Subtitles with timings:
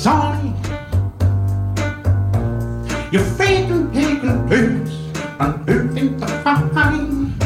[0.00, 0.54] sunny.
[3.12, 4.90] You're faking, taking blues,
[5.38, 7.36] unmoving the fine.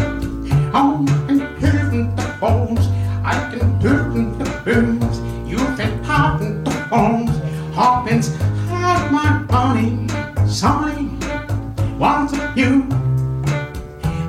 [0.72, 2.86] On and hearing the bones,
[3.24, 5.18] I can turn the blues.
[5.50, 7.36] You've been popping the bones,
[7.74, 8.28] Hawkins
[8.68, 10.06] had my honey,
[10.46, 11.10] sunny.
[11.98, 12.86] Want you,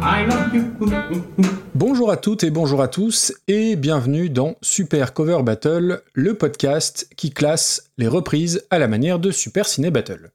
[0.02, 1.65] I love you.
[1.76, 7.10] Bonjour à toutes et bonjour à tous et bienvenue dans Super Cover Battle, le podcast
[7.18, 10.32] qui classe les reprises à la manière de Super Ciné Battle.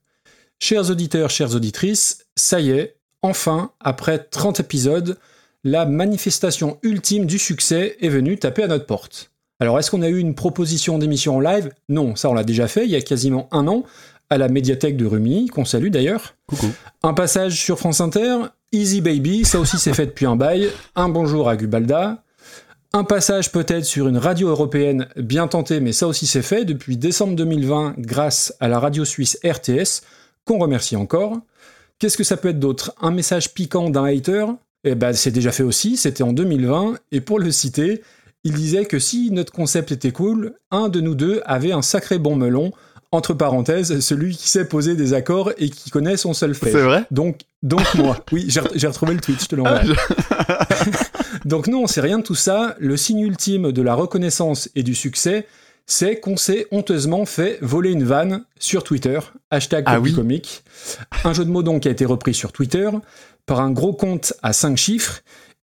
[0.59, 5.17] Chers auditeurs, chères auditrices, ça y est, enfin, après 30 épisodes,
[5.65, 9.31] la manifestation ultime du succès est venue taper à notre porte.
[9.61, 11.73] Alors est-ce qu'on a eu une proposition d'émission en live?
[11.89, 13.85] Non, ça on l'a déjà fait il y a quasiment un an,
[14.29, 16.35] à la médiathèque de Rumilly, qu'on salue d'ailleurs.
[16.47, 16.67] Coucou.
[17.03, 18.37] Un passage sur France Inter,
[18.73, 20.71] Easy Baby, ça aussi c'est fait depuis un bail.
[20.95, 22.23] Un bonjour à Gubalda.
[22.93, 26.97] Un passage peut-être sur une radio européenne bien tenté, mais ça aussi c'est fait depuis
[26.97, 30.07] décembre 2020 grâce à la radio suisse RTS,
[30.45, 31.41] qu'on remercie encore.
[31.99, 32.95] Qu'est-ce que ça peut être d'autre?
[33.01, 34.47] Un message piquant d'un hater?
[34.85, 38.03] Eh ben c'est déjà fait aussi, c'était en 2020, et pour le citer,
[38.45, 42.19] il disait que si notre concept était cool, un de nous deux avait un sacré
[42.21, 42.71] bon melon,
[43.13, 46.73] entre parenthèses, celui qui sait poser des accords et qui connaît son solfège.
[46.73, 48.25] C'est vrai Donc, donc moi.
[48.33, 49.83] Oui, j'ai retrouvé le tweet, je te l'envoie.
[51.45, 52.77] donc non, c'est rien de tout ça.
[52.79, 55.47] Le signe ultime de la reconnaissance et du succès,
[55.87, 59.19] c'est qu'on s'est honteusement fait voler une vanne sur Twitter.
[59.51, 60.15] Hashtag Ah oui.
[60.15, 60.63] comique.
[61.25, 62.89] Un jeu de mots donc qui a été repris sur Twitter
[63.45, 65.21] par un gros compte à 5 chiffres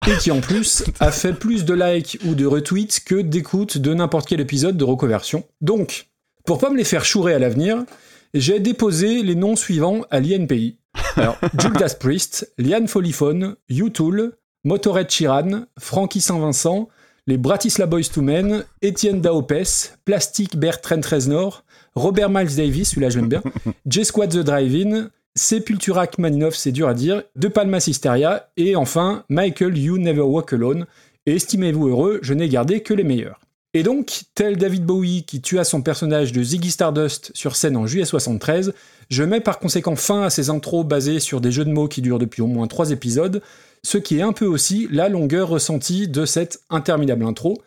[0.08, 3.94] et qui en plus a fait plus de likes ou de retweets que d'écoutes de
[3.94, 5.44] n'importe quel épisode de Recoversion.
[5.60, 6.08] Donc,
[6.47, 7.84] pour pas me les faire chourer à l'avenir,
[8.33, 10.78] j'ai déposé les noms suivants à l'INPI.
[11.16, 14.33] Alors, Judas Priest, Liane Folifone, U-Tool,
[14.64, 16.88] Motorhead Chiran, Frankie Saint-Vincent,
[17.27, 23.10] les Bratislava Boys to Men, Étienne Daopes, Plastic Bear Trent Reznor, Robert Miles Davis, celui-là
[23.10, 23.42] je l'aime bien,
[23.86, 29.77] J-Squad The Drive-In, Sepultura Maninov, c'est dur à dire, De Palma Hysteria, et enfin Michael
[29.77, 30.87] You Never Walk Alone.
[31.26, 33.41] Et estimez-vous heureux, je n'ai gardé que les meilleurs.
[33.76, 37.87] Et donc, tel David Bowie qui tua son personnage de Ziggy Stardust sur scène en
[37.87, 38.72] juillet 73,
[39.10, 42.00] je mets par conséquent fin à ces intros basées sur des jeux de mots qui
[42.00, 43.42] durent depuis au moins trois épisodes,
[43.82, 47.62] ce qui est un peu aussi la longueur ressentie de cette interminable intro.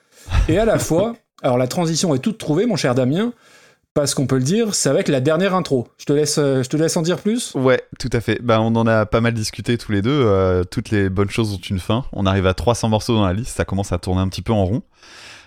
[0.48, 3.31] Et à la fois, alors la transition est toute trouvée, mon cher Damien,
[3.94, 5.90] parce qu'on peut le dire, c'est avec la dernière intro.
[6.00, 7.53] Je te laisse, euh, je te laisse en dire plus?
[7.53, 8.40] Ouais, tout à fait.
[8.42, 10.09] Bah, on en a pas mal discuté tous les deux.
[10.09, 12.03] euh, toutes les bonnes choses ont une fin.
[12.14, 13.56] On arrive à 300 morceaux dans la liste.
[13.56, 14.81] Ça commence à tourner un petit peu en rond.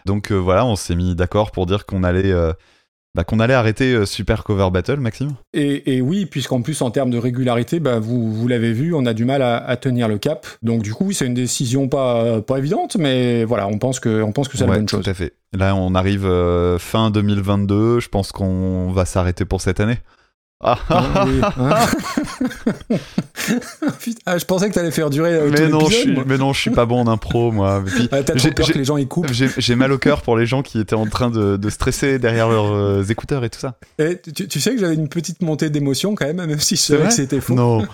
[0.06, 2.52] Donc euh, voilà, on s'est mis d'accord pour dire qu'on allait, euh,
[3.14, 5.32] bah, qu'on allait arrêter euh, Super Cover Battle, Maxime.
[5.52, 9.04] Et, et oui, puisqu'en plus, en termes de régularité, bah, vous, vous l'avez vu, on
[9.06, 10.46] a du mal à, à tenir le cap.
[10.62, 14.22] Donc du coup, oui, c'est une décision pas, pas évidente, mais voilà, on pense que,
[14.22, 15.04] on pense que c'est la bonne chose.
[15.04, 15.34] Tout à fait.
[15.52, 18.00] Là, on arrive euh, fin 2022.
[18.00, 19.98] Je pense qu'on va s'arrêter pour cette année.
[20.62, 21.76] Ah, oui, hein.
[24.26, 26.60] Ah, je pensais que t'allais faire durer euh, mais, non, je suis, mais non, je
[26.60, 27.82] suis pas bon en impro, moi.
[27.86, 29.32] Puis, Ah, T'as peur que les gens y coupent.
[29.32, 32.48] J'ai mal au cœur pour les gens qui étaient en train de, de stresser derrière
[32.48, 33.74] leurs euh, écouteurs et tout ça.
[33.98, 36.80] Et tu, tu sais que j'avais une petite montée d'émotion quand même, même si je
[36.80, 37.54] C'est savais vrai que c'était faux.
[37.54, 37.86] Non.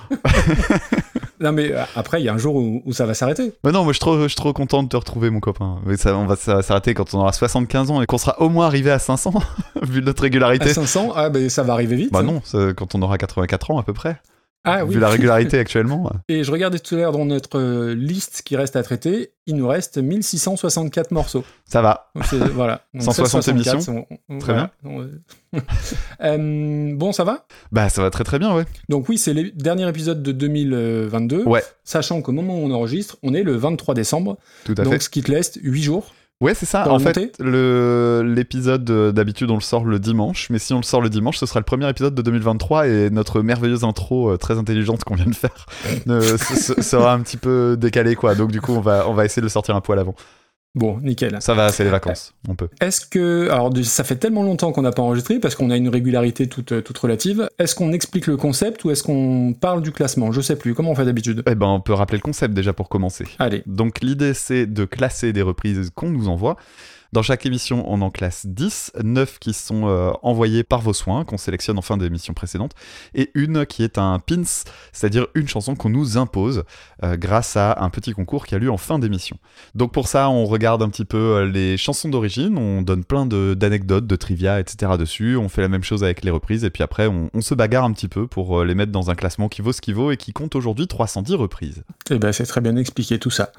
[1.40, 3.52] Non, mais euh, après, il y a un jour où, où ça va s'arrêter.
[3.64, 5.78] Mais non, moi je suis trop, je suis trop content de te retrouver, mon copain.
[5.86, 8.66] Mais ça, on va s'arrêter quand on aura 75 ans et qu'on sera au moins
[8.66, 9.34] arrivé à 500,
[9.82, 10.72] vu notre À régularité.
[10.72, 12.12] 500, ah, ben ça va arriver vite.
[12.12, 12.42] Bah non,
[12.76, 14.20] quand on aura 84 ans à peu près.
[14.64, 14.94] Ah oui.
[14.94, 16.10] Vu la régularité actuellement.
[16.28, 19.56] Et je regardais tout à l'heure dans notre euh, liste qui reste à traiter, il
[19.56, 21.44] nous reste 1664 morceaux.
[21.64, 22.10] Ça va.
[22.14, 22.82] Donc, c'est- voilà.
[22.94, 24.06] Donc, 160 1664, émissions.
[24.28, 24.70] on- on- Très voilà.
[26.20, 27.46] Euh, bon, ça va?
[27.72, 28.64] Bah ça va très très bien, ouais.
[28.88, 31.44] Donc oui, c'est le dernier épisode de 2022.
[31.44, 31.62] Ouais.
[31.84, 34.36] Sachant qu'au moment où on enregistre, on est le 23 décembre.
[34.64, 35.00] Tout à donc fait.
[35.00, 36.12] ce qui te laisse 8 jours.
[36.40, 36.84] Ouais, c'est ça.
[36.92, 37.14] En fait,
[38.22, 41.36] l'épisode euh, d'habitude on le sort le dimanche, mais si on le sort le dimanche,
[41.38, 45.16] ce sera le premier épisode de 2023 et notre merveilleuse intro euh, très intelligente qu'on
[45.16, 45.66] vient de faire
[46.08, 48.36] euh, se- se- sera un petit peu décalée quoi.
[48.36, 50.14] Donc du coup, on va on va essayer de le sortir un poil avant.
[50.74, 51.36] Bon, nickel.
[51.40, 52.68] Ça va, c'est les vacances, on peut.
[52.80, 53.48] Est-ce que...
[53.50, 56.72] Alors ça fait tellement longtemps qu'on n'a pas enregistré parce qu'on a une régularité toute,
[56.72, 57.48] euh, toute relative.
[57.58, 60.30] Est-ce qu'on explique le concept ou est-ce qu'on parle du classement?
[60.30, 60.74] Je sais plus.
[60.74, 61.42] Comment on fait d'habitude?
[61.46, 63.24] Eh ben, on peut rappeler le concept déjà pour commencer.
[63.38, 63.62] Allez.
[63.66, 66.56] Donc l'idée c'est de classer des reprises qu'on nous envoie.
[67.10, 71.24] Dans chaque émission, on en classe 10, 9 qui sont euh, envoyées par vos soins,
[71.24, 72.72] qu'on sélectionne en fin d'émission précédente,
[73.14, 74.42] et une qui est un pins,
[74.92, 76.64] c'est-à-dire une chanson qu'on nous impose
[77.04, 79.38] euh, grâce à un petit concours qui a lieu en fin d'émission.
[79.74, 83.24] Donc pour ça, on regarde un petit peu euh, les chansons d'origine, on donne plein
[83.24, 84.92] d'anecdotes, de, trivia, etc.
[84.98, 87.54] dessus, on fait la même chose avec les reprises, et puis après, on, on se
[87.54, 90.12] bagarre un petit peu pour les mettre dans un classement qui vaut ce qui vaut
[90.12, 91.84] et qui compte aujourd'hui 310 reprises.
[92.10, 93.52] Eh ben, c'est très bien expliqué tout ça.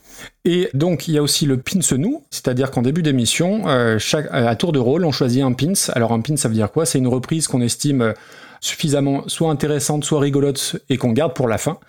[0.45, 4.27] Et donc, il y a aussi le pince nous, c'est-à-dire qu'en début d'émission, euh, chaque,
[4.31, 5.73] à tour de rôle, on choisit un pins.
[5.93, 6.85] Alors un pins, ça veut dire quoi?
[6.85, 8.13] C'est une reprise qu'on estime euh,
[8.61, 11.79] suffisamment soit intéressante, soit rigolote et qu'on garde pour la fin.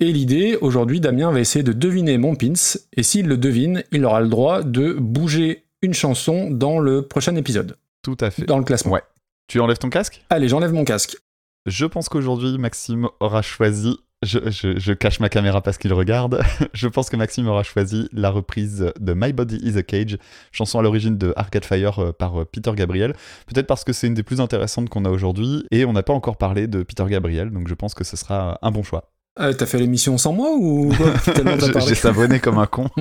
[0.00, 2.52] Et l'idée, aujourd'hui, Damien va essayer de deviner mon pins.
[2.96, 7.36] Et s'il le devine, il aura le droit de bouger une chanson dans le prochain
[7.36, 8.44] épisode, Tout à fait.
[8.46, 8.92] dans le classement.
[8.92, 9.02] Ouais.
[9.48, 10.24] Tu enlèves ton casque?
[10.30, 11.18] Allez, j'enlève mon casque.
[11.66, 13.96] Je pense qu'aujourd'hui, Maxime aura choisi.
[14.22, 16.40] Je, je- je cache ma caméra parce qu'il regarde.
[16.72, 20.16] je pense que Maxime aura choisi la reprise de My Body is a Cage,
[20.52, 23.14] chanson à l'origine de Arcade Fire euh, par euh, Peter Gabriel.
[23.46, 26.14] Peut-être parce que c'est une des plus intéressantes qu'on a aujourd'hui et on n'a pas
[26.14, 29.10] encore parlé de Peter Gabriel, donc je pense que ce sera un bon choix.
[29.40, 30.92] Euh, t'as fait l'émission sans moi ou.
[31.88, 32.88] J'ai savonné comme un con.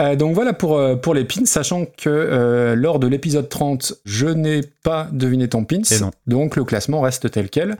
[0.00, 3.94] Euh, donc voilà pour, euh, pour les pins, sachant que euh, lors de l'épisode 30,
[4.04, 5.82] je n'ai pas deviné ton pins,
[6.26, 7.76] donc le classement reste tel quel.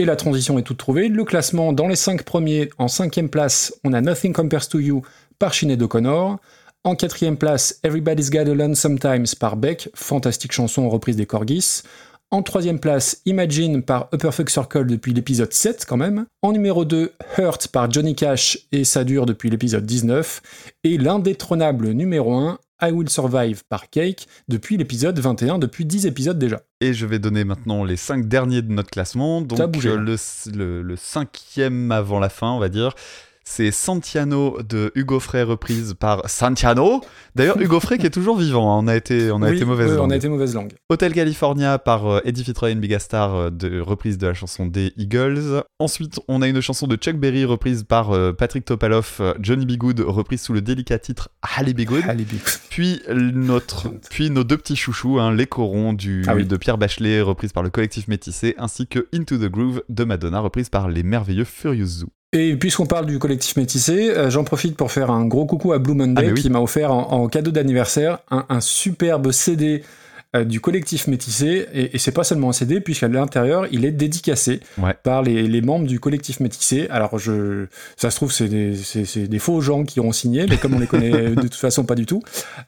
[0.00, 1.08] Et la transition est toute trouvée.
[1.08, 5.02] Le classement, dans les 5 premiers, en cinquième place, on a Nothing Compares to You
[5.40, 6.38] par Sinead O'Connor.
[6.84, 11.82] En quatrième place, Everybody's Got Alone Sometimes par Beck, fantastique chanson reprise des Corgis.
[12.30, 16.26] En troisième place, Imagine par Upper Fuck Circle depuis l'épisode 7 quand même.
[16.42, 20.42] En numéro 2, Hurt par Johnny Cash et ça dure depuis l'épisode 19.
[20.84, 26.38] Et l'indétrônable numéro 1, I Will Survive par Cake depuis l'épisode 21, depuis 10 épisodes
[26.38, 26.60] déjà.
[26.82, 29.40] Et je vais donner maintenant les cinq derniers de notre classement.
[29.40, 30.16] Donc bougé, le,
[30.54, 32.94] le- le cinquième avant la fin, on va dire.
[33.50, 37.00] C'est Santiano de Hugo Frey reprise par Santiano.
[37.34, 38.76] D'ailleurs, Hugo Frey qui est toujours vivant.
[38.76, 38.80] hein.
[38.84, 40.12] On a été, on a Oui, été mauvaise oui, on langue.
[40.12, 40.74] a été mauvaise langue.
[40.90, 44.66] Hotel California par euh, Eddie Fitzroy et Big Star euh, de reprise de la chanson
[44.66, 45.62] des Eagles.
[45.78, 49.64] Ensuite, on a une chanson de Chuck Berry reprise par euh, Patrick Topalov, euh, Johnny
[49.64, 49.78] B.
[49.78, 52.04] Good reprise sous le délicat titre Halle Be Good.
[52.16, 52.40] Big.
[52.68, 56.44] Puis, notre, puis nos deux petits chouchous, hein, les corons du, Ah oui.
[56.44, 60.40] de Pierre Bachelet, reprise par le collectif Métissé, ainsi que Into the Groove de Madonna,
[60.40, 62.08] reprise par les merveilleux Furious Zoo.
[62.34, 65.78] Et puisqu'on parle du collectif métissé, euh, j'en profite pour faire un gros coucou à
[65.78, 66.40] Blue Monday Ah, oui.
[66.42, 69.82] qui m'a offert en, en cadeau d'anniversaire un, un superbe CD
[70.44, 71.66] du collectif métissé.
[71.72, 74.94] Et, et c'est pas seulement un CD, puisqu'à l'intérieur, il est dédicacé Ouais.
[75.02, 76.86] par les, les membres du collectif métissé.
[76.90, 77.66] Alors, je,
[77.96, 81.30] ça se trouve, c'est des, faux gens qui auront signé, mais comme on les connaît
[81.30, 82.22] de toute façon pas du tout,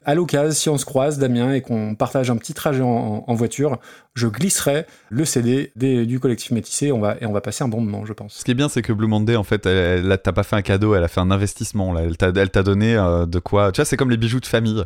[0.05, 3.79] à l'occasion, si on se croise, Damien, et qu'on partage un petit trajet en, voiture,
[4.15, 7.67] je glisserai le CD des- du collectif métissé on va, et on va passer un
[7.67, 8.33] bon moment, je pense.
[8.33, 10.55] Ce qui est bien, c'est que Blue Monday, en fait, elle, elle- t'as pas fait
[10.55, 11.93] un cadeau, elle a fait un investissement.
[11.93, 12.01] Là.
[12.01, 13.71] Elle t'a elle t'a donné euh, de quoi.
[13.71, 14.83] Tu vois, c'est comme les bijoux de famille.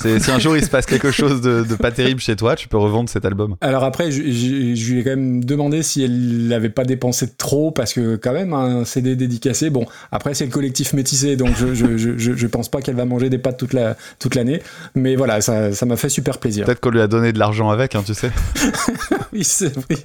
[0.00, 2.54] C'est- Si un jour il se passe quelque chose de, de pas terrible chez toi,
[2.56, 3.56] tu peux revendre cet album.
[3.60, 7.28] Alors après, je, je- je lui ai quand même demandé si elle n'avait pas dépensé
[7.36, 11.50] trop, parce que quand même, un CD dédicacé, bon, après c'est le collectif métissé, donc
[11.56, 14.34] je, je, je, je- je pense pas qu'elle va manger des pâtes toute la toute
[14.34, 14.62] l'année,
[14.94, 16.64] mais voilà, ça ça m'a fait super plaisir.
[16.66, 18.30] Peut-être qu'on lui a donné de l'argent avec, hein, tu sais.
[19.32, 19.96] Oui, c'est oui,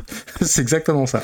[0.42, 1.24] c'est exactement ça.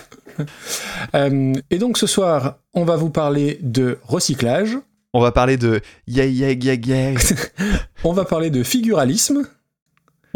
[1.16, 4.78] Euh, et donc ce soir, on va vous parler de recyclage,
[5.14, 7.20] On va parler de yeah yeah yeah yeah.
[8.04, 9.48] on va parler de figuralisme,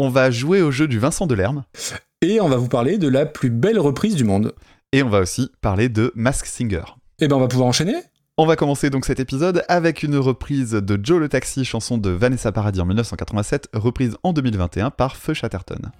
[0.00, 1.64] On va jouer au jeu du Vincent Delerme.
[2.22, 4.52] et on va vous parler de la plus belle reprise du monde.
[4.92, 6.82] Et on va aussi parler de Mask Singer.
[7.20, 7.94] Et ben on va pouvoir enchaîner.
[8.36, 12.10] On va commencer donc cet épisode avec une reprise de Joe le Taxi, chanson de
[12.10, 15.92] Vanessa Paradis en 1987, reprise en 2021 par Feu Chatterton.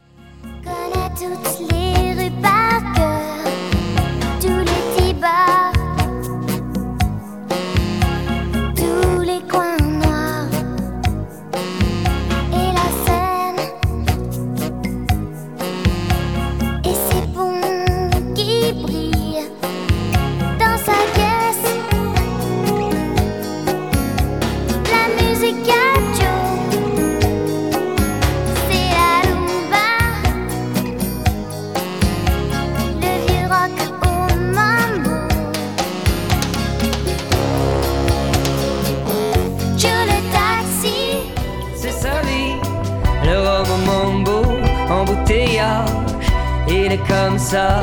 [46.95, 47.83] Est comme ça.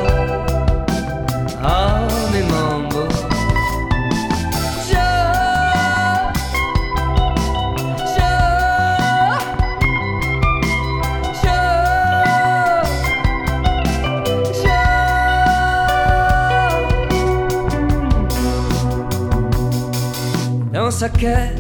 [1.64, 3.08] Ah, mes mambo.
[4.88, 5.00] Joe,
[8.16, 8.30] Joe,
[11.42, 11.66] Joe,
[14.62, 14.82] Joe.
[20.74, 21.60] Dans sa caisse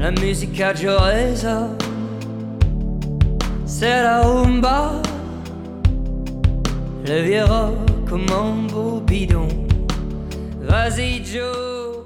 [0.00, 1.76] la musique a Joe résonne
[3.66, 5.02] C'est la rumba
[7.06, 9.48] Le vieux rock au mambo bidon
[10.60, 12.04] Vas-y Joe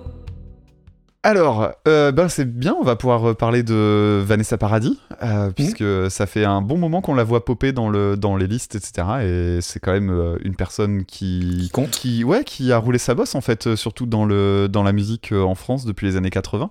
[1.23, 5.27] Alors, euh, ben c'est bien, on va pouvoir parler de Vanessa Paradis, Mmh.
[5.27, 8.47] euh, puisque ça fait un bon moment qu'on la voit popper dans, le, dans les
[8.47, 9.07] listes, etc.
[9.23, 11.91] Et c'est quand même euh, une personne qui, Qui compte.
[11.91, 15.33] qui, ouais, qui a roulé sa bosse, en fait, surtout dans, le, dans la musique
[15.33, 16.71] en France depuis les années 80.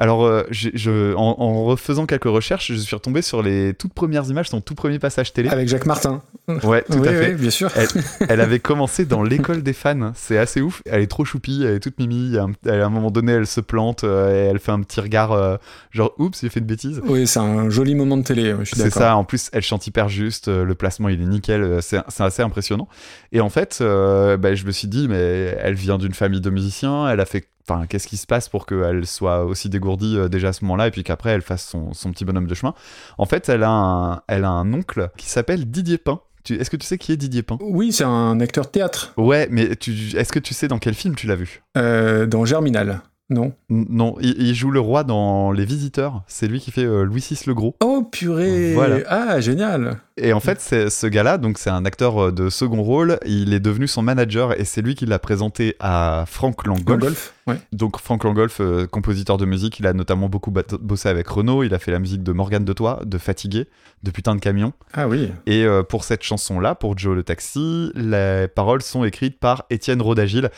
[0.00, 4.24] Alors, euh, je, en, en refaisant quelques recherches, je suis retombé sur les toutes premières
[4.30, 5.48] images, son tout premier passage télé.
[5.48, 6.22] Avec Jacques Martin.
[6.62, 7.30] Ouais, tout oui, à fait.
[7.32, 7.68] oui, bien sûr.
[8.28, 10.12] Elle avait commencé dans l'école des fans.
[10.14, 10.82] C'est assez ouf.
[10.86, 12.36] Elle est trop choupie, elle est toute mimi.
[12.64, 15.32] Elle- à un moment donné, elle se plante euh, et elle fait un petit regard,
[15.32, 15.56] euh,
[15.90, 17.02] genre, oups, j'ai fait une bêtise.
[17.04, 19.86] Oui, c'est un joli moment de télé, je suis C'est ça, en plus elle chante
[19.86, 22.88] hyper juste, le placement il est nickel, c'est assez impressionnant.
[23.32, 27.08] Et en fait, bah, je me suis dit, mais elle vient d'une famille de musiciens,
[27.10, 27.48] elle a fait.
[27.68, 30.86] Enfin, qu'est-ce qui se passe pour qu'elle soit aussi dégourdie euh, déjà à ce moment-là
[30.86, 32.72] et puis qu'après elle fasse son, son petit bonhomme de chemin
[33.18, 36.20] En fait, elle a un, elle a un oncle qui s'appelle Didier Pain.
[36.48, 37.58] Est-ce que tu sais qui est Didier Pain?
[37.60, 41.14] Oui, c'est un acteur de théâtre Ouais, mais est-ce que tu sais dans quel film
[41.14, 41.62] tu l'as vu?
[41.76, 43.02] Euh, dans Germinal.
[43.30, 46.22] Non Non, il, il joue le roi dans Les Visiteurs.
[46.26, 47.76] C'est lui qui fait euh, Louis VI le Gros.
[47.82, 49.00] Oh purée Voilà.
[49.06, 52.82] Ah, génial Et en fait, c'est ce gars-là, donc c'est un acteur euh, de second
[52.82, 53.18] rôle.
[53.26, 57.00] Il est devenu son manager et c'est lui qui l'a présenté à Frank Langolf.
[57.00, 57.56] golf Ouais.
[57.72, 61.64] Donc Frank Langolf, euh, compositeur de musique, il a notamment beaucoup bossé avec Renault.
[61.64, 63.68] Il a fait la musique de Morgane de Toi, de Fatigué,
[64.02, 64.74] de Putain de camion.
[64.92, 65.32] Ah oui.
[65.46, 70.02] Et euh, pour cette chanson-là, pour Joe le Taxi, les paroles sont écrites par Étienne
[70.02, 70.50] Rodagil.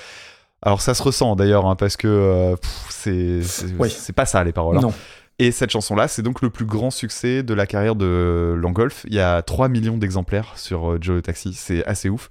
[0.62, 2.56] Alors ça se ressent d'ailleurs, hein, parce que euh,
[2.88, 3.40] c'est
[3.78, 3.94] Oui.
[4.14, 4.76] pas ça les paroles.
[4.78, 4.82] hein.
[4.82, 4.92] Non.
[5.38, 9.06] Et cette chanson-là, c'est donc le plus grand succès de la carrière de Langolf.
[9.08, 12.28] Il y a 3 millions d'exemplaires sur euh, Joe le Taxi, c'est assez ouf.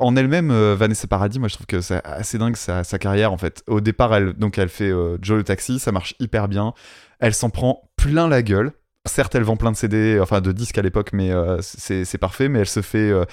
[0.00, 3.32] En elle-même, euh, Vanessa Paradis, moi je trouve que c'est assez dingue sa, sa carrière
[3.32, 3.62] en fait.
[3.68, 6.72] Au départ, elle, donc elle fait euh, Joe le Taxi, ça marche hyper bien.
[7.20, 8.72] Elle s'en prend plein la gueule.
[9.06, 12.18] Certes, elle vend plein de CD, enfin de disques à l'époque, mais euh, c'est c'est
[12.18, 12.48] parfait.
[12.48, 13.24] Mais elle se fait euh,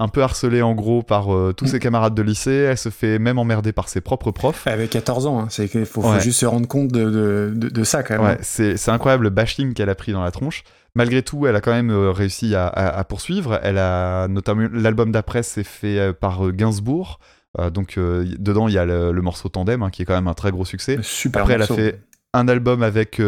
[0.00, 2.52] un peu harcelée en gros par euh, tous ses camarades de lycée.
[2.70, 4.66] Elle se fait même emmerder par ses propres profs.
[4.66, 5.46] Avec 14 ans, hein.
[5.50, 6.20] c'est qu'il faut, faut Ouais.
[6.20, 8.24] juste se rendre compte de, de, de- de ça quand même.
[8.24, 10.62] Ouais, c'est c'est incroyable le bashing qu'elle a pris dans la tronche.
[10.94, 13.58] Malgré tout, elle a quand même euh, réussi à, à- à poursuivre.
[13.62, 17.18] Elle a notamment l'album d'après, c'est fait euh, par Gainsbourg.
[17.58, 20.14] Euh, donc euh, dedans, il y a le, le morceau Tandem, hein, qui est quand
[20.14, 20.98] même un très gros succès.
[21.02, 22.00] Super Après, elle a fait
[22.34, 23.20] un album avec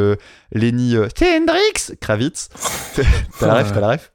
[0.52, 2.48] Lenny Hendrix Kravitz.
[3.40, 4.12] t'as la ref, t'as la ref?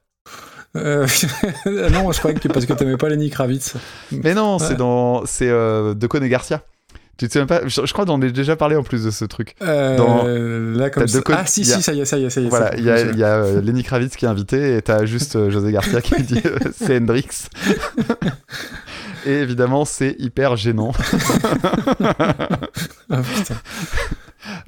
[0.76, 1.06] Euh,
[1.90, 3.74] non, je croyais que parce que t'aimais pas Lenny Kravitz.
[4.12, 4.64] Mais non, Ouais.
[4.66, 6.62] c'est dans c'est euh, de Cone Garcia.
[7.18, 7.66] Tu te souviens pas?
[7.66, 9.54] Je, je crois qu'on en a déjà parlé en plus de ce truc.
[9.62, 10.24] Euh, Dans-
[10.78, 11.20] là, comme ça.
[11.30, 12.48] Ah, si, a- si, ça y est, ça y est, ça y est.
[12.50, 15.06] Voilà, il y a, il y a, euh, Lenny Kravitz qui est invité et t'as
[15.06, 16.42] juste euh, José Garcia qui dit
[16.78, 17.26] c'est Hendrix.
[19.24, 20.92] et évidemment, c'est hyper gênant.
[23.08, 23.54] Ah, putain.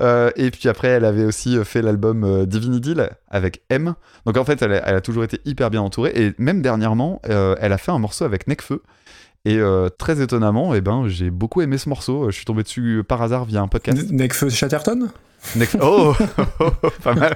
[0.00, 3.94] Euh, et puis après, elle avait aussi euh, fait l'album euh, Divine Idyll avec M.
[4.26, 6.12] Donc en fait, elle a, elle a toujours été hyper bien entourée.
[6.14, 8.82] Et même dernièrement, euh, elle a fait un morceau avec Necfeu.
[9.44, 12.30] Et euh, très étonnamment, eh ben, j'ai beaucoup aimé ce morceau.
[12.30, 14.10] Je suis tombé dessus par hasard via un podcast.
[14.10, 15.08] Necfeu Chatterton?
[15.56, 16.14] Necfeu- Oh,
[17.04, 17.34] pas mal.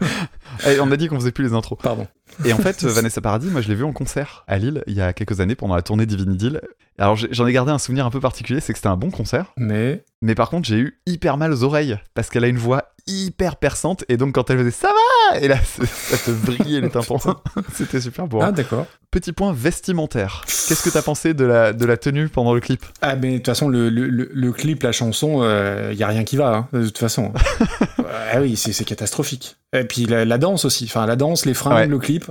[0.66, 1.78] Eh, on a dit qu'on faisait plus les intros.
[1.80, 2.06] Pardon.
[2.44, 5.00] Et en fait, Vanessa Paradis, moi je l'ai vue en concert à Lille il y
[5.00, 6.60] a quelques années pendant la tournée Divine Idyll.
[6.98, 9.52] Alors j'en ai gardé un souvenir un peu particulier, c'est que c'était un bon concert.
[9.56, 10.04] Mais.
[10.20, 13.56] Mais par contre, j'ai eu hyper mal aux oreilles parce qu'elle a une voix hyper
[13.56, 17.18] perçante et donc quand elle faisait ça va et là ça te brillait les tympans.
[17.74, 18.40] C'était super beau.
[18.40, 18.46] hein.
[18.48, 18.86] Ah, d'accord.
[19.10, 20.42] Petit point vestimentaire.
[20.46, 22.84] Qu'est-ce que t'as pensé de la, de la tenue pendant le clip?
[23.00, 25.42] Ah, mais de toute façon, le, le, le- clip, la chanson,
[25.90, 27.32] il y a rien qui va, hein, de toute façon.
[27.98, 29.56] ah oui, c'est catastrophique.
[29.72, 30.84] Et puis la, la danse aussi.
[30.84, 31.86] Enfin, la danse, les fringues, Ouais.
[31.86, 32.30] le clip.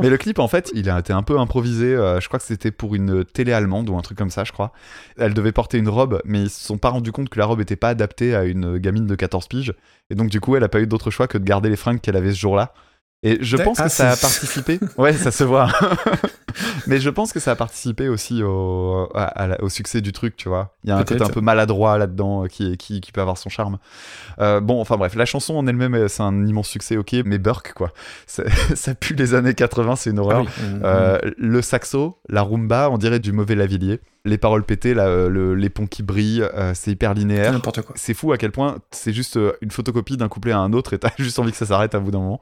[0.00, 1.94] Mais le clip, en fait, il a été un peu improvisé.
[1.94, 4.50] euh, je crois que c'était pour une télé allemande ou un truc comme ça, je
[4.50, 4.72] crois.
[5.18, 7.60] Elle devait porter une robe, mais ils se sont pas rendus compte que la robe
[7.60, 9.72] était pas adaptée à une gamine de 14 piges.
[10.10, 12.00] Et donc, du coup, elle a pas eu d'autre choix que de garder les fringues
[12.00, 12.72] qu'elle avait ce jour-là.
[13.26, 14.78] Et je pense Ah, que ça a participé.
[14.98, 15.68] Ouais, ça se voit.
[16.86, 20.12] mais je pense que ça a participé aussi au, à- à la- au succès du
[20.12, 20.74] truc, tu vois.
[20.84, 23.38] Il y a un côté un peu maladroit là-dedans euh, qui, qui, qui peut avoir
[23.38, 23.78] son charme.
[24.40, 27.38] Euh, bon, enfin bref, la chanson en elle-même, euh, c'est un immense succès, ok, mais
[27.38, 27.92] Burke, quoi.
[28.26, 30.44] Ça, pue les années 80, c'est une horreur.
[30.46, 30.80] Ah oui.
[30.84, 34.00] Euh, le saxo, la rumba, on dirait du mauvais Lavillier.
[34.26, 37.52] Les paroles pétées, là, le- les ponts qui brillent, euh, c'est hyper linéaire.
[37.52, 37.94] N'importe quoi.
[37.98, 40.98] C'est fou à quel point c'est juste une photocopie d'un couplet à un autre et
[40.98, 42.40] t'as juste envie que ça s'arrête à bout d'un moment.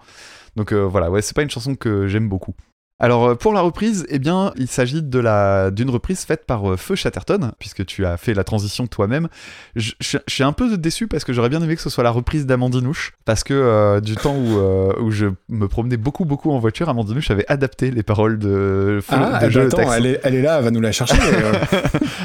[0.57, 2.55] Donc euh, voilà, ouais, c'est pas une chanson que j'aime beaucoup.
[3.01, 6.71] Alors euh, pour la reprise, eh bien, il s'agit de la d'une reprise faite par
[6.71, 9.27] euh, Feu Chatterton, puisque tu as fait la transition toi-même.
[9.75, 12.05] Je je- je suis un peu déçu parce que j'aurais bien aimé que ce soit
[12.05, 16.25] la reprise d'Amandinouche, parce que euh, du temps où, euh, où je me promenais beaucoup
[16.25, 19.67] beaucoup en voiture, Amandinouche avait adapté les paroles de Feu Ah, de eh Jeu de
[19.67, 19.95] attends, Texte.
[19.97, 21.17] elle est, elle est là, elle va nous la chercher.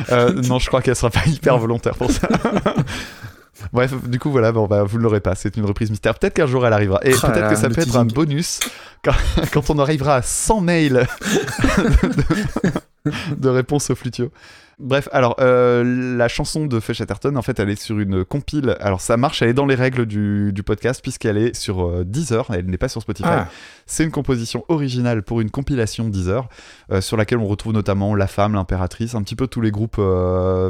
[0.10, 2.30] Euh, non, je crois qu'elle sera pas hyper volontaire pour ça.
[3.74, 5.36] Bref, du coup, voilà, bon, bah, vous ne l'aurez pas.
[5.36, 6.18] C'est une reprise mystère.
[6.18, 7.00] Peut-être qu'un jour elle arrivera.
[7.04, 8.60] Et Ah là peut-être que ça peut être un bonus
[9.04, 9.14] quand,
[9.54, 11.08] quand on arrivera à 100 mails
[11.78, 14.32] de, de réponses au flutio.
[14.80, 18.78] Bref, alors euh, la chanson de Feu Chatterton, en fait, elle est sur une compile.
[18.80, 22.04] Alors ça marche, elle est dans les règles du, du podcast puisqu'elle est sur euh,
[22.06, 23.28] Deezer, elle n'est pas sur Spotify.
[23.28, 23.48] Ah,
[23.88, 26.48] C'est une composition originale pour une compilation Deezer
[26.92, 30.00] euh, sur laquelle on retrouve notamment La Femme, l'Impératrice, un petit peu tous les groupes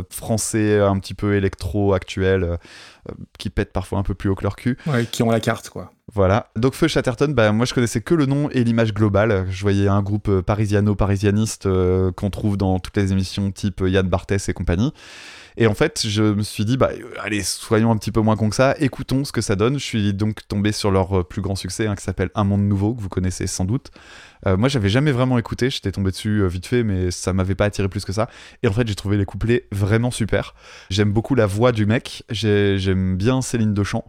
[0.09, 2.57] français, un petit peu électro actuels
[3.39, 4.77] qui pètent parfois un peu plus haut que leur cul.
[4.87, 5.91] ouais, qui ont la carte, quoi.
[6.13, 6.49] Voilà.
[6.55, 9.45] Donc Feu Chatterton, bah, moi je connaissais que le nom et l'image globale.
[9.49, 11.67] Je voyais un groupe parisiano-parisianiste
[12.15, 14.93] qu'on trouve dans toutes les émissions type Yann Barthès et compagnie.
[15.59, 18.35] Et en fait, je me suis dit, bah, euh, allez, soyons un petit peu moins
[18.35, 19.79] con que ça, écoutons ce que ça donne.
[19.79, 22.61] Je suis donc tombé sur leur euh, plus grand succès, hein, qui s'appelle Un Monde
[22.67, 23.89] Nouveau, que vous connaissez sans doute.
[24.45, 27.55] Euh, moi, j'avais jamais vraiment écouté, j'étais tombé dessus euh, vite fait, mais ça m'avait
[27.55, 28.29] pas attiré plus que ça.
[28.61, 30.53] Et en fait, j'ai trouvé les couplets vraiment super.
[30.91, 34.05] J'aime beaucoup la voix du mec, j'ai- j'aime bien Céline Dechamps.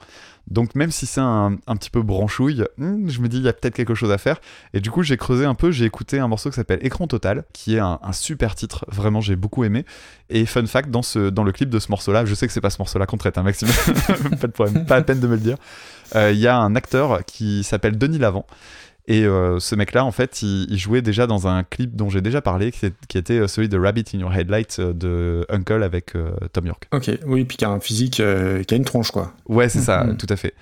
[0.50, 3.48] Donc même si c'est un, un petit peu branchouille, hmm, je me dis il y
[3.48, 4.40] a peut-être quelque chose à faire.
[4.74, 7.44] Et du coup j'ai creusé un peu, j'ai écouté un morceau qui s'appelle Écran Total,
[7.52, 9.84] qui est un, super titre, vraiment j'ai beaucoup aimé.
[10.30, 12.60] Et fun fact, dans, ce, dans le clip de ce morceau-là, je sais que c'est
[12.60, 13.68] pas ce morceau-là qu'on traite, hein, Maxime,
[14.40, 15.56] pas de problème, pas la peine de me le dire.
[16.14, 18.46] Euh, Il y a un acteur qui s'appelle Denis Lavant.
[19.10, 22.20] Et euh, ce mec-là, en fait, il, il jouait déjà dans un clip dont j'ai
[22.20, 26.14] déjà parlé, qui, était euh, celui de Rabbit in Your Headlight euh, de Uncle avec
[26.14, 26.86] euh, Tom York.
[26.92, 29.32] Ok, oui, puis qui a un physique, euh, qui a une tronche, quoi.
[29.48, 30.18] Ouais, c'est ça, Mhm.
[30.18, 30.52] tout à fait.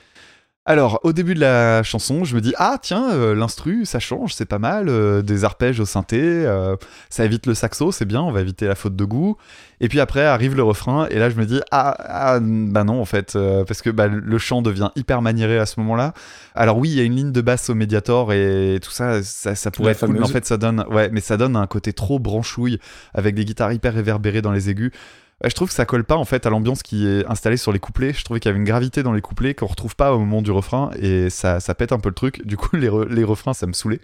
[0.68, 4.35] Alors, au début de la chanson, je me dis ah tiens, euh, l'instru, ça change,
[4.35, 6.75] c'est pas mal, euh, des arpèges au synthé, euh,
[7.08, 9.37] ça évite le saxo, c'est bien, on va éviter la faute de goût.
[9.80, 13.00] Et puis après arrive le refrain, et là je me dis ah, ah bah non
[13.00, 16.14] en fait, euh, parce que bah, le chant devient hyper maniéré à ce moment-là.
[16.56, 19.54] Alors oui, il y a une ligne de basse au Mediator et tout ça, ça,
[19.54, 21.68] ça pourrait La être cool, mais en fait ça donne, ouais, mais ça donne un
[21.68, 22.80] côté trop branchouille
[23.14, 24.90] avec des guitares hyper réverbérées dans les aigus.
[25.44, 27.70] Ouais, je trouve que ça colle pas en fait à l'ambiance qui est installée sur
[27.70, 28.14] les couplets.
[28.14, 30.40] Je trouvais qu'il y avait une gravité dans les couplets qu'on retrouve pas au moment
[30.40, 32.46] du refrain et ça, ça pète un peu le truc.
[32.46, 34.00] Du coup, les, re- les refrains, ça me saoulait.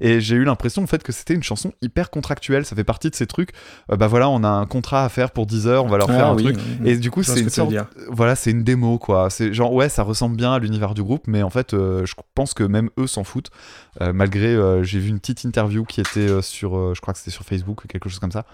[0.00, 2.64] Et j'ai eu l'impression en fait que c'était une chanson hyper contractuelle.
[2.64, 3.50] Ça fait partie de ces trucs.
[3.90, 6.06] euh, bah voilà, on a un contrat à faire pour 10 heures, on va leur
[6.06, 6.56] faire Ah un truc.
[6.80, 7.74] oui, Et du coup, c'est ce une sorte.
[8.08, 9.30] Voilà, c'est une démo quoi.
[9.30, 12.14] C'est genre ouais, ça ressemble bien à l'univers du groupe, mais en fait, euh, je
[12.36, 13.50] pense que même eux s'en foutent.
[14.00, 17.12] Euh, malgré, euh, j'ai vu une petite interview qui était euh, sur, euh, je crois
[17.14, 18.44] que c'était sur Facebook quelque chose comme ça,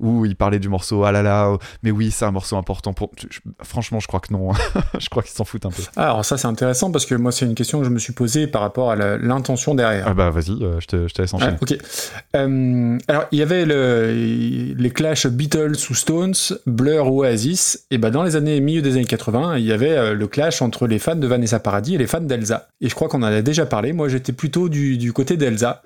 [0.00, 1.04] où il parlait du morceau.
[1.04, 3.10] Ah là là, oh, mais oui, c'est un morceau important pour.
[3.30, 4.50] je- franchement, je crois que non.
[4.98, 5.82] je crois qu'ils s'en foutent un peu.
[5.96, 8.12] Ah, alors ça c'est intéressant parce que moi c'est une question que je me suis
[8.12, 10.04] posée par rapport à l'intention derrière.
[10.08, 11.52] Ah bah vas-y, euh, je, te, je te laisse enchaîner.
[11.54, 11.78] Ah, ok.
[12.36, 16.34] Euh, alors, il y avait le- les clashs Beatles ou Stones,
[16.66, 17.84] Blur ou Oasis.
[17.90, 20.62] Et ben dans les années milieu des années 80, il y avait euh, le clash
[20.62, 22.68] entre les fans de Vanessa Paradis et les fans d'Elsa.
[22.80, 23.92] Et je crois qu'on en a déjà parlé.
[23.92, 25.82] Moi, j'étais plutôt du, du côté d'Elsa.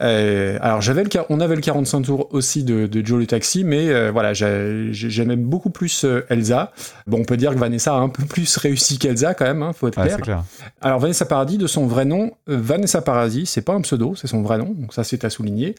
[0.00, 3.64] Euh, alors j'avais le, on avait le 45 tours aussi de, de Joe le Taxi,
[3.64, 6.72] mais euh, voilà, j'ai- j'ai- j'aimais beaucoup plus euh, Elsa.
[7.06, 9.72] Bon, on peut dire que Vanessa a un peu plus réussi qu'Elsa quand même, hein,
[9.72, 10.16] faut être Ouais, clair.
[10.16, 10.44] c'est clair.
[10.80, 14.26] Alors Vanessa Paradis, de son vrai nom, euh, Vanessa Paradis, c'est pas un pseudo, c'est
[14.26, 15.74] son vrai nom, donc ça c'est à souligner.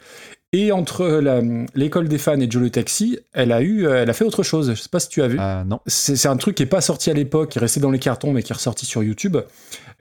[0.54, 1.42] Et entre la-
[1.76, 4.44] l'école des fans et Joe le Taxi, elle a eu, euh, elle a fait autre
[4.44, 4.72] chose.
[4.76, 5.38] Je sais pas si tu as vu.
[5.40, 5.80] Ah non.
[5.88, 8.34] C'est un truc qui est pas sorti à l'époque, qui est resté dans les cartons,
[8.34, 9.38] mais qui est ressorti sur YouTube.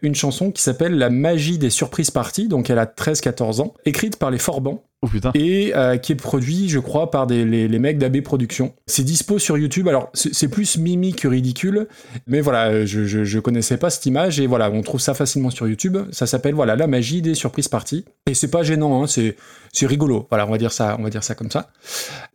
[0.02, 4.16] Une chanson qui s'appelle La magie des surprises parties, donc elle a 13-14 ans, écrite
[4.16, 5.30] par les Forbans Oh putain.
[5.34, 8.74] et euh, qui est produit, je crois, par des, les, les mecs d'AB Productions.
[8.86, 9.88] C'est dispo sur YouTube.
[9.88, 11.86] Alors, c'est c'est plus mimi que ridicule,
[12.26, 15.48] mais voilà, je, je, je connaissais pas cette image et voilà, on trouve ça facilement
[15.50, 15.96] sur YouTube.
[16.12, 19.36] Ça s'appelle voilà la magie des surprises parties et c'est pas gênant, hein, c'est
[19.72, 20.26] c'est rigolo.
[20.30, 21.70] Voilà, on va dire ça, on va dire ça comme ça.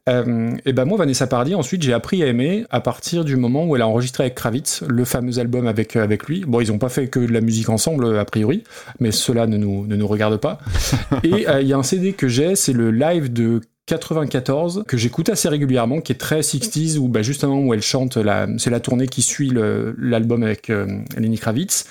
[0.08, 3.66] Euh, et ben moi, Vanessa Paradis, ensuite, j'ai appris à aimer à partir du moment
[3.66, 6.44] où elle a enregistré avec Kravitz le fameux album avec avec lui.
[6.48, 8.64] Bon, ils ont pas fait que de la musique ensemble a priori,
[9.00, 10.60] mais cela ne nous ne nous regarde pas.
[11.24, 14.98] Et euh, il y a un CD que j'ai, c'est le live de 94 que
[14.98, 18.72] j'écoute assez régulièrement, qui est très 60s où bah, justement où elle chante, la, c'est
[18.72, 19.52] la tournée qui suit
[19.98, 21.86] l'album avec euh, Lenny Kravitz.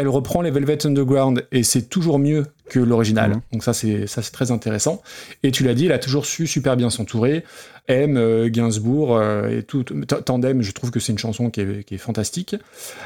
[0.00, 3.30] Elle reprend les Velvet Underground et c'est toujours mieux que l'original.
[3.30, 3.40] Mhm.
[3.52, 5.02] Donc ça c'est ça c'est très intéressant.
[5.42, 7.44] Et tu l'as dit, elle a toujours su super bien s'entourer.
[7.88, 9.82] M, euh, Gainsbourg euh, et tout.
[9.82, 12.56] Tandem, je trouve que c'est une chanson qui est, qui est fantastique.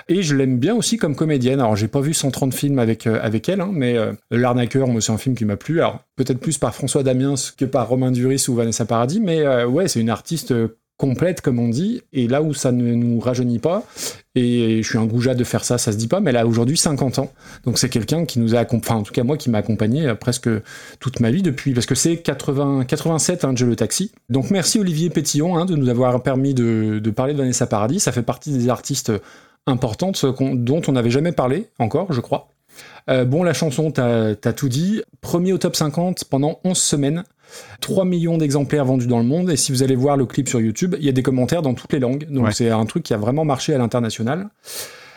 [0.09, 1.59] Et je l'aime bien aussi comme comédienne.
[1.59, 3.97] Alors j'ai pas vu 130 films avec, euh, avec elle, hein, mais
[4.31, 5.81] L'Arnaqueur, moi c'est un film qui m'a plu.
[5.81, 9.89] Alors peut-être plus par François Damiens que par Romain Duris ou Vanessa Paradis, mais ouais,
[9.89, 10.55] c'est une artiste
[11.05, 12.03] complète comme on dit.
[12.13, 13.83] Et là où ça ne nous rajeunit pas,
[14.35, 16.47] et je suis un goujat de faire ça, ça se dit pas, mais elle a
[16.47, 17.31] aujourd'hui 50 ans.
[17.65, 20.15] Donc c'est quelqu'un qui nous a enfin en tout cas moi qui m'a accompagné euh,
[20.15, 20.49] presque
[21.01, 24.13] toute ma vie depuis, parce que c'est 80, 87, hein, Joe le Taxi.
[24.31, 28.01] Donc merci Olivier Pétillon hein, de nous avoir permis de, parler de Vanessa Paradis.
[28.01, 29.13] Ça fait partie des artistes
[29.67, 32.49] importantes qu'on- dont on n'avait jamais parlé encore, je crois.
[33.11, 35.03] Euh, bon, la chanson, t'as as tout dit.
[35.21, 37.25] Premier au top 50 pendant 11 semaines.
[37.81, 39.51] 3 millions d'exemplaires vendus dans le monde.
[39.51, 41.75] Et si vous allez voir le clip sur YouTube, il y a des commentaires dans
[41.75, 42.27] toutes les langues.
[42.31, 42.53] Donc Ouais.
[42.53, 44.49] c'est un truc qui a vraiment marché à l'international.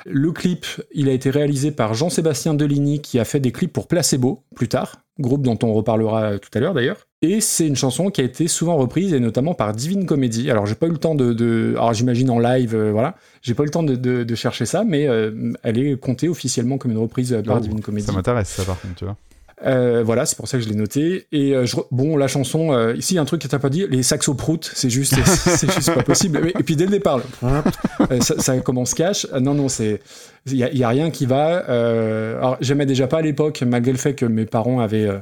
[0.09, 3.87] Le clip, il a été réalisé par Jean-Sébastien Deligny qui a fait des clips pour
[3.87, 7.07] Placebo plus tard, groupe dont on reparlera tout à l'heure d'ailleurs.
[7.21, 10.49] Et c'est une chanson qui a été souvent reprise et notamment par Divine Comedy.
[10.49, 13.53] Alors j'ai pas eu le temps de, de- alors j'imagine en live, euh, voilà, j'ai
[13.53, 16.77] pas eu le temps de, de- de chercher ça, mais euh, elle est comptée officiellement
[16.77, 18.05] comme une reprise euh, par Oh, Divine Comedy.
[18.05, 19.17] Ça m'intéresse, ça, par contre, tu vois.
[19.65, 21.25] Euh, voilà, c'est pour ça que je l'ai noté.
[21.31, 23.59] Et euh, je bon, la chanson, euh, ici, il y a un truc que t'as
[23.59, 26.51] pas dit, les saxos prout, c'est juste, c'est juste pas possible.
[26.59, 29.27] Et puis dès le départ, euh, ça, ça commence cash.
[29.39, 29.99] Non, non, c'est,
[30.45, 31.69] il y, y a rien qui va.
[31.69, 35.19] Euh, alors, j'aimais déjà pas à l'époque, malgré le fait que mes parents avaient euh,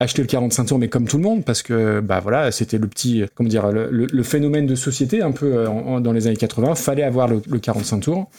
[0.00, 2.88] acheté le 45 tours, mais comme tout le monde, parce que, bah voilà, c'était le
[2.88, 6.74] petit, comment dire, le, phénomène de société un peu euh, en- dans les années 80.
[6.74, 8.30] Fallait avoir le, le 45 tours.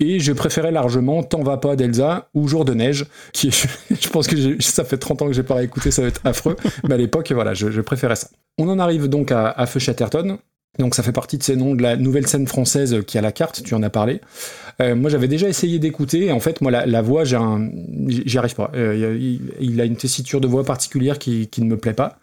[0.00, 3.66] Et je préférais largement T'en va pas d'Elsa ou Jour de neige, qui est,
[4.00, 6.56] je pense que ça fait 30 ans que j'ai pas réécouté, ça va être affreux.
[6.88, 8.28] Mais à l'époque, voilà, je, je préférais ça.
[8.56, 10.38] On en arrive donc à, à Feu Chatterton.
[10.78, 13.32] Donc ça fait partie de ces noms de la nouvelle scène française qui a la
[13.32, 14.20] carte, tu en as parlé.
[14.80, 17.34] Euh, moi j'avais déjà essayé d'écouter, en fait moi la, voix, j'y
[18.38, 18.70] arrive pas.
[18.74, 22.18] Euh, il, a une tessiture de voix particulière qui, ne me plaît pas.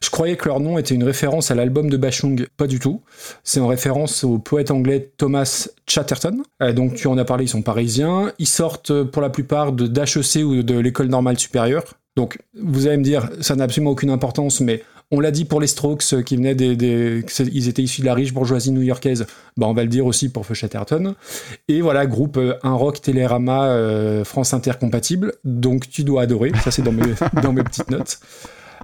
[0.00, 3.02] Je croyais que leur nom était une référence à l'album de Bachung, pas du tout.
[3.42, 6.42] C'est en référence au poète anglais Thomas Chatterton.
[6.62, 8.32] Euh, donc tu en as parlé, ils sont parisiens.
[8.38, 11.84] Ils sortent pour la plupart de d'HEC ou de l'école normale supérieure.
[12.16, 15.60] Donc vous allez me dire, ça n'a absolument aucune importance, mais on l'a dit pour
[15.60, 19.26] les Strokes euh, qui venaient des, des- ils étaient issus de la riche bourgeoisie new-yorkaise.
[19.56, 21.14] Bah on va le dire aussi pour Feu Chatterton.
[21.68, 25.34] Et voilà, groupe euh, un rock Télérama euh, France Inter compatible.
[25.44, 26.52] Donc tu dois adorer.
[26.64, 28.18] Ça c'est dans mes dans mes petites notes.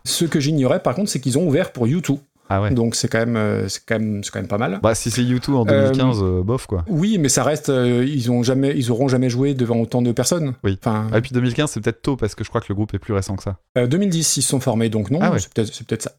[0.04, 2.18] Ce que j'ignorais par contre, c'est qu'ils ont ouvert pour U2.
[2.52, 2.70] Ah ouais.
[2.72, 4.80] Donc c'est quand même euh, c'est quand même c'est quand même pas mal.
[4.82, 6.84] Bah, si c'est YouTube en 2015, euh, bof, quoi.
[6.88, 10.10] Oui, mais ça reste euh, ils ont jamais ils auront jamais joué devant autant de
[10.12, 10.54] personnes.
[10.64, 10.76] Oui.
[10.82, 12.92] Enfin, Ah, et puis 2015, c'est peut-être tôt parce que je crois que le groupe
[12.92, 13.56] est plus récent que ça.
[13.78, 15.38] Euh, 2010, ils se sont formés, donc non, Ah ouais.
[15.38, 16.12] c'est peut-être c'est peut-être ça.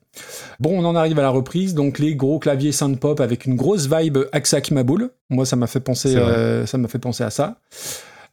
[0.60, 3.90] Bon, on en arrive à la reprise, donc les gros claviers synth-pop avec une grosse
[3.92, 5.10] vibe Aksa Kimaboul.
[5.30, 7.58] Moi, ça m'a fait penser, euh, ça m'a fait penser à ça.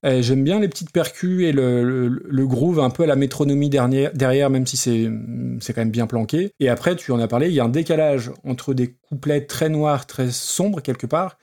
[0.05, 4.51] Euh, J'aime bien les petites percus et le, groove un peu à la métronomie derrière,
[4.51, 5.11] même si c'est
[5.61, 6.51] c'est quand même bien planqué.
[6.61, 9.69] Et après, tu en as parlé, il y a un décalage entre des couplets très
[9.69, 11.39] noirs, très sombres quelque part,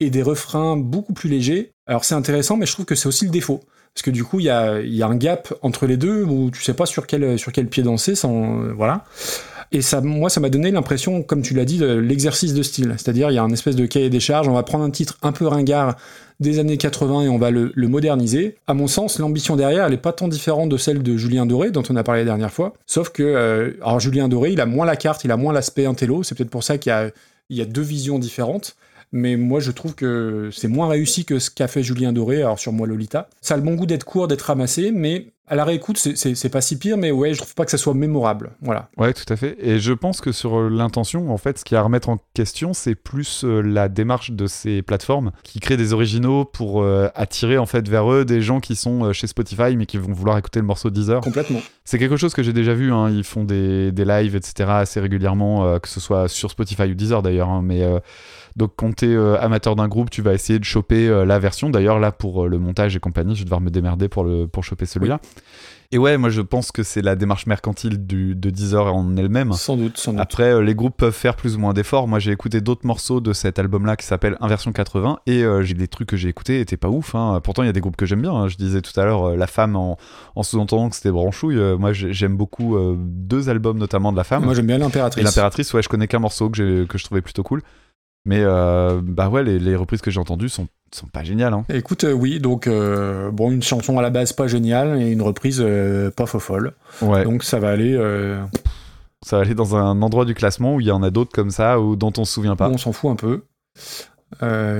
[0.00, 1.72] et des refrains beaucoup plus légers.
[1.86, 3.60] Alors c'est intéressant, mais je trouve que c'est aussi le défaut.
[3.94, 6.50] Parce que du coup, il y a, y a un gap entre les deux où
[6.50, 8.14] tu sais pas sur quel, sur quel pied danser.
[8.14, 9.04] Sans, euh, voilà.
[9.72, 12.94] Et ça, moi, ça m'a donné l'impression, comme tu l'as dit, de l'exercice de style.
[12.98, 14.48] C'est-à-dire, il y a un espèce de cahier des charges.
[14.48, 15.96] On va prendre un titre un peu ringard
[16.40, 18.56] des années 80 et on va le, moderniser.
[18.66, 21.70] À mon sens, l'ambition derrière, elle est pas tant différente de celle de Julien Doré,
[21.70, 22.72] dont on a parlé la dernière fois.
[22.86, 25.86] Sauf que, euh, alors Julien Doré, il a moins la carte, il a moins l'aspect
[25.86, 26.22] intello.
[26.22, 27.12] C'est peut-être pour ça qu'il
[27.50, 28.76] y a deux visions différentes.
[29.12, 32.58] Mais moi, je trouve que c'est moins réussi que ce qu'a fait Julien Doré, alors
[32.60, 33.28] sur moi Lolita.
[33.40, 36.60] Ça a le bon goût d'être court, d'être ramassé, mais à la réécoute, c'est- pas
[36.60, 38.52] si pire, mais ouais, je trouve pas que ça soit mémorable.
[38.62, 38.88] Voilà.
[38.98, 39.56] Ouais, tout à fait.
[39.60, 42.08] Et je pense que sur euh, l'intention, en fait, ce qu'il y a à remettre
[42.08, 46.82] en question, c'est plus euh, la démarche de ces plateformes qui créent des originaux pour
[46.84, 50.12] euh, attirer en fait vers eux des gens qui sont chez Spotify mais qui vont
[50.12, 51.20] vouloir écouter le morceau de Deezer.
[51.20, 51.62] Complètement.
[51.84, 52.92] C'est quelque chose que j'ai déjà vu.
[52.92, 53.10] hein.
[53.10, 54.70] Ils font des, des lives, etc.
[54.70, 57.48] assez régulièrement, euh, que ce soit sur Spotify ou Deezer d'ailleurs.
[57.48, 57.62] hein.
[57.64, 57.98] Mais euh,
[58.60, 61.70] donc, quand t'es euh, amateur d'un groupe, tu vas essayer de choper euh, la version.
[61.70, 64.46] D'ailleurs, là, pour euh, le montage et compagnie, je vais devoir me démerder pour, le,
[64.46, 65.18] pour choper celui-là.
[65.92, 69.52] Et ouais, moi, je pense que c'est la démarche mercantile du, de Deezer en elle-même.
[69.54, 70.20] Sans doute, sans doute.
[70.20, 72.06] Après, euh, les groupes peuvent faire plus ou moins d'efforts.
[72.06, 75.74] Moi, j'ai écouté d'autres morceaux de cet album-là qui s'appelle Inversion 80 et euh, j'ai
[75.74, 77.14] des trucs que j'ai écoutés étaient pas ouf.
[77.16, 77.40] hein.
[77.42, 78.32] Pourtant, il y a des groupes que j'aime bien.
[78.32, 78.46] hein.
[78.46, 79.96] Je disais tout à l'heure euh, La Femme en,
[80.36, 81.58] en sous-entendant que c'était branchouille.
[81.58, 84.44] Euh, moi, j'ai- j'aime beaucoup euh, deux albums notamment de La Femme.
[84.44, 85.24] Moi, j'aime bien l'impératrice.
[85.24, 87.62] L'Impératrice, ouais, je connais qu'un morceau que, que je trouvais plutôt cool.
[88.24, 91.54] Mais euh, bah ouais, les, les reprises que j'ai entendues sont, sont pas géniales.
[91.54, 91.64] Hein.
[91.72, 95.22] Écoute, euh, oui, donc euh, bon, une chanson à la base pas géniale et une
[95.22, 96.74] reprise euh, pas fofolle.
[97.00, 97.96] Ouais, Donc ça va aller.
[99.22, 101.50] ça va aller dans un endroit du classement où il y en a d'autres comme
[101.50, 102.68] ça ou dont on se souvient pas.
[102.68, 103.42] on s'en fout un peu.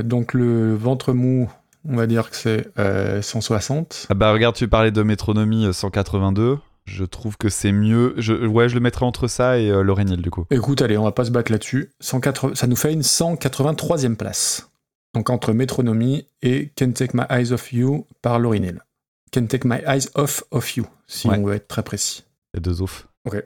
[0.04, 1.50] Donc le ventre mou,
[1.88, 4.06] on va dire que c'est euh, 160.
[4.10, 6.58] Ah bah regarde, tu parlais de métronomie euh, 182.
[6.84, 8.14] Je trouve que c'est mieux.
[8.16, 10.44] Je, ouais, je le mettrais entre ça et euh, du coup.
[10.50, 11.92] Écoute, allez, on va pas se battre là-dessus.
[12.00, 14.70] 180 Ça nous fait une 183e place.
[15.14, 18.80] Donc entre Métronomie et Can't Take My Eyes Off You par Lauryn Hill.
[19.32, 21.36] Can't Take My Eyes Off of You, si Ouais.
[21.38, 22.24] on veut être très précis.
[22.52, 23.06] Il y a deux offs.
[23.24, 23.42] Ok.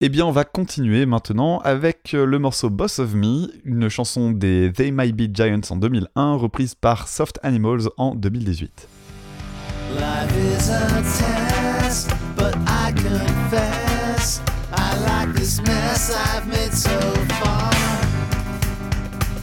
[0.00, 4.30] Eh bien, on va continuer maintenant avec euh, le morceau Boss of Me, une chanson
[4.30, 8.88] des They Might Be Giants en 2001, reprise par Soft Animals en 2018.
[9.96, 11.57] Life is a
[11.88, 16.98] test, but I confess I like this mess I've made so
[17.40, 17.72] far.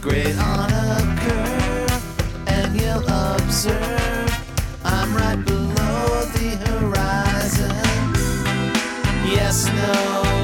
[0.00, 4.30] Great on a curve, and you'll observe
[4.84, 6.06] I'm right below
[6.36, 7.74] the horizon.
[9.36, 10.35] Yes, no,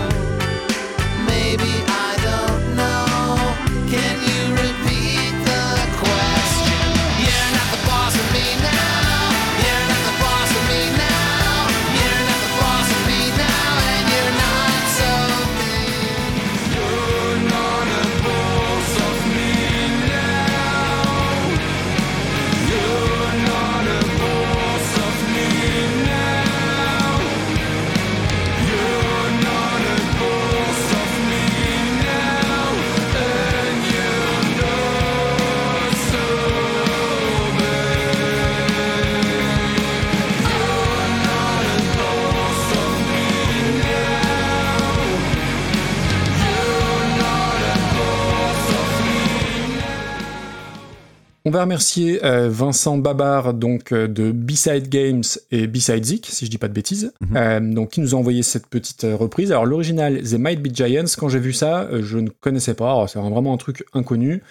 [51.45, 56.47] On va remercier euh, Vincent Babar donc euh, de B-Side Games et B-Side Zik, si
[56.47, 57.37] je dis pas de bêtises, Mhm.
[57.37, 59.51] euh, donc qui nous a envoyé cette petite reprise.
[59.51, 62.87] Alors l'original The Might Be Giants, quand j'ai vu ça, je ne connaissais pas.
[62.93, 64.43] Alors, C'est vraiment un truc inconnu.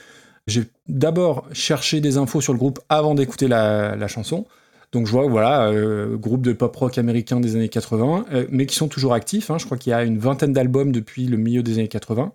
[0.47, 4.45] J'ai d'abord cherché des infos sur le groupe avant d'écouter la, la chanson.
[4.91, 8.65] Donc je vois, voilà, euh, groupe de pop rock américain des années 80, euh, mais
[8.65, 9.49] qui sont toujours actifs.
[9.49, 9.58] hein.
[9.58, 12.34] Je crois qu'il y a une vingtaine d'albums depuis le milieu des années 80.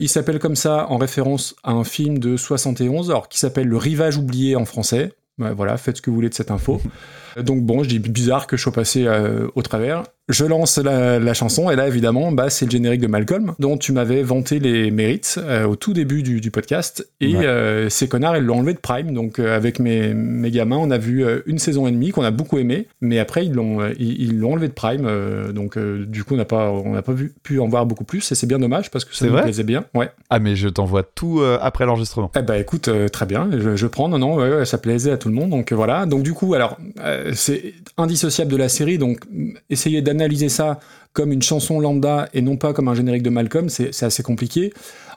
[0.00, 3.76] Il s'appelle comme ça en référence à un film de 71, alors qui s'appelle Le
[3.76, 5.12] Rivage oublié en français.
[5.36, 6.80] Voilà, faites ce que vous voulez de cette info.
[7.36, 10.02] Donc bon, je dis bizarre que je sois passé euh, au travers.
[10.28, 13.76] Je lance la, la chanson et là évidemment, bah, c'est le générique de Malcolm dont
[13.76, 17.04] tu m'avais vanté les mérites euh, au tout début du, du podcast.
[17.20, 17.46] Et Ouais.
[17.46, 19.12] euh, ces connards, ils l'ont enlevé de Prime.
[19.12, 22.30] Donc euh, avec mes, mes gamins, on a vu une saison et demie qu'on a
[22.30, 25.08] beaucoup aimé, mais après ils l'ont ils l'ont enlevé de Prime.
[25.52, 28.30] donc du coup, on n'a pas on n'a pas vu, pu en voir beaucoup plus
[28.30, 29.84] et c'est bien dommage parce que ça vrai plaisait bien.
[29.94, 30.10] Ouais.
[30.28, 32.30] Ah, mais je t'envoie tout après l'enregistrement.
[32.38, 35.16] Eh ben écoute, très bien, je, je prends, non, non, ouais, ouais, ça plaisait à
[35.16, 36.06] tout le monde, donc voilà.
[36.06, 36.78] Donc du coup, alors,
[37.26, 39.24] euh, c'est indissociable de la série, donc
[39.68, 40.80] essayer d'analyser ça
[41.12, 44.72] comme une chanson lambda et non pas comme un générique de Malcolm, c'est assez compliqué.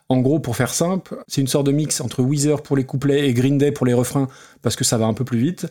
[0.09, 3.27] En gros, pour faire simple, c'est une sorte de mix entre Weezer pour les couplets
[3.27, 4.27] et Green Day pour les refrains,
[4.61, 5.67] parce que ça va un peu plus vite.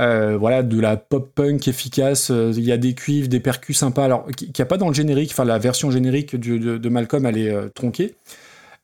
[0.00, 4.04] Euh, voilà, de la pop-punk efficace, euh, il y a des cuivres, des percus sympas,
[4.04, 7.26] alors qu'il n'y a pas dans le générique, enfin la version générique de, de Malcolm,
[7.26, 8.14] elle est tronquée.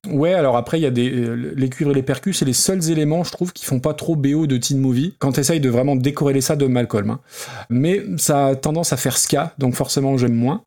[0.06, 2.52] Ouais, alors après, il y a des, euh, les cuivres et les percus, c'est les
[2.52, 5.68] seuls éléments, je trouve, qui font pas trop BO de teen movie, quand t'essayes de
[5.68, 7.10] vraiment décorréler ça de Malcolm.
[7.10, 7.20] hein.
[7.68, 10.62] Mais ça a tendance à faire ska, donc forcément, j'aime moins.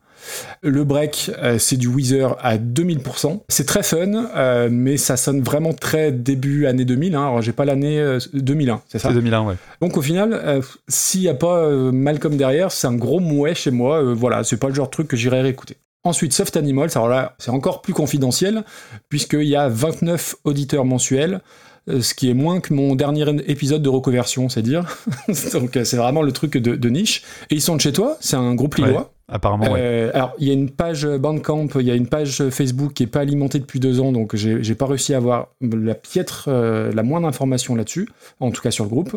[0.61, 3.41] Le break, euh, c'est du Weezer à 2000%.
[3.49, 7.15] C'est très fun, euh, mais ça sonne vraiment très début année 2000.
[7.15, 7.21] Hein.
[7.21, 9.07] Alors, j'ai pas l'année euh, 2001, c'est ça?
[9.07, 9.55] C'est 2001, ouais.
[9.81, 14.13] donc au final, s'il n'y a pas Malcolm derrière, c'est un gros mouet chez moi.
[14.13, 15.77] voilà, c'est pas le genre de truc que j'irais réécouter.
[16.03, 18.63] Ensuite, Soft Animals, alors là, c'est encore plus confidentiel,
[19.09, 21.41] puisqu'il y a 29 auditeurs mensuels,
[21.89, 24.97] euh, ce qui est moins que mon dernier épisode de reconversion, c'est dire.
[25.53, 27.23] Donc euh, c'est vraiment le truc de, de niche.
[27.49, 29.11] Et ils sont de chez toi, c'est un groupe lillois.
[29.31, 29.79] Apparemment, ouais.
[29.81, 33.03] Euh, alors, il y a une page Bandcamp, il y a une page Facebook qui
[33.03, 36.45] est pas alimentée depuis deux ans, donc j'ai j'ai pas réussi à avoir la piètre,
[36.49, 38.09] euh, la moindre information là-dessus,
[38.41, 39.15] en tout cas sur le groupe.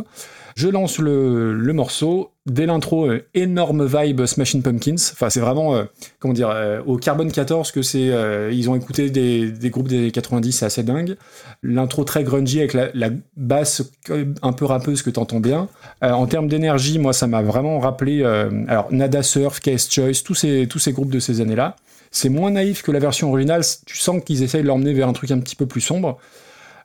[0.55, 2.31] Je lance le, morceau.
[2.47, 4.95] Dès l'intro, euh, énorme vibe Smashing Pumpkins.
[5.13, 5.85] Enfin, c'est vraiment, euh,
[6.21, 8.13] comment dire, euh, au Carbone 14 que c'est.
[8.53, 11.17] ils ont écouté des, groupes des années 90, c'est assez dingue.
[11.63, 13.83] L'intro très grungy avec la, basse
[14.43, 15.69] un peu rappeuse que t'entends bien.
[16.03, 18.23] En termes d'énergie, moi, ça m'a vraiment rappelé.
[18.69, 21.77] alors, Nada Surf, Case Choice, tous ces, tous ces groupes de ces années-là.
[22.11, 23.63] C'est moins naïf que la version originale.
[23.87, 26.19] Tu sens qu'ils essayent de l'emmener vers un truc un petit peu plus sombre.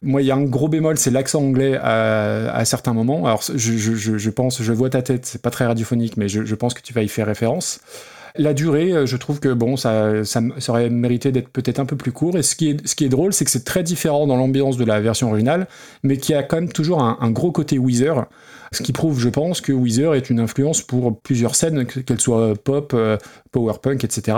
[0.02, 3.26] Moi, il y a un gros bémol, c'est l'accent anglais à, à certains moments.
[3.26, 6.46] Alors, je, je, je, pense, je vois ta tête, c'est pas très radiophonique, mais je,
[6.46, 7.82] je pense que tu vas y faire référence.
[8.36, 11.86] La durée, euh, je trouve que bon, ça, ça, ça aurait mérité d'être peut-être un
[11.86, 12.38] peu plus court.
[12.38, 14.78] Et ce qui est, ce qui est drôle, c'est que c'est très différent dans l'ambiance
[14.78, 15.68] de la version originale,
[16.04, 18.28] mais qui a quand même toujours un, un gros côté Weezer.
[18.72, 22.22] Ce qui prouve, je pense, que Weezer est une influence pour plusieurs scènes, que- qu'elles
[22.22, 23.18] soient pop, euh,
[23.52, 24.38] power punk, etc.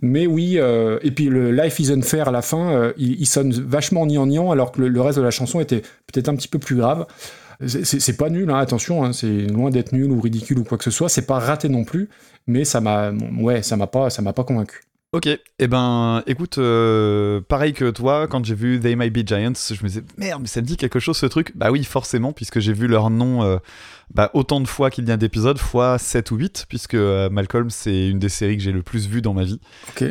[0.00, 3.52] Mais oui, euh, et puis le Life is Unfair à la fin, euh, il, sonne
[3.52, 6.76] vachement gnangnan, alors que le, reste de la chanson était peut-être un petit peu plus
[6.76, 7.06] grave.
[7.66, 10.84] C'est- pas nul, hein, attention, hein, c'est loin d'être nul ou ridicule ou quoi que
[10.84, 11.08] ce soit.
[11.08, 12.08] C'est pas raté non plus,
[12.48, 14.80] mais ça m'a, ouais, ça m'a pas, ça m'a pas convaincu.
[15.14, 19.52] Ok, eh ben, écoute, euh, pareil que toi, quand j'ai vu They Might Be Giants,
[19.68, 21.52] je me disais, merde, mais ça me dit quelque chose ce truc.
[21.54, 23.58] Bah oui, forcément, puisque j'ai vu leur nom euh,
[24.14, 27.70] bah, autant de fois qu'il y a d'épisodes, fois 7 ou 8, puisque euh, Malcolm,
[27.70, 29.58] c'est une des séries que j'ai le plus vues dans ma vie.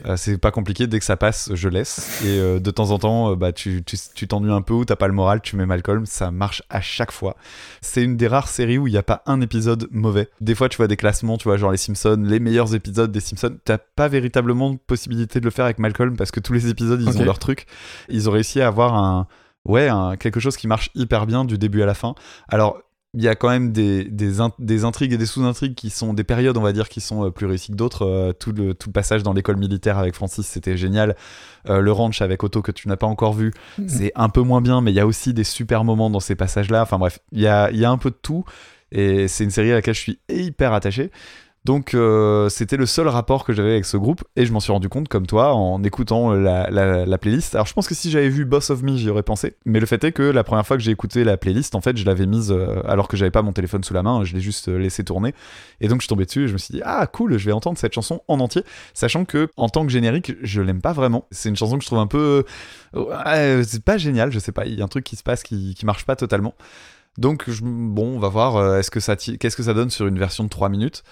[0.06, 2.22] Euh, c'est pas compliqué, dès que ça passe, je laisse.
[2.24, 4.96] Et euh, de temps en temps, bah, tu tu- tu t'ennuies un peu ou t'as
[4.96, 7.36] pas le moral, tu mets Malcolm, ça marche à chaque fois.
[7.82, 10.30] C'est une des rares séries où il n'y a pas un épisode mauvais.
[10.42, 13.20] Des fois, tu vois des classements, tu vois, genre les Simpsons, les meilleurs épisodes des
[13.20, 13.58] Simpsons.
[13.66, 17.02] T'as pas véritablement de possibilité de le faire avec Malcolm parce que tous les épisodes,
[17.02, 17.66] ils ont leur truc.
[18.10, 19.28] Ils ont réussi à avoir un,
[19.66, 22.16] ouais, un- quelque chose qui marche hyper bien du début à la fin.
[22.50, 22.82] Alors,
[23.14, 26.14] il y a quand même des, des, in- des intrigues et des sous-intrigues qui sont
[26.14, 28.06] des périodes, on va dire, qui sont euh, plus réussies que d'autres.
[28.06, 31.18] Euh, tout, le, tout le passage dans l'école militaire avec Francis, c'était génial.
[31.70, 33.54] Euh, le ranch avec Otto que tu n'as pas encore vu,
[33.88, 36.36] c'est un peu moins bien, mais il y a aussi des super moments dans ces
[36.36, 36.84] passages-là.
[36.84, 38.46] Enfin bref, il y a, il y a un peu de tout.
[38.94, 41.12] Et c'est une série à laquelle je suis hyper attaché.
[41.64, 44.72] Donc euh, c'était le seul rapport que j'avais avec ce groupe et je m'en suis
[44.72, 47.54] rendu compte comme toi en écoutant la, la- la playlist.
[47.54, 49.86] Alors je pense que si j'avais vu Boss of Me j'y aurais pensé, mais le
[49.86, 52.26] fait est que la première fois que j'ai écouté la playlist en fait je l'avais
[52.26, 54.78] mise euh, alors que j'avais pas mon téléphone sous la main, je l'ai juste euh,
[54.80, 55.36] laissé tourner
[55.82, 57.52] et donc je suis tombé dessus et je me suis dit ah cool je vais
[57.52, 58.64] entendre cette chanson en entier,
[58.96, 61.28] sachant que en tant que générique je l'aime pas vraiment.
[61.30, 62.44] C'est une chanson que je trouve un peu
[62.94, 65.76] c'est pas génial, je sais pas, il y a un truc qui se passe qui,
[65.84, 66.56] marche pas totalement.
[67.20, 71.04] Donc bon on va voir qu'est-ce que ça donne sur une version de 3 minutes.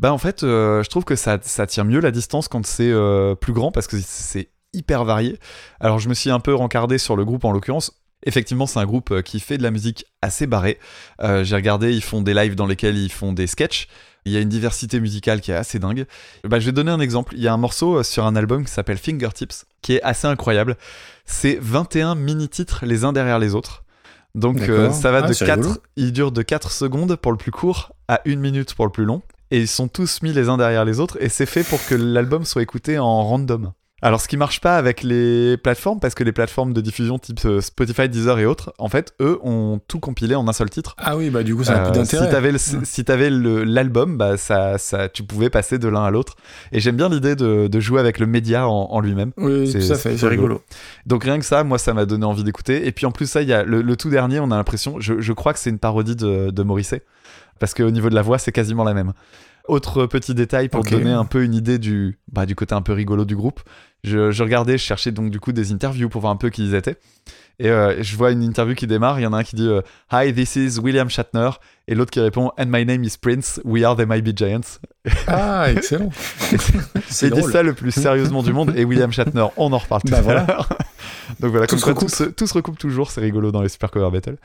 [0.00, 2.90] Bah en fait, euh, je trouve que ça, ça tient mieux la distance quand c'est
[2.90, 5.38] euh, plus grand parce que c'est hyper varié.
[5.80, 7.92] Alors je me suis un peu rencardé sur le groupe en l'occurrence.
[8.26, 10.78] Effectivement, c'est un groupe euh, qui fait de la musique assez barrée.
[11.22, 13.86] Euh, J'ai regardé, ils font des lives dans lesquels ils font des sketchs.
[14.24, 16.06] Il y a une diversité musicale qui est assez dingue.
[16.44, 17.34] Bah, je vais donner un exemple.
[17.36, 20.76] Il y a un morceau sur un album qui s'appelle Fingertips, qui est assez incroyable.
[21.26, 23.84] C'est 21 mini-titres les uns derrière les autres.
[24.34, 25.76] Donc euh, ça va Ah, de c'est 4, rigolo.
[25.96, 29.04] il dure de 4 secondes pour le plus court à 1 minute pour le plus
[29.04, 29.22] long.
[29.50, 31.94] Et ils sont tous mis les uns derrière les autres et c'est fait pour que
[31.94, 33.72] l'album soit écouté en random.
[34.02, 37.40] Alors ce qui marche pas avec les plateformes, parce que les plateformes de diffusion type
[37.46, 40.94] euh, Spotify, Deezer et autres, en fait, eux ont tout compilé en un seul titre.
[40.98, 42.26] Ah oui, bah du coup, ça a Euh, coup d'intérêt.
[42.26, 46.10] Si t'avais le- si t'avais l'album, bah ça, ça, tu pouvais passer de l'un à
[46.10, 46.36] l'autre.
[46.72, 49.32] Et j'aime bien l'idée de, de jouer avec le média en, en lui-même.
[49.38, 50.60] Oui, C'est- tout à c'est fait, c'est rigolo.
[51.06, 52.86] Donc rien que ça, moi, ça m'a donné envie d'écouter.
[52.86, 55.00] Et puis en plus, ça, il y a le, le tout dernier, on a l'impression,
[55.00, 57.02] je, je crois que c'est une parodie de, de Morrissey.
[57.58, 59.12] Parce qu'au niveau de la voix, c'est quasiment la même.
[59.66, 62.92] Autre petit détail pour donner un peu une idée du, bah, du côté un peu
[62.92, 63.60] rigolo du groupe.
[64.02, 66.66] Je, je regardais, je cherchais donc du coup des interviews pour voir un peu qui
[66.66, 66.98] ils étaient.
[67.58, 69.68] Et euh, je vois une interview qui démarre, il y en a un qui dit
[69.68, 69.80] euh,
[70.12, 71.50] Hi, this is William Shatner.
[71.86, 74.78] Et l'autre qui répond And my name is Prince, we are the Might Be Giants.
[75.26, 76.08] Ah, excellent.
[77.08, 78.72] c'est dit ça le plus sérieusement du monde.
[78.74, 80.46] Et William Shatner, on en reparle tout Bah à voilà.
[80.48, 80.68] l'heure.
[81.40, 83.60] Donc voilà, Tout comme se quoi tout se, tout se recoupe toujours, c'est rigolo dans
[83.60, 84.36] les Super Cover Battle.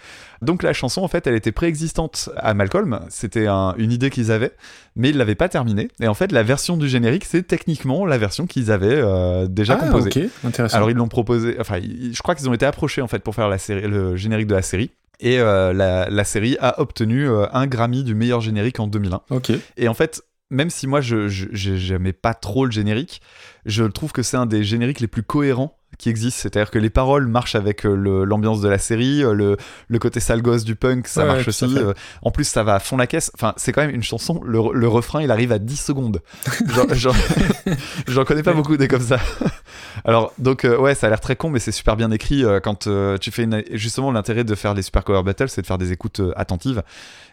[0.41, 2.99] Donc la chanson, en fait, elle était préexistante à Malcolm.
[3.09, 4.51] C'était un- une idée qu'ils avaient,
[4.97, 5.87] mais ils l'avaient pas terminée.
[6.01, 9.77] Et en fait, la version du générique, c'est techniquement la version qu'ils avaient euh, déjà
[9.79, 10.09] ah, composée.
[10.25, 10.75] ok, intéressant.
[10.75, 13.33] Alors ils l'ont proposé, enfin ils- je crois qu'ils ont été approchés en fait pour
[13.35, 14.91] faire la série, le générique de la série.
[15.19, 19.21] Et euh, la, la série a obtenu euh, un Grammy du meilleur générique en 2001.
[19.31, 19.51] ok.
[19.77, 23.21] Et en fait, même si moi je- j'aimais pas trop le générique,
[23.65, 26.39] je trouve que c'est un des génériques les plus cohérents qui existent.
[26.43, 30.19] C'est-à-dire que les paroles marchent avec euh, l'ambiance de la série, euh, le, le côté
[30.19, 31.65] sale gosse du punk, ça Ouais, marche aussi.
[31.77, 33.31] euh, en plus, ça va à fond la caisse.
[33.35, 34.41] Enfin, c'est quand même une chanson.
[34.45, 36.21] Le, le refrain, il arrive à 10 secondes.
[38.07, 39.19] J'en connais pas beaucoup des comme ça.
[40.05, 42.43] Alors, donc, euh, ouais, ça a l'air très con, mais c'est super bien écrit.
[42.45, 43.63] euh, quand euh, tu fais une...
[43.71, 46.83] Justement, l'intérêt de faire des super cover battles, c'est de faire des écoutes attentives.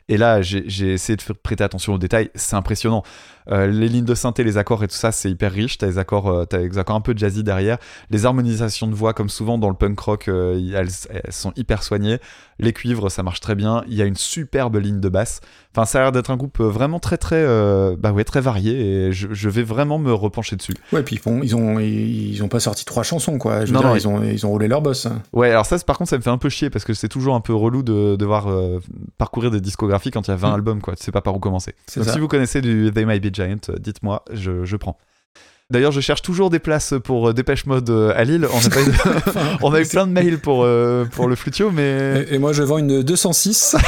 [0.09, 2.31] Et là, j'ai essayé de faire- prêter attention aux détails.
[2.37, 3.03] C'est impressionnant.
[3.51, 5.79] Euh, les lignes de synthé, les accords et tout ça, c'est hyper riche.
[5.79, 7.79] T'as des accords, euh, des accords un peu jazzy derrière.
[8.11, 12.19] Les harmonisations de voix, comme souvent dans le punk rock, euh, elles sont hyper soignées.
[12.61, 13.83] Les cuivres, ça marche très bien.
[13.89, 15.41] Il y a une superbe ligne de basse.
[15.77, 18.41] Enfin, ça a l'air d'être un groupe euh, vraiment très, très, euh, bah ouais, très
[18.41, 18.73] varié.
[19.09, 20.73] Et je, je vais vraiment me repencher dessus.
[20.91, 23.67] Ouais, puis bon, ils ont, ils ont pas sorti trois chansons, quoi.
[23.67, 25.05] Je veux Non, dire, non, ils, ont, ils ont roulé leur boss.
[25.05, 25.21] hein.
[25.35, 27.35] Ouais, alors ça, par contre, ça me fait un peu chier parce que c'est toujours
[27.35, 28.81] un peu relou de devoir euh,
[29.19, 30.55] parcourir des discographies quand il y a 20 Mm.
[30.55, 30.97] albums, quoi.
[30.97, 31.75] Tu sais pas par où commencer.
[31.87, 32.15] C'est Donc ça.
[32.15, 34.97] si vous connaissez du They Might Be Giant, dites-moi, je, je prends.
[35.69, 38.47] D'ailleurs, je cherche toujours des places pour Dépêche Mode à Lille.
[38.51, 41.35] On a, pas eu, de- on a eu plein de mails pour, euh, pour le
[41.35, 43.77] Flutio, mais Et, et moi, je vends une 206.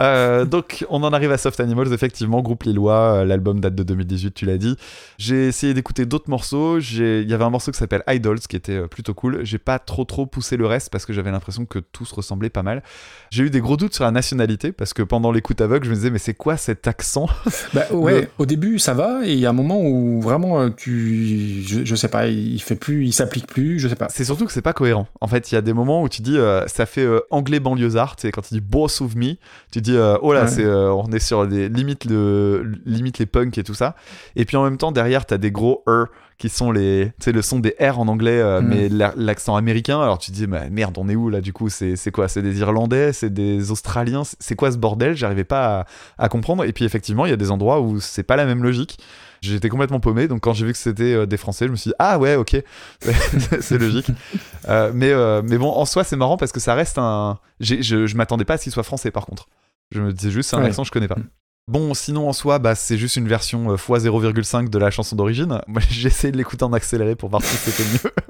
[0.00, 3.16] Euh, donc, on en arrive à Soft Animals, effectivement, groupe lillois.
[3.20, 4.76] euh, L'album date de 2018, tu l'as dit.
[5.18, 6.78] J'ai essayé d'écouter d'autres morceaux.
[6.78, 9.40] Il y avait un morceau qui s'appelle Idols, qui était euh, plutôt cool.
[9.44, 12.50] J'ai pas trop trop poussé le reste parce que j'avais l'impression que tout se ressemblait
[12.50, 12.82] pas mal.
[13.30, 15.94] J'ai eu des gros doutes sur la nationalité parce que pendant l'écoute aveugle, je me
[15.94, 17.28] disais, mais c'est quoi cet accent?
[17.74, 20.70] Bah ouais, Le- au début, ça va, et il y a un moment où vraiment,
[20.70, 21.62] tu.
[21.66, 24.08] Je, je sais pas, il fait plus, il s'applique plus, je sais pas.
[24.08, 25.06] C'est surtout que c'est pas cohérent.
[25.20, 27.60] En fait, il y a des moments où tu dis, euh, ça fait euh, anglais
[27.60, 28.16] banlieusard.
[28.18, 29.34] Sais, quand il dit boss of me,
[29.70, 30.48] tu dis, euh, oh là, Ouais.
[30.48, 33.94] c'est, euh, on est sur les limites, le, limite les punks et tout ça.
[34.36, 36.06] Et puis en même temps, derrière, t'as des gros R
[36.38, 38.66] qui sont les, tu le son des R en anglais, euh, Mm.
[38.66, 40.00] mais la- l'accent américain.
[40.00, 41.68] Alors tu te dis, mais merde, on est où là du coup?
[41.68, 42.28] C'est c'est quoi?
[42.28, 43.12] C'est des Irlandais?
[43.12, 44.22] C'est des Australiens?
[44.24, 45.14] C'est- quoi ce bordel?
[45.14, 46.64] J'arrivais pas à, à comprendre.
[46.64, 48.98] Et puis effectivement, il y a des endroits où c'est pas la même logique.
[49.42, 51.88] J'étais complètement paumé, donc quand j'ai vu que c'était euh, des Français, je me suis
[51.90, 52.62] dit ah ouais ok,
[53.60, 54.10] c'est logique.
[54.68, 57.38] Euh, mais euh, mais bon, en soi c'est marrant parce que ça reste un.
[57.60, 59.46] Je, je m'attendais pas à ce qu'il soit français par contre.
[59.90, 60.66] Je me disais juste c'est un Ouais.
[60.66, 61.16] accent que je connais pas.
[61.16, 61.28] Mm.
[61.68, 65.60] Bon, sinon en soi, bah, c'est juste une version euh, x0,5 de la chanson d'origine.
[65.68, 68.12] Moi j'ai essayé de l'écouter en accéléré pour voir si c'était mieux.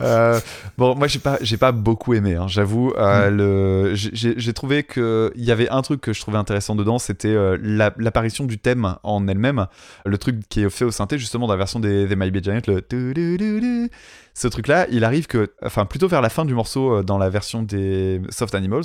[0.00, 0.38] Euh,
[0.78, 2.92] bon, moi j'ai pas, j'ai pas beaucoup aimé, hein, j'avoue.
[2.96, 6.98] Euh, le- j'ai- J'ai trouvé qu'il y avait un truc que je trouvais intéressant dedans,
[6.98, 9.66] c'était euh, la- l'apparition du thème en elle-même.
[10.06, 12.42] Le truc qui est fait au synthé, justement, dans la version des, des My Be
[12.42, 13.88] Giant, le.
[14.34, 15.52] Ce truc-là, il arrive que.
[15.62, 18.84] Enfin, plutôt vers la fin du morceau, dans la version des Soft Animals.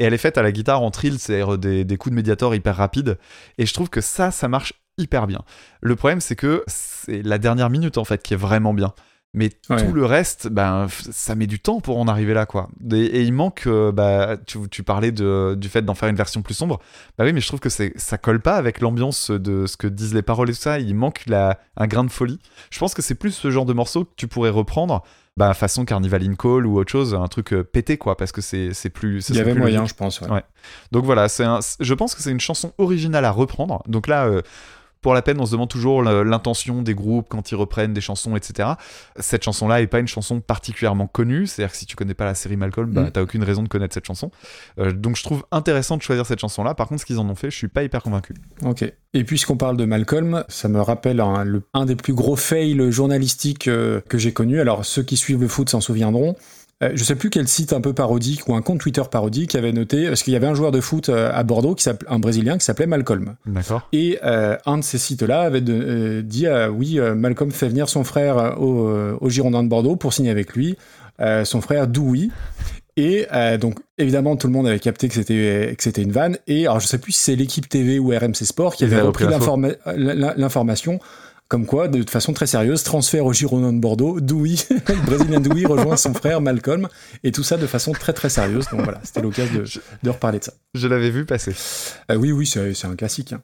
[0.00, 2.54] Et elle est faite à la guitare en trill, c'est-à-dire des, des coups de médiator
[2.54, 3.18] hyper rapides.
[3.58, 5.42] Et je trouve que ça, ça marche hyper bien.
[5.82, 8.92] Le problème, c'est que c'est la dernière minute, en fait, qui est vraiment bien.
[9.32, 9.86] Mais Ouais.
[9.86, 12.68] tout le reste, ben, ça met du temps pour en arriver là, quoi.
[12.92, 16.16] Et, et il manque, euh, bah, tu, tu parlais de, du fait d'en faire une
[16.16, 16.80] version plus sombre.
[17.16, 20.14] Bah oui, mais je trouve que ça colle pas avec l'ambiance de ce que disent
[20.14, 20.80] les paroles et tout ça.
[20.80, 22.40] Il manque la, un grain de folie.
[22.72, 25.04] Je pense que c'est plus ce genre de morceau que tu pourrais reprendre,
[25.40, 28.40] bah, façon Carnival in Call ou autre chose, un truc euh, pété, quoi, parce que
[28.42, 29.28] c'est, c'est plus.
[29.30, 29.94] Il y avait moyen, logique.
[29.94, 30.20] je pense.
[30.20, 30.30] ouais.
[30.30, 30.42] Ouais.
[30.92, 33.82] Donc voilà, un- je pense que c'est une chanson originale à reprendre.
[33.88, 34.42] Donc là, euh,
[35.00, 38.36] pour la peine, on se demande toujours l'intention des groupes quand ils reprennent des chansons,
[38.36, 38.70] etc.
[39.18, 42.34] Cette chanson-là est pas une chanson particulièrement connue, c'est-à-dire que si tu connais pas la
[42.34, 43.10] série Malcolm, bah, Mm.
[43.12, 44.30] t'as aucune raison de connaître cette chanson.
[44.78, 46.74] Euh, donc je trouve intéressant de choisir cette chanson-là.
[46.74, 48.34] Par contre, ce qu'ils en ont fait, je suis pas hyper convaincu.
[48.64, 48.84] Ok.
[49.12, 52.92] Et puisqu'on parle de Malcolm, ça me rappelle un, le- un des plus gros fails
[52.92, 54.60] journalistiques euh, que j'ai connu.
[54.60, 56.36] Alors ceux qui suivent le foot s'en souviendront.
[56.82, 59.72] Euh, je sais plus quel site un peu parodique ou un compte Twitter parodique avait
[59.72, 62.56] noté parce qu'il y avait un joueur de foot euh, à Bordeaux qui un Brésilien
[62.56, 63.34] qui s'appelait Malcolm.
[63.44, 63.86] D'accord.
[63.92, 67.68] Et euh, un de ces sites-là avait de- euh, dit euh, oui, euh, Malcolm fait
[67.68, 70.76] venir son frère euh, au, euh, au Girondin de Bordeaux pour signer avec lui,
[71.20, 72.28] euh, son frère Dewey.
[72.96, 76.38] Et euh, donc évidemment tout le monde avait capté que c'était que c'était une vanne.
[76.46, 79.24] Et alors je sais plus si c'est l'équipe TV ou RMC Sport qui avait repris
[79.24, 80.98] repris l'informa- l'in- l'information.
[81.50, 85.66] Comme quoi, de façon très sérieuse, transfert au Girondin de Bordeaux, Dewey, le Brésilien Dewey
[85.66, 86.86] rejoint son frère Malcolm,
[87.24, 88.68] et tout ça de façon très très sérieuse.
[88.70, 89.64] Donc voilà, c'était l'occasion de,
[90.04, 90.52] de reparler de ça.
[90.74, 91.52] Je l'avais vu passer.
[92.08, 93.32] Euh, oui, oui, c'est un classique.
[93.32, 93.42] hein.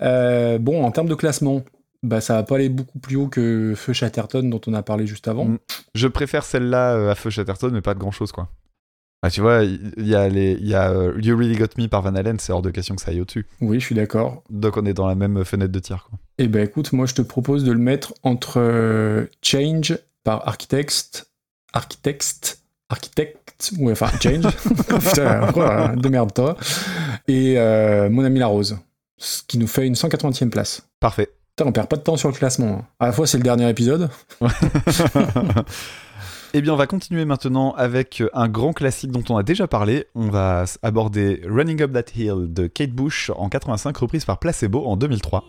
[0.00, 1.62] Euh, bon, en termes de classement,
[2.02, 5.06] bah, ça va pas aller beaucoup plus haut que Feu Chatterton dont on a parlé
[5.06, 5.44] juste avant.
[5.44, 5.58] Mm.
[5.94, 8.48] Je préfère celle-là euh, à Feu Chatterton, mais pas de grand-chose, quoi.
[9.22, 10.90] Ah, tu vois, il y, a les, y a
[11.20, 13.46] You Really Got Me par Van Halen, c'est hors de question que ça aille au-dessus.
[13.60, 14.42] Oui, je suis d'accord.
[14.48, 16.18] Donc on est dans la même fenêtre de tir, quoi.
[16.38, 21.26] Eh ben écoute, moi je te propose de le mettre entre euh, Change par Architect,
[21.72, 22.58] Architect,
[22.88, 24.46] Architect, ouais, enfin Change,
[24.88, 26.56] putain, démerde-toi,
[27.28, 28.78] et euh, Mon ami la rose,
[29.18, 30.82] ce qui nous fait une 180e place.
[31.00, 31.28] Parfait.
[31.54, 32.78] Putain, on perd pas de temps sur le classement.
[32.80, 32.86] hein.
[32.98, 34.08] À la fois c'est le dernier épisode,
[36.54, 40.04] Eh bien, on va continuer maintenant avec un grand classique dont on a déjà parlé.
[40.14, 44.84] On va aborder Running Up That Hill de Kate Bush en 85, reprise par Placebo
[44.84, 45.44] en 2003.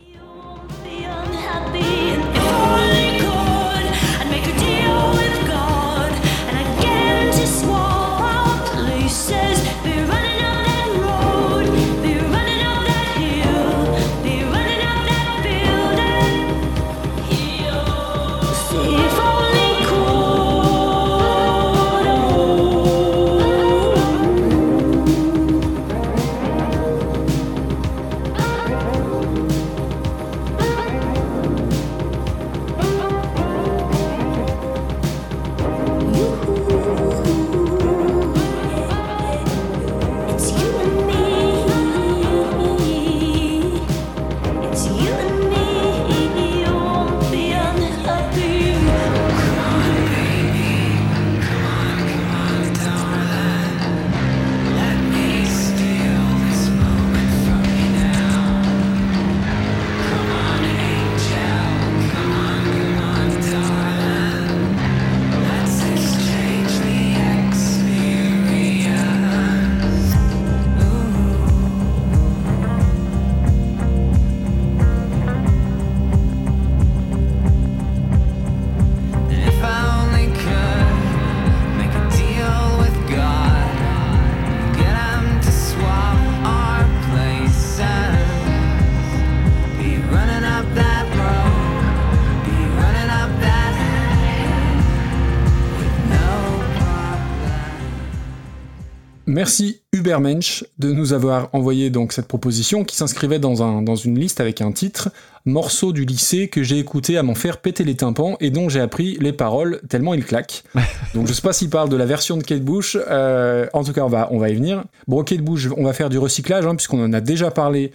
[99.33, 104.19] Merci Ubermensch de nous avoir envoyé donc cette proposition qui s'inscrivait dans, un, dans une
[104.19, 105.09] liste avec un titre
[105.45, 108.79] Morceau du lycée que j'ai écouté à m'en faire péter les tympans et dont j'ai
[108.79, 110.63] appris les paroles tellement il claque.
[111.15, 113.91] donc je sais pas s'il parle de la version de Kate Bush, euh, en tout
[113.91, 114.83] cas on va, on va y venir.
[115.07, 117.91] Bon Kate Bush, on va faire du recyclage hein, puisqu'on en a déjà parlé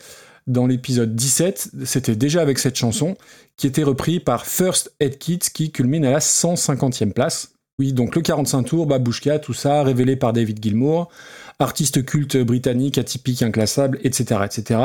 [0.49, 3.17] dans l'épisode 17, c'était déjà avec cette chanson
[3.57, 7.53] qui était reprise par First Aid Kit qui culmine à la 150e place.
[7.79, 11.11] Oui, donc le 45 tours, Babushka, tout ça, révélé par David Gilmour,
[11.61, 14.81] artiste culte britannique, atypique, inclassable, etc., etc.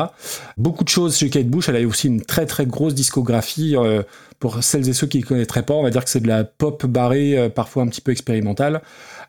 [0.57, 1.69] Beaucoup de choses chez Kate Bush.
[1.69, 3.75] Elle a aussi une très très grosse discographie.
[3.75, 4.03] euh,
[4.43, 6.43] pour celles et ceux qui ne connaîtraient pas, on va dire que c'est de la
[6.43, 8.81] pop barrée, euh, parfois un petit peu expérimentale.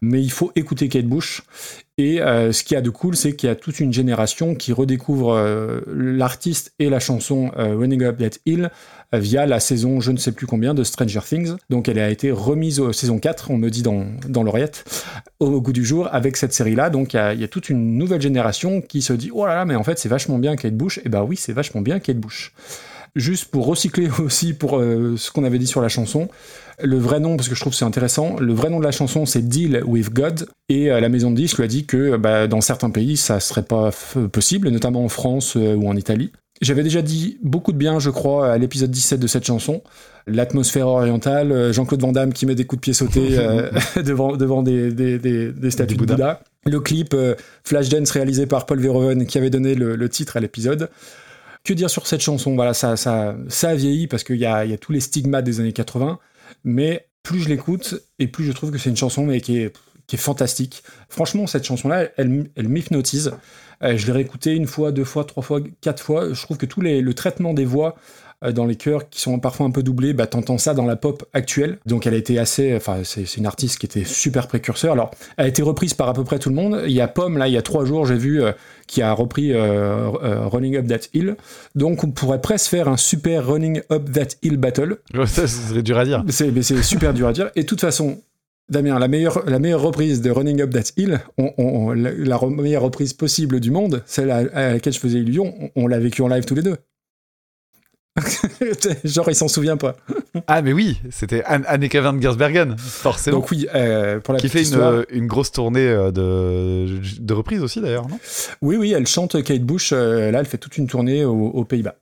[0.03, 1.43] Mais il faut écouter Kate Bush.
[1.97, 4.57] Et euh, ce qu'il y a de cool, c'est qu'il y a toute une génération
[4.57, 8.71] qui redécouvre euh, l'artiste et la chanson euh, Running Up That Hill
[9.13, 11.55] via la saison je ne sais plus combien de Stranger Things.
[11.71, 14.85] Donc elle a été remise au saison 4, on me dit dans, dans l'oreillette,
[15.39, 16.91] au goût du jour avec cette série-là.
[16.91, 19.65] Donc il y, y a toute une nouvelle génération qui se dit oh là là,
[19.65, 20.99] mais en fait c'est vachement bien Kate Bush.
[21.05, 22.53] Et bah oui, c'est vachement bien Kate Bush.
[23.17, 26.29] Juste pour recycler aussi pour euh, ce qu'on avait dit sur la chanson,
[26.83, 28.91] le vrai nom, parce que je trouve que c'est intéressant, le vrai nom de la
[28.93, 32.17] chanson c'est Deal with God, et euh, la maison de disques lui a dit que
[32.17, 35.97] bah, dans certains pays ça serait pas f- possible, notamment en France euh, ou en
[35.97, 36.33] Italie.
[36.61, 39.83] J'avais déjà dit beaucoup de bien, je crois, à l'épisode 17 de cette chanson.
[40.27, 43.71] L'atmosphère orientale, euh, Jean-Claude Van Damme qui met des coups de pied sautés euh,
[44.05, 46.15] devant, devant des, des, des, des statues de Bouddha.
[46.15, 46.41] Bouddha.
[46.67, 47.35] Le clip euh,
[47.65, 50.89] Flashdance réalisé par Paul Verhoeven qui avait donné le, le titre à l'épisode.
[51.65, 52.55] Que dire sur cette chanson?
[52.55, 55.61] Voilà, ça, ça, ça a vieilli parce qu'il y y a tous les stigmates des
[55.61, 56.19] années 80,
[56.63, 59.75] mais plus je l'écoute et plus je trouve que c'est une chanson mais qui est,
[60.07, 60.83] qui est fantastique.
[61.09, 63.33] Franchement, cette chanson-là, elle, elle m'hypnotise.
[63.83, 66.33] Euh, je l'ai réécoutée une fois, deux fois, trois fois, quatre fois.
[66.35, 67.97] Je trouve que tout les, le traitement des voix
[68.53, 71.25] dans les chœurs qui sont parfois un peu doublés, bah, t'entends ça dans la pop
[71.33, 71.79] actuelle.
[71.87, 74.93] Donc elle a été assez, enfin c'est une artiste qui était super précurseur.
[74.93, 76.83] Alors elle a été reprise par à peu près tout le monde.
[76.87, 78.53] Il y a Pomme là, il y a trois jours, j'ai vu euh,
[78.87, 81.37] qui a repris euh, euh, Running Up That Hill.
[81.75, 84.97] Donc on pourrait presque faire un super Running Up That Hill battle.
[85.27, 86.25] Ça, ce serait dur à dire.
[86.29, 87.51] C'est super dur à dire.
[87.57, 88.19] Et de toute façon,
[88.71, 92.11] Damien, la meilleure, la meilleure reprise de Running Up That Hill, on- on- on- la,
[92.13, 95.83] la re- meilleure reprise possible du monde, celle à, à laquelle je faisais illusion, on,
[95.85, 96.77] on l'a vécu en live tous les deux.
[99.05, 99.97] Genre, il s'en souvient pas.
[100.47, 103.39] Ah, mais oui, c'était Anne- Anneke van Gersbergen, forcément.
[103.39, 106.87] Donc oui, euh, pour la qui fait une, une grosse tournée euh, de,
[107.21, 108.19] de reprises aussi d'ailleurs, non?
[108.63, 109.91] Oui, oui, elle chante Kate Bush.
[109.93, 111.97] euh, là, elle fait toute une tournée aux, aux Pays-Bas.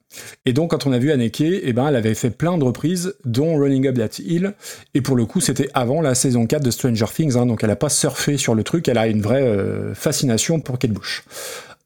[0.44, 3.14] Et donc, quand on a vu Anneke, eh ben, elle avait fait plein de reprises,
[3.24, 4.52] dont Running Up That Hill.
[4.94, 7.36] Et pour le coup, c'était avant la saison 4 de Stranger Things.
[7.38, 8.88] hein, donc, elle a pas surfé sur le truc.
[8.88, 11.24] Elle a une vraie euh, fascination pour Kate Bush.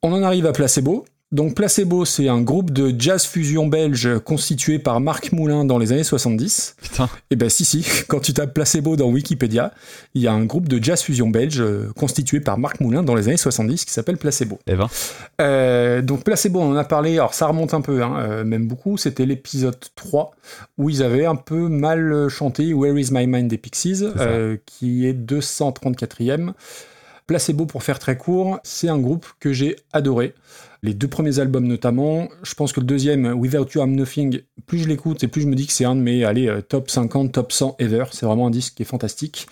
[0.02, 1.04] On en arrive à Placebo.
[1.32, 5.90] Donc Placebo, c'est un groupe de jazz fusion belge constitué par Marc Moulin dans les
[5.90, 6.76] années 70.
[6.80, 7.08] Putain.
[7.30, 9.72] Et ben si si, quand tu tapes Placebo dans Wikipédia,
[10.14, 13.16] il y a un groupe de jazz fusion belge euh, constitué par Marc Moulin dans
[13.16, 14.60] les années 70 qui s'appelle Placebo.
[14.68, 14.88] Eh ben,
[15.40, 18.68] Euh, donc Placebo, on en a parlé, alors ça remonte un peu, hein, euh, même
[18.68, 20.30] beaucoup, c'était l'épisode 3,
[20.78, 25.06] où ils avaient un peu mal chanté Where is my mind des Pixies, euh, qui
[25.06, 26.52] est 234e.
[27.26, 30.34] Placebo, pour faire très court, c'est un groupe que j'ai adoré.
[30.82, 34.78] Les deux premiers albums notamment, je pense que le deuxième, Without You I'm Nothing, plus
[34.78, 36.90] je l'écoute et plus je me dis que c'est un de mes allez, euh, top
[36.90, 38.04] 50, top 100 ever.
[38.12, 39.48] C'est vraiment un disque qui est fantastique.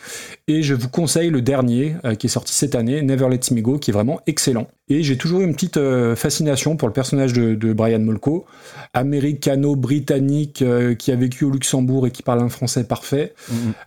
[0.47, 3.63] Et je vous conseille le dernier euh, qui est sorti cette année, Never Let Me
[3.63, 4.69] Go, qui est vraiment excellent.
[4.89, 8.45] Et j'ai toujours eu une petite euh, fascination pour le personnage de, de Brian Molko,
[8.93, 13.35] américano-britannique euh, qui a vécu au Luxembourg et qui parle un français parfait.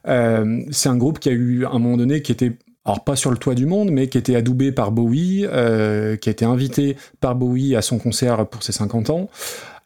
[0.08, 2.54] Euh, c'est un groupe qui a eu à un moment donné qui était
[2.88, 6.30] alors pas sur le toit du monde, mais qui était adoubé par Bowie, euh, qui
[6.30, 9.30] a été invité par Bowie à son concert pour ses 50 ans.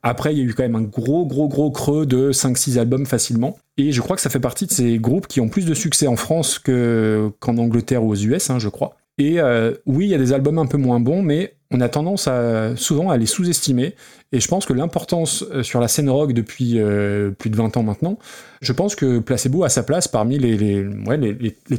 [0.03, 3.07] Après, il y a eu quand même un gros, gros, gros creux de 5-6 albums
[3.07, 3.57] facilement.
[3.77, 6.05] Et je crois que ça fait partie de ces groupes qui ont plus de succès
[6.05, 8.95] en France que, qu'en Angleterre ou aux US, hein, je crois.
[9.17, 11.89] Et euh, oui, il y a des albums un peu moins bons, mais on a
[11.89, 13.95] tendance à, souvent à les sous-estimer.
[14.33, 17.75] Et je pense que l'importance euh, sur la scène rock depuis euh, plus de 20
[17.77, 18.17] ans maintenant,
[18.61, 20.85] je pense que Placebo a sa place parmi les,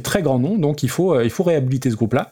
[0.03, 2.31] très grands noms, donc il faut, euh, réhabiliter ce groupe-là.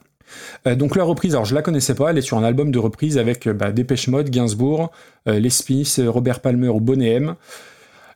[0.77, 3.17] Donc leur reprise, alors je la connaissais pas, elle est sur un album de reprise
[3.17, 4.89] avec bah, Dépêche Mode, Gainsbourg,
[5.25, 7.35] Les Smiths, Robert Palmer ou Bonnet M.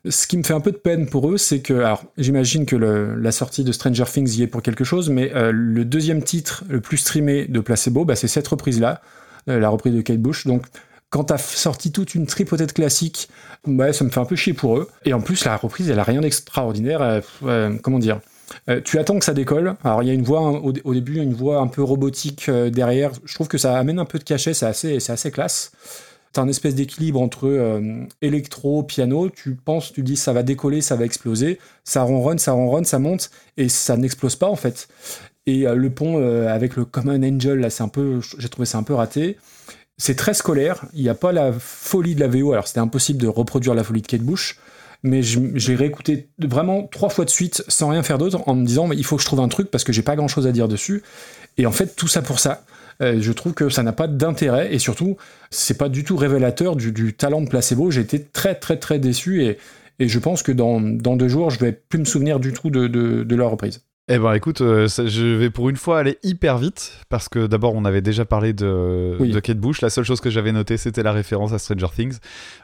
[0.08, 2.78] Ce qui me fait un peu de peine pour eux, c'est que, alors j'imagine que
[2.78, 6.80] la sortie de Stranger Things y est pour quelque chose, mais le deuxième titre le
[6.80, 9.02] plus streamé de Placebo, bah, c'est cette reprise-là,
[9.48, 10.48] la reprise de Kate Bush.
[10.48, 10.66] Donc
[11.10, 13.30] quand t'as sorti toute une tripotée de classiques,
[13.68, 14.90] ouais, ça me fait un peu chier pour eux.
[15.06, 17.02] Et en plus, la reprise, elle a rien d'extraordinaire.
[17.02, 18.20] euh, euh, comment dire
[18.70, 19.76] Euh, tu attends que ça décolle.
[19.84, 23.12] Alors il y a une voix au, début, une voix un peu robotique euh, derrière.
[23.26, 24.54] Je trouve que ça amène un peu de cachet.
[24.54, 25.72] C'est assez, c'est assez classe.
[26.34, 29.30] T'as un espèce d'équilibre entre euh, électro, piano.
[29.30, 31.60] Tu penses, tu dis ça va décoller, ça va exploser.
[31.86, 34.88] Ça ronronne, ça ronronne, ça monte et ça n'explose pas en fait.
[35.48, 38.66] Et euh, le pont euh, avec le Common Angel, là, c'est un peu, j'ai trouvé
[38.66, 39.38] ça un peu raté.
[39.98, 40.86] C'est très scolaire.
[40.94, 42.52] Il n'y a pas la folie de la VO.
[42.52, 44.58] Alors c'était impossible de reproduire la folie de Kate Bush.
[45.04, 48.88] Mais j'ai réécouté vraiment trois fois de suite sans rien faire d'autre en me disant
[48.88, 50.52] mais il faut que je trouve un truc parce que j'ai pas grand chose à
[50.52, 51.04] dire dessus.
[51.58, 52.64] Et en fait tout ça pour ça.
[53.02, 54.74] Euh, je trouve que ça n'a pas d'intérêt.
[54.74, 55.16] Et surtout
[55.52, 57.92] c'est pas du tout révélateur du, talent de placebo.
[57.92, 59.44] J'ai été très très très déçu.
[59.44, 59.58] Et,
[60.00, 63.52] je pense que dans, deux jours je vais plus me souvenir du tout de leur
[63.52, 67.28] reprise Eh ben écoute, euh, ça- je vais pour une fois aller hyper vite parce
[67.28, 69.32] que d'abord on avait déjà parlé de, Oui.
[69.32, 69.82] de Kate Bush.
[69.82, 72.20] La seule chose que j'avais notée c'était la référence à Stranger Things.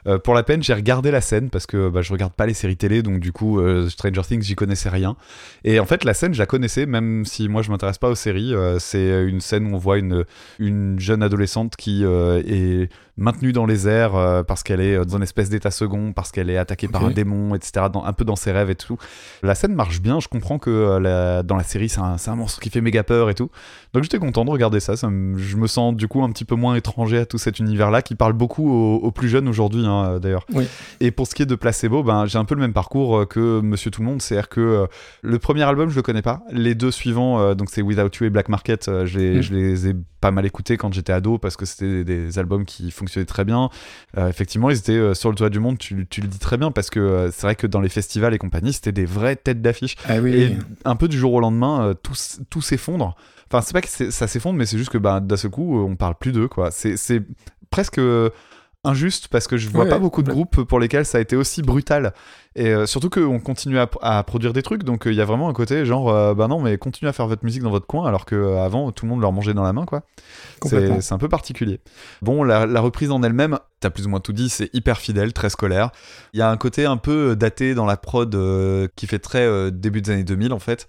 [0.06, 2.54] Euh, pour la peine, j'ai regardé la scène parce que bah, je regarde pas les
[2.54, 5.16] séries télé donc du coup euh, Stranger Things j'y connaissais rien.
[5.64, 8.14] Et en fait la scène je la connaissais même si moi je m'intéresse pas aux
[8.14, 8.54] séries.
[8.78, 10.24] C'est une scène où on voit une,
[10.60, 12.88] une jeune adolescente qui est
[13.18, 16.48] maintenue dans les airs euh, parce qu'elle est dans une espèce d'état second, parce qu'elle
[16.48, 17.86] est attaquée par un démon, etc.
[17.92, 18.96] Dans, un peu dans ses rêves et tout.
[19.42, 22.34] La scène marche bien, je comprends que euh, la- dans la série c'est un, un
[22.36, 23.48] monstre qui fait méga peur et tout.
[23.94, 26.44] Donc j'étais content de regarder ça, ça me- je me sens du coup un petit
[26.44, 29.86] peu moins étranger à tout cet univers-là qui parle beaucoup aux, aux plus jeunes aujourd'hui
[29.86, 30.44] hein, euh, d'ailleurs.
[30.52, 30.66] Oui.
[31.00, 33.24] Et pour ce qui est de Placebo, ben, j'ai un peu le même parcours euh,
[33.26, 34.86] que Monsieur Tout le Monde, c'est-à-dire que euh,
[35.22, 38.26] le premier album je le connais pas, les deux suivants, euh, donc c'est Without You
[38.26, 39.42] et Black Market, euh, je, les, Mm.
[39.42, 42.64] je les ai pas mal écoutés quand j'étais ado parce que c'était des, des albums
[42.64, 43.70] qui fonctionnaient très bien.
[44.16, 46.56] Euh, effectivement, ils étaient euh, sur le toit du monde, tu, tu le dis très
[46.58, 49.36] bien parce que euh, c'est vrai que dans les festivals et compagnie, c'était des vraies
[49.36, 49.96] têtes d'affiche.
[50.08, 50.56] ah oui, Et oui.
[50.84, 52.14] un peu du jour au lendemain, euh, tout,
[52.50, 53.16] tout s'effondre.
[53.46, 55.96] Enfin, c'est pas que ça s'effondre, mais c'est juste que bah, d'un seul coup, on
[55.96, 56.70] parle plus d'eux, quoi.
[56.70, 57.22] C'est
[57.70, 58.30] presque euh,
[58.84, 61.36] injuste parce que je vois Ouais, pas beaucoup de groupes pour lesquels ça a été
[61.36, 62.12] aussi brutal.
[62.56, 65.24] Et euh, surtout qu'on continue à, à produire des trucs, donc euh, il y a
[65.24, 67.86] vraiment un côté genre, euh, bah non, mais continuez à faire votre musique dans votre
[67.86, 70.02] coin, alors qu'avant tout le monde leur mangeait dans la main, quoi.
[70.66, 71.80] C'est c'est un peu particulier.
[72.22, 75.32] Bon, la, la reprise en elle-même, t'as plus ou moins tout dit, c'est hyper fidèle,
[75.32, 75.90] très scolaire.
[76.34, 78.36] Il y a un côté un peu daté dans la prod
[78.96, 80.88] qui fait très début des années 2000 en fait.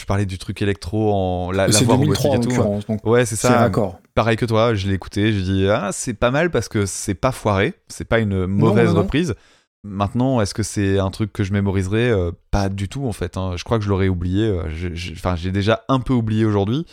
[0.00, 2.56] Tu parlais du truc électro en la, la C'est voix 2003 en robotique et tout.
[2.62, 3.58] l'occurrence, donc Ouais, c'est ça.
[3.58, 3.98] raccord.
[4.14, 7.14] Pareil que toi, je l'ai écouté, j'ai dit ah c'est pas mal parce que c'est
[7.14, 9.02] pas foiré, c'est pas une mauvaise non, non.
[9.02, 9.34] reprise.
[9.84, 12.10] Maintenant, est-ce que c'est un truc que je mémoriserai?
[12.10, 13.36] Euh, Pas du tout en fait.
[13.36, 13.52] hein.
[13.56, 14.44] Je crois que je l'aurais oublié.
[14.46, 14.64] euh,
[15.12, 16.86] Enfin, j'ai déjà un peu oublié aujourd'hui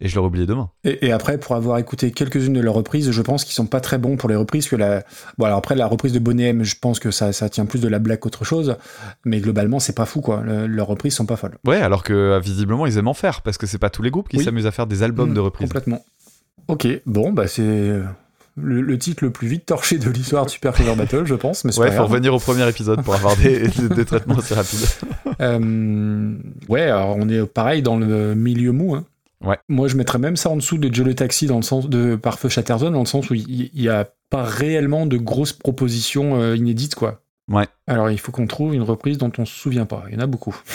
[0.00, 0.70] et je l'aurai oublié demain.
[0.84, 3.80] Et, et après, pour avoir écouté quelques-unes de leurs reprises, je pense qu'ils sont pas
[3.80, 4.68] très bons pour les reprises.
[4.68, 5.02] Que la...
[5.38, 7.80] bon, alors après, la reprise de Bonnet M, je pense que ça, ça tient plus
[7.80, 8.76] de la blague qu'autre chose.
[9.24, 10.42] Mais globalement, c'est pas fou, quoi.
[10.42, 11.56] Le- leurs reprises sont pas folles.
[11.66, 14.10] Ouais, alors que euh, visiblement ils aiment en faire parce que c'est pas tous les
[14.10, 14.44] groupes qui Oui.
[14.44, 15.68] s'amusent à faire des albums Mm, de reprises.
[15.68, 16.04] Complètement.
[16.68, 18.02] Ok, bon, bah c'est euh,
[18.56, 21.64] le, le titre le plus vite torché de l'histoire de Super Cover Battle, je pense.
[21.64, 24.86] Mais Ouais, faut revenir au premier épisode pour avoir des, des- des traitements assez rapides.
[25.40, 26.34] Euh,
[26.68, 28.94] ouais, alors on est pareil dans le milieu mou.
[28.94, 29.04] hein.
[29.44, 29.58] Ouais.
[29.68, 32.16] Moi, je mettrais même ça en dessous de Joe le Taxi dans le sens de
[32.16, 36.40] par Feu Chatterzone, dans le sens où il n'y a pas réellement de grosses propositions
[36.40, 37.20] euh, inédites, quoi.
[37.50, 37.66] Ouais.
[37.86, 40.04] Alors, il faut qu'on trouve une reprise dont on se souvient pas.
[40.08, 40.56] Il y en a beaucoup.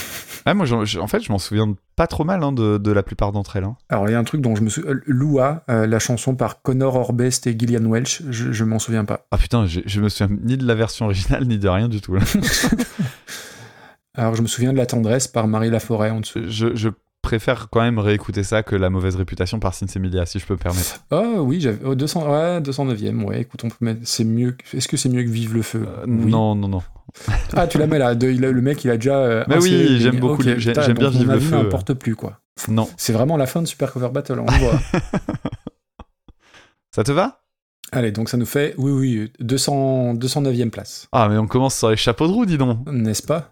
[0.46, 3.34] Ah, moi, en fait, je m'en souviens pas trop mal hein, de, de la plupart
[3.34, 3.66] d'entre elles.
[3.66, 3.76] hein.
[3.90, 4.94] Alors, il y a un truc dont je me souviens.
[5.06, 9.28] Lua, euh, la chanson par Connor Orbest et Gillian Welch, je, je m'en souviens pas.
[9.32, 12.00] Ah putain, je, je me souviens ni de la version originale ni de rien du
[12.00, 12.16] tout.
[12.16, 12.22] là.
[14.16, 16.40] Alors, je me souviens de La Tendresse par Marie Laforêt en dessous.
[16.48, 16.90] Je, je
[17.22, 20.60] préfère quand même réécouter ça que la mauvaise réputation par Sinsemilia, si je peux me
[20.60, 21.04] permettre.
[21.12, 21.80] Oh oui, j'avais.
[21.86, 24.02] Oh, 200, ouais, 209ème, ouais, écoute, on peut mettre.
[24.04, 24.56] C'est mieux.
[24.74, 25.86] Est-ce que c'est mieux que Vive le Feu?
[25.88, 26.32] Euh, Oui.
[26.32, 26.82] Non, non, non.
[27.56, 28.16] Ah, tu la mets là.
[28.16, 29.16] de- le mec, il a déjà.
[29.18, 31.56] euh, Mais oui, j'aime beaucoup j'aime bien Vive le Feu.
[31.58, 32.40] n'importe plus, quoi.
[32.68, 32.88] Non.
[32.98, 34.80] C'est vraiment la fin de Super Cover Battle, on le voit.
[36.96, 37.42] Ça te va?
[37.92, 41.08] Allez, donc ça nous fait, oui, oui, 200, 209ème place.
[41.12, 42.80] Ah, mais on commence sur les chapeaux de roue, dis donc.
[42.88, 43.50] N'est-ce pas?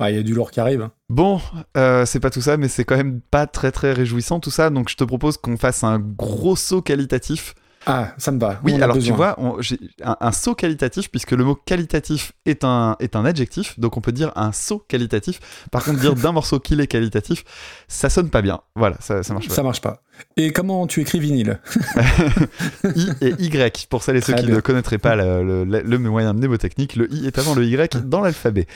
[0.00, 0.80] Ah, Il y a du lourd qui arrive.
[0.82, 0.90] hein.
[1.10, 1.40] Bon,
[1.76, 4.70] euh, c'est pas tout ça, mais c'est quand même pas très très réjouissant tout ça,
[4.70, 7.54] donc je te propose qu'on fasse un gros saut qualitatif.
[7.86, 8.60] Ah, ça me va.
[8.62, 12.62] Oui, alors tu vois, on- j'ai un, un saut qualitatif, puisque le mot qualitatif est
[12.62, 15.40] un, est un adjectif, donc on peut dire un saut qualitatif.
[15.70, 17.42] Par contre, dire d'un morceau qu'il est qualitatif,
[17.88, 18.60] ça sonne pas bien.
[18.76, 19.54] Voilà, ça, ça marche pas.
[19.54, 20.02] Ça marche pas.
[20.36, 21.58] Et comment tu écris vinyle
[22.96, 24.56] I et Y, pour celles et ceux Très qui bien.
[24.56, 28.20] ne connaîtraient pas le, le- le moyen mnémotechnique, le I est avant le Y dans
[28.20, 28.66] l'alphabet.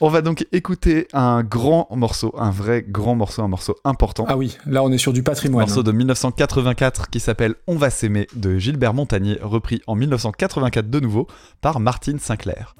[0.00, 4.26] On va donc écouter un grand morceau, un vrai grand morceau, un morceau important.
[4.28, 5.64] Ah oui, là on est sur du patrimoine.
[5.66, 5.84] morceau hein.
[5.84, 11.26] de 1984 qui s'appelle On va s'aimer de Gilbert Montagnier, repris en 1984 de nouveau
[11.62, 12.74] par Martine Sinclair.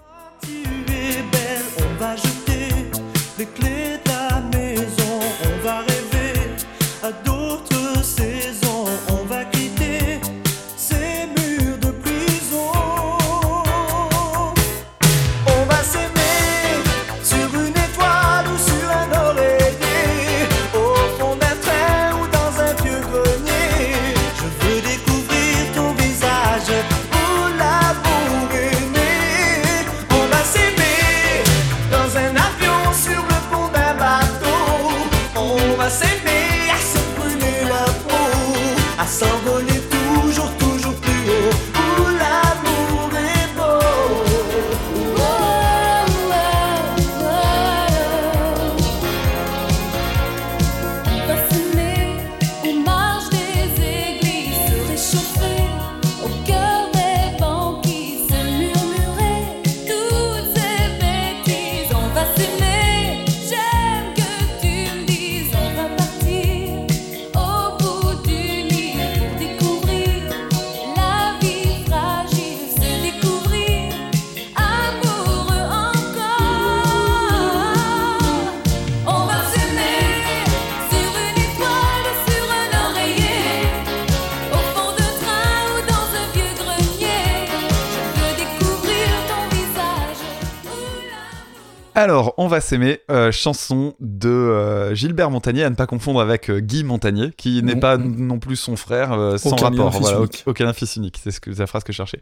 [91.97, 96.51] Alors, On va s'aimer, euh, chanson de euh, Gilbert Montagnier, à ne pas confondre avec
[96.51, 99.90] euh, Guy Montagnier, qui n'est pas non plus son frère, euh, sans Aucun rapport.
[99.99, 100.42] Voilà, unique.
[100.44, 102.20] aucun fils unique, c'est ce que, la phrase que je cherchais.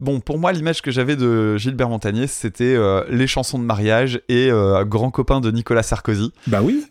[0.00, 4.20] Bon, pour moi, l'image que j'avais de Gilbert Montagnier, c'était euh, les chansons de mariage
[4.28, 6.32] et euh, grand copain de Nicolas Sarkozy.
[6.46, 6.86] Bah oui.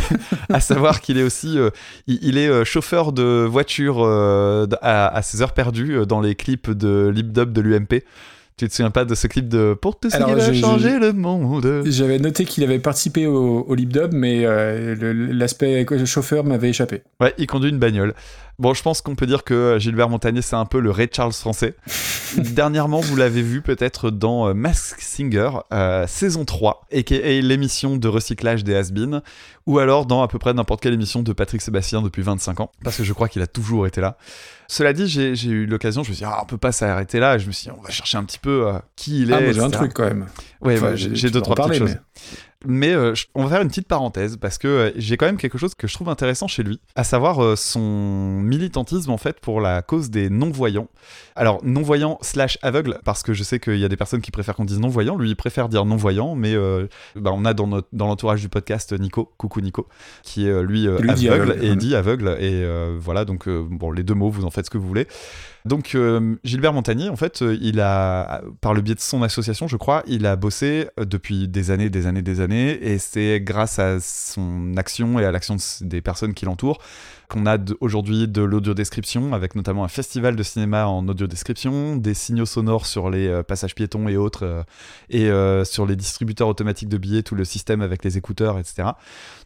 [0.50, 1.70] à savoir qu'il est aussi euh,
[2.06, 6.20] il, il est euh, chauffeur de voiture euh, à, à ses heures perdues euh, dans
[6.20, 8.02] les clips de Lip Dub de l'UMP.
[8.60, 11.14] Tu te souviens pas de ce clip de Pour tout ce qui va changer le
[11.14, 11.82] monde?
[11.86, 14.94] J'avais noté qu'il avait participé au, au lip dub, mais euh,
[15.32, 17.00] l'aspect chauffeur m'avait échappé.
[17.22, 18.12] Ouais, il conduit une bagnole.
[18.60, 21.32] Bon, je pense qu'on peut dire que Gilbert Montagnier, c'est un peu le Ray Charles
[21.32, 21.76] français.
[22.36, 28.06] Dernièrement, vous l'avez vu peut-être dans euh, Mask Singer, euh, saison 3, et l'émission de
[28.06, 28.90] recyclage des has
[29.64, 32.70] ou alors dans à peu près n'importe quelle émission de Patrick Sébastien depuis 25 ans,
[32.84, 34.18] parce que je crois qu'il a toujours été là.
[34.68, 37.36] Cela dit, j'ai eu l'occasion, je me suis dit, ah, on peut pas s'arrêter là,
[37.36, 39.34] et je me suis dit, on va chercher un petit peu euh, qui il est.
[39.34, 40.26] Ah, j'ai un truc quand même.
[40.60, 41.96] Ouais, Enfin, ouais, j'ai- deux, trois petites choses.
[42.66, 45.56] Mais euh, on va faire une petite parenthèse parce que euh, j'ai quand même quelque
[45.56, 49.62] chose que je trouve intéressant chez lui, à savoir euh, son militantisme en fait pour
[49.62, 50.88] la cause des non-voyants.
[51.36, 54.56] Alors non-voyants slash aveugles parce que je sais qu'il y a des personnes qui préfèrent
[54.56, 56.54] qu'on dise non-voyant, lui il préfère dire non-voyant, mais
[57.16, 59.86] bah, on a dans, notre, dans l'entourage du podcast Nico, coucou Nico,
[60.22, 62.66] qui est lui, Lui dit aveugle, aveugle, et dit aveugle et
[62.98, 65.06] voilà donc bon les deux mots vous en faites ce que vous voulez.
[65.64, 69.68] Donc euh, Gilbert Montagnier, en fait, euh, il a, par le biais de son association,
[69.68, 73.40] je crois, il a bossé euh, depuis des années, des années, des années, et c'est
[73.40, 76.78] grâce à son action et à l'action des personnes qui l'entourent
[77.30, 82.44] qu'on a aujourd'hui de l'audio-description, avec notamment un festival de cinéma en audio-description, des signaux
[82.44, 84.62] sonores sur les euh, passages piétons et autres, euh,
[85.08, 88.90] et euh, sur les distributeurs automatiques de billets, tout le système avec les écouteurs, etc.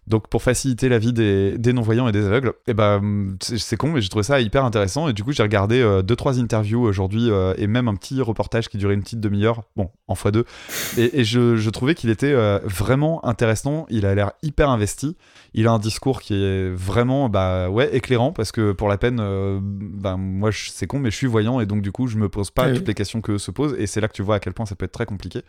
[0.06, 3.76] Donc pour faciliter la vie des, des non-voyants et des aveugles, et ben hum, c'est
[3.76, 5.08] con, mais j'ai trouvé ça hyper intéressant.
[5.08, 8.68] Et du coup, j'ai regardé euh, deux trois interviews aujourd'hui et même un petit reportage
[8.68, 10.44] qui durait une petite demi-heure, bon en fois deux.
[10.96, 13.86] Et, je, trouvais qu'il était vraiment intéressant.
[13.90, 15.16] Il a l'air hyper investi.
[15.56, 19.18] Il a un discours qui est vraiment bah ouais éclairant parce que pour la peine,
[19.20, 22.28] euh, ben moi c'est con, mais je suis voyant et donc du coup je me
[22.28, 22.74] pose pas Ah oui.
[22.78, 23.76] toutes les questions que se posent.
[23.78, 25.42] Et c'est là que tu vois à quel point ça peut être très compliqué.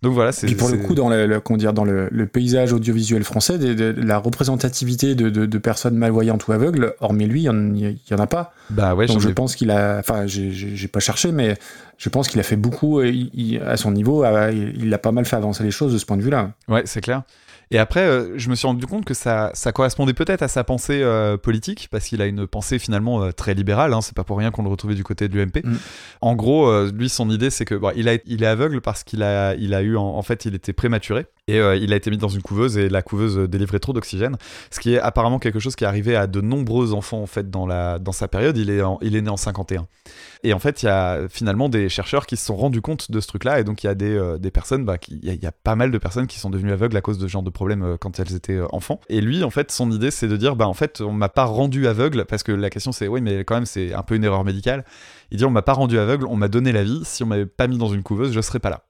[0.00, 2.26] Donc voilà, c'est Puis pour le coup, dans, le, le- comment dire, dans le, le
[2.26, 7.98] paysage audiovisuel français, de- la représentativité de, de- personnes malvoyantes ou aveugles, hormis lui, il
[8.08, 8.52] y en- a pas.
[8.70, 11.56] bah ouais, Donc je pense qu'il a, enfin, j'ai- pas cherché, mais
[11.96, 14.24] je pense qu'il a fait beaucoup il- il- à son niveau.
[14.24, 16.52] euh, Il il a pas mal fait avancer les choses de ce point de vue-là.
[16.68, 17.22] Ouais, c'est clair.
[17.70, 20.64] Et après, euh, je me suis rendu compte que ça, ça correspondait peut-être à sa
[20.64, 23.92] pensée euh, politique, parce qu'il a une pensée finalement euh, très libérale.
[23.92, 25.62] Hein, c'est pas pour rien qu'on le retrouvait du côté de l'UMP.
[25.64, 25.76] Mm.
[26.22, 29.22] En gros, lui, son idée, c'est que bon, il, a, il est aveugle parce qu'il
[29.22, 32.10] a, il a eu, en, en fait, il était prématuré et euh, il a été
[32.10, 34.36] mis dans une couveuse et la couveuse délivrait trop d'oxygène,
[34.70, 37.50] ce qui est apparemment quelque chose qui est arrivé à de nombreux enfants en fait
[37.50, 38.56] dans la, dans sa période.
[38.58, 39.86] Il est, en- il est né en 51.
[40.44, 43.20] Et en fait, il y a finalement des chercheurs qui se sont rendus compte de
[43.20, 45.46] ce truc-là, et donc il y a des, euh, des personnes, bah, il y, y
[45.46, 47.50] a pas mal de personnes qui sont devenues aveugles à cause de ce genre de
[47.58, 49.00] problème euh, quand elles étaient euh, enfants.
[49.08, 51.44] Et lui, en fait, son idée, c'est de dire, bah en fait, on m'a pas
[51.44, 54.22] rendu aveugle, parce que la question c'est, oui, mais quand même, c'est un peu une
[54.24, 54.84] erreur médicale.
[55.32, 57.02] Il dit, on m'a pas rendu aveugle, on m'a donné la vie.
[57.04, 58.84] Si on m'avait pas mis dans une couveuse, je serais pas là.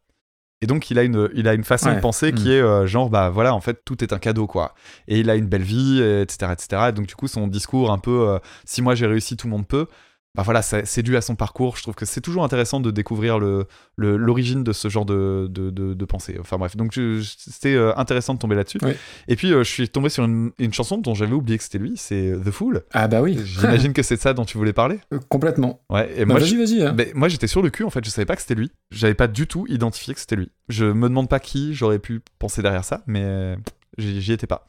[0.61, 2.53] Et donc il a une, il a une façon de penser qui Mm.
[2.53, 4.75] est euh, genre bah voilà en fait tout est un cadeau quoi
[5.07, 7.99] et il a une belle vie etc etc Et donc du coup son discours un
[7.99, 9.87] peu euh, si moi j'ai réussi tout le monde peut
[10.35, 11.77] bah voilà, c'est dû à son parcours.
[11.77, 13.67] Je trouve que c'est toujours intéressant de découvrir le-
[13.97, 16.37] le- l'origine de ce genre de, de, de- de pensée.
[16.39, 18.79] Enfin bref, donc c'était euh, intéressant de tomber là-dessus.
[18.83, 18.93] Oui.
[19.27, 21.79] Et puis euh, je suis tombé sur une, une chanson dont j'avais oublié que c'était
[21.79, 22.83] lui, c'est The Fool.
[22.93, 25.01] Ah bah oui, J'imagine que c'est de ça dont tu voulais parler.
[25.13, 25.81] Euh, complètement.
[25.91, 26.83] Ouais, et Bah, moi, vas-y, vas-y.
[26.85, 26.95] hein.
[27.15, 28.71] moi j'étais sur le cul en fait, je savais pas que c'était lui.
[28.93, 30.53] J'avais pas du tout identifié que c'était lui.
[30.69, 33.57] Je me demande pas qui j'aurais pu penser derrière ça, mais
[33.97, 34.69] j'y étais pas.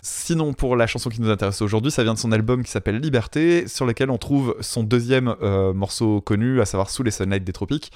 [0.00, 2.98] Sinon, pour la chanson qui nous intéresse aujourd'hui, ça vient de son album qui s'appelle
[3.00, 7.42] Liberté, sur lequel on trouve son deuxième euh, morceau connu, à savoir Sous les Sunlight
[7.44, 7.90] des Tropiques.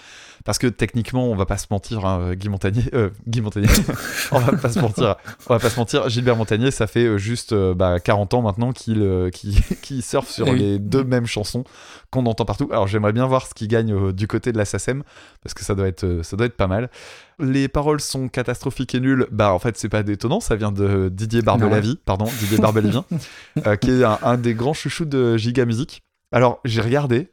[0.44, 3.68] Parce que techniquement, on va pas se mentir, hein, Guy Montagnier, euh, Guy Montagnier,
[4.32, 5.14] on va pas se mentir,
[5.48, 8.42] on va pas se mentir, Gilbert Montagnier, ça fait euh, juste euh, bah, 40 ans
[8.42, 10.58] maintenant qu'il qu'il- qu'il surfe sur Eh oui.
[10.58, 11.62] les deux mêmes chansons
[12.10, 12.68] qu'on entend partout.
[12.72, 15.04] Alors j'aimerais bien voir ce qui gagne du côté de la SACEM,
[15.42, 16.90] parce que ça doit être, ça doit être pas mal.
[17.38, 19.26] Les paroles sont catastrophiques et nulles.
[19.30, 23.04] Bah en fait c'est pas détonnant, ça vient de Didier Barbelavie, pardon, Didier Barbelavien,
[23.66, 26.02] euh, qui est un, un des grands chouchous de Giga Music.
[26.32, 27.28] Alors j'ai regardé.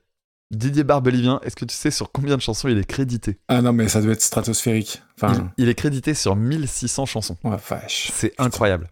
[0.52, 3.38] Didier Barbelivien, est-ce que tu sais sur combien de chansons il est crédité?
[3.50, 5.04] Ah non, mais ça doit être stratosphérique.
[5.16, 7.38] Enfin, il, il est crédité sur 1600 chansons.
[7.44, 8.10] ouais, vache.
[8.12, 8.90] C'est incroyable.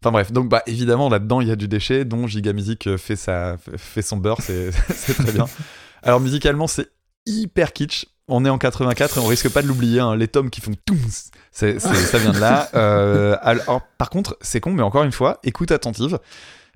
[0.00, 2.98] Enfin bref, donc bah évidemment là-dedans il y a du déchet dont Giga Music euh,
[2.98, 4.70] fait, sa, fait son beurre, c'est
[5.14, 5.46] très bien.
[6.04, 6.88] Alors musicalement c'est
[7.26, 8.06] hyper kitsch.
[8.28, 10.00] On est en 84 et on risque pas de l'oublier.
[10.00, 10.16] hein.
[10.16, 10.72] Les tomes qui font
[11.78, 12.68] c'est- ça vient de là.
[12.74, 16.18] Euh, alors, par contre, c'est con, mais encore une fois, écoute attentive.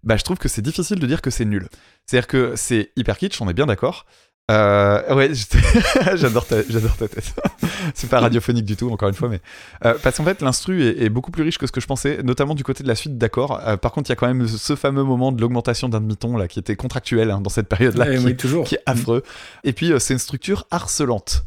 [0.04, 1.68] Bah, je trouve que c'est difficile de dire que c'est nul.
[2.06, 4.06] C'est-à-dire que c'est hyper kitsch, on est bien d'accord.
[4.50, 5.30] Euh, ouais,
[6.14, 7.34] j'adore ta, tête.
[7.94, 9.40] c'est pas radiophonique du tout, encore une fois, mais
[9.84, 12.20] euh, parce qu'en fait, l'instru est, est beaucoup plus riche que ce que je pensais,
[12.24, 13.60] notamment du côté de la suite d'accords.
[13.66, 16.36] Euh, par contre, il y a quand même ce fameux moment de l'augmentation d'un demi-ton
[16.36, 18.64] là, qui était contractuel hein, dans cette période-là, Eh qui, oui, toujours.
[18.64, 19.22] qui est affreux.
[19.64, 21.44] Et puis, euh, c'est une structure harcelante.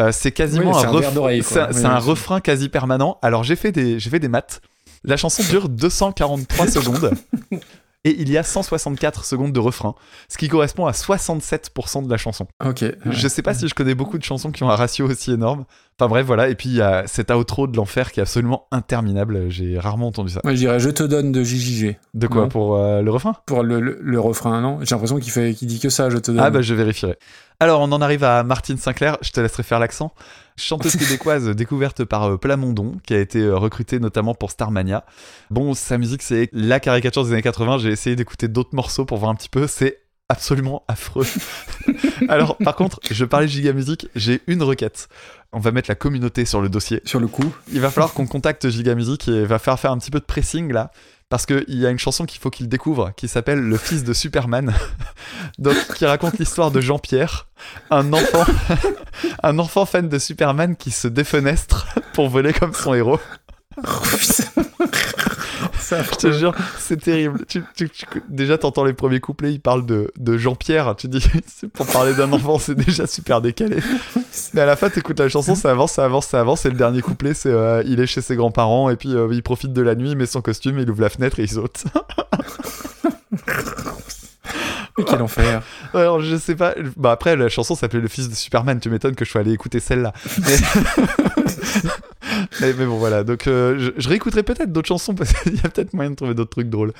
[0.00, 3.18] Euh, c'est quasiment Oui, un, un ref- verre d'oreille, c'est un- Oui, refrain quasi permanent.
[3.22, 4.60] Alors, j'ai fait des, j'ai fait des maths.
[5.04, 7.12] La chanson dure 243 secondes.
[8.04, 9.94] Et il y a 164 secondes de refrain,
[10.28, 12.46] ce qui correspond à 67% de la chanson.
[12.64, 12.84] Ok.
[13.06, 15.64] Je sais pas si je connais beaucoup de chansons qui ont un ratio aussi énorme.
[15.98, 16.48] Enfin bref, voilà.
[16.48, 19.50] Et puis il y a cet outro de l'enfer qui est absolument interminable.
[19.50, 20.40] J'ai rarement entendu ça.
[20.42, 21.96] Moi, je dirais Je te donne de JJG.
[22.14, 22.48] De quoi Non.
[22.48, 23.36] Pour euh, le refrain?
[23.46, 26.18] Pour le, le, le refrain, non J'ai l'impression qu'il fait, qu'il dit que ça, Je
[26.18, 26.40] te donne.
[26.40, 27.16] Ah bah je vérifierai.
[27.60, 30.12] Alors on en arrive à Martine Sinclair, je te laisserai faire l'accent.
[30.56, 35.04] Chanteuse québécoise découverte par euh, Plamondon, qui a été euh, recrutée notamment pour Starmania.
[35.50, 39.18] Bon, sa musique c'est la caricature des années 80, j'ai essayé d'écouter d'autres morceaux pour
[39.18, 39.98] voir un petit peu, c'est
[40.28, 41.26] absolument affreux.
[42.28, 45.08] Alors par contre, je parlais de Giga Music, j'ai une requête.
[45.52, 47.02] On va mettre la communauté sur le dossier.
[47.04, 47.54] Sur le coup.
[47.70, 50.24] Il va falloir qu'on contacte Giga Music et va faire faire un petit peu de
[50.24, 50.90] pressing là.
[51.32, 54.12] Parce qu'il y a une chanson qu'il faut qu'il découvre qui s'appelle Le fils de
[54.12, 54.74] Superman.
[55.58, 57.48] Donc, qui raconte l'histoire de Jean-Pierre,
[57.90, 58.44] un enfant,
[59.42, 63.18] un enfant fan de Superman qui se défenestre pour voler comme son héros.
[65.82, 67.44] ça, Je te jure, c'est terrible.
[67.46, 70.94] Tu, tu- tu- déjà, t'entends les premiers couplets, il parle de, de Jean-Pierre.
[70.96, 71.22] Tu dis,
[71.74, 73.78] pour parler d'un enfant, c'est déjà super décalé.
[74.54, 76.64] Mais à la fin, t'écoutes la chanson, ça avance, ça avance, ça avance.
[76.66, 79.42] Et le dernier couplet, c'est euh, il est chez ses grands-parents et puis euh, il
[79.42, 81.84] profite de la nuit, il met son costume, il ouvre la fenêtre et il saute.
[84.98, 85.62] Mais quel enfer.
[85.94, 86.74] Alors, je sais pas.
[86.96, 88.78] Bah, après, la chanson s'appelait Le fils de Superman.
[88.78, 90.12] Tu m'étonnes que je sois allé écouter celle-là.
[90.38, 90.56] Mais...
[92.60, 93.24] mais, bon, voilà.
[93.24, 96.34] Donc, euh, je, réécouterai peut-être d'autres chansons parce qu'il y a peut-être moyen de trouver
[96.34, 96.92] d'autres trucs drôles.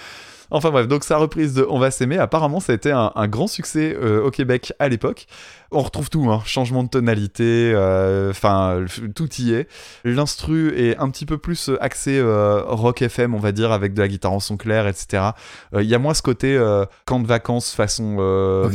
[0.51, 3.27] Enfin bref, donc sa reprise de On va s'aimer, apparemment ça a été un, un
[3.27, 5.27] grand succès euh, au Québec à l'époque.
[5.73, 9.69] On retrouve tout, hein, changement de tonalité, euh, enfin tout y est.
[10.05, 14.01] L'instru est un petit peu plus axé euh, rock FM, on va dire, avec de
[14.01, 15.31] la guitare en son clair, etc.
[15.75, 18.69] Euh, Il y a moins ce côté euh, camp de vacances façon euh,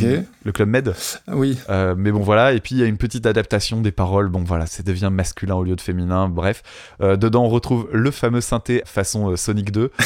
[0.43, 0.93] le Club Med.
[1.31, 1.57] Oui.
[1.69, 4.43] Euh, mais bon voilà, et puis il y a une petite adaptation des paroles, bon
[4.43, 6.63] voilà, ça devient masculin au lieu de féminin, bref.
[7.01, 9.91] Euh, dedans on retrouve le fameux synthé façon euh, Sonic 2.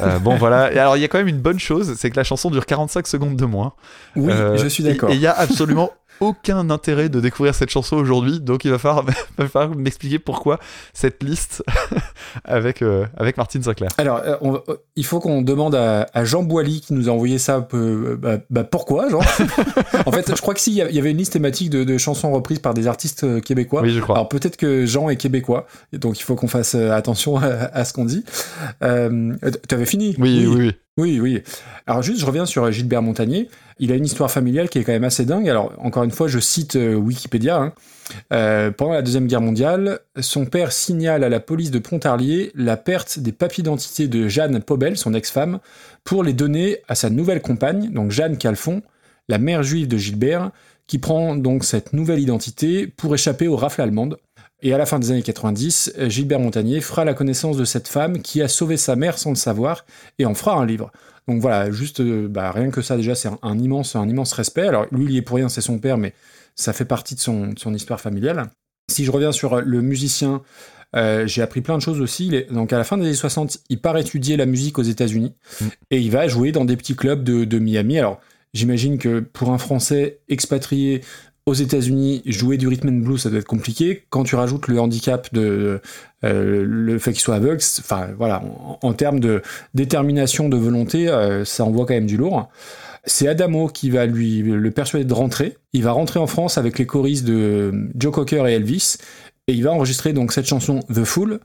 [0.00, 2.16] Euh, bon voilà, et alors il y a quand même une bonne chose, c'est que
[2.16, 3.72] la chanson dure 45 secondes de moins.
[4.14, 5.10] Oui, Euh, je suis d'accord.
[5.10, 5.90] Et il y a absolument
[6.20, 9.04] aucun intérêt de découvrir cette chanson aujourd'hui, donc il va falloir,
[9.76, 10.58] m'expliquer pourquoi
[10.92, 11.62] cette liste
[12.44, 13.90] avec, euh, avec Martine Sinclair.
[13.98, 17.12] Alors, euh, on euh, il faut qu'on demande à, à Jean Boily qui nous a
[17.12, 17.66] envoyé ça.
[17.74, 19.20] euh, bah, bah, pourquoi, Jean?
[20.06, 22.30] En fait, je crois que si, il y avait une liste thématique de, de chansons
[22.32, 23.82] reprises par des artistes québécois.
[23.82, 24.16] Oui, je crois.
[24.16, 27.92] Alors peut-être que Jean est québécois, donc il faut qu'on fasse attention à, à ce
[27.92, 28.24] qu'on dit.
[28.80, 30.14] Tu avais fini?
[30.18, 30.56] Oui, oui, oui.
[30.56, 30.72] Oui,
[31.20, 31.42] oui.
[31.86, 33.48] Alors juste, je reviens sur Gilbert Montagnier.
[33.78, 35.48] Il a une histoire familiale qui est quand même assez dingue.
[35.48, 37.58] Alors encore une fois, je cite euh, Wikipédia.
[37.58, 37.72] hein.
[38.32, 42.76] Euh, pendant la Deuxième Guerre mondiale, son père signale à la police de Pontarlier la
[42.76, 45.58] perte des papiers d'identité de Jeanne Pobel, son ex-femme,
[46.04, 48.82] pour les donner à sa nouvelle compagne, donc Jeanne Calfon,
[49.28, 50.50] la mère juive de Gilbert,
[50.86, 54.16] qui prend donc cette nouvelle identité pour échapper aux rafles allemandes.
[54.66, 57.86] Et à la fin des années 90, euh, Gilbert Montagnier fera la connaissance de cette
[57.88, 59.84] femme qui a sauvé sa mère sans le savoir
[60.18, 60.90] et en fera un livre.
[61.28, 64.32] Donc voilà, juste euh, bah, rien que ça déjà, c'est un, un immense, un immense
[64.32, 64.66] respect.
[64.66, 66.14] Alors lui, il y est pour rien, c'est son père, mais
[66.56, 68.50] ça fait partie de son, de son histoire familiale.
[68.90, 70.42] Si je reviens sur euh, le musicien,
[70.96, 72.34] euh, j'ai appris plein de choses aussi.
[72.34, 75.32] Est- donc à la fin des années 60, il part étudier la musique aux États-Unis
[75.60, 75.64] Mm.
[75.92, 77.98] et il va jouer dans des petits clubs de, de Miami.
[78.00, 78.20] Alors
[78.52, 81.02] j'imagine que pour un Français expatrié
[81.46, 84.02] aux États-Unis, jouer du rhythm and blues, ça doit être compliqué.
[84.10, 85.80] Quand tu rajoutes le handicap de
[86.24, 89.42] euh, le fait qu'il soit aveugle, enfin voilà, en, en termes de
[89.72, 92.48] détermination, de volonté, euh, ça envoie quand même du lourd.
[93.04, 95.56] C'est Adamo qui va lui le persuader de rentrer.
[95.72, 98.96] Il va rentrer en France avec les choristes de Joe Cocker et Elvis,
[99.46, 101.38] et il va enregistrer donc cette chanson The Fool.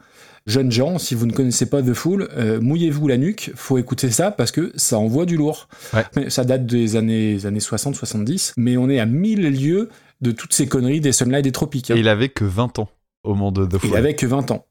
[0.47, 4.09] Jeunes gens, si vous ne connaissez pas The Fool, euh, mouillez-vous la nuque, faut écouter
[4.09, 5.67] ça parce que ça envoie du lourd.
[5.93, 6.03] Ouais.
[6.15, 9.89] Mais ça date des années, années 60-70, mais on est à mille lieues
[10.21, 11.91] de toutes ces conneries des Sunlight des Tropiques.
[11.91, 11.95] hein.
[11.95, 12.89] Et il avait que 20 ans
[13.23, 13.97] au moment de The Il Fall.
[13.99, 14.65] avait que 20 ans.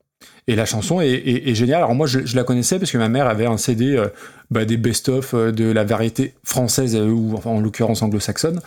[0.48, 1.78] Et la chanson est, est- est géniale.
[1.78, 4.08] Alors moi, je, je la connaissais parce que ma mère avait un CD euh,
[4.50, 8.60] bah, des best-of euh, de la variété française euh, ou enfin, en l'occurrence anglo-saxonne.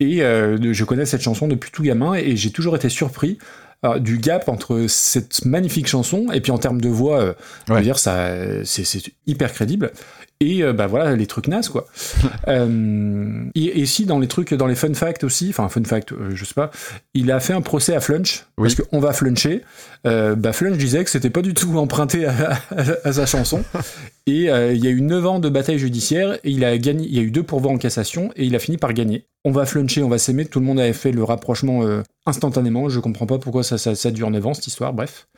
[0.00, 3.38] Et je connais cette chanson depuis tout gamin et j'ai toujours été surpris
[3.84, 7.32] euh, du gap entre cette magnifique chanson et puis en termes de voix, euh,
[7.66, 7.84] je veux Ouais.
[7.84, 8.28] dire, ça,
[8.64, 9.92] c'est, hyper crédible.
[10.40, 11.86] Et euh, bah voilà les trucs nazes quoi.
[12.48, 16.12] Euh, et, et si dans les trucs, dans les fun facts aussi, enfin fun fact,
[16.12, 16.70] euh, je sais pas,
[17.14, 18.68] il a fait un procès à Flunch Oui.
[18.74, 19.62] parce qu'on va fluncher.
[20.04, 22.32] Bah Flunch disait que c'était pas du tout emprunté à,
[22.70, 23.62] à- à sa chanson.
[24.28, 27.06] Et euh, il y a eu 9 ans de bataille judiciaire et il a gagné.
[27.06, 29.24] Il y a eu deux pourvois en cassation et il a fini par gagner.
[29.46, 30.44] On va fluncher, on va s'aimer.
[30.44, 32.90] Tout le monde avait fait le rapprochement euh, instantanément.
[32.90, 34.92] Je comprends pas pourquoi ça, ça, ça dure 9 ans cette histoire.
[34.92, 35.28] Bref.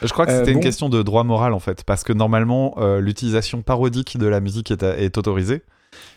[0.00, 2.76] Je crois que Euh, c'était une question de droit moral en fait, parce que normalement
[3.00, 5.62] l'utilisation parodique de la musique est, est autorisée,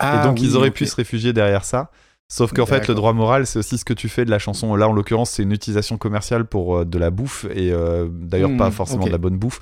[0.01, 1.89] et donc ils auraient pu se réfugier derrière ça.
[2.32, 4.75] Sauf qu'en fait, le droit moral, c'est aussi ce que tu fais de la chanson.
[4.75, 8.51] Là, en l'occurrence, c'est une utilisation commerciale pour euh, de la bouffe, et euh, d'ailleurs
[8.51, 9.59] Hmm, pas forcément de la bonne bouffe.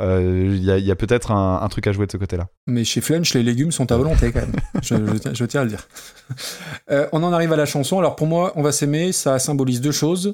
[0.00, 2.48] Euh, Il y a, peut-être un, un truc à jouer de ce côté-là.
[2.66, 4.52] Mais chez Flunch, les légumes sont à volonté quand même.
[4.82, 5.88] je, je tiens- je tiens à le dire.
[6.90, 7.98] Euh, on en arrive à la chanson.
[7.98, 10.32] Alors pour moi, On va s'aimer, ça symbolise deux choses.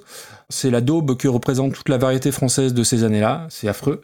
[0.48, 3.46] C'est la daube que représente toute la variété française de ces années-là.
[3.50, 4.02] C'est affreux.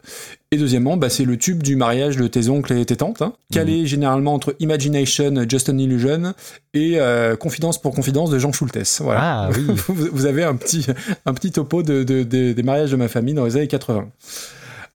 [0.51, 3.33] Et deuxièmement, bah, c'est le tube du mariage de tes oncles et tes tantes, hein,
[3.53, 6.33] calé généralement entre Imagination, Just an Illusion
[6.73, 8.99] et euh, Confidence pour Confidence de Jean Schultes.
[9.01, 9.21] Voilà.
[9.21, 9.65] Ah oui.
[9.87, 10.85] vous, vous avez un petit,
[11.25, 14.07] un petit topo de, de- de- des mariages de ma famille dans les années 80.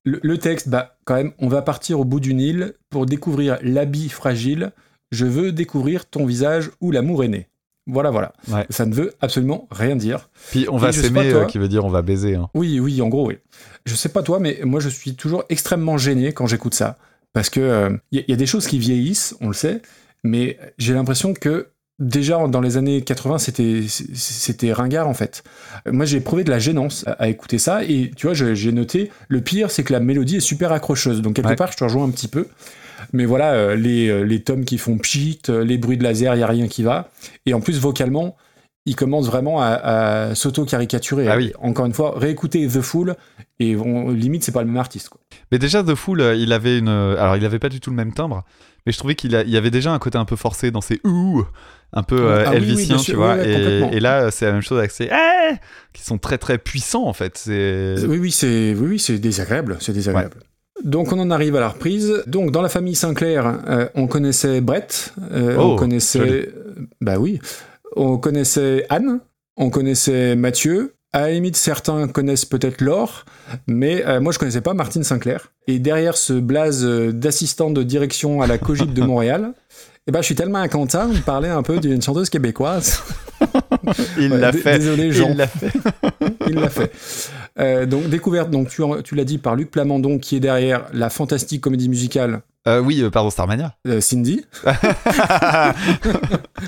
[0.07, 3.57] Le, le texte, bah, quand même, on va partir au bout du Nil pour découvrir
[3.61, 4.71] l'habit fragile.
[5.11, 7.49] Je veux découvrir ton visage où l'amour est né.
[7.87, 8.33] Voilà, voilà.
[8.49, 8.65] Ouais.
[8.69, 10.29] Ça ne veut absolument rien dire.
[10.49, 11.41] Puis on va Et s'aimer, toi.
[11.41, 12.35] euh, qui veut dire on va baiser.
[12.35, 12.49] hein.
[12.53, 13.37] Oui, oui, en gros, oui.
[13.85, 16.97] Je sais pas toi, mais moi, je suis toujours extrêmement gêné quand j'écoute ça.
[17.33, 19.81] Parce que il y, a- y a des choses qui vieillissent, on le sait,
[20.23, 21.67] mais j'ai l'impression que
[21.99, 25.43] déjà dans les années 80, c'était c'était ringard en fait.
[25.91, 28.71] Moi, j'ai éprouvé de la gênance à, à écouter ça, et tu vois, je- j'ai
[28.71, 29.11] noté.
[29.27, 31.55] Le pire, c'est que la mélodie est super accrocheuse, donc quelque Ouais.
[31.55, 32.47] part, je te rejoins un petit peu.
[33.13, 36.35] Mais voilà, euh, les, euh, les tomes qui font pchit, euh, les bruits de laser,
[36.35, 37.09] il y a rien qui va.
[37.45, 38.35] Et en plus, vocalement,
[38.87, 39.67] il commence vraiment à,
[40.29, 41.27] à s'auto-caricaturer.
[41.27, 41.51] Ah oui.
[41.61, 43.15] Encore une fois, réécouter The Fool,
[43.59, 45.09] et on- limite, c'est pas le même artiste.
[45.09, 45.21] Quoi.
[45.51, 46.87] Mais déjà, The Fool, euh, il avait une.
[46.89, 48.43] Alors, il avait pas du tout le même timbre,
[48.85, 50.81] mais je trouvais qu'il a- il y avait déjà un côté un peu forcé dans
[50.81, 51.43] ses ouh,
[51.93, 53.37] un peu euh, Ah oui, oui, elvisien, tu vois.
[53.43, 55.55] et, là, euh, c'est la même chose avec ces eh
[55.93, 57.37] qui sont très très puissants en fait.
[57.37, 57.95] C'est.
[58.07, 60.37] Oui, oui, c'est oui, oui, c'est désagréable, c'est désagréable.
[60.83, 62.23] Donc on en arrive à la reprise.
[62.27, 66.45] Donc dans la famille Sinclair, euh, on connaissait Brett, euh, Oh, on connaissait, joli.
[67.01, 67.39] bah oui,
[67.97, 69.19] on connaissait Anne,
[69.57, 70.93] on connaissait Mathieu.
[71.13, 73.25] À la limite, certains connaissent peut-être Laure,
[73.65, 75.51] mais euh, moi je connaissais pas Martine Sinclair.
[75.67, 79.53] Et derrière ce blaze euh, d'assistant de direction à la Cogite de Montréal,
[80.07, 83.01] eh ben je suis tellement content de parler un peu d'une chanteuse québécoise.
[84.17, 84.79] Il Ouais, l'a fait.
[84.79, 85.29] Désolé Jean.
[85.29, 85.71] Il l'a fait.
[86.47, 86.91] Il l'a fait.
[87.59, 91.09] Euh, donc découverte, donc tu, tu l'as dit par Luc Plamondon qui est derrière la
[91.09, 93.73] fantastique comédie musicale Euh, oui, euh, pardon, Starmania.
[93.87, 94.45] euh, Cindy,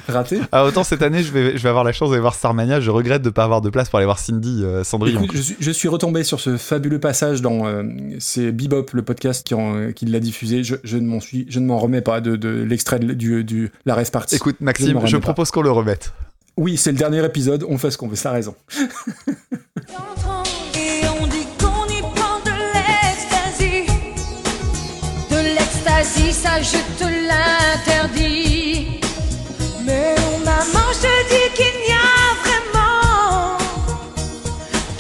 [0.08, 0.40] raté.
[0.52, 2.80] Ah, autant cette année, je vais, je vais avoir la chance d'aller voir Starmania.
[2.80, 5.22] Je regrette de pas avoir de place pour aller voir Cindy euh, Cendrillon.
[5.24, 7.84] Écoute, je, suis, je suis retombé sur ce fabuleux passage dans euh,
[8.20, 10.64] c'est Bebop, le podcast qui, en- qui l'a diffusé.
[10.64, 13.44] Je, je ne m'en suis, je ne m'en remets pas de, de l'extrait de- du,
[13.44, 14.36] du la reste partie.
[14.36, 16.14] Écoute, Maxime, je, propose qu'on le remette.
[16.58, 17.66] Oui, c'est le dernier épisode.
[17.68, 18.16] On fait ce qu'on veut.
[18.16, 18.56] Ça a raison.
[26.00, 29.02] L'ecstasy, ça je te l'interdis.
[29.84, 33.58] Mais mon maman, je dis qu'il n'y a vraiment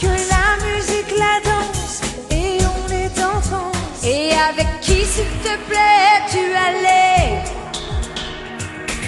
[0.02, 4.04] que la musique, la danse, et on est en transe.
[4.04, 7.44] Et avec qui, s'il te plaît, tu allais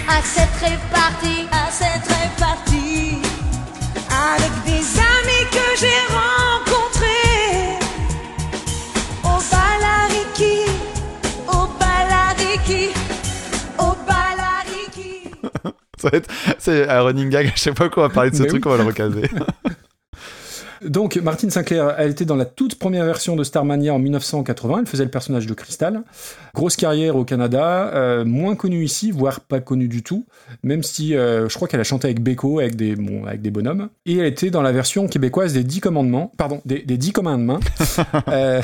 [0.08, 3.18] à cette répartie, à cette répartie?
[4.34, 6.41] Avec des amis que j'ai rencontrés
[16.58, 18.72] C'est un running gag à chaque fois qu'on va parler de ce Mais truc, oui.
[18.72, 19.22] on va le recaser.
[20.84, 24.80] Donc, Martine Sinclair, elle était dans la toute première version de Starmania en 1980.
[24.80, 26.02] Elle faisait le personnage de Crystal.
[26.54, 30.26] Grosse carrière au Canada, euh, moins connue ici, voire pas connue du tout.
[30.62, 33.50] Même si euh, je crois qu'elle a chanté avec Beko, avec des, bon, avec des
[33.50, 33.88] bonhommes.
[34.06, 36.32] Et elle était dans la version québécoise des 10 commandements.
[36.36, 37.60] Pardon, des, des 10 commandements.
[38.28, 38.62] Euh,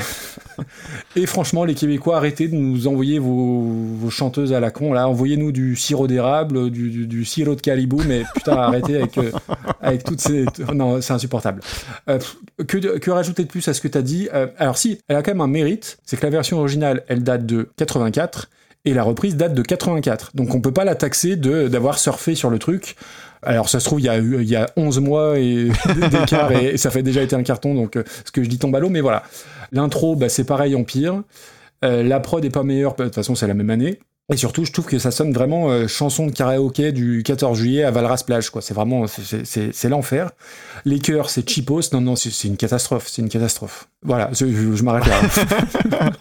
[1.15, 4.93] et franchement, les Québécois, arrêtez de nous envoyer vos, vos chanteuses à la con.
[4.93, 9.19] Là, envoyez-nous du sirop d'érable, du, du, du sirop de Caribou, mais putain, arrêtez avec,
[9.81, 10.45] avec toutes ces.
[10.73, 11.61] Non, c'est insupportable.
[12.09, 12.19] Euh,
[12.65, 15.23] que, rajouter de plus à ce que tu as dit Euh, Alors si, elle a
[15.23, 18.49] quand même un mérite, c'est que la version originale, elle date de 84
[18.85, 20.31] et la reprise date de 84.
[20.35, 22.95] Donc on peut pas la taxer de d'avoir surfé sur le truc.
[23.41, 25.69] Alors ça se trouve, il y a, il y a 11 mois et
[26.61, 28.79] et, ça fait déjà été un carton, donc euh, ce que je dis tombe à
[28.79, 29.23] l'eau, mais voilà.
[29.71, 31.21] L'intro, bah, c'est pareil en pire.
[31.81, 33.99] La prod est pas meilleure, de toute façon c'est la même année.
[34.31, 37.83] Et surtout, je trouve que ça sonne vraiment euh, chanson de karaoké du 14 juillet
[37.83, 38.61] à Valras Plage, quoi.
[38.61, 40.29] C'est vraiment, c'est- l'enfer.
[40.85, 41.81] Les chœurs, c'est cheapos.
[41.93, 43.07] Non, non, c'est une catastrophe.
[43.07, 43.87] C'est une catastrophe.
[44.03, 45.19] Voilà, je, je- je m'arrête là.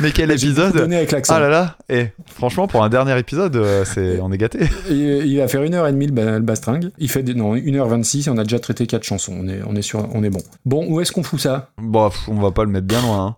[0.00, 1.34] Mais quel épisode donné avec l'accent.
[1.36, 4.60] Ah là là Et franchement, pour un dernier épisode, euh, c'est on est gâté.
[4.90, 6.90] Il va faire une heure et demie le, ba- le bastringue.
[6.98, 9.34] Il fait des, non, 1h26 et on a déjà traité quatre chansons.
[9.40, 10.40] On est, on est sur, on est bon.
[10.64, 11.70] Bon, où est-ce qu'on fout ça?
[11.78, 13.26] Bon, on va pas le mettre bien loin.
[13.26, 13.36] hein.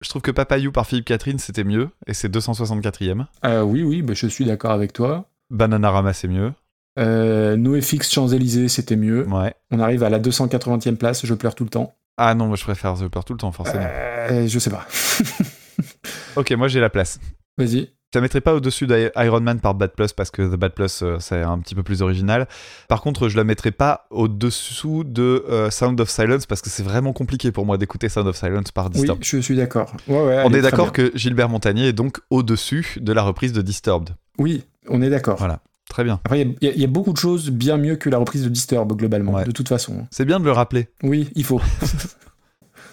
[0.00, 3.26] Je trouve que Papayou par Philippe Catherine, c'était mieux, et c'est 264ème.
[3.44, 5.28] Euh, Oui, oui, bah, je suis d'accord avec toi.
[5.50, 6.52] Bananarama, c'est mieux.
[6.98, 9.26] Euh, NoFX Champs-Élysées, c'était mieux.
[9.28, 9.54] Ouais.
[9.70, 11.24] On arrive à la 280e place.
[11.24, 11.94] Je pleure tout le temps.
[12.16, 13.86] Ah non, moi je préfère The Peur tout le temps, forcément.
[13.86, 14.86] Euh, je sais pas.
[16.36, 17.18] Ok, moi j'ai la place.
[17.56, 17.88] Vas-y.
[18.12, 21.02] Je la mettrais pas au-dessus d'Iron Man par Bad Plus parce que The Bad Plus
[21.02, 22.48] euh, c'est un petit peu plus original.
[22.88, 26.82] Par contre, je la mettrais pas au-dessous de euh, Sound of Silence parce que c'est
[26.82, 29.22] vraiment compliqué pour moi d'écouter Sound of Silence par Oui, Disturbed.
[29.24, 29.94] je suis d'accord.
[30.08, 33.62] Ouais, ouais, On est d'accord que Gilbert Montagnier est donc au-dessus de la reprise de
[33.62, 34.10] Disturbed.
[34.38, 35.36] Oui, on est d'accord.
[35.38, 35.60] Voilà.
[35.88, 36.20] Très bien.
[36.24, 38.48] Après, il y a- y, y beaucoup de choses bien mieux que la reprise de
[38.48, 39.44] Disturb, globalement, Ouais.
[39.44, 40.06] de toute façon.
[40.10, 40.88] C'est bien de le rappeler.
[41.04, 41.60] Oui, il faut.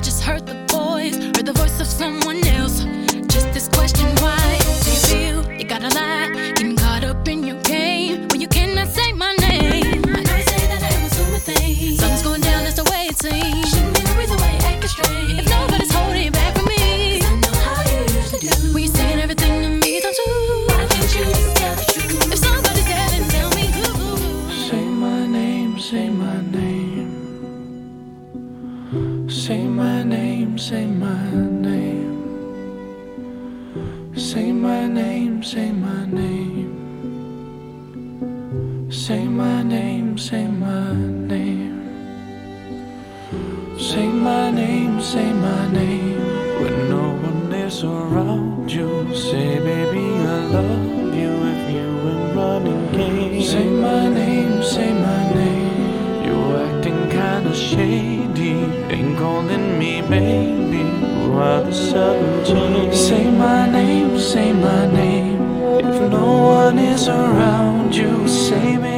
[0.00, 2.84] I just heard the voice, heard the voice of someone else.
[3.28, 6.52] Just this question, why do you feel you gotta lie?
[6.56, 7.60] Getting caught up in your
[45.40, 46.18] my name.
[46.60, 52.92] When no one is around you, say, baby, I love you if you were running
[52.92, 53.42] game.
[53.42, 56.24] Say my name, say my name.
[56.26, 58.54] You're acting kinda shady.
[58.94, 60.84] Ain't calling me baby.
[61.34, 62.94] Why the sudden change?
[62.94, 65.40] Say my name, say my name.
[65.88, 66.26] If no
[66.60, 68.89] one is around you, say, baby, you.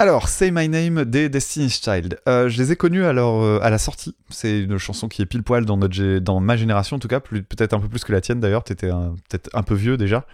[0.00, 2.20] Alors, Say My Name des Destiny's Child.
[2.28, 4.14] Euh, je les ai connus alors euh, à la sortie.
[4.30, 7.18] C'est une chanson qui est pile poil dans, notre, dans ma génération, en tout cas,
[7.18, 8.62] peut-être un peu plus que la tienne d'ailleurs.
[8.62, 10.24] T'étais peut-être un peu vieux déjà.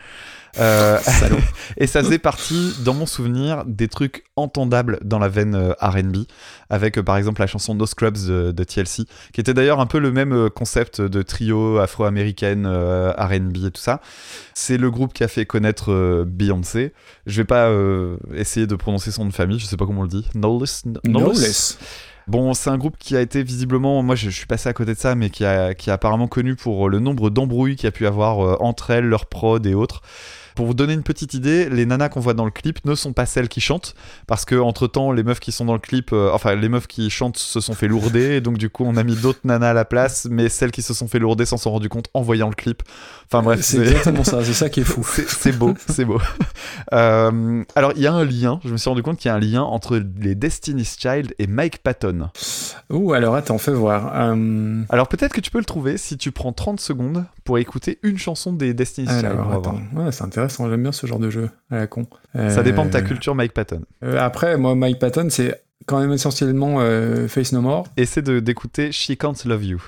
[0.59, 0.99] Euh,
[1.77, 6.25] et ça faisait partie, dans mon souvenir, des trucs entendables dans la veine euh, RB,
[6.71, 9.87] avec euh, par exemple la chanson No Scrubs de, de TLC, qui était d'ailleurs un
[9.87, 14.01] peu le même concept de trio afro-américaine, euh, RB et tout ça.
[14.55, 16.93] C'est le groupe qui a fait connaître euh, Beyoncé.
[17.27, 17.71] Je vais pas
[18.35, 20.27] essayer de prononcer son nom de famille, je sais pas comment on le dit.
[20.35, 20.67] Knowles?
[20.85, 21.79] Knowles Knowless.
[22.27, 24.95] Bon, c'est un groupe qui a été visiblement, moi je, je suis passé à côté
[24.95, 27.93] de ça, mais qui, a, qui apparemment connu pour le nombre d'embrouilles qu'il y a
[27.93, 30.01] pu avoir euh, entre elles, leurs prod et autres.
[30.55, 33.13] Pour vous donner une petite idée, les nanas qu'on voit dans le clip ne sont
[33.13, 33.95] pas celles qui chantent,
[34.27, 36.87] parce que entre temps, les meufs qui sont dans le clip, euh, enfin les meufs
[36.87, 39.71] qui chantent se sont fait lourder, et donc du coup on a mis d'autres nanas
[39.71, 42.23] à la place, mais celles qui se sont fait lourder s'en sont rendu compte en
[42.23, 42.83] voyant le clip.
[43.27, 45.05] Enfin bref, c'est exactement ça, c'est ça qui est fou.
[45.29, 46.21] c'est beau, c'est beau.
[46.93, 49.35] Euh, alors, il y a un lien, je me suis rendu compte qu'il y a
[49.35, 52.29] un lien entre les Destiny's Child et Mike Patton.
[52.91, 54.13] Ouh, alors attends, fais voir.
[54.15, 57.99] Euh, Alors, peut-être que tu peux le trouver si tu prends 30 secondes pour écouter
[58.03, 59.25] une chanson des Destiny's Child.
[59.25, 59.81] alors, va attends.
[59.95, 62.07] Ouais, c'est intéressant, j'aime bien ce genre de jeu à la con.
[62.35, 63.83] Ça dépend de ta Euh, culture Mike Patton.
[64.03, 67.85] euh, après, moi, Mike Patton, c'est quand même essentiellement euh, Face No More.
[67.97, 69.83] Essaie de- d'écouter She Can't Love You.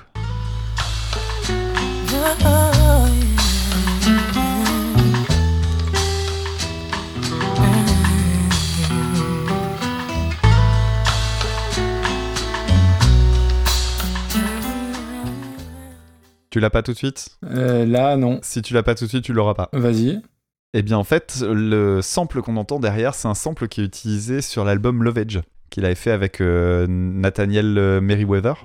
[16.51, 17.29] Tu l'as pas tout de suite?
[17.45, 18.39] Euh, là, non.
[18.43, 19.69] Si tu l'as pas tout de suite, tu l'auras pas.
[19.73, 20.23] Vas-y.
[20.79, 24.43] Eh bien, en fait, le sample qu'on entend derrière, c'est un sample qui est utilisé
[24.43, 25.39] sur l'album Love Edge,
[25.71, 28.57] qu'il avait fait avec euh, Nathaniel euh, Merriweather.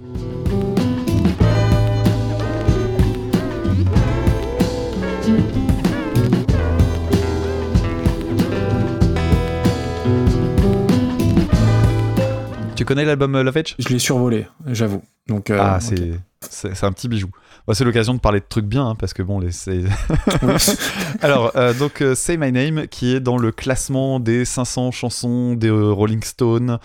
[12.76, 13.76] Tu connais l'album euh, Love Edge?
[13.80, 15.02] Je l'ai survolé, j'avoue.
[15.28, 17.30] Donc, euh, Ah, c'est un petit bijou.
[17.68, 19.50] Bon, c'est l'occasion de parler de trucs bien, hein, parce que bon, les.
[21.22, 25.54] Alors, euh, donc, euh, Say My Name, qui est dans le classement des 500 chansons
[25.54, 26.80] des euh, Rolling Stones,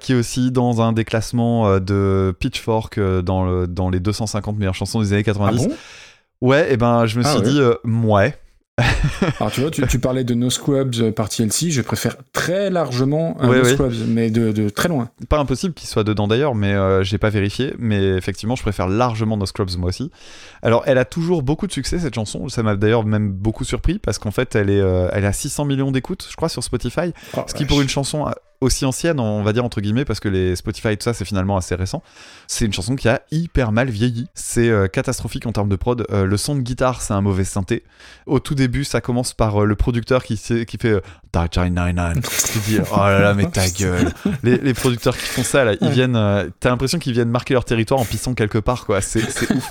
[0.00, 4.74] qui est aussi dans un des classements de Pitchfork dans, le- dans les 250 meilleures
[4.74, 5.66] chansons des années Ah 90.
[5.68, 5.74] bon?
[6.40, 7.48] Ouais, et ben, je me Ah suis ouais.
[7.50, 8.38] dit, ouais.
[9.38, 12.70] Alors tu vois, tu, tu parlais de No Scrubs euh, par TLC, je préfère très
[12.70, 13.72] largement un Ouais, No ouais.
[13.72, 15.10] Scrubs, mais de, de très loin.
[15.28, 17.74] Pas impossible qu'il soit dedans d'ailleurs, mais euh, j'ai pas vérifié.
[17.78, 20.10] Mais effectivement, je préfère largement No Scrubs moi aussi.
[20.62, 22.48] Alors, elle a toujours beaucoup de succès cette chanson.
[22.48, 25.66] Ça m'a d'ailleurs même beaucoup surpris parce qu'en fait, elle est, euh, elle a 600
[25.66, 27.12] millions d'écoutes, je crois, sur Spotify.
[27.36, 28.26] Oh, Ce qui pour une chanson
[28.64, 31.24] aussi ancienne, on va dire entre guillemets, parce que les Spotify et tout ça, c'est
[31.24, 32.02] finalement assez récent.
[32.46, 34.26] C'est une chanson qui a hyper mal vieilli.
[34.34, 36.06] C'est euh, catastrophique en termes de prod.
[36.10, 37.84] Euh, le son de guitare, c'est un mauvais synthé.
[38.26, 42.52] Au tout début, ça commence par euh, le producteur qui, qui fait 99.
[42.52, 44.12] tu dis, oh là là, mais ta gueule.
[44.42, 46.18] Les, les producteurs qui font ça, là, ils viennent.
[46.60, 49.00] T'as l'impression qu'ils viennent marquer leur territoire en pissant quelque part, quoi.
[49.00, 49.70] C'est ouf.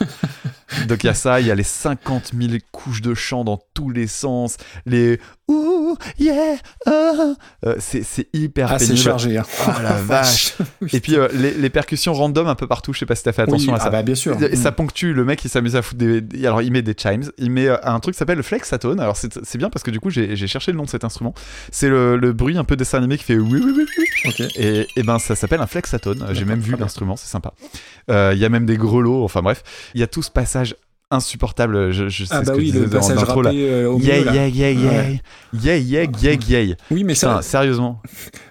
[0.88, 3.60] Donc il y a ça, il y a les 50 000 couches de chant dans
[3.74, 6.56] tous les sens, les ouh yeah
[6.86, 7.34] ah.
[7.66, 9.04] Euh, c'est c'est hyper Ah, c'est pénible.
[9.04, 9.38] chargé.
[9.38, 9.44] Hein.
[9.68, 10.54] Ah la vache.
[10.92, 13.32] Et puis euh, les, les percussions random un peu partout, je sais pas si t'as
[13.34, 13.88] fait attention Oui, à ça.
[13.88, 14.42] ah bah bien sûr.
[14.42, 16.24] Et ça ponctue, le mec il s'amuse à foutre des.
[16.46, 19.00] Alors il met des chimes, il met euh, un truc qui s'appelle le flexatone.
[19.00, 21.04] Alors c'est c'est bien parce que du coup j'ai j'ai cherché le nom de cet
[21.04, 21.34] instrument.
[21.72, 24.48] C'est le, le bruit un peu dessin animé qui fait oui oui oui oui.
[24.56, 26.26] Et, et ben ça s'appelle un flexatone.
[26.32, 27.54] J'ai même vu l'instrument, c'est sympa.
[28.10, 29.64] Euh, Il y a même des grelots, enfin bref.
[29.94, 30.63] Il y a tout ce passage
[31.12, 31.92] insupportable.
[31.92, 33.52] Je, je sais Ah ce bah que oui, je disais le dans l'intro là.
[33.52, 34.34] euh, Yeah, milieu.
[34.34, 35.22] yeah, yeah, yeah, Ouais.
[35.54, 36.06] yeah, yeah,
[36.48, 36.76] yeah, yeah.
[36.90, 38.02] Oui, mais Putain, ça, sérieusement.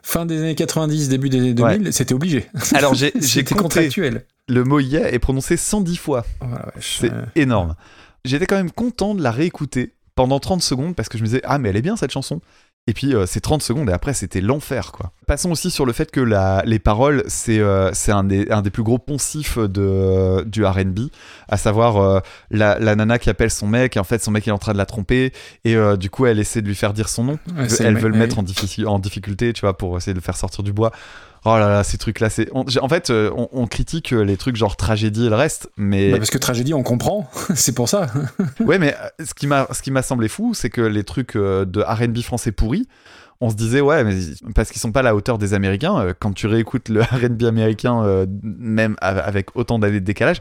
[0.03, 2.47] fin des années 90, début des années 2000, c'était obligé.
[2.75, 4.25] Alors j'ai compté contractuel.
[4.49, 6.25] le mot yeah est prononcé 110 fois.
[6.41, 6.47] Oh.
[6.81, 7.75] C'est Euh, énorme.
[8.25, 11.41] J'étais quand même content de la réécouter pendant 30 secondes parce que je me disais
[11.45, 12.41] ah mais elle est bien cette chanson.
[12.89, 15.13] Et puis euh, c'est 30 secondes et après c'était l'enfer quoi.
[15.29, 18.61] Passons aussi sur le fait que la, les paroles c'est euh, c'est un, des, un
[18.61, 20.99] des plus gros poncifs de, du R&B,
[21.49, 22.19] à savoir euh,
[22.51, 24.73] la, la nana qui appelle son mec et en fait son mec est en train
[24.73, 25.33] de la tromper
[25.65, 27.39] et euh, du coup elle essaie de lui faire dire son nom.
[27.57, 30.19] ouais, elle le veut le mettre en, diffici- en difficulté tu vois pour essayer de
[30.19, 30.91] le faire sortir du bois.
[31.45, 34.55] Oh là là ces trucs là c'est en fait euh, on, on critique les trucs
[34.55, 37.29] genre tragédie et le reste mais Bah, parce que tragédie, on comprend.
[37.55, 38.07] c'est pour ça.
[38.61, 41.35] Ouais, mais euh, ce qui m'a ce qui m'a semblé fou, c'est que les trucs
[41.37, 42.87] euh, de R&B français pourris,
[43.41, 44.15] on se disait ouais, mais
[44.55, 45.99] parce qu'ils sont pas à la hauteur des Américains.
[45.99, 50.37] euh, Quand tu réécoutes le R&B américain, euh, même av- avec autant d'années de décalage,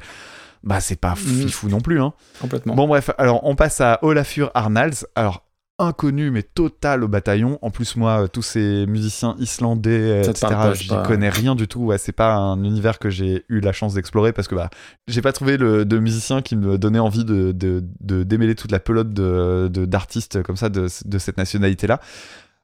[0.63, 1.47] bah c'est pas Mm.
[1.47, 1.99] fifou non plus.
[1.99, 2.13] Hein.
[2.39, 2.75] Complètement.
[2.75, 5.07] Bon bref, alors on passe à Olafur Arnalds.
[5.15, 5.43] Alors
[5.81, 7.59] inconnu mais total au bataillon.
[7.61, 10.87] En plus moi, euh, tous ces musiciens islandais, Ça te etc.
[10.89, 11.81] pas- connais rien du tout.
[11.81, 14.69] Ouais, c'est pas un univers que j'ai eu la chance d'explorer parce que bah
[15.07, 18.71] j'ai pas trouvé le, de musicien qui me donnait envie de, de, de démêler toute
[18.71, 21.99] la pelote de, de- d'artistes comme ça de, de cette nationalité là.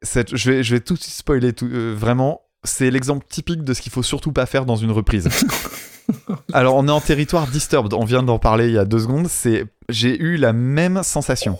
[0.01, 2.41] Cette, je vais je vais tout spoiler tout euh, vraiment.
[2.63, 5.29] C'est l'exemple typique de ce qu'il faut surtout pas faire dans une reprise.
[6.53, 7.93] Alors, on est en territoire disturbed.
[7.93, 9.27] On vient d'en parler il y a deux secondes.
[9.27, 11.57] C'est, j'ai eu la même sensation.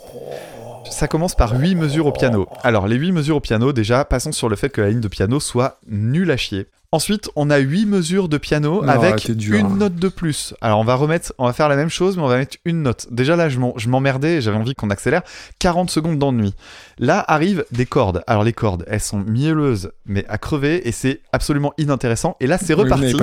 [0.92, 2.48] Ça commence par 8 mesures au piano.
[2.64, 5.08] Alors, les 8 mesures au piano, déjà, passons sur le fait que la ligne de
[5.08, 6.68] piano soit nulle à chier.
[6.94, 9.76] Ensuite, on a 8 mesures de piano Non, avec dur, une hein.
[9.78, 10.54] note de plus.
[10.62, 12.82] Alors, on va remettre, on va faire la même chose, mais on va mettre une
[12.82, 13.08] note.
[13.12, 15.22] Déjà là, je m'emmerdais, j'avais envie qu'on accélère.
[15.60, 16.54] 40 secondes d'ennui.
[16.98, 18.24] Là arrivent des cordes.
[18.26, 22.38] Alors, les cordes, elles sont mielleuses, mais à crever, et c'est absolument inintéressant.
[22.40, 23.16] Et là, c'est reparti.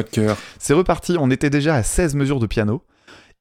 [0.59, 2.82] C'est reparti, on était déjà à 16 mesures de piano.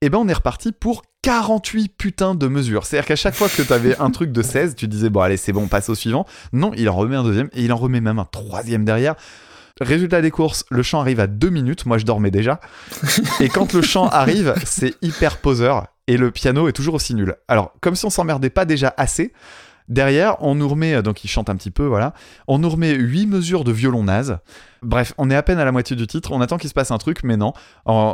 [0.04, 2.86] Et ben on est reparti pour 48 putains de mesures.
[2.86, 5.54] C'est-à-dire qu'à chaque fois que t'avais un truc de 16, tu disais bon allez c'est
[5.54, 6.26] bon, on passe au suivant.
[6.52, 9.16] Non, il en remet un deuxième et il en remet même un troisième derrière.
[9.80, 12.60] Résultat des courses, le chant arrive à 2 minutes, moi je dormais déjà.
[13.40, 17.38] Et quand le chant arrive, c'est hyper poseur et le piano est toujours aussi nul.
[17.48, 19.32] Alors, comme si on s'emmerdait pas déjà assez,
[19.90, 22.14] derrière, on nous remet, donc il chante un petit peu, voilà,
[22.48, 24.38] on nous remet 8 mesures de violon naze.
[24.82, 26.92] Bref, on est à peine à la moitié du titre, on attend qu'il se passe
[26.92, 27.54] un truc, mais non.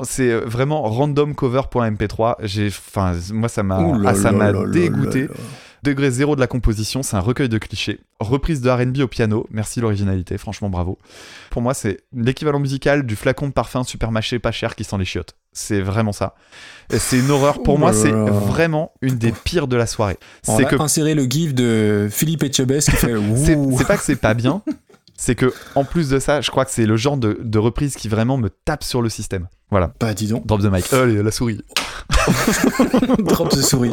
[0.03, 2.35] C'est vraiment randomcover.mp3.
[2.43, 5.21] J'ai, enfin, moi ça m'a, ah, ça m'a dégoûté.
[5.21, 5.39] là là.
[5.81, 8.01] Degré zéro de la composition, c'est un recueil de clichés.
[8.19, 10.97] Reprise de R&B au piano, merci l'originalité, franchement bravo.
[11.51, 14.97] Pour moi, c'est l'équivalent musical du flacon de parfum super mâché pas cher qui sent
[14.97, 15.35] les chiottes.
[15.60, 16.36] C'est vraiment ça.
[16.90, 17.61] C'est une horreur.
[17.61, 20.18] Pour moi, c'est vraiment une des pires de la soirée.
[20.48, 24.03] On C'est va que insérer le gif de Philippe Etchebest qui fait c'est pas que
[24.03, 24.61] c'est pas bien,
[25.18, 27.95] c'est que en plus de ça, je crois que c'est le genre de, de reprise
[27.95, 29.48] qui vraiment me tape sur le système.
[29.71, 29.91] Voilà.
[29.99, 30.91] Bah dis donc, Drop the mic.
[30.93, 31.59] Allez, la souris.
[33.19, 33.91] drop de souris.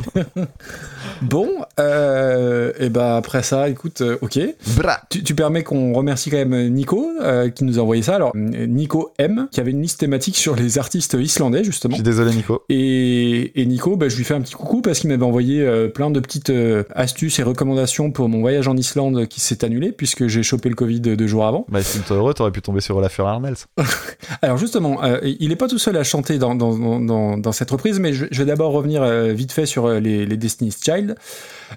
[1.23, 1.49] bon,
[1.79, 4.39] euh, et bah après ça, écoute, euh, ok.
[4.77, 5.01] Bra.
[5.11, 8.17] Tu, tu permets qu'on remercie quand même Nico euh, qui nous a envoyé ça.
[8.17, 11.95] Alors euh, Nico M qui avait une liste thématique sur les artistes islandais Je justement.
[11.95, 12.63] suis désolé, Nico.
[12.69, 15.89] Et, et Nico, bah, je lui fais un petit coucou parce qu'il m'avait envoyé euh,
[15.89, 19.93] plein de petites euh, astuces et recommandations pour mon voyage en Islande qui s'est annulé
[19.93, 21.67] puisque j'ai chopé le Covid deux jours avant.
[21.69, 23.57] Bah, si t'es heureux, t'aurais pu tomber sur Olafur Arnels.
[24.43, 28.27] Alors justement, euh, il n'est pas tout seul à chanter dans, cette reprise, mais je,
[28.31, 31.17] vais d'abord revenir euh, vite fait sur euh, les, les Destiny's Child.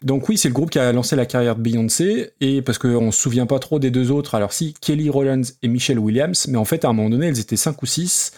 [0.03, 3.11] Donc oui, c'est le groupe qui a lancé la carrière de Beyoncé, et parce qu'on
[3.11, 6.57] se souvient pas trop des deux autres, alors si, Kelly Rowlands et Michelle Williams, mais
[6.57, 8.31] en fait à un moment donné, elles étaient cinq ou six.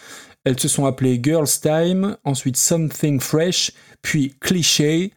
[0.44, 3.72] Elles se sont appelées Girls Time, ensuite Something Fresh,
[4.02, 5.12] puis Cliché,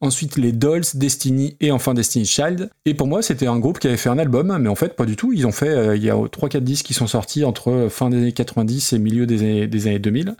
[0.00, 2.70] ensuite les Dolls, Destiny et enfin Destiny's Child.
[2.84, 5.04] Et pour moi, c'était un groupe qui avait fait un album, mais en fait, pas
[5.04, 5.32] du tout.
[5.32, 8.16] Ils ont fait, euh, il y a 3-4 disques qui sont sortis entre fin des
[8.16, 10.36] années 90 et milieu des années, des années 2000.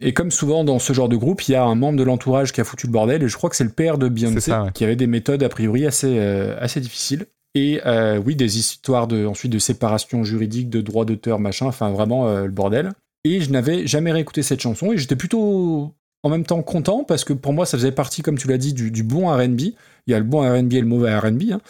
[0.00, 2.52] Et comme souvent dans ce genre de groupe, il y a un membre de l'entourage
[2.52, 4.70] qui a foutu le bordel, et je crois que c'est le père de Beyoncé, ouais.
[4.74, 7.26] qui avait des méthodes a priori assez, euh, assez difficiles.
[7.54, 11.90] Et euh, oui, des histoires de, ensuite de séparation juridique, de droits d'auteur, machin, enfin
[11.90, 12.92] vraiment euh, le bordel.
[13.24, 17.24] Et je n'avais jamais réécouté cette chanson et j'étais plutôt en même temps content parce
[17.24, 19.60] que pour moi ça faisait partie, comme tu l'as dit, du, du bon RB.
[20.08, 21.60] Il y a le bon RB et le mauvais RB, hein.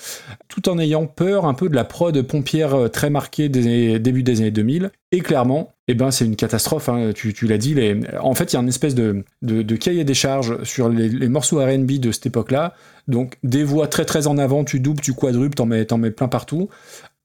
[0.49, 4.23] tout en ayant peur un peu de la prod pompière euh, très marquée des début
[4.23, 4.91] des années 2000.
[5.13, 7.75] Et clairement, eh ben, c'est une catastrophe, hein, tu, tu l'as dit.
[7.75, 7.99] Les...
[8.21, 11.65] En fait, il y a une espèce de, de, cahier des charges sur les, morceaux
[11.65, 12.75] RB de cette époque-là.
[13.09, 16.11] Donc, des voix très très en avant, tu doubles, tu quadruples, t'en mets, t'en mets
[16.11, 16.69] plein partout.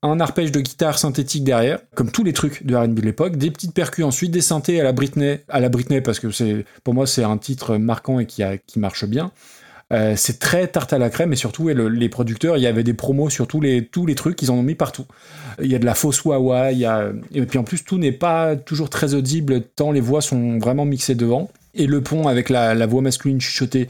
[0.04, 3.52] Un arpège de guitare synthétique derrière, comme tous les trucs de R&B de l'époque, des
[3.52, 6.96] petites percus ensuite, des synthés à la Britney, à la Britney parce que c'est, pour
[6.96, 9.32] moi, c'est un titre marquant et qui, qui marche bien.
[9.92, 12.94] Euh, c'est très tarte à la crème et surtout les producteurs, il y avait des
[12.94, 15.06] promos sur tous les, trucs, ils en ont mis partout.
[15.62, 17.12] Il y a de la fausse wah il y a...
[17.34, 20.86] et puis en plus tout n'est pas toujours très audible tant les voix sont vraiment
[20.86, 21.52] mixées devant.
[21.74, 23.88] Et le pont avec la, la voix masculine chuchotée,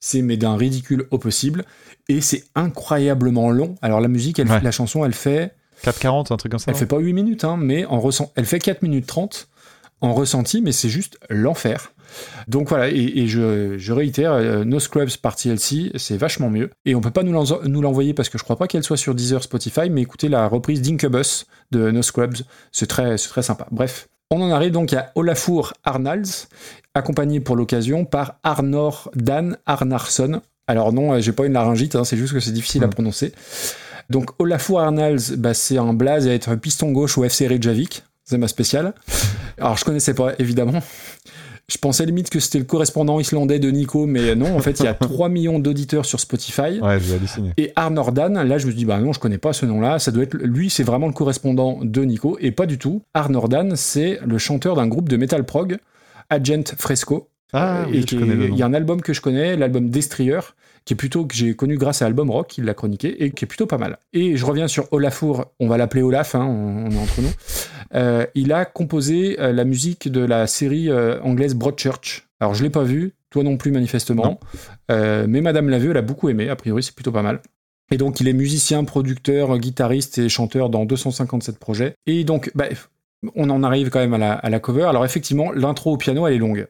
[0.00, 1.64] c'est mais d'un ridicule au possible.
[2.08, 3.74] Et c'est incroyablement long.
[3.82, 4.60] Alors la musique, elle, Ouais.
[4.60, 5.52] la chanson, elle fait,
[5.84, 6.70] 4,40, un truc comme ça.
[6.70, 9.48] elle fait pas 8 minutes, hein, mais en ressent, elle fait 4 minutes 30
[10.00, 11.92] en ressenti, mais c'est juste l'enfer.
[12.46, 16.70] Donc voilà, et, et je, je réitère, euh, No Scrubs par TLC, c'est vachement mieux.
[16.84, 18.96] Et on peut pas nous l'en- nous l'envoyer parce que je crois pas qu'elle soit
[18.96, 22.36] sur Deezer, Spotify, mais écoutez la reprise d'Incubus de No Scrubs,
[22.72, 23.66] c'est très, très sympa.
[23.72, 26.46] Bref, on en arrive donc à Olafur Arnalds,
[26.94, 30.40] accompagné pour l'occasion par Arnor Dan Arnarsson.
[30.66, 32.90] Alors non, euh, j'ai pas une laryngite, hein, c'est juste que c'est difficile à Mm.
[32.90, 33.32] prononcer.
[34.10, 38.38] Donc Olafur Arnalds, bah, c'est un blaze à être piston gauche au FC Reykjavik, c'est
[38.38, 38.94] ma spéciale.
[39.58, 40.80] Alors je connaissais pas, évidemment.
[41.68, 44.84] Je pensais limite que c'était le correspondant islandais de Nico, mais non, en fait, il
[44.84, 46.78] y a 3 millions d'auditeurs sur Spotify.
[46.80, 47.52] Ouais, je vais halluciner.
[47.56, 49.98] Et Arnor Dan, là, je me suis dit, bah non, je connais pas ce nom-là.
[49.98, 53.02] Ça doit être lui, c'est vraiment le correspondant de Nico, et pas du tout.
[53.14, 55.78] Arnor Dan, c'est le chanteur d'un groupe de metal prog,
[56.30, 57.30] Agent Fresco.
[57.56, 58.14] Ah, Euh, oui, et
[58.48, 60.40] il y a un album que je connais, l'album Destrier,
[60.84, 63.44] qui est plutôt que j'ai connu grâce à Album Rock, il l'a chroniqué, et qui
[63.44, 63.98] est plutôt pas mal.
[64.12, 67.32] Et je reviens sur Olafur, on va l'appeler Olaf, hein, on, on est entre nous.
[67.94, 72.28] Euh, il a composé euh, la musique de la série anglaise Broadchurch.
[72.40, 74.38] Alors je l'ai pas vu, toi non plus manifestement, Non.
[74.90, 77.40] Euh, mais Madame l'a vu, elle a beaucoup aimé, a priori c'est plutôt pas mal.
[77.90, 81.94] Et donc il est musicien, producteur, guitariste et chanteur dans 257 projets.
[82.06, 82.66] Et donc, bah,
[83.34, 84.84] on en arrive quand même à la, à la cover.
[84.84, 86.66] Alors effectivement, l'intro au piano, elle est longue.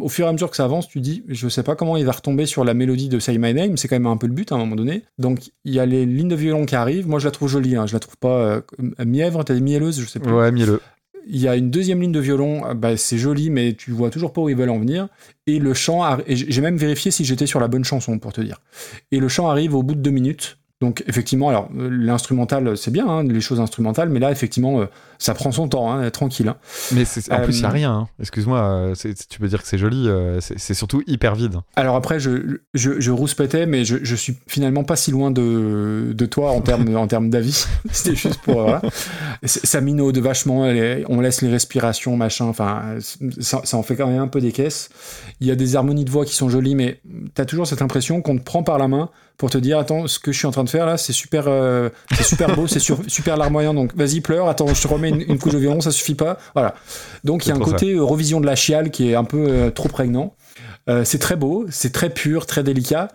[0.00, 2.06] Au fur et à mesure que ça avance, tu dis, je sais pas comment il
[2.06, 4.32] va retomber sur la mélodie de Say My Name, c'est quand même un peu le
[4.32, 5.02] but à un moment donné.
[5.18, 7.06] Donc il y a les lignes de violon qui arrivent.
[7.06, 7.86] Moi je la trouve jolie, hein.
[7.86, 8.60] je la trouve pas euh,
[9.04, 10.32] mièvre, t'as dit mielleuse, je sais plus.
[10.32, 10.80] Ouais, mielleux.
[11.28, 14.08] Il y a une deuxième ligne de violon, euh, bah, c'est joli, mais tu vois
[14.08, 15.08] toujours pas où ils veulent en venir.
[15.46, 18.60] Et le chant, j'ai même vérifié si j'étais sur la bonne chanson pour te dire.
[19.12, 20.58] Et le chant arrive au bout de deux minutes.
[20.82, 24.86] Donc effectivement, alors euh, l'instrumental, c'est bien, hein, les choses instrumentales, mais là effectivement, euh,
[25.18, 26.48] ça prend son temps, hein, tranquille.
[26.48, 26.56] hein.
[26.92, 27.92] Mais c'est- en plus, il n'y a Euh, rien.
[27.92, 28.08] hein.
[28.20, 30.06] Excuse-moi, euh, c'est- tu peux dire que c'est joli.
[30.06, 31.60] euh, c'est c'est surtout hyper vide.
[31.76, 36.12] Alors après, je, je, je rouspétais, mais je, je suis finalement pas si loin de,
[36.14, 37.64] de toi en termes en termes d'avis.
[37.90, 38.60] C'était juste pour...
[38.60, 38.82] Voilà.
[39.44, 42.96] Ça minaude vachement, les- on laisse les respirations, machin, enfin,
[43.40, 44.90] ça, ça en fait quand même un peu des caisses.
[45.40, 47.00] Il y a des harmonies de voix qui sont jolies, mais
[47.34, 49.08] t'as toujours cette impression qu'on te prend par la main
[49.38, 51.44] pour te dire, attends, ce que je suis en train de faire là, c'est super,
[51.46, 55.20] euh, c'est super beau, c'est super larmoyant, donc vas-y, pleure, attends, je te remets une,
[55.20, 56.38] une couche de violon, ça suffit pas.
[56.54, 56.74] Voilà.
[57.24, 59.46] Donc il y a un côté euh, revision de la chiale qui est un peu
[59.48, 60.34] euh, trop prégnant.
[60.88, 63.08] Euh, c'est très beau, c'est très pur, très délicat.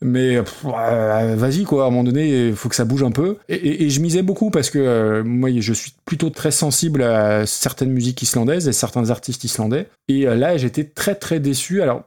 [0.00, 3.36] Mais euh, vas-y quoi, à un moment donné, il faut que ça bouge un peu.
[3.48, 7.90] Et, je misais beaucoup parce que euh, moi, je suis plutôt très sensible à certaines
[7.90, 9.88] musiques islandaises et certains artistes islandais.
[10.06, 11.82] Et euh, là, j'étais très très déçu.
[11.82, 12.04] Alors,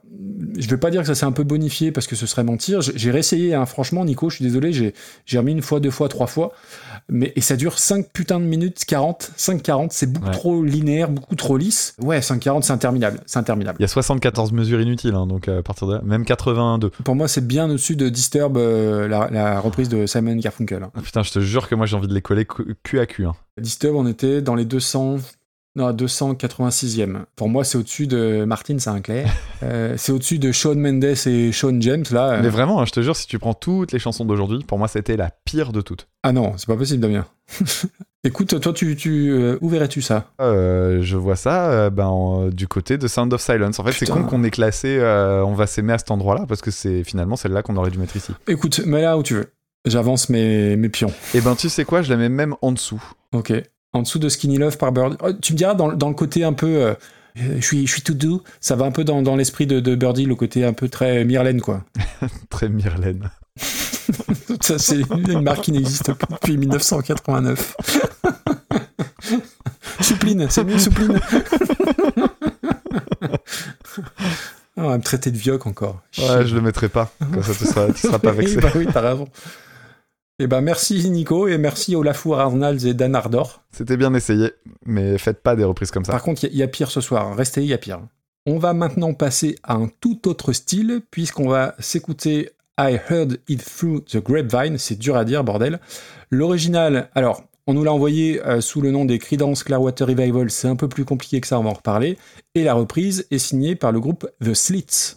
[0.58, 2.80] je vais pas dire que ça s'est un peu bonifié parce que ce serait mentir.
[2.80, 4.94] J'ai réessayé, hein, franchement, Nico, je suis désolé, j'ai
[5.26, 6.52] j'ai remis une fois, deux fois, trois fois.
[7.08, 9.32] Mais, et ça dure 5 putains de minutes 40.
[9.36, 10.32] 5-40, c'est beaucoup Ouais.
[10.32, 11.94] trop linéaire, beaucoup trop lisse.
[12.00, 13.20] Ouais, 5-40, c'est interminable.
[13.26, 13.76] C'est interminable.
[13.80, 16.90] Il y a 74 mesures inutiles, hein, donc euh, à partir de là, même 82.
[17.04, 20.86] Pour moi, c'est bien au-dessus de Disturb, euh, la, la reprise de Simon Garfunkel.
[20.94, 23.06] Ah, putain, je te jure que moi j'ai envie de les coller cu- cul à
[23.06, 23.26] cul.
[23.26, 23.34] hein.
[23.60, 25.16] Disturb, on était dans les 200.
[25.74, 27.24] Non, 286e.
[27.34, 29.28] Pour moi, c'est au-dessus de Martin Sinclair.
[29.64, 32.30] Euh, c'est au-dessus de Shawn Mendes et Shawn James, là.
[32.32, 34.76] Euh, Mais vraiment, hein, je te jure, si tu prends toutes les chansons d'aujourd'hui, pour
[34.76, 36.08] moi c'était la pire de toutes.
[36.24, 37.24] Ah non, c'est pas possible, Damien.
[38.24, 40.32] Écoute, toi, tu, tu, euh, où verrais-tu ça?
[40.40, 43.78] Euh, je vois ça euh, ben, en- du côté de Sound of Silence.
[43.78, 46.72] En fait, c'est con qu'on ait classé On va s'aimer à cet endroit-là parce que
[46.72, 48.32] c'est finalement celle-là qu'on aurait dû mettre ici.
[48.48, 49.52] Écoute, mets là où tu veux.
[49.84, 51.12] J'avance mes, mes pions.
[51.34, 53.02] Et ben, tu sais quoi, je la mets même en dessous.
[53.32, 53.52] Ok.
[53.94, 55.16] En dessous de Skinny Love par Birdie.
[55.22, 56.66] Oh, tu me diras, dans, dans le côté un peu.
[56.82, 56.94] euh,
[57.36, 58.42] je suis, je suis tout doux.
[58.60, 61.24] Ça va un peu dans, dans l'esprit de, de Birdie, le côté un peu très
[61.24, 61.84] Myrlène, quoi.
[62.50, 63.30] Très Myrlène.
[64.60, 67.76] Ça, c'est une marque qui n'existe pas depuis 1989.
[70.00, 71.18] Soupline, c'est mieux Soupline.
[74.76, 76.00] Ah, on va me traiter de vioc encore.
[76.18, 77.12] Ouais, je le mettrai pas.
[77.18, 78.56] Comme ça, tu seras, tu seras pas vexé.
[78.56, 79.28] bah oui, t'as raison.
[80.44, 83.62] Eh ben merci Nico et merci Olafur Arnalds et Dan Ardor.
[83.70, 84.50] C'était bien essayé,
[84.84, 86.10] mais faites pas des reprises comme ça.
[86.10, 87.36] Par contre, il y, a- il y a pire ce soir.
[87.36, 88.00] Restez, il y a pire.
[88.46, 93.64] On va maintenant passer à un tout autre style, puisqu'on va s'écouter I Heard It
[93.64, 94.78] Through the Grapevine.
[94.78, 95.78] C'est dur à dire, bordel.
[96.30, 100.50] L'original, alors, on nous l'a envoyé euh, sous le nom des Creedence Clearwater Revival.
[100.50, 102.18] C'est un peu plus compliqué que ça, on va en reparler.
[102.56, 105.14] Et la reprise est signée par le groupe The Slits.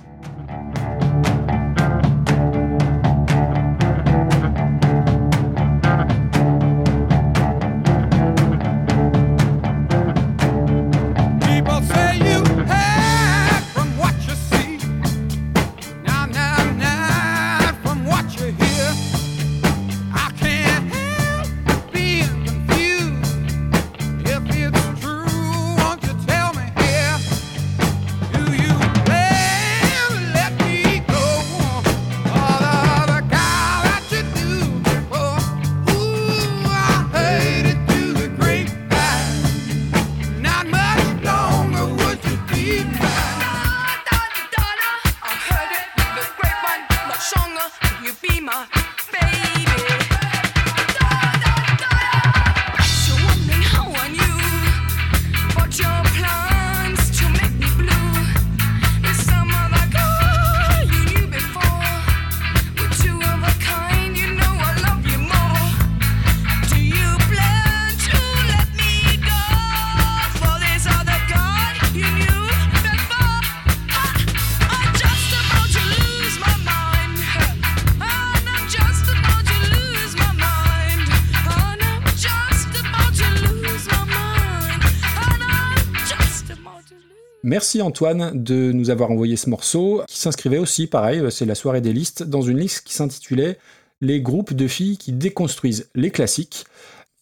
[87.65, 91.55] Merci Antoine de nous avoir envoyé ce morceau, qui s'inscrivait aussi, pareil, euh, c'est la
[91.55, 93.57] soirée des listes, dans une liste qui s'intitulait
[94.01, 96.65] Les groupes de filles qui déconstruisent les classiques.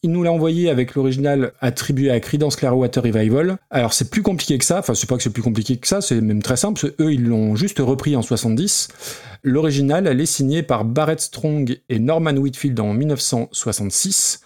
[0.02, 3.56] Il nous l'a envoyé avec l'original attribué à Creedence Clearwater Revival.
[3.70, 6.02] Alors c'est plus compliqué que ça, enfin c'est pas que c'est plus compliqué que ça,
[6.02, 8.90] c'est même très simple, eux ils l'ont juste repris en 70.
[9.46, 14.40] L'original, elle est signée par Barrett Strong et Norman Whitfield en 1966.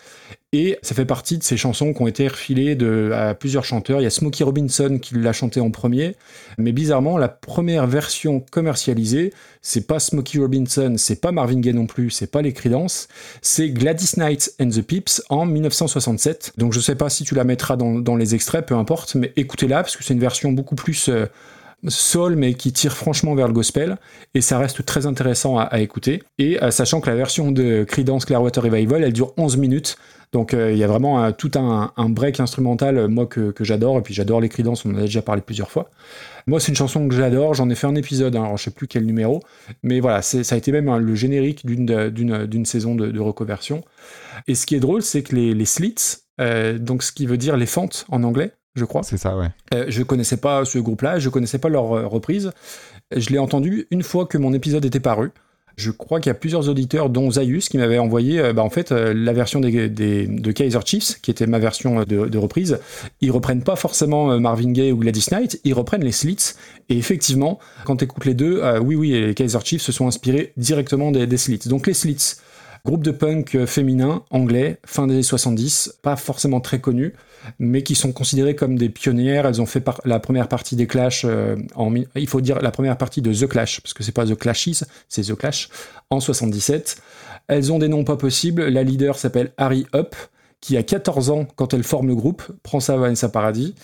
[0.53, 3.99] Et ça fait partie de ces chansons qui ont été refilées de, à plusieurs chanteurs.
[3.99, 6.15] Il y a Smokey Robinson qui l'a chanté en premier.
[6.57, 11.85] Mais bizarrement, la première version commercialisée, c'est pas Smokey Robinson, c'est pas Marvin Gaye non
[11.85, 13.07] plus, c'est pas les Creedence,
[13.41, 16.53] c'est Gladys Knight and the Pips en 1967.
[16.57, 19.83] Donc je sais pas si tu la mettras dans, les extraits, peu importe, mais écoutez-la
[19.83, 21.27] parce que c'est une version beaucoup plus euh,
[21.87, 23.97] soul mais qui tire franchement vers le gospel
[24.33, 26.23] et ça reste très intéressant à, écouter.
[26.37, 29.97] Et euh, sachant que la version de Creedence Clearwater Revival, elle dure 11 minutes.
[30.33, 34.01] Donc euh, il y a vraiment tout un, break instrumental, euh, moi que, j'adore, et
[34.01, 35.89] puis j'adore les Creedence, on en a déjà parlé plusieurs fois.
[36.47, 38.71] Moi c'est une chanson que j'adore, j'en ai fait un épisode, hein, alors je sais
[38.71, 39.41] plus quel numéro,
[39.83, 43.21] mais voilà, ça a été même hein, le générique d'une saison de, de.
[44.47, 46.17] Et ce qui est drôle, c'est que les, slits,
[46.79, 49.47] donc ce qui veut dire les fentes en anglais, je crois, C'est ça, ouais.
[49.73, 52.51] euh, je connaissais pas ce groupe-là, je connaissais pas leur euh, reprise.
[53.15, 55.31] Je l'ai entendu une fois que mon épisode était paru.
[55.77, 58.69] Je crois qu'il y a plusieurs auditeurs, dont Zaius, qui m'avaient envoyé euh, bah, en
[58.69, 62.79] fait la version des, des- de Kaiser Chiefs, qui était ma version de, de reprise.
[63.21, 66.53] Ils reprennent pas forcément Marvin Gaye ou Gladys Knight, ils reprennent les Slits.
[66.89, 70.53] Et effectivement, quand tu écoutes les deux, oui, oui, les Kaiser Chiefs se sont inspirés
[70.57, 71.67] directement des, des Slits.
[71.67, 72.35] Donc les Slits,
[72.85, 77.13] groupe de punk féminin, anglais, fin des années 70, pas forcément très connu
[77.59, 79.45] mais qui sont considérées comme des pionnières.
[79.45, 82.97] Elles ont fait la première partie des Clash euh, en il faut dire la première
[82.97, 85.69] partie de The Clash parce que c'est pas The Clashes, c'est The Clash
[86.09, 86.97] en 77.
[87.47, 88.67] Elles ont des noms pas possibles.
[88.67, 90.15] La leader s'appelle Harry Up
[90.59, 93.75] qui a 14 ans quand elle forme le groupe, prend sa Vanessa Paradis.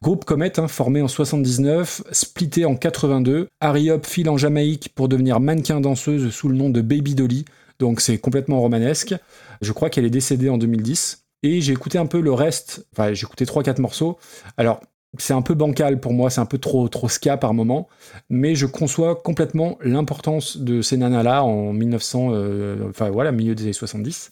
[0.00, 3.48] Groupe Comet, hein, formé en 79, splitté en 82.
[3.60, 7.44] Harry Up file en Jamaïque pour devenir mannequin danseuse sous le nom de Baby Dolly,
[7.80, 9.14] donc c'est complètement romanesque.
[9.60, 11.19] Je crois qu'elle est décédée en 2010.
[11.42, 14.18] Et j'ai écouté un peu le reste, enfin j'ai écouté 3-4 morceaux.
[14.56, 14.80] Alors
[15.18, 17.88] c'est un peu bancal pour moi, c'est un peu trop, trop ska par moment,
[18.28, 23.64] mais je conçois complètement l'importance de ces nanas-là en 1900, euh, enfin voilà, milieu des
[23.64, 24.30] années 70.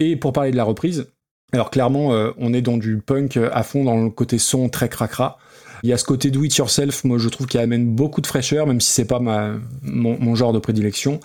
[0.00, 1.06] Et pour parler de la reprise,
[1.52, 4.88] alors clairement, euh, on est dans du punk à fond, dans le côté son très
[4.88, 5.38] cracra.
[5.82, 8.26] Il y a ce côté do it yourself, moi je trouve qui amène beaucoup de
[8.26, 11.20] fraîcheur, même si c'est pas ma, mon, mon genre de prédilection.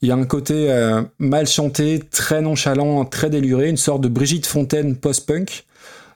[0.00, 4.08] Il y a un côté euh, mal chanté, très nonchalant, très déluré, une sorte de
[4.08, 5.64] Brigitte Fontaine post-punk,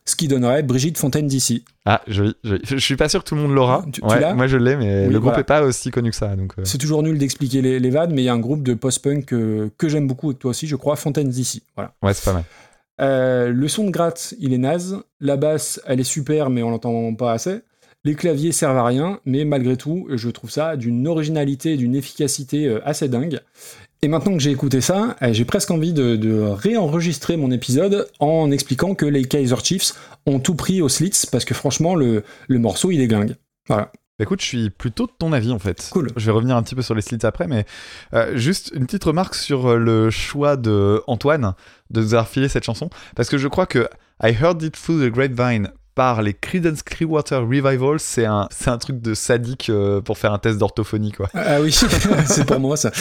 [0.04, 1.64] ce qui donnerait Brigitte Fontaine d'ici.
[1.84, 2.60] Ah, joli, joli.
[2.64, 3.84] Je suis pas sûr que tout le monde l'aura.
[3.92, 5.40] Tu- tu Ouais, l'as moi je l'ai, mais Oui, le groupe voilà.
[5.40, 6.36] est pas aussi connu que ça.
[6.36, 8.62] Donc, euh, C'est toujours nul d'expliquer les, les vannes, mais il y a un groupe
[8.62, 11.64] de post-punk que, que j'aime beaucoup et que toi aussi, je crois, Fontaine d'ici.
[11.74, 11.92] Voilà.
[12.02, 12.44] ouais, c'est pas mal.
[13.00, 14.98] Euh, le son de gratte, il est naze.
[15.20, 17.62] La basse, elle est super, mais on l'entend pas assez.
[18.04, 21.94] Les claviers servent à rien, mais malgré tout, je trouve ça d'une originalité et d'une
[21.94, 23.40] efficacité euh, assez dingue.
[24.02, 28.08] Et maintenant que j'ai écouté ça, eh, j'ai presque envie de, de réenregistrer mon épisode
[28.18, 29.94] en expliquant que les Kaiser Chiefs
[30.26, 33.36] ont tout pris aux slits parce que franchement, le, le morceau, il est glingue.
[33.68, 33.92] Voilà.
[34.18, 35.88] Bah, écoute, je suis plutôt de ton avis en fait.
[35.92, 36.08] Cool.
[36.16, 37.64] Je vais revenir un petit peu sur les slits après, mais
[38.14, 41.54] euh, juste une petite remarque sur euh, le choix de Antoine
[41.90, 43.88] de nous avoir filé cette chanson, parce que je crois que
[44.22, 48.78] I Heard It Through the Grapevine par les Creedence Clearwater Revival, c'est un, c'est un
[48.78, 51.28] truc de sadique euh, pour faire un test d'orthophonie quoi.
[51.34, 51.72] Ah oui,
[52.26, 52.90] c'est pour moi ça.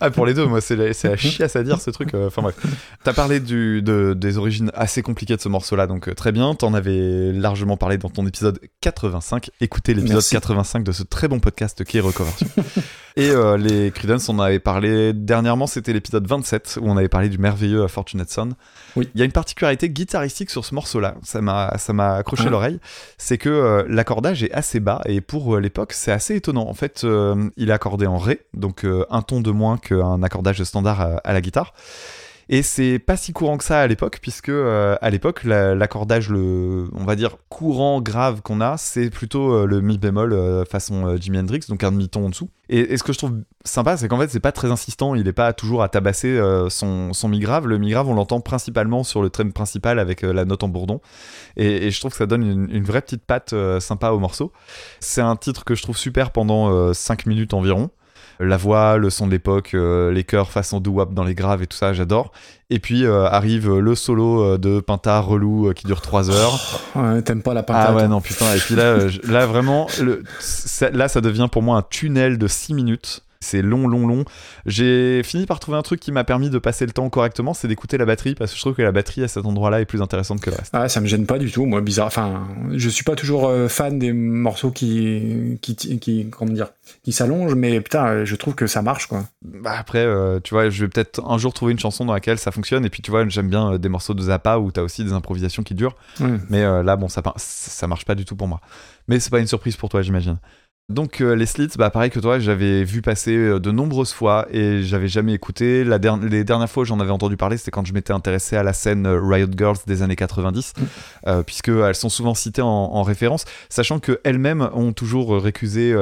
[0.00, 2.14] Ah, pour les deux, moi, c'est la, c'est la chiasse à dire ce truc.
[2.14, 2.56] euh, Enfin bref.
[3.04, 6.54] T'as parlé du, de, des origines assez compliquées de ce morceau-là, donc euh, très bien.
[6.54, 9.50] T'en avais largement parlé dans ton épisode 85.
[9.60, 10.30] Écoutez l'épisode Merci.
[10.34, 12.46] 85 de ce très bon podcast qui est Recoversion.
[13.16, 17.08] Et euh, les Creedence, on en avait parlé dernièrement, c'était l'épisode 27 où on avait
[17.08, 18.50] parlé du merveilleux Fortunate Son.
[18.94, 19.08] Oui.
[19.14, 22.78] Il y a une particularité guitaristique sur ce morceau-là, ça m'a ça m'a accroché l'oreille,
[23.16, 26.68] c'est que euh, l'accordage est assez bas et pour euh, l'époque, c'est assez étonnant.
[26.68, 30.62] En fait, euh, il est accordé en ré, donc un ton de moins qu'un accordage
[30.62, 31.72] standard à, à la guitare.
[32.50, 36.30] Et c'est pas si courant que ça à l'époque, puisque euh, à l'époque, la- l'accordage,
[36.30, 40.64] le, on va dire, courant grave qu'on a, c'est plutôt euh, le mi bémol euh,
[40.64, 42.48] façon Jimi Hendrix, donc un demi-ton en dessous.
[42.70, 45.32] Et, ce que je trouve sympa, c'est qu'en fait, c'est pas très insistant, il est
[45.32, 46.38] pas toujours à tabasser
[46.68, 47.66] son, son mi grave.
[47.66, 51.00] Le mi grave, on l'entend principalement sur le thème principal avec la note en bourdon.
[51.56, 54.52] Et, je trouve que ça donne une, une vraie petite patte sympa au morceau.
[55.00, 57.90] C'est un titre que je trouve super pendant 5 minutes environ.
[58.40, 61.66] La voix, le son de l'époque, euh, les chœurs façon doo-wop dans les graves et
[61.66, 62.30] tout ça, j'adore.
[62.70, 66.80] Et puis euh, arrive le solo euh, de Pinta relou qui dure 3 heures.
[66.94, 67.86] Ouais, T'aimes pas la patate.
[67.90, 68.54] Ah ouais, non, putain.
[68.54, 72.46] Et puis là, là vraiment, le, ça- là, ça devient pour moi un tunnel de
[72.46, 73.22] 6 minutes.
[73.40, 74.24] C'est long, long, long.
[74.66, 77.68] J'ai fini par trouver un truc qui m'a permis de passer le temps correctement, c'est
[77.68, 80.02] d'écouter la batterie, parce que je trouve que la batterie à cet endroit-là est plus
[80.02, 80.70] intéressante que le reste.
[80.72, 82.08] Ah, ça me gêne pas du tout, moi, bizarre.
[82.08, 86.68] Enfin, je suis pas toujours euh, fan des morceaux qui, qui, qui, comment dire,
[87.04, 89.24] qui s'allongent, mais putain, je trouve que ça marche, quoi.
[89.42, 92.38] Bah après, euh, tu vois, je vais peut-être un jour trouver une chanson dans laquelle
[92.38, 94.82] ça fonctionne, et puis tu vois, j'aime bien euh, des morceaux de Zappa où t'as
[94.82, 95.96] aussi des improvisations qui durent,
[96.50, 98.60] mais euh, là, bon, ça, ça marche pas du tout pour moi.
[99.06, 100.38] Mais c'est pas une surprise pour toi, j'imagine.
[100.90, 104.46] Donc euh, les slits, bah pareil que toi, j'avais vu passer euh, de nombreuses fois
[104.50, 105.84] et j'avais jamais écouté.
[105.84, 108.56] La der- les dernières fois où j'en avais entendu parler, c'était quand je m'étais intéressé
[108.56, 110.72] à la scène euh, Riot Girls des années 90,
[111.26, 115.94] euh, puisque elles sont souvent citées en, en référence, sachant que elles-mêmes ont toujours récusé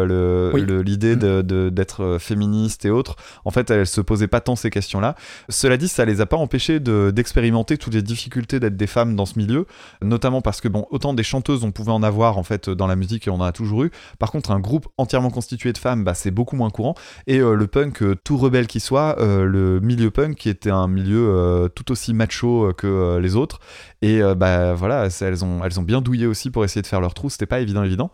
[0.55, 0.65] Oui.
[0.85, 3.17] l'idée d'être féministes et autres.
[3.45, 5.17] En fait, elles se posaient pas tant ces questions-là.
[5.49, 9.17] Cela dit, ça les a pas empêchées de- d'expérimenter toutes les difficultés d'être des femmes
[9.17, 9.67] dans ce milieu,
[10.01, 12.95] notamment parce que bon, autant des chanteuses on pouvait en avoir en fait dans la
[12.95, 13.91] musique et on en a toujours eu.
[14.21, 16.95] Par contre, un groupe entièrement constitué de femmes, bah, c'est beaucoup moins courant.
[17.27, 20.71] Et euh, le punk, euh, tout rebelle qu'il soit, euh, le milieu punk qui était
[20.71, 23.61] un milieu tout aussi macho que les autres.
[24.03, 27.15] Et bah voilà, elles ont, elles ont bien douillé aussi pour essayer de faire leur
[27.15, 27.31] trou.
[27.31, 28.11] C'était pas évident, évident.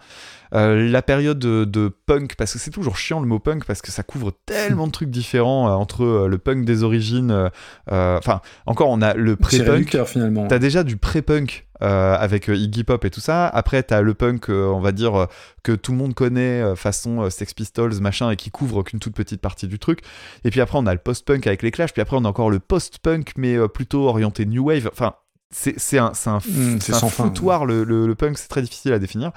[0.54, 3.80] Euh, la période de, de punk, parce que c'est toujours chiant le mot punk, parce
[3.80, 7.50] que ça couvre tellement de trucs différents euh, entre euh, le punk des origines.
[7.90, 10.04] Enfin, encore, on a le pré-punk.
[10.06, 10.46] finalement.
[10.48, 13.48] T'as déjà du pré-punk avec Iggy Pop et tout ça.
[13.48, 15.26] Après, t'as le punk, on va dire,
[15.64, 19.40] que tout le monde connaît, façon Sex Pistols, machin, et qui couvre qu'une toute petite
[19.40, 20.00] partie du truc.
[20.44, 21.92] Et puis après, on a le post-punk avec les Clash.
[21.92, 24.88] Puis après, on a encore le post-punk, mais plutôt orienté New Wave.
[24.92, 25.14] Enfin,
[25.50, 28.98] c'est un, un, Mm, c'est un foutoir, le, le- le punk, c'est très difficile à
[28.98, 29.32] définir.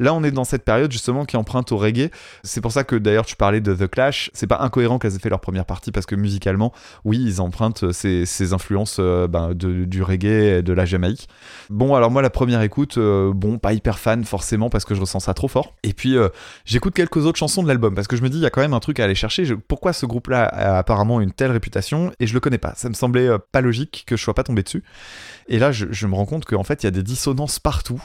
[0.00, 2.10] Là, on est dans cette période justement qui emprunte au reggae.
[2.42, 4.30] C'est pour ça que d'ailleurs, tu parlais de The Clash.
[4.34, 6.72] C'est pas incohérent qu'elles aient fait leur première partie parce que musicalement,
[7.04, 11.28] oui, ils empruntent ces, ces influences euh, ben, de- du reggae et de la Jamaïque.
[11.68, 15.00] Bon, alors moi, la première écoute, euh, bon, pas hyper fan forcément parce que je
[15.00, 15.74] ressens ça trop fort.
[15.82, 16.28] Et puis, euh,
[16.64, 18.62] j'écoute quelques autres chansons de l'album parce que je me dis, il y a quand
[18.62, 19.44] même un truc à aller chercher.
[19.68, 22.10] Pourquoi ce groupe-là a apparemment une telle réputation?
[22.20, 24.62] Et je le connais pas Ça me semblait pas logique que je sois pas tombé
[24.62, 24.82] dessus.
[25.48, 28.00] Et là, je, je me rends compte qu'en fait, il y a des dissonances partout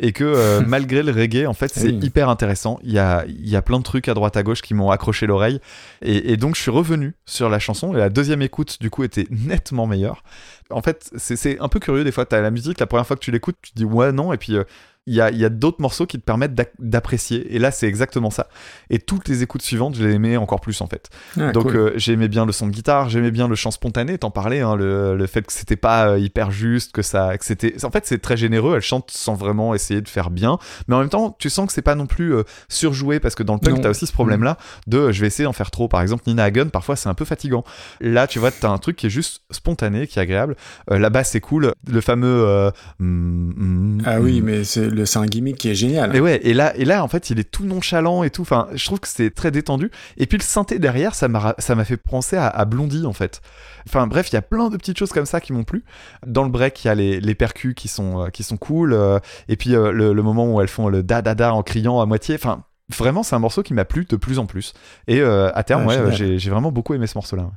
[0.00, 1.98] et que euh, malgré le reggae, en fait, c'est Oui.
[2.02, 2.78] hyper intéressant.
[2.82, 4.90] Il y a, il y a plein de trucs à droite à gauche qui m'ont
[4.90, 5.60] accroché l'oreille.
[6.02, 7.94] Et, et donc, je suis revenu sur la chanson.
[7.94, 10.22] Et la deuxième écoute, du coup, était nettement meilleure.
[10.70, 12.26] En fait, c'est- c'est un peu curieux des fois.
[12.26, 14.32] Tu as la musique, la première fois que tu l'écoutes, tu te dis ouais, non.
[14.32, 14.54] Et puis.
[14.56, 14.64] euh,
[15.08, 17.54] il y a, y a d'autres morceaux qui te permettent d'apprécier.
[17.54, 18.48] Et là, c'est exactement ça.
[18.90, 21.08] Et toutes les écoutes suivantes, je les aimais encore plus, en fait.
[21.40, 21.76] Ah, Donc cool.
[21.76, 24.76] euh, j'aimais bien le son de guitare, j'aimais bien le chant spontané, t'en parlais, hein,
[24.76, 28.06] le, le fait que c'était pas euh, hyper juste, que ça, que c'était, en fait
[28.06, 31.36] c'est très généreux, elle chante sans vraiment essayer de faire bien, mais en même temps
[31.38, 33.90] tu sens que c'est pas non plus euh, surjoué parce que dans le punk t'as
[33.90, 34.56] aussi ce problème là
[34.86, 37.14] de euh, je vais essayer d'en faire trop, par exemple Nina Hagen parfois c'est un
[37.14, 37.64] peu fatigant.
[38.00, 40.56] Là tu vois t'as un truc qui est juste spontané, qui est agréable,
[40.90, 45.26] la basse c'est cool, le fameux mm, mm, Ah oui, mm, mais c'est c'est un
[45.26, 46.14] gimmick qui est génial.
[46.14, 48.42] et ouais, et là, et là, en fait, il est tout nonchalant et tout.
[48.42, 49.90] Enfin, je trouve que c'est très détendu.
[50.16, 53.12] Et puis le synthé derrière, ça m'a, ça m'a fait penser à, à Blondie, en
[53.12, 53.40] fait.
[53.88, 55.84] Enfin, bref, il y a plein de petites choses comme ça qui m'ont plu.
[56.26, 58.92] Dans le break, il y a les, les percus qui sont, euh, qui sont cool.
[58.92, 59.18] euh,
[59.48, 62.00] et puis euh, le, le moment où elles font le da da da en criant
[62.00, 62.34] à moitié.
[62.34, 62.64] Enfin,
[62.96, 64.72] vraiment, c'est un morceau qui m'a plu de plus en plus.
[65.06, 67.50] Et euh, à terme, ouais, j'ai j'ai vraiment beaucoup aimé ce morceau-là.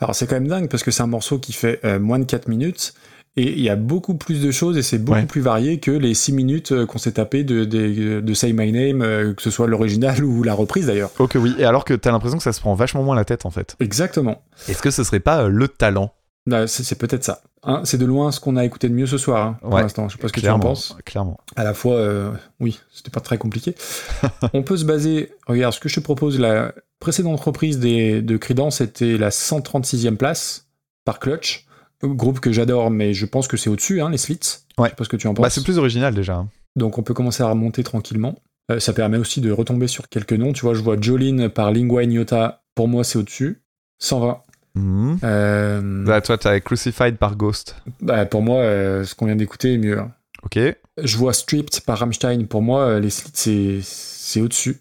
[0.00, 2.24] Alors c'est quand même dingue parce que c'est un morceau qui fait euh, moins de
[2.24, 2.92] 4 minutes
[3.36, 5.26] et il y a beaucoup plus de choses et c'est beaucoup Ouais.
[5.26, 8.70] plus varié que les 6 minutes euh, qu'on s'est tapé de, de, de Say My
[8.72, 11.10] Name, euh, que ce soit l'original ou la reprise d'ailleurs.
[11.28, 11.54] Que oui.
[11.58, 13.76] Et alors que t'as l'impression que ça se prend vachement moins la tête en fait.
[13.80, 14.42] Exactement.
[14.68, 16.12] Est-ce que ce serait pas euh, le talent?
[16.46, 17.40] Là, C'est peut-être ça.
[17.62, 19.80] Hein, c'est de loin ce qu'on a écouté de mieux ce soir hein, pour Ouais.
[19.80, 20.08] l'instant.
[20.10, 20.94] Je sais pas ce que tu en penses.
[21.06, 21.38] Clairement.
[21.56, 22.30] À la fois, euh,
[22.60, 23.74] oui, c'était pas très compliqué.
[24.52, 25.32] On peut se baser.
[25.46, 30.16] Regarde, ce que je te propose, la précédente reprise des, de Creedence était la 136e
[30.16, 30.66] place
[31.06, 31.66] par Clutch.
[32.06, 34.38] Groupe que j'adore, mais je pense que c'est au-dessus, hein, les Slits.
[34.78, 34.88] Ouais.
[34.88, 35.42] Je sais pas ce que tu en penses.
[35.44, 36.34] Bah, c'est plus original déjà.
[36.34, 36.48] hein.
[36.76, 38.34] Donc on peut commencer à remonter tranquillement.
[38.70, 40.52] Euh, ça permet aussi de retomber sur quelques noms.
[40.52, 42.62] Tu vois, je vois Jolene par Lingua Ignota.
[42.74, 43.62] Pour moi, c'est au-dessus.
[44.00, 44.38] 120.
[44.74, 45.18] Mhm.
[45.22, 47.76] Euh, Bah, toi, t'as Crucified par Ghost.
[48.00, 49.98] bah, pour moi, euh, ce qu'on vient d'écouter est mieux.
[50.00, 50.10] hein.
[50.42, 50.58] Ok.
[51.02, 52.46] Je vois Stripped par Rammstein.
[52.46, 54.78] Pour moi, euh, les slits, c'est, c'est au-dessus.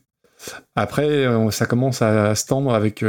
[0.76, 3.04] Après, ça commence à se tendre avec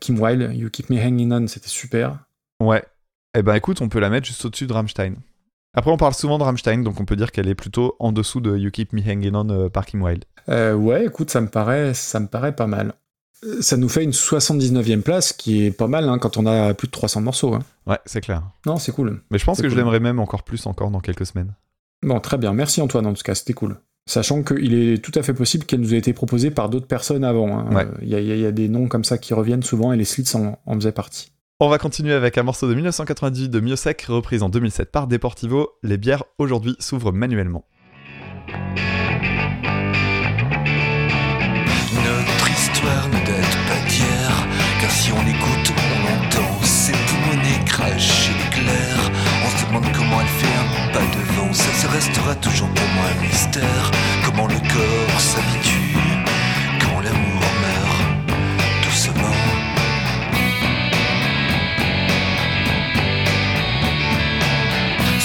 [0.00, 0.52] Kim Wilde.
[0.54, 2.18] You Keep Me Hanging On, c'était super.
[2.60, 2.82] Ouais.
[3.34, 5.14] Eh ben écoute, on peut la mettre juste au-dessus de Rammstein.
[5.74, 8.40] Après, on parle souvent de Rammstein, donc on peut dire qu'elle est plutôt en dessous
[8.40, 10.24] de You Keep Me Hanging On euh, Parking Wild.
[10.48, 12.94] Euh, ouais, écoute, ça me paraît, ça me paraît pas mal.
[13.44, 16.72] Euh, Ça nous fait une 79e place, qui est pas mal hein, quand on a
[16.74, 17.54] plus de 300 morceaux.
[17.54, 17.60] hein.
[17.86, 18.42] Ouais, c'est clair.
[18.66, 19.20] Non, c'est cool.
[19.30, 21.52] Mais je pense que je l'aimerais même encore plus encore dans quelques semaines.
[22.02, 22.52] Bon, très bien.
[22.54, 23.76] Merci Antoine, en tout cas, c'était cool.
[24.06, 27.24] Sachant qu'il est tout à fait possible qu'elle nous ait été proposée par d'autres personnes
[27.24, 27.58] avant.
[27.58, 27.74] hein.
[27.74, 27.84] Ouais.
[27.84, 30.06] Euh, Il y, a- y y des noms comme ça qui reviennent souvent et les
[30.06, 31.30] slits en, en faisaient partie.
[31.60, 35.70] On va continuer avec un morceau de 1998 de Miosek, reprise en 2007 par Deportivo.
[35.82, 37.64] Les bières aujourd'hui s'ouvrent manuellement.
[42.06, 44.46] Notre histoire ne date pas d'hier,
[44.80, 49.10] car si on écoute, on entend ses poumonnets cracher l'éclair.
[49.44, 53.06] On se demande comment elle fait un pas devant, ça, ça restera toujours pour moi
[53.16, 53.90] un mystère.
[54.24, 54.97] Comment le corps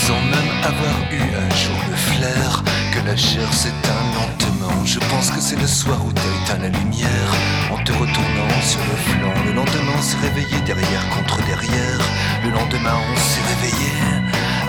[0.05, 4.83] Sans même avoir eu un jour le flair que la chair s'éteint lentement.
[4.85, 7.29] Je pense que c'est le soir où t'as éteint la lumière
[7.71, 9.33] en te retournant sur le flanc.
[9.45, 12.01] Le lendemain, on s'est réveillé derrière contre derrière.
[12.43, 13.95] Le lendemain, on s'est réveillé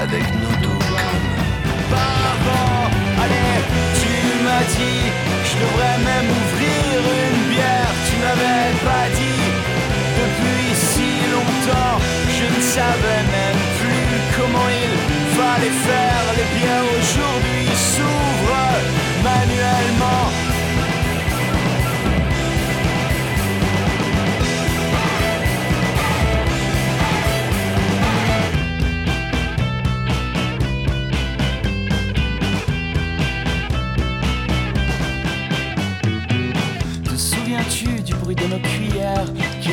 [0.01, 1.35] avec nos dos comme
[1.91, 2.71] Pardon,
[3.23, 3.59] allez,
[4.01, 5.03] tu m'as dit,
[5.51, 6.95] je devrais même ouvrir
[7.27, 7.93] une bière.
[8.07, 9.75] Tu m'avais pas dit
[10.21, 11.99] depuis si longtemps,
[12.39, 13.24] je ne savais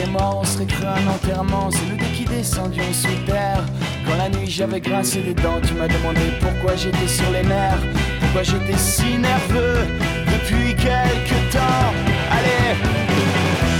[0.07, 3.64] mort, on serait cru un enterrement C'est nous qui descendions sous terre.
[4.06, 7.84] Quand la nuit j'avais grincé des dents Tu m'as demandé pourquoi j'étais sur les nerfs
[8.19, 9.80] Pourquoi j'étais si nerveux
[10.28, 11.94] Depuis quelque temps.
[12.32, 12.76] Allez,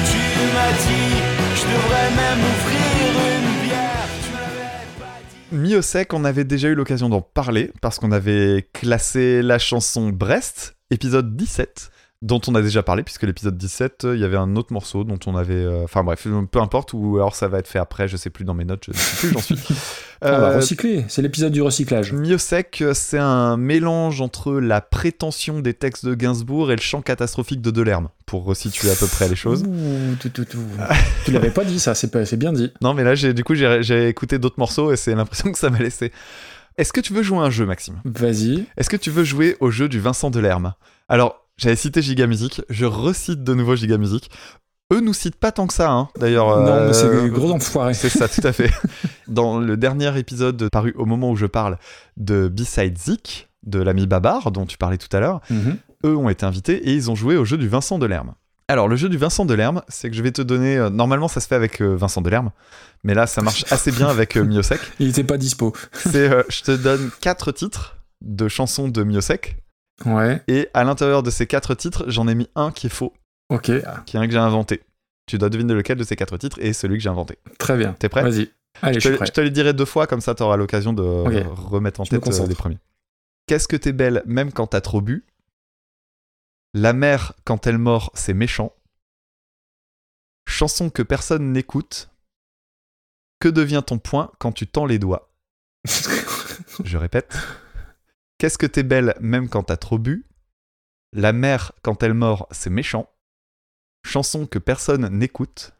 [0.06, 0.20] tu
[0.54, 1.16] m'as dit
[1.56, 3.52] Je devrais même ouvrir une
[5.54, 10.78] Miosek, on avait déjà eu l'occasion d'en parler parce qu'on avait classé la chanson Brest,
[10.92, 11.92] épisode 17,
[12.22, 15.04] dont on a déjà parlé, puisque l'épisode 17, euh, il y avait un autre morceau
[15.04, 15.56] dont on avait.
[15.56, 18.46] euh, Enfin bref, peu importe, ou alors ça va être fait après, je sais plus
[18.46, 19.56] dans mes notes, je ne sais plus où j'en suis.
[20.24, 22.14] On va Euh, recycler, c'est l'épisode du recyclage.
[22.14, 27.60] Miosek, c'est un mélange entre la prétention des textes de Gainsbourg et le chant catastrophique
[27.62, 29.64] de Delerme, pour resituer à peu près les choses.
[29.64, 30.60] Ouh, tout, tout, tout.
[31.26, 32.72] tu l'avais pas dit ça, c'est bien dit.
[32.82, 35.72] Non, mais là, du coup, j'ai, j'ai écouté d'autres morceaux et c'est l'impression que ça
[35.72, 36.12] m'a laissé.
[36.78, 38.00] Est-ce que tu veux jouer à un jeu, Maxime?
[38.06, 38.66] Vas-y.
[38.78, 40.76] Est-ce que tu veux jouer au jeu du Vincent Delerme?
[41.10, 44.30] Alors, j'avais cité Giga Music, je recite de nouveau Giga Music.
[44.94, 46.10] Eux nous citent pas tant que ça, hein.
[46.20, 46.48] D'ailleurs.
[46.60, 47.94] Non, euh, mais c'est des gros enfoirés.
[47.94, 48.70] C'est ça, tout à fait.
[49.28, 51.78] Dans le dernier épisode paru au moment où je parle
[52.18, 55.78] de B-Side Zik, de l'ami Babar, dont tu parlais tout à l'heure, Mhm.
[56.06, 58.34] eux ont été invités et ils ont joué au jeu du Vincent Delerme.
[58.68, 60.78] Alors, le jeu du Vincent Delerme, c'est que je vais te donner.
[60.78, 62.52] euh, normalement, ça se fait avec euh, Vincent Delerme,
[63.04, 64.80] mais là, ça marche assez bien avec euh, Miosek.
[65.00, 65.74] Il était pas dispo.
[65.94, 69.58] C'est, euh, je te donne quatre titres de chansons de Miosek,
[70.06, 73.14] Ouais, et à l'intérieur de ces quatre titres, j'en ai mis un qui est faux,
[73.50, 73.72] ok,
[74.06, 74.82] qui est un que j'ai inventé.
[75.28, 77.38] Tu dois deviner lequel de ces quatre titres est celui que j'ai inventé.
[77.60, 77.94] très bien.
[77.94, 78.24] T'es prêt?
[78.24, 78.52] Vas-y.
[78.82, 79.26] Allez, je je, suis te, prêt.
[79.28, 82.10] je te les dirai deux fois, comme ça tu auras l'occasion de remettre en Je
[82.12, 82.80] tête euh, les premiers.
[83.48, 85.26] Qu'est-ce que t'es belle même quand t'as trop bu?
[86.74, 88.74] La mère, quand elle mord, c'est méchant.
[90.48, 92.10] Chanson que personne n'écoute.
[93.40, 95.30] Que devient ton poing quand tu tends les doigts?
[96.84, 97.36] Je répète.
[98.42, 100.26] Qu'est-ce que t'es belle même quand t'as trop bu?
[101.14, 103.08] La mère, quand elle mord, c'est méchant.
[104.04, 105.74] Chanson que personne n'écoute.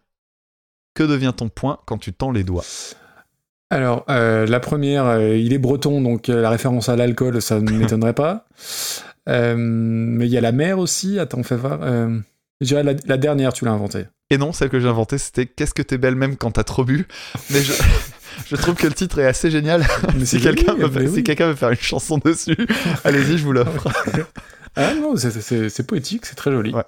[0.94, 2.64] Que devient ton point quand tu tends les doigts?
[3.72, 7.60] Alors, euh, la première, euh, il est breton, donc euh, la référence à l'alcool, ça
[7.60, 8.46] ne m'étonnerait pas.
[9.26, 11.18] Mais il y a la mer aussi.
[11.18, 11.80] Attends, fais voir.
[11.80, 14.06] Je dirais la, la dernière, tu l'as inventée.
[14.30, 16.86] Et non, celle que j'ai inventée, c'était Qu'est-ce que t'es belle même quand t'as trop
[16.86, 17.08] bu?
[17.50, 17.74] Mais je,
[18.50, 19.86] je trouve que le titre est assez génial.
[20.18, 22.56] Mais si quelqu'un veut, si veut faire une chanson dessus,
[23.04, 23.88] allez-y, je vous l'offre.
[24.76, 26.74] Ah non, c'est- c'est c'est poétique, c'est très joli.
[26.74, 26.84] Ouais.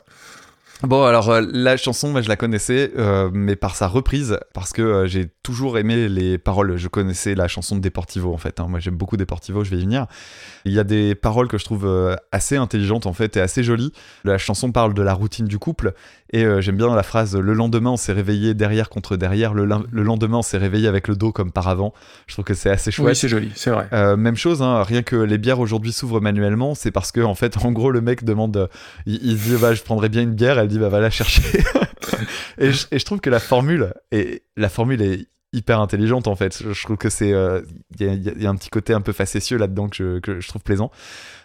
[0.85, 4.73] Bon, alors euh, la chanson, moi je la connaissais, euh, mais par sa reprise, parce
[4.73, 6.75] que euh, j'ai toujours aimé les paroles.
[6.75, 8.59] Je connaissais la chanson de Deportivo en fait.
[8.59, 8.67] hein.
[8.67, 10.07] Moi j'aime beaucoup Deportivo, je vais y venir.
[10.65, 13.93] Il y a des paroles que je trouve assez intelligentes en fait et assez jolies.
[14.25, 15.93] La chanson parle de la routine du couple
[16.31, 20.03] et j'aime bien la phrase Le lendemain on s'est réveillé derrière contre derrière, le, le
[20.03, 21.93] lendemain on s'est réveillé avec le dos comme par avant.
[22.27, 23.09] Je trouve que c'est assez chouette.
[23.09, 23.87] Oui, c'est joli, c'est vrai.
[24.17, 27.57] Même chose, hein, rien que les bières aujourd'hui s'ouvrent manuellement, c'est parce que en fait,
[27.65, 28.69] en gros, le mec demande,
[29.05, 31.63] il, il dit bah je prendrais bien une bière, elle bah va la chercher.
[32.57, 36.63] et, je, et trouve que la formule est la formule est hyper intelligente en fait.
[36.73, 37.61] Je, trouve que c'est euh,
[37.99, 40.91] il y, a- un petit côté un peu facétieux là-dedans que je trouve plaisant.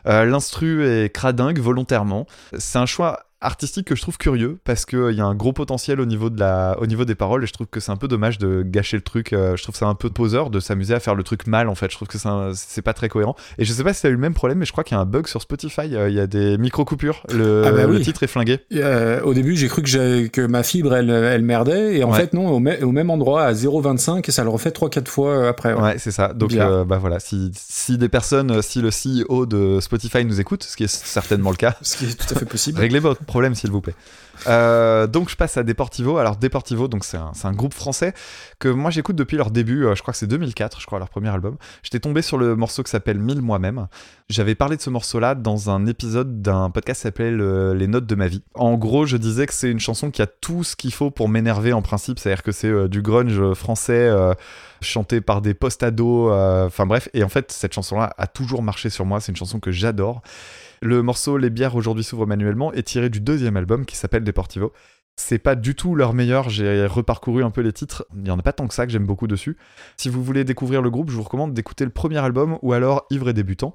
[0.07, 2.27] Euh, L'instru est cradingue volontairement.
[2.57, 6.01] C'est un choix artistique que je trouve curieux parce qu'il y a un gros potentiel
[6.01, 8.09] au niveau, de la, au niveau des paroles et je trouve que c'est un peu
[8.09, 9.33] dommage de gâcher le truc.
[9.33, 11.75] Euh, je trouve ça un peu poseur de s'amuser à faire le truc mal en
[11.75, 11.91] fait.
[11.91, 12.19] Je trouve que
[12.55, 13.37] c'est pas très cohérent.
[13.59, 14.99] Et je sais pas si t'as eu le même problème, mais je crois qu'il y
[14.99, 15.95] a un bug sur Spotify.
[15.95, 17.23] Euh, Il y a des micro-coupures.
[17.33, 18.61] Le, Ah bah le titre est flingué.
[18.75, 22.17] Euh, au début, j'ai cru que, que ma fibre, elle, elle merdait, et en Ouais.
[22.21, 25.31] fait, non, au, mê- au même endroit, à 0,25, et ça le refait 3-4 fois
[25.31, 25.75] euh, après.
[25.75, 25.81] ouais.
[25.83, 26.33] Ouais, c'est ça.
[26.33, 30.41] Donc, euh, bah voilà, si, si des personnes, euh, si le CEO de Spotify nous
[30.41, 32.81] écoute, ce qui est certainement le cas, Ce qui est tout à fait possible.
[32.81, 33.95] réglez votre problème s'il vous plaît.
[34.47, 36.19] Euh, donc je passe à Deportivo.
[36.19, 38.15] Alors Deportivo, donc c'est un, groupe français
[38.59, 39.85] que moi j'écoute depuis leur début.
[39.85, 41.57] euh, je crois que c'est 2004, je crois leur premier album.
[41.83, 43.87] J'étais tombé sur le morceau qui s'appelle Mille moi-même.
[44.29, 48.07] J'avais parlé de ce morceau-là dans un épisode d'un podcast qui s'appelle euh, Les notes
[48.07, 48.43] de ma vie.
[48.55, 51.29] En gros, je disais que c'est une chanson qui a tout ce qu'il faut pour
[51.29, 52.19] m'énerver en principe.
[52.19, 54.11] C'est-à-dire que c'est euh, du grunge français.
[54.81, 56.31] chanté par des post-ados,
[56.67, 59.59] enfin bref, et en fait cette chanson-là a toujours marché sur moi, c'est une chanson
[59.59, 60.23] que j'adore.
[60.81, 64.73] Le morceau Les bières aujourd'hui s'ouvrent manuellement est tiré du deuxième album qui s'appelle Deportivo.
[65.17, 68.39] C'est pas du tout leur meilleur, j'ai reparcouru un peu les titres, il y en
[68.39, 69.57] a pas tant que ça que j'aime beaucoup dessus.
[69.97, 73.05] Si vous voulez découvrir le groupe, je vous recommande d'écouter le premier album ou alors
[73.11, 73.75] Ivre et débutant.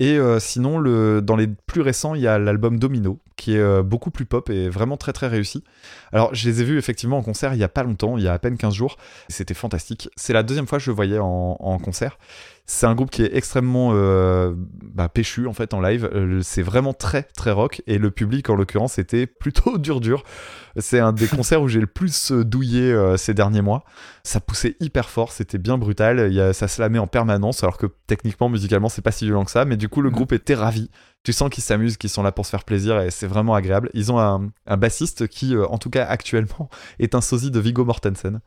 [0.00, 0.80] Et euh, sinon,
[1.20, 4.48] dans les plus récents, il y a l'album Domino, qui est euh, beaucoup plus pop
[4.48, 5.62] et vraiment très très réussi.
[6.10, 8.28] Alors, je les ai vus effectivement en concert il y a pas longtemps, il y
[8.28, 8.96] a à peine 15 jours.
[9.28, 10.08] C'était fantastique.
[10.16, 12.18] C'est la deuxième fois que je voyais en concert.
[12.66, 16.08] C'est un groupe qui est extrêmement euh, bah, péchu en fait en live.
[16.14, 20.22] Euh, c'est vraiment très très rock et le public en l'occurrence était plutôt dur dur.
[20.76, 23.82] C'est un des concerts où j'ai le plus euh, douillé euh, ces derniers mois.
[24.22, 26.26] Ça poussait hyper fort, c'était bien brutal.
[26.28, 29.44] Il y a, ça slamait en permanence alors que techniquement musicalement c'est pas si violent
[29.44, 29.64] que ça.
[29.64, 30.90] Mais du coup le groupe était ravi.
[31.22, 33.90] Tu sens qu'ils s'amusent, qu'ils sont là pour se faire plaisir et c'est vraiment agréable.
[33.94, 37.58] Ils ont un, un bassiste qui, euh, en tout cas actuellement, est un sosie de
[37.60, 38.40] Viggo Mortensen.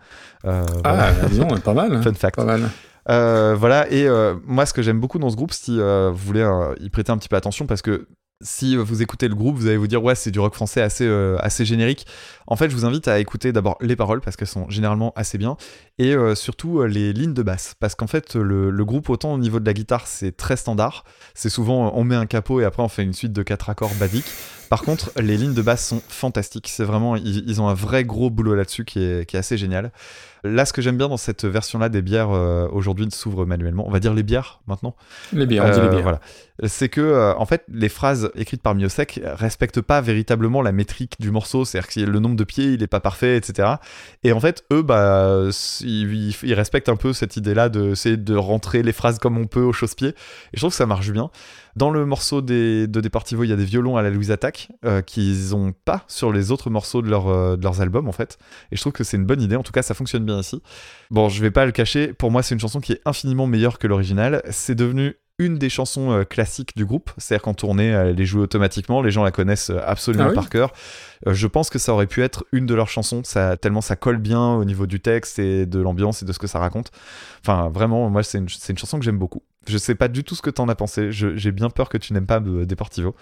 [0.46, 1.12] Euh, Ah, voilà.
[1.12, 2.02] bah, disons, pas mal.
[2.02, 2.36] Fun fact.
[2.38, 2.70] Pas mal.
[3.10, 6.26] Euh, voilà, et euh, moi, ce que j'aime beaucoup dans ce groupe, si euh, vous
[6.26, 6.48] voulez
[6.80, 8.08] y prêter un petit peu attention, parce que
[8.42, 11.08] si vous écoutez le groupe, vous allez vous dire, ouais, c'est du rock français assez,
[11.40, 12.06] assez générique.
[12.46, 15.38] En fait, je vous invite à écouter d'abord les paroles, parce qu'elles sont généralement assez
[15.38, 15.56] bien,
[15.98, 19.62] et surtout les lignes de basse, parce qu'en fait, le, le groupe, autant au niveau
[19.62, 21.06] de la guitare, c'est très standard.
[21.34, 23.96] C'est souvent, on met un capot et après, on fait une suite de quatre accords
[23.98, 24.30] basiques.
[24.70, 26.68] Par contre, les lignes de basse sont fantastiques.
[26.70, 29.58] C'est vraiment, ils, ils ont un vrai gros boulot là-dessus qui est, qui est assez
[29.58, 29.92] génial.
[30.46, 33.92] Là, ce que j'aime bien dans cette version-là des bières euh, aujourd'hui s'ouvrent manuellement, on
[33.92, 34.94] va dire les bières maintenant.
[35.32, 36.02] Les bières, on dit les Euh, bières.
[36.02, 36.20] Voilà.
[36.66, 41.16] C'est que, euh, en fait, les phrases écrites par Miosek respectent pas véritablement la métrique
[41.20, 43.76] du morceau, c'est-à-dire que le nombre de pieds, il est pas parfait, etc.
[44.26, 45.48] Et en fait, eux, bah,
[45.82, 49.72] ils, respectent un peu cette idée-là de de rentrer les phrases comme on peut au
[49.72, 50.10] chausse-pied.
[50.10, 50.16] Et
[50.56, 51.32] je trouve que ça marche bien.
[51.76, 54.70] Dans le morceau des, de Deportivo, il y a des violons à la Louise Attack
[54.86, 58.12] euh, qu'ils ont pas sur les autres morceaux de, leur, euh, de leurs albums, en
[58.12, 58.38] fait.
[58.72, 59.56] Et je trouve que c'est une bonne idée.
[59.56, 60.62] En tout cas, ça fonctionne bien ici.
[61.10, 62.14] Bon, je vais pas le cacher.
[62.14, 64.44] Pour moi, c'est une chanson qui est infiniment meilleure que l'original.
[64.52, 67.10] C'est devenu une des chansons euh, classiques du groupe.
[67.18, 69.02] C'est-à-dire qu'en tournée, elle est jouée automatiquement.
[69.02, 70.74] Les gens la connaissent absolument Ah oui par cœur.
[71.26, 74.18] Je pense que ça aurait pu être une de leurs chansons, ça, tellement ça colle
[74.18, 76.92] bien au niveau du texte et de l'ambiance et de ce que ça raconte.
[77.42, 79.42] Enfin, vraiment, moi, c'est une, c'est une chanson que j'aime beaucoup.
[79.68, 81.10] Je sais pas du tout ce que t'en as pensé.
[81.12, 83.16] J'ai bien peur que tu n'aimes pas euh, Deportivo,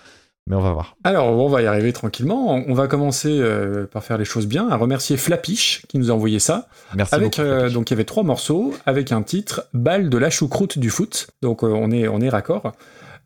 [0.47, 0.95] mais on va voir.
[1.03, 2.63] Alors, on va y arriver tranquillement.
[2.67, 6.13] On va commencer euh, par faire les choses bien, à remercier Flapiche qui nous a
[6.13, 6.67] envoyé ça.
[6.95, 7.41] Merci avec, beaucoup.
[7.41, 10.89] euh, donc il y avait trois morceaux avec un titre Balle de la choucroute du
[10.89, 11.27] foot.
[11.41, 12.71] Donc euh, on est on est raccord.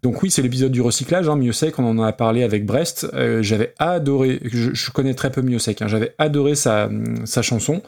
[0.03, 3.07] Donc oui, c'est l'épisode du recyclage, hein, Miosek, on en a parlé avec Brest.
[3.15, 6.89] Euh, j'avais adoré, je, je connais très peu Miosek, hein, j'avais adoré sa,
[7.23, 7.81] sa chanson,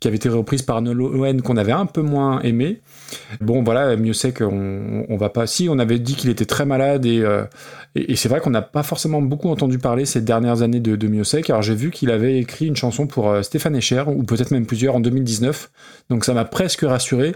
[0.00, 2.80] qui avait été reprise par Nolwenn, qu'on avait un peu moins aimé.
[3.40, 5.46] Bon, voilà, Miosek, on, on va pas...
[5.46, 7.44] Si, on avait dit qu'il était très malade, et, euh,
[8.14, 11.50] c'est vrai qu'on n'a pas forcément beaucoup entendu parler ces dernières années de, de.
[11.50, 14.66] Alors j'ai vu qu'il avait écrit une chanson pour euh, Stéphane Echer, ou peut-être même
[14.66, 15.70] plusieurs, en 2019.
[16.10, 17.34] Donc ça m'a presque rassuré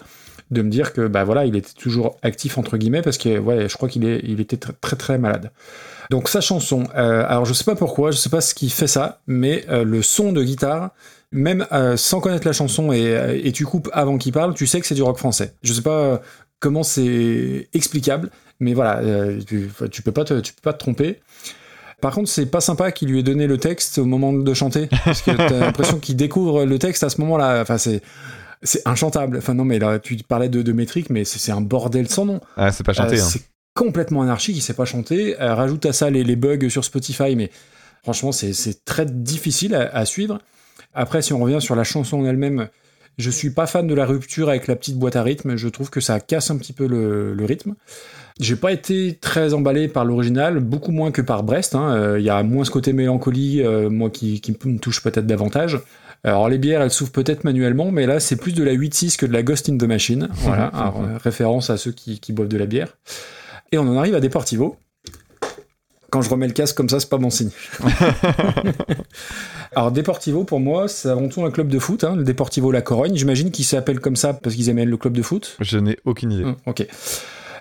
[0.51, 3.69] de me dire que bah voilà, il était toujours actif entre guillemets parce que ouais,
[3.69, 5.51] je crois qu'il était très très, malade.
[6.11, 8.87] Donc sa chanson, euh, alors je sais pas pourquoi, je sais pas ce qui fait
[8.87, 10.91] ça, mais le son de guitare,
[11.33, 14.81] même euh, sans connaître la chanson et, et tu coupes avant qu'il parle, tu sais
[14.81, 15.55] que c'est du rock français.
[15.63, 16.23] Je sais pas
[16.61, 18.31] comment c'est explicable,
[18.61, 21.21] mais voilà, euh, tu, tu peux pas te, tu peux pas te tromper.
[22.01, 24.89] Par contre, c'est pas sympa qu'il lui ait donné le texte au moment de chanter,
[25.05, 27.61] parce que t'as l'impression qu'il découvre le texte à ce moment-là.
[27.61, 28.03] Enfin, c'est
[28.63, 29.39] c'est inchantable.
[29.39, 32.41] Enfin non, mais là, tu parlais de, de métrique, mais c'est un bordel sans nom.
[32.57, 33.19] Ah, c'est pas chanté.
[33.19, 33.29] Euh, hein.
[33.29, 33.43] C'est
[33.75, 35.41] complètement anarchique, il sait pas chanter.
[35.41, 37.51] Euh, rajoute à ça les, les bugs sur Spotify, mais
[38.03, 40.39] franchement, c'est c'est très difficile à, à suivre.
[40.95, 42.69] Après, si on revient sur la chanson en elle-même,
[43.19, 45.57] je suis pas fan de la rupture avec la petite boîte à rythme.
[45.57, 47.75] Je trouve que ça casse un petit peu le, le rythme.
[48.41, 51.75] J'ai pas été très emballé par l'original, beaucoup moins que par Brest.
[51.75, 51.91] hein.
[51.95, 55.27] Euh, Il y a moins ce côté mélancolie, euh, moi qui, qui me touche peut-être
[55.27, 55.81] davantage.
[56.25, 59.27] Alors les bières, elles s'ouvrent peut-être manuellement, mais là c'est plus de la 8-6 que
[59.27, 60.29] de la Ghost in the Machine.
[60.33, 62.97] Voilà, Alors, référence à ceux qui, qui boivent de la bière.
[63.73, 64.77] Et on en arrive à Deportivo.
[66.11, 67.51] Quand je remets le casque comme ça, c'est pas bon signe.
[69.75, 72.81] Alors Deportivo, pour moi, c'est avant tout un club de foot, hein, le Deportivo La
[72.81, 73.15] Corogne.
[73.15, 75.57] J'imagine qu'il s'appelle comme ça parce qu'ils aiment le club de foot.
[75.61, 76.45] Je n'ai aucune idée.
[76.45, 76.87] Hum, ok.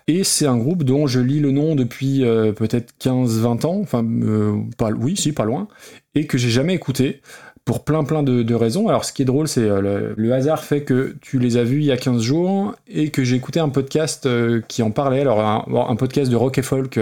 [0.09, 4.05] Et c'est un groupe dont je lis le nom depuis euh, peut-être 15-20 ans, enfin,
[4.05, 5.67] euh, pas, oui, si, pas loin,
[6.15, 7.21] et que j'ai jamais écouté
[7.65, 8.87] pour plein plein de, de raisons.
[8.87, 11.65] Alors ce qui est drôle, c'est euh, le, le hasard fait que tu les as
[11.65, 14.29] vus il y a 15 jours et que j'ai écouté un podcast
[14.69, 15.19] qui en parlait.
[15.19, 16.97] Alors un, un podcast de rock et folk.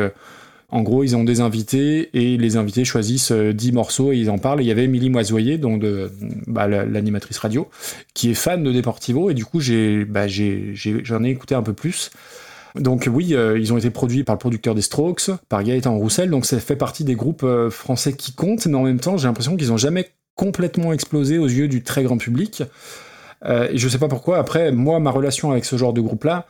[0.71, 4.17] Euh, en gros, ils ont des invités et les invités choisissent euh, 10 morceaux et
[4.17, 4.61] ils en parlent.
[4.61, 5.83] Il y avait Émilie Moisoyer, donc
[6.47, 7.67] bah, la- l'animatrice radio,
[8.13, 9.59] qui est fan de Deportivo et du coup,
[10.07, 12.11] bah, j'en ai écouté un peu plus.
[12.75, 16.29] Donc oui, euh, ils ont été produits par le producteur des Strokes, par Gaëtan Roussel,
[16.29, 19.27] donc ça fait partie des groupes euh, français qui comptent, mais en même temps, j'ai
[19.27, 22.63] l'impression qu'ils ont jamais complètement explosé aux yeux du très grand public.
[23.43, 24.37] Euh, et je sais pas pourquoi.
[24.37, 26.47] Après, moi, ma relation avec ce genre de groupe-là,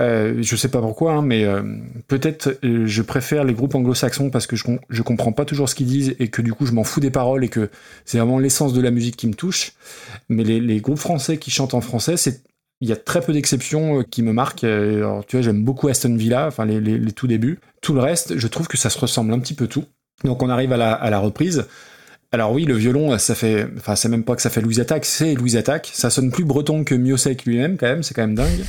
[0.00, 1.62] euh, je sais pas pourquoi, hein, mais euh,
[2.08, 5.74] peut-être euh, je préfère les groupes anglo-saxons parce que je, je comprends pas toujours ce
[5.74, 7.70] qu'ils disent et que du coup je m'en fous des paroles et que
[8.04, 9.72] c'est vraiment l'essence de la musique qui me touche.
[10.28, 12.42] Mais les, groupes français qui chantent en français, c'est
[12.80, 14.66] il y a très peu d'exceptions qui me marquent.
[14.66, 17.60] Tu vois, j'aime beaucoup Aston Villa, enfin les, les, les tout débuts.
[17.80, 19.84] Tout le reste, je trouve que ça se ressemble un petit peu tout.
[20.24, 21.66] Donc on arrive à la, à la reprise.
[22.34, 25.04] Alors oui, le violon, ça fait, enfin c'est même pas que ça fait Louise Attaque,
[25.04, 25.88] c'est Louise Attaque.
[25.94, 28.64] Ça sonne plus breton que Miosek lui-même quand même, c'est quand même dingue.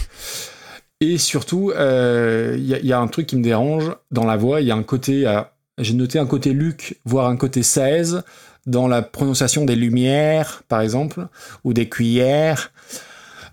[1.01, 4.23] Et surtout, euh, il y, a- il y a un truc qui me dérange dans
[4.23, 4.61] la voix.
[4.61, 5.41] Il y a un côté, euh,
[5.79, 8.19] j'ai noté un côté Luc, voire un côté Saez
[8.67, 11.27] dans la prononciation des lumières, par exemple,
[11.63, 12.71] ou des cuillères.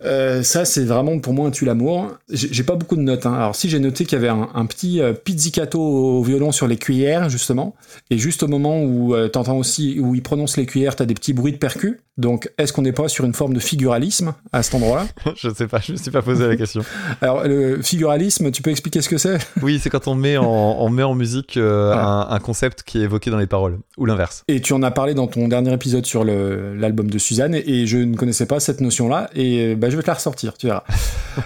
[0.05, 2.19] Euh, ça, c'est vraiment pour moi un tue l'amour.
[2.29, 3.27] J'ai pas beaucoup de notes.
[3.27, 3.35] hein.
[3.35, 6.67] Alors, si j'ai noté qu'il y avait un, un petit euh, pizzicato au violon sur
[6.67, 7.75] les cuillères, justement,
[8.11, 11.15] et juste au moment où euh, t'entends aussi, où il prononce les cuillères, t'as des
[11.15, 11.99] petits bruits de percus.
[12.19, 15.07] Donc, est-ce qu'on n'est pas sur une forme de figuralisme à cet endroit-là
[15.37, 16.83] je sais pas, je me suis pas posé la question.
[17.23, 20.45] Alors, le figuralisme, tu peux expliquer ce que c'est Oui, c'est quand on met en,
[20.45, 24.05] on met en musique euh, un, un concept qui est évoqué dans les paroles, ou
[24.05, 24.45] l'inverse.
[24.49, 27.99] Et tu en as parlé dans ton dernier épisode sur l'album de Suzanne, et, je
[27.99, 30.85] ne connaissais pas cette notion-là, et bah, je vais te la ressortir, tu verras.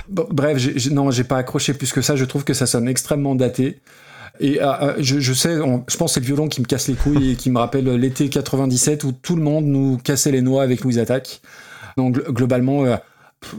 [0.09, 0.61] Bon, bref,
[0.91, 3.81] non, j'ai pas accroché plus que ça, je trouve que ça sonne extrêmement daté.
[4.41, 6.67] Et euh, euh, je, je sais, on- je pense que c'est le violon qui me
[6.67, 10.33] casse les couilles et qui me rappelle l'été 97 où tout le monde nous cassait
[10.33, 11.41] les noix avec Louise Attaque.
[11.97, 12.97] Donc gl- globalement, euh,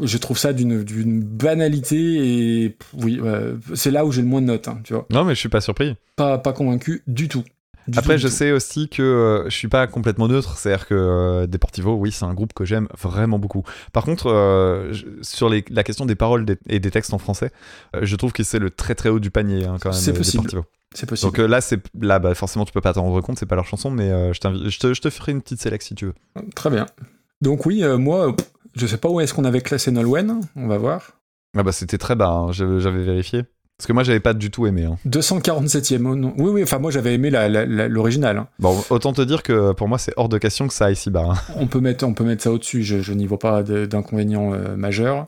[0.04, 0.84] je trouve ça d'une
[1.24, 5.06] banalité et oui, euh, c'est là où j'ai le moins de notes, hein, tu vois.
[5.12, 5.96] Non, mais je suis pas surpris.
[6.16, 7.44] Pas, pas convaincu du tout.
[7.88, 8.34] Du Après, tout, je tout.
[8.34, 12.26] sais aussi que euh, je suis pas complètement neutre, c'est-à-dire que euh, Deportivo, oui, c'est
[12.26, 13.64] un groupe que j'aime vraiment beaucoup.
[13.94, 17.18] Par contre, euh, je- sur les- la question des paroles des- et des textes en
[17.18, 17.52] français,
[17.96, 20.00] euh, je trouve que c'est le très très haut du panier hein, quand même.
[20.00, 20.44] C'est possible.
[20.44, 20.66] Deportivo.
[20.94, 21.32] C'est possible.
[21.32, 23.56] Donc euh, là, c'est là, bah, forcément, tu peux pas t'en rendre compte, c'est pas
[23.56, 24.40] leur chanson, mais je,
[24.80, 26.14] te, je te ferai une petite sélection si tu veux.
[26.56, 26.86] Très bien.
[27.42, 28.36] Donc oui, moi,
[28.76, 31.12] je sais pas où est-ce qu'on avait classé Nolwenn, on va voir.
[31.58, 33.44] Ah bah c'était très bas, hein, j'avais vérifié.
[33.78, 34.86] Parce que moi, j'avais pas du tout aimé.
[34.86, 34.98] hein.
[35.08, 36.06] 247e.
[36.08, 36.34] oh non.
[36.38, 37.30] Oui, oui, enfin moi j'avais aimé
[37.90, 38.38] l'original.
[38.38, 38.48] hein.
[38.60, 41.12] Bon, autant te dire que pour moi, c'est hors de question que ça aille si
[41.12, 41.28] bas.
[41.32, 41.36] hein.
[41.58, 44.76] On, peut mettre, on peut mettre ça au-dessus, je, je n'y vois pas d'inconvénient euh,
[44.76, 45.28] majeur.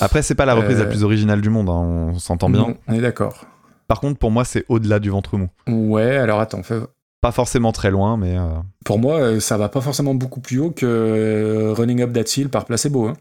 [0.00, 2.60] Après, c'est pas la reprise Euh, la plus originale du monde, hein, on s'entend bien.
[2.62, 3.44] Non, on est d'accord.
[3.86, 5.48] Par contre, pour moi, c'est au-delà du ventre mou.
[5.68, 6.80] Ouais, alors attends, fais-
[7.20, 8.36] Pas forcément très loin, mais.
[8.36, 8.48] euh,
[8.84, 12.24] pour moi euh, ça va pas forcément beaucoup plus haut que euh, Running Up That
[12.36, 13.12] Hill par Placebo.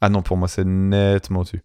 [0.00, 1.62] Ah non, pour moi, c'est nettement au-dessus.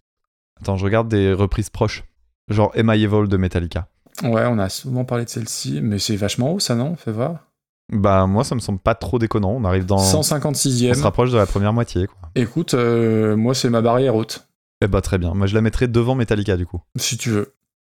[0.60, 2.04] Attends, je regarde des reprises proches.
[2.50, 3.88] Genre Emma Evil de Metallica.
[4.22, 7.46] Ouais, on a souvent parlé de celle-ci, mais c'est vachement haut ça, non Fais voir.
[7.92, 9.50] Bah, moi, ça me semble pas trop déconnant.
[9.52, 9.96] On arrive dans.
[9.98, 10.94] On 156e.
[10.94, 12.16] se rapproche de la première moitié, quoi.
[12.34, 14.46] Écoute, euh, moi c'est ma barrière haute,
[14.82, 15.34] Eh bah, très bien.
[15.34, 16.80] Moi, je la mettrais devant Metallica, du coup.
[16.96, 17.54] si tu veux.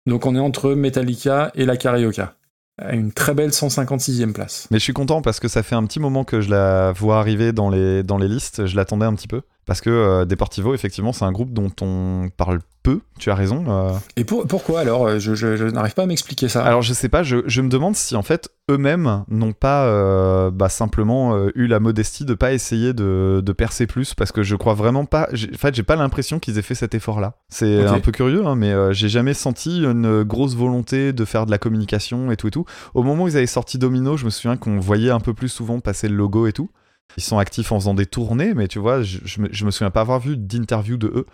[0.07, 2.35] Donc on est entre Metallica et la Carioca.
[2.81, 4.67] À une très belle 156e place.
[4.71, 7.19] Mais je suis content parce que ça fait un petit moment que je la vois
[7.19, 8.65] arriver dans les, dans les listes.
[8.65, 9.43] Je l'attendais un petit peu.
[9.66, 13.01] Parce que euh, Deportivo, effectivement, c'est un groupe dont on parle peu.
[13.19, 13.65] Tu as raison.
[13.69, 13.93] euh.
[14.16, 16.65] Et pour- pourquoi alors euh, Je, je- je n'arrive pas à m'expliquer ça?
[16.65, 20.51] Alors, je sais pas, je, je me demande si en fait eux-mêmes n'ont pas euh,
[20.51, 24.15] bah, simplement eu la modestie de pas essayer de, de percer plus.
[24.15, 25.28] Parce que je crois vraiment pas.
[25.32, 27.35] En fait, j'ai pas l'impression qu'ils aient fait cet effort-là.
[27.51, 31.51] C'est un peu curieux, hein, mais j'ai jamais senti une grosse volonté de faire de
[31.51, 32.65] la communication et tout et tout.
[32.95, 35.49] Au moment où ils avaient sorti Domino, je me souviens qu'on voyait un peu plus
[35.51, 36.70] souvent passer le logo et tout.
[37.16, 40.20] Ils sont actifs en faisant des tournées, mais tu vois, je, me, souviens pas avoir
[40.20, 41.27] vu d'interview de eux.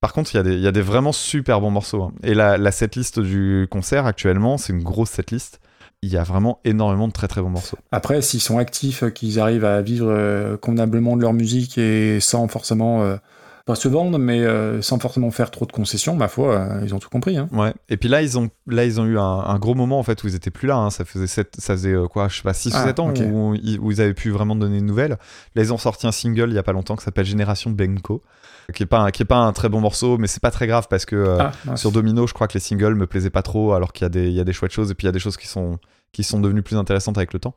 [0.00, 2.02] Par contre, il y, a des- il y a des vraiment super bons morceaux.
[2.02, 2.12] hein.
[2.22, 5.60] Et la, la setlist du concert actuellement, c'est une grosse setlist.
[6.02, 7.78] Il y a vraiment énormément de très très bons morceaux.
[7.90, 12.46] Après, s'ils sont actifs, qu'ils arrivent à vivre euh, convenablement de leur musique et sans
[12.48, 13.16] forcément euh,
[13.66, 16.94] pas se vendre, mais euh, sans forcément faire trop de concessions, ma foi, euh, ils
[16.94, 17.36] ont tout compris.
[17.36, 17.48] Hein.
[17.52, 17.74] Ouais.
[17.88, 20.22] Et puis là, ils ont, là, ils ont eu un, un gros moment en fait
[20.22, 20.76] où ils étaient plus là.
[20.76, 20.90] hein.
[20.90, 23.08] Ça faisait, sept- ça faisait euh, quoi, je sais pas, 6 Ah, ou 7 ans
[23.10, 23.18] ok.
[23.26, 25.18] où, ils, où ils avaient pu vraiment donner une nouvelle.
[25.56, 28.22] Là, ils ont sorti un single il y a pas longtemps qui s'appelle Génération Benko,
[28.72, 30.68] qui est pas, un, qui est pas un très bon morceau, mais c'est pas très
[30.68, 31.36] grave parce que
[31.68, 34.06] Ah, sur Domino, je crois que les singles me plaisaient pas trop, alors qu'il y
[34.06, 35.36] a des, il y a des chouettes choses et puis il y a des choses
[35.36, 35.78] qui sont,
[36.12, 37.56] qui sont devenues plus intéressantes avec le temps.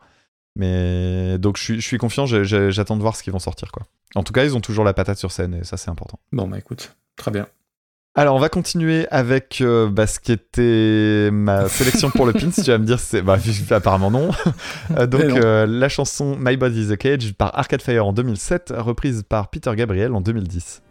[0.56, 3.84] Mais donc je suis, je suis confiant, j'attends de voir ce qu'ils vont sortir quoi.
[4.16, 6.20] En tout cas, ils ont toujours la patate sur scène et ça c'est important.
[6.32, 7.48] Bon, bah écoute, très bien.
[8.16, 12.52] Alors, on va continuer avec euh, bah, ce qui était ma sélection pour le pin.
[12.52, 13.38] Si tu vas me dire, c'est bah,
[13.70, 14.32] apparemment non.
[14.98, 15.38] Euh, donc, non.
[15.38, 19.50] euh, la chanson My Body is a Cage par Arcade Fire en 2007, reprise par
[19.50, 20.82] Peter Gabriel en 2010.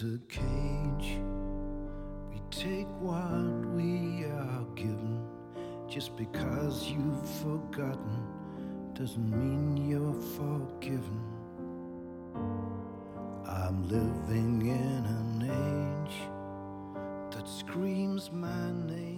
[0.00, 1.18] Is a cage.
[2.30, 5.24] We take what we are given.
[5.88, 8.22] Just because you've forgotten
[8.94, 11.20] doesn't mean you're forgiven.
[13.46, 15.42] I'm living in an
[16.06, 16.18] age
[17.34, 19.17] that screams my name.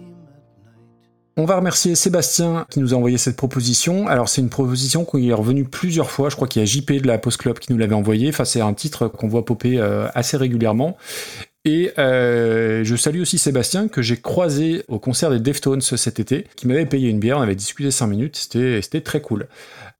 [1.37, 4.07] On va remercier Sébastien qui nous a envoyé cette proposition.
[4.07, 6.29] Alors c'est une proposition qui est revenue plusieurs fois.
[6.29, 8.29] Je crois qu'il y a JP de la Post Club qui nous l'avait envoyé.
[8.29, 10.97] Enfin c'est un titre qu'on voit popper euh, assez régulièrement.
[11.63, 16.47] Et euh, je salue aussi Sébastien que j'ai croisé au concert des Deftones cet été,
[16.55, 17.37] qui m'avait payé une bière.
[17.37, 18.35] On avait discuté 5 minutes.
[18.35, 19.47] C'était très cool.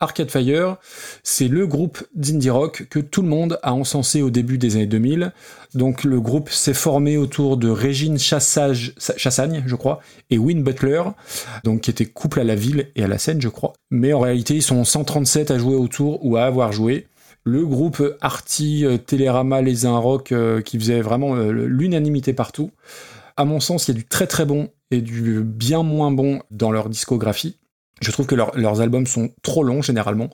[0.01, 0.77] Arcade Fire,
[1.21, 4.87] c'est le groupe d'indie rock que tout le monde a encensé au début des années
[4.87, 5.31] 2000.
[5.75, 9.99] Donc le groupe s'est formé autour de Régine Chassagne, je crois,
[10.31, 11.03] et Win Butler,
[11.63, 13.73] donc qui étaient couple à la ville et à la scène, je crois.
[13.91, 17.07] Mais en réalité, ils sont 137 à jouer autour ou à avoir joué.
[17.43, 22.71] Le groupe Arty, euh, Télérama, Les Un Rock, euh, qui faisait vraiment euh, l'unanimité partout.
[23.37, 26.41] À mon sens, il y a du très très bon et du bien moins bon
[26.51, 27.57] dans leur discographie.
[28.01, 30.29] Je trouve que leur- leurs albums sont trop longs généralement.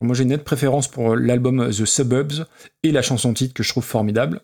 [0.00, 2.44] Moi j'ai une nette préférence pour l'album The Suburbs
[2.82, 4.40] et la chanson titre que je trouve formidable.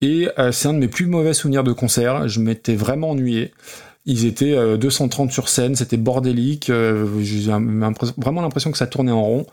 [0.00, 2.28] Et euh, c'est un de mes plus mauvais souvenirs de concert.
[2.28, 3.52] Je m'étais vraiment ennuyé.
[4.04, 6.70] Ils étaient euh, 230 sur scène, c'était bordélique.
[6.70, 7.50] euh, J'ai
[8.16, 9.46] vraiment l'impression que ça tournait en rond.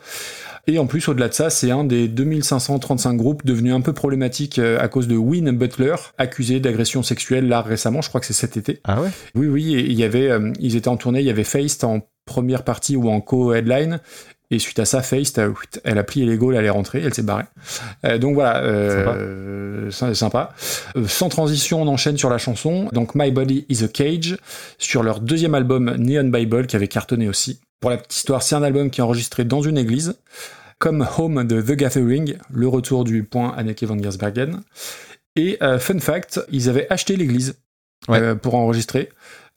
[0.66, 4.58] Et en plus, au-delà de ça, c'est un des 2535 groupes devenus un peu problématiques
[4.58, 8.34] euh, à cause de Win Butler, accusé d'agression sexuelle là récemment, je crois que c'est
[8.34, 8.80] cet été.
[8.84, 9.08] Ah ouais?
[9.34, 12.00] Oui, oui, il y avait, euh, ils étaient en tournée, il y avait Feist en
[12.30, 14.00] première partie ou en co-headline.
[14.52, 15.52] Et suite à ça, Feist, euh,
[15.84, 17.44] elle a plié les gaules, elle est rentrée, elle s'est barrée.
[18.04, 20.14] Euh, donc voilà, euh, sympa.
[20.14, 20.54] sympa.
[20.96, 22.88] Euh, sans transition, on enchaîne sur la chanson.
[22.92, 24.36] Donc My Body is a Cage,
[24.78, 27.60] sur leur deuxième album Neon Bible, qui avait cartonné aussi.
[27.80, 30.18] Pour la petite histoire, c'est un album qui est enregistré dans une église,
[30.78, 34.62] comme Home de The Gathering, le retour du point Anneke van Giersbergen.
[35.36, 37.54] Et fun fact, ils avaient acheté l'église
[38.42, 39.10] pour enregistrer.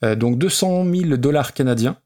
[0.03, 1.97] Donc 200 000 dollars canadiens,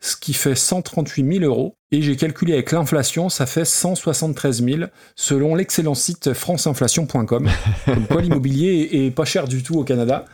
[0.00, 1.76] ce qui fait 138 000 euros.
[1.92, 4.82] Et j'ai calculé avec l'inflation, ça fait 173 000
[5.16, 7.48] selon l'excellent site franceinflation.com.
[7.84, 10.24] Comme quoi l'immobilier est, pas cher du tout au Canada.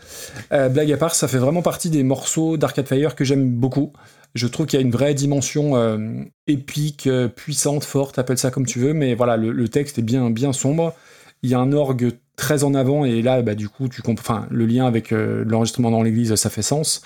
[0.53, 3.93] Euh, blague à part, ça fait vraiment partie des morceaux d'Arcade Fire que j'aime beaucoup.
[4.35, 8.51] Je trouve qu'il y a une vraie dimension euh, épique, euh, puissante, forte, appelle ça
[8.51, 10.95] comme tu veux, mais voilà, le, le texte est bien, bien sombre.
[11.43, 14.45] Il y a un orgue très en avant et là, bah, du coup, tu comprends.
[14.51, 17.03] Le lien avec euh, l'enregistrement dans l'église, ça fait sens.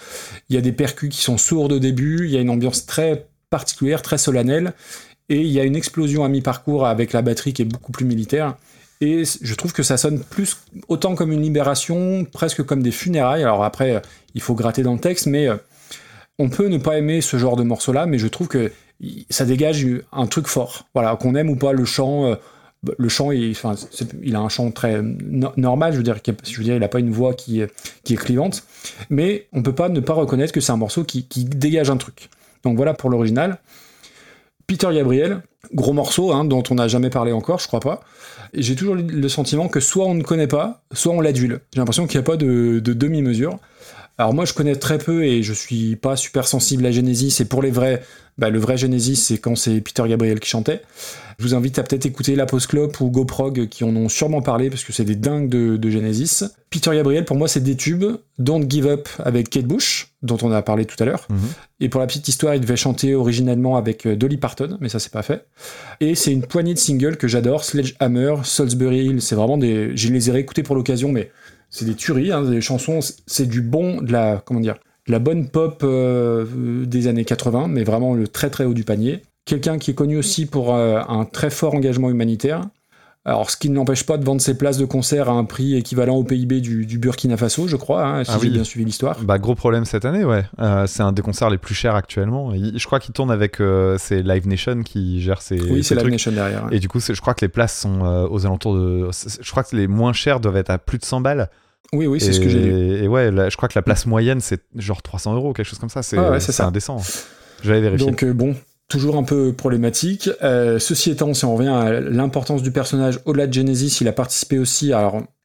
[0.49, 2.27] Il y a des percus qui sont sourds au début.
[2.27, 4.75] Il y a une ambiance très particulière, très solennelle,
[5.29, 8.05] et il y a une explosion à mi-parcours avec la batterie qui est beaucoup plus
[8.05, 8.57] militaire.
[9.01, 10.59] Et je trouve que ça sonne plus
[10.89, 13.43] autant comme une libération, presque comme des funérailles.
[13.43, 14.01] Alors après, euh,
[14.35, 15.57] il faut gratter dans le texte, mais euh,
[16.39, 18.71] on peut ne pas aimer ce genre de morceau-là, mais je trouve que
[19.31, 20.87] ça dégage un truc fort.
[20.95, 22.37] Voilà, qu'on aime ou pas le chant.
[22.89, 23.55] Euh, le chant, il,
[24.35, 27.01] a un chant très no- normal, je veux dire, je veux dire, il a pas
[27.01, 28.65] une voix qui, est- clivante,
[29.09, 32.29] mais on peut pas ne pas reconnaître que c'est un morceau qui, dégage un truc.
[32.65, 33.59] Donc voilà pour l'original.
[34.67, 35.43] Peter Gabriel,
[35.75, 38.03] gros morceau hein, dont on n'a jamais parlé encore, je crois pas.
[38.55, 41.61] J'ai toujours le sentiment que soit on ne connaît pas, soit on l'adule.
[41.73, 43.59] J'ai l'impression qu'il n'y a pas de demi-mesure.
[44.21, 47.47] Alors moi je connais très peu et je suis pas super sensible à Genesis et
[47.47, 48.03] pour les vrais,
[48.37, 50.83] bah, le vrai Genesis c'est quand c'est Peter Gabriel qui chantait.
[51.39, 54.43] Je vous invite à peut-être écouter La Pause Clope ou GoProg qui en ont sûrement
[54.43, 56.45] parlé parce que c'est des dingues de, de Genesis.
[56.69, 58.05] Peter Gabriel pour moi c'est des tubes.
[58.39, 61.27] Don't Give Up avec Kate Bush dont on a parlé tout à l'heure.
[61.81, 64.99] Et pour la petite histoire, il devait chanter originellement avec euh, Dolly Parton, mais ça
[64.99, 65.47] c'est pas fait.
[66.01, 69.97] Et c'est une poignée de singles que j'adore, Sledgehammer, Salisbury Hill, c'est vraiment des...
[69.97, 71.31] Je les ai réécoutés pour l'occasion, mais
[71.71, 74.43] c'est des tueries, hein, des chansons, c'est du bon, de la...
[74.45, 74.77] comment dire
[75.07, 78.85] de la bonne pop euh, des années 80, mais vraiment le très très haut du
[78.85, 79.23] panier.
[79.45, 82.69] Quelqu'un qui est connu aussi pour euh, un très fort engagement humanitaire.
[83.27, 85.77] Alors, ce qui ne l'empêche pas de vendre ses places de concert à un prix
[85.77, 88.53] équivalent au PIB du, du Burkina Faso, je crois, hein, si Ah j'ai oui.
[88.55, 89.19] bien suivi l'histoire.
[89.23, 90.45] Bah gros problème cette année, ouais.
[90.59, 92.55] Euh, c'est un des concerts les plus chers actuellement.
[92.55, 95.61] Il- je crois qu'il tourne avec euh, c'est Live Nation qui gère ses.
[95.61, 96.13] Oui, c'est Live trucs.
[96.13, 96.77] Nation derrière, ouais.
[96.77, 99.11] Et du coup, je crois que les places sont euh, aux alentours de.
[99.13, 101.51] Je crois que les moins chers doivent être à plus de 100 balles.
[101.93, 103.05] Oui, oui, c'est ce que j'ai lu.
[103.05, 105.79] Et ouais, là, je crois que la place moyenne c'est genre 300 euros, quelque chose
[105.79, 106.03] comme ça.
[106.03, 107.03] C'est Ah ouais, c'est indécent.
[107.63, 108.07] Je vais vérifier.
[108.07, 108.55] Donc bon,
[108.91, 110.29] toujours un peu problématique.
[110.43, 114.13] Euh, ceci étant, si on revient à l'importance du personnage, au-delà de Genesis, il a
[114.13, 114.93] participé aussi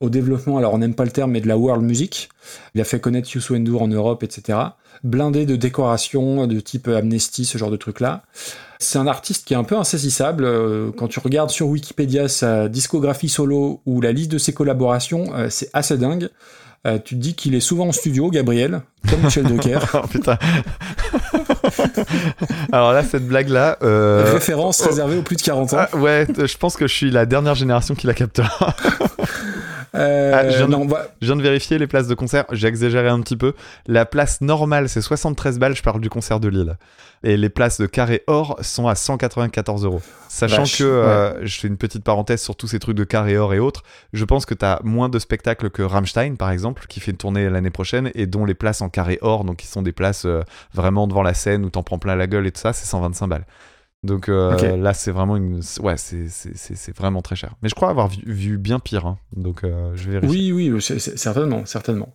[0.02, 2.30] au développement, alors on n'aime pas le terme, mais de la world music.
[2.74, 4.58] Il a fait connaître Youssou N'Dour en Europe, etc.
[5.04, 8.24] Blindé de décorations de type Amnesty, ce genre de trucs-là.
[8.80, 10.44] C'est un artiste qui est un peu insaisissable.
[10.44, 15.36] Euh, Quand tu regardes sur Wikipédia sa discographie solo ou la liste de ses collaborations,
[15.36, 16.30] euh, c'est assez dingue.
[16.86, 19.80] Euh, tu te dis qu'il est souvent en studio, Gabriel, comme Michel Drucker.
[19.96, 20.38] oh putain.
[22.72, 23.78] Alors là, cette blague-là.
[23.82, 25.78] euh, Référence réservée aux plus de 40 ans.
[25.92, 28.76] ah, ouais, je pense que je suis la dernière génération qui la captera.
[29.96, 32.46] Euh, Ah, je, viens de, non, bah- je viens de vérifier les places de concert,
[32.52, 33.54] j'ai exagéré un petit peu.
[33.88, 36.78] La place normale, c'est 73 balles, je parle du concert de Lille.
[37.24, 40.02] Et les places de carré or sont à 194 euros.
[40.30, 43.38] Sachant Vache, que, euh, je fais une petite parenthèse sur tous ces trucs de carré
[43.38, 46.86] or et autres, je pense que tu as moins de spectacles que Rammstein, par exemple,
[46.88, 49.68] qui fait une tournée l'année prochaine, et dont les places en carré or, donc qui
[49.68, 50.42] sont des places euh,
[50.74, 53.28] vraiment devant la scène où t'en prends plein la gueule et tout ça, c'est 125
[53.28, 53.46] balles.
[54.06, 55.62] Donc euh, là, c'est vraiment une.
[55.82, 57.56] Ouais, c'est- vraiment très cher.
[57.62, 59.06] Mais je crois avoir vu, vu bien pire.
[59.06, 59.18] hein.
[59.36, 60.26] Donc euh, je vais.
[60.26, 62.14] Oui, oui, certainement, certainement.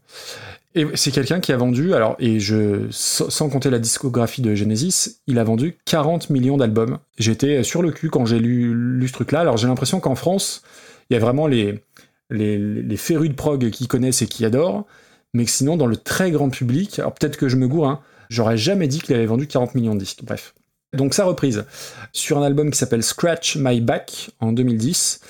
[0.76, 4.54] Et c'est quelqu'un qui a vendu, alors, et je, sans sans compter la discographie de
[4.54, 6.98] Genesis, il a vendu 40 millions d'albums.
[7.18, 9.40] J'étais sur le cul quand j'ai lu, lu ce truc-là.
[9.40, 10.62] Alors j'ai l'impression qu'en France,
[11.10, 11.82] il y a vraiment les,
[12.30, 14.86] les, les férus de prog qui connaissent et qui adorent,
[15.34, 18.00] mais que sinon, dans le très grand public, alors peut-être que je me gourre, hein,
[18.28, 20.20] j'aurais jamais dit qu'il avait vendu 40 millions de disques.
[20.22, 20.54] Bref.
[20.96, 21.64] Donc sa reprise
[22.12, 25.20] sur un album qui s'appelle Scratch My Back en 2010.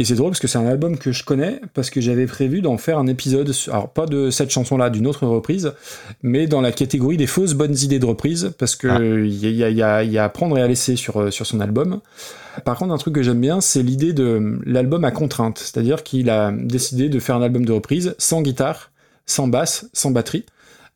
[0.00, 2.62] Et c'est drôle parce que c'est un album que je connais parce que j'avais prévu
[2.62, 5.72] d'en faire un épisode, alors pas de cette chanson-là, d'une autre reprise,
[6.24, 8.98] mais dans la catégorie des fausses bonnes idées de reprise parce que Ah.
[9.00, 11.30] il y, a, il y a- y a à prendre et à laisser sur, euh,
[11.30, 12.00] sur son album.
[12.64, 16.28] Par contre, un truc que j'aime bien, c'est l'idée de l'album à contrainte, c'est-à-dire qu'il
[16.28, 18.90] a décidé de faire un album de reprise sans guitare,
[19.26, 20.44] sans basse, sans batterie.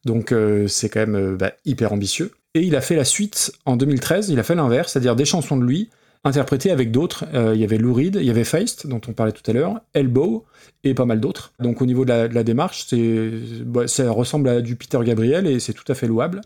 [0.06, 2.32] Donc euh, c'est quand même euh, bah, hyper ambitieux.
[2.54, 5.56] Et il a fait la suite en 2013, il a fait l'inverse, c'est-à-dire des chansons
[5.56, 5.90] de lui,
[6.24, 7.24] interprété avec d'autres.
[7.34, 9.52] Euh, Il y avait Lou Reed, il y avait Feist, dont on parlait tout à
[9.52, 10.44] l'heure, Elbow,
[10.84, 11.52] et pas mal d'autres.
[11.60, 13.30] Donc au niveau de la, de la démarche, c'est,
[13.64, 16.40] bah, ça ressemble à du Peter Gabriel, et c'est tout à fait louable.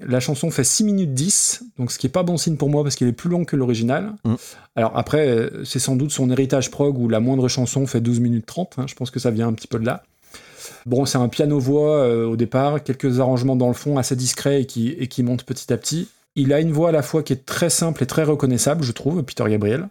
[0.00, 2.82] La chanson fait 6 minutes 10, donc ce qui est pas bon signe pour moi
[2.82, 4.14] parce qu'il est plus long que l'original.
[4.24, 4.34] Mm.
[4.74, 8.20] Alors après, euh, c'est sans doute son héritage prog où la moindre chanson fait 12
[8.20, 10.02] minutes 30, hein, je pense que ça vient un petit peu de là.
[10.86, 14.66] Bon, c'est un piano-voix euh, au départ, quelques arrangements dans le fond assez discrets et
[14.66, 16.08] qui, et qui montent petit à petit.
[16.36, 18.92] Il a une voix à la fois qui est très simple et très reconnaissable, je
[18.92, 19.88] trouve, Peter Gabriel.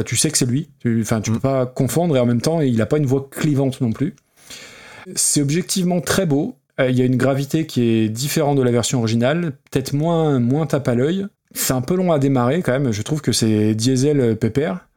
[0.00, 1.34] Euh, Tu sais que c'est lui, tu, enfin, tu Mm.
[1.34, 4.14] peux pas confondre et en même temps, il a pas une voix clivante non plus.
[5.14, 6.56] C'est objectivement très beau.
[6.80, 10.40] Euh, Il y a une gravité qui est différente de la version originale, peut-être moins,
[10.40, 11.26] moins tape à l'œil.
[11.52, 12.90] C'est un peu long à démarrer quand même.
[12.90, 14.88] Je trouve que c'est diesel pépère.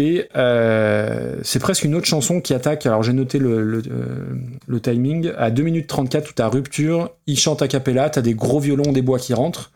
[0.00, 2.86] Et euh, c'est presque une autre chanson qui attaque.
[2.86, 4.34] Alors j'ai noté le, le, euh,
[4.66, 7.10] le timing à 2 minutes 34 tout à rupture.
[7.26, 9.72] Il chante a cappella, t'as des gros violons, des bois qui rentrent.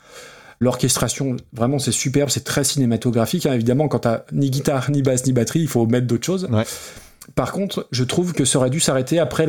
[0.61, 3.45] L'orchestration, vraiment, c'est superbe, c'est très cinématographique.
[3.45, 3.53] hein.
[3.53, 6.49] Évidemment, quand t'as ni guitare, ni basse, ni batterie, il faut mettre d'autres choses.
[6.51, 6.65] Ouais.
[7.35, 9.47] Par contre, je trouve que ça aurait dû s'arrêter après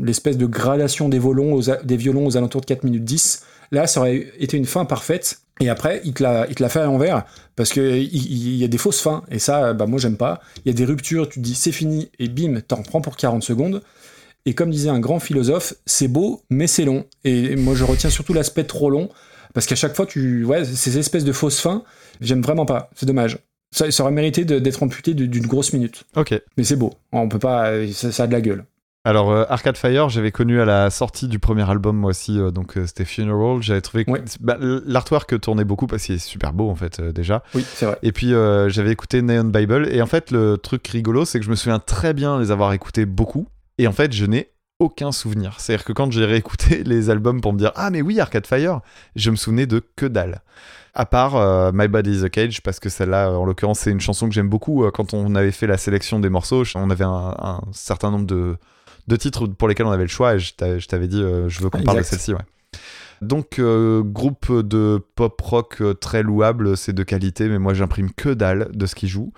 [0.00, 3.42] l'espèce de gradation des, aux, des violons aux alentours de 4 minutes 10.
[3.72, 5.40] Là, ça aurait été une fin parfaite.
[5.60, 7.24] Et après, il te l'a il te l'a fait à l'envers
[7.56, 9.22] parce qu'il il, il y a des fausses fins.
[9.30, 10.40] Et ça, bah, moi, j'aime pas.
[10.64, 13.16] Il y a des ruptures, tu te dis c'est fini, et bim, t'en prends pour
[13.16, 13.82] 40 secondes.
[14.46, 17.06] Et comme disait un grand philosophe, c'est beau, mais c'est long.
[17.24, 19.08] Et moi, je retiens surtout l'aspect trop long
[19.54, 20.44] parce qu'à chaque fois, tu.
[20.44, 21.84] Ouais, ces espèces de fausses fins,
[22.20, 22.90] j'aime vraiment pas.
[22.94, 23.38] C'est dommage.
[23.70, 26.04] Ça, ça aurait mérité d'être amputé d'une d'une grosse minute.
[26.16, 26.34] Ok.
[26.56, 26.92] Mais c'est beau.
[27.12, 27.72] On peut pas.
[27.92, 28.64] Ça, ça a de la gueule.
[29.06, 32.50] Alors, euh, Arcade Fire, j'avais connu à la sortie du premier album, moi aussi, euh,
[32.50, 33.60] donc euh, c'était Funeral.
[33.60, 34.22] J'avais trouvé que Ouais.
[34.40, 37.42] bah, l'artwork tournait beaucoup parce qu'il est super beau, en fait, euh, déjà.
[37.54, 37.98] Oui, c'est vrai.
[38.02, 38.30] Et puis,
[38.68, 39.88] j'avais écouté Neon Bible.
[39.92, 42.72] Et en fait, le truc rigolo, c'est que je me souviens très bien les avoir
[42.72, 43.46] écoutés beaucoup.
[43.76, 44.50] Et en fait, je n'ai
[44.80, 45.56] aucun souvenir.
[45.60, 48.80] C'est-à-dire que quand j'ai réécouté les albums pour me dire Ah, mais oui, Arcade Fire,
[49.16, 50.40] je me souvenais de que dalle.
[50.94, 54.00] À part euh, My Body is a Cage, parce que celle-là, en l'occurrence, c'est une
[54.00, 54.88] chanson que j'aime beaucoup.
[54.94, 58.56] Quand on avait fait la sélection des morceaux, on avait un, un certain nombre de,
[59.08, 61.48] de titres pour lesquels on avait le choix, et je t'a- je t'avais dit euh,
[61.48, 62.32] Je veux qu'on parle de celle-ci.
[62.32, 62.40] Ouais.
[63.22, 68.10] Donc, euh, groupe de pop rock euh, très louable, c'est de qualité, mais moi j'imprime
[68.12, 69.32] que dalle de ce qu'ils jouent.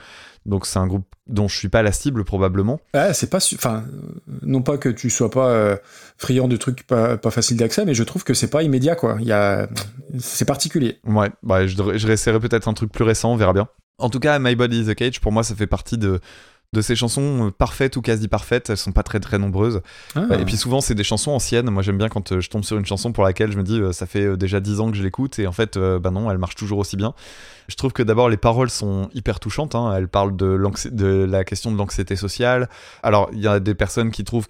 [0.46, 2.80] Donc, c'est un groupe dont je suis pas la cible probablement.
[2.94, 3.38] Ah, c'est pas.
[3.54, 3.84] Enfin,
[4.42, 5.76] non pas que tu sois pas euh,
[6.18, 9.16] friand de trucs pas, pas faciles d'accès, mais je trouve que c'est pas immédiat, quoi.
[9.20, 9.68] Il y a.
[10.18, 10.98] C'est particulier.
[11.04, 13.68] Ouais, bah, je, je réessayerai peut-être un truc plus récent, on verra bien.
[13.98, 16.20] En tout cas, My Body is a Cage, pour moi, ça fait partie de,
[16.72, 18.70] de ces chansons euh, parfaites ou quasi parfaites.
[18.70, 19.80] Elles sont pas très très nombreuses.
[20.14, 20.26] Ah.
[20.38, 21.70] Et puis souvent, c'est des chansons anciennes.
[21.70, 23.80] Moi, j'aime bien quand euh, je tombe sur une chanson pour laquelle je me dis,
[23.80, 26.38] euh, ça fait déjà 10 ans que je l'écoute, et en fait, bah non, elle
[26.38, 27.14] marche toujours aussi bien.
[27.68, 29.74] Je trouve que d'abord, les paroles sont hyper touchantes.
[29.74, 29.92] hein.
[29.96, 30.46] Elles parlent de,
[31.24, 32.68] la question de l'anxiété sociale.
[33.02, 34.46] Alors, il y a des personnes qui trouvent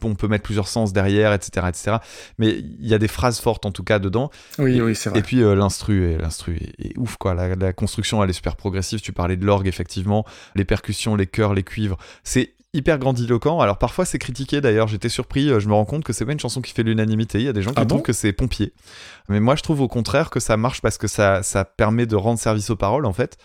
[0.00, 1.96] qu'on peut mettre plusieurs sens derrière, etc., etc.
[2.38, 4.30] Mais il y a des phrases fortes, en tout cas, dedans.
[4.58, 5.18] Oui, oui, c'est vrai.
[5.20, 7.34] Et puis euh, l'instru, est- l'instru est, est ouf quoi.
[7.34, 9.00] La, la construction elle est super progressive.
[9.00, 10.24] Tu parlais de l'orgue effectivement,
[10.54, 11.96] les percussions, les chœurs, les cuivres.
[12.24, 13.60] C'est hyper grandiloquent.
[13.60, 14.88] Alors parfois c'est critiqué d'ailleurs.
[14.88, 15.48] J'étais surpris.
[15.50, 17.38] euh, Je me rends compte que c'est pas une chanson qui fait l'unanimité.
[17.38, 18.72] Il y a des gens qui Ah bon trouvent que c'est pompier.
[19.28, 22.16] Mais moi je trouve au contraire que ça marche parce que ça, ça permet de
[22.16, 23.38] rendre service aux paroles en fait.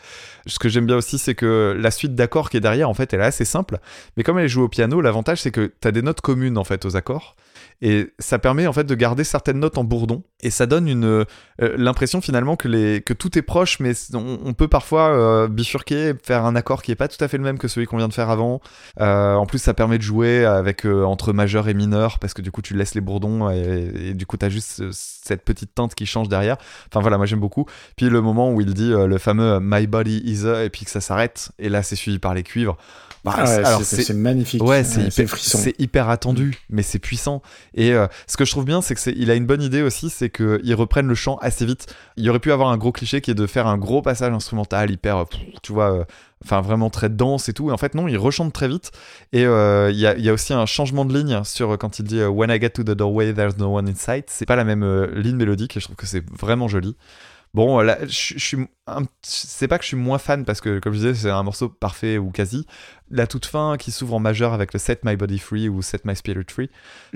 [0.46, 3.14] Ce que j'aime bien aussi c'est que la suite d'accords qui est derrière en fait
[3.14, 3.80] elle est assez simple.
[4.18, 6.58] Mais comme elle est jouée au piano, l'avantage c'est que tu as des notes communes
[6.58, 7.36] en fait aux accords.
[7.82, 10.24] Et ça permet en fait de garder certaines notes en bourdon.
[10.42, 11.26] Et ça donne une euh,
[11.60, 16.14] l'impression finalement que, les, que tout est proche, mais on, on peut parfois euh, bifurquer,
[16.24, 18.08] faire un accord qui est pas tout à fait le même que celui qu'on vient
[18.08, 18.62] de faire avant.
[19.00, 22.52] Euh, en plus, ça permet de jouer avec entre majeur et mineur, parce que du
[22.52, 25.96] coup, tu laisses les bourdons et, et du coup, tu as juste cette petite teinte
[25.96, 26.58] qui change derrière.
[26.90, 27.66] Enfin voilà, moi j'aime beaucoup.
[27.96, 30.92] Puis le moment où il dit le fameux My body is a, et puis que
[30.92, 32.78] ça s'arrête, et là c'est suivi par les cuivres.
[33.24, 34.62] Bah, Ah ouais, c'est- magnifique.
[34.62, 35.38] Ouais, c'est hyper,
[35.80, 37.42] hyper attendu, mais c'est puissant.
[37.74, 39.82] Et euh, ce que je trouve bien, c'est que c'est, il a une bonne idée
[39.82, 41.94] aussi, c'est qu'ils reprennent le chant assez vite.
[42.18, 44.92] Il aurait pu avoir un gros cliché qui est de faire un gros passage instrumental
[44.92, 45.26] hyper, euh,
[45.62, 46.04] tu vois, euh,
[46.44, 47.70] enfin vraiment très dense et tout.
[47.70, 48.92] Et en fait, non, il rechante très vite.
[49.32, 52.60] Et il y, a, aussi un changement de ligne sur quand il dit When I
[52.60, 54.26] get to the doorway, there's no one in sight.
[54.30, 56.96] C'est pas la même ligne mélodique et je trouve que c'est vraiment joli.
[57.54, 58.58] Bon, là, je suis
[59.22, 61.70] c'est pas que je suis moins fan parce que, comme je disais, c'est un morceau
[61.70, 62.66] parfait ou quasi.
[63.12, 66.04] La toute fin qui s'ouvre en majeur avec le Set My Body Free ou Set
[66.06, 66.70] My Spirit Free,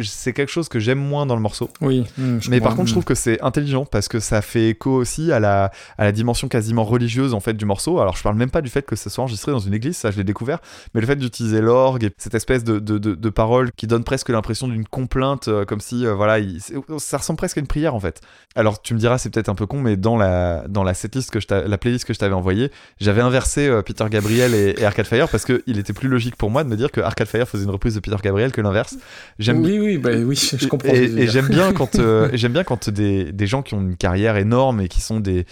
[0.03, 1.69] c'est quelque chose que j'aime moins dans le morceau.
[1.81, 2.05] Oui.
[2.17, 5.31] je Mais par contre, je trouve que c'est intelligent parce que ça fait écho aussi
[5.31, 7.99] à la, à la dimension quasiment religieuse en fait du morceau.
[7.99, 10.11] Alors, je parle même pas du fait que ce soit enregistré dans une église, ça
[10.11, 10.59] je l'ai découvert,
[10.93, 14.03] mais le fait d'utiliser l'orgue et cette espèce de, de, de, de parole qui donne
[14.03, 17.61] presque l'impression d'une complainte, euh, comme si, euh, voilà, il- c'est- ça ressemble presque à
[17.61, 18.21] une prière en fait.
[18.55, 21.31] Alors, tu me diras, c'est peut-être un peu con, mais dans la, dans la setlist
[21.31, 24.85] que je la playlist que je t'avais envoyée, j'avais inversé euh, Peter Gabriel et, et
[24.85, 25.45] Arcade Fire parce
[25.77, 27.95] qu'il était plus logique pour moi de me dire que Arcade Fire faisait une reprise
[27.95, 28.97] de Peter Gabriel que l'inverse.
[29.39, 30.89] J'aime Oui, oui, bah, oui, je comprends.
[30.93, 33.81] et, veux et j'aime bien quand euh, j'aime bien quand des, des gens qui ont
[33.81, 35.45] une carrière énorme et qui sont des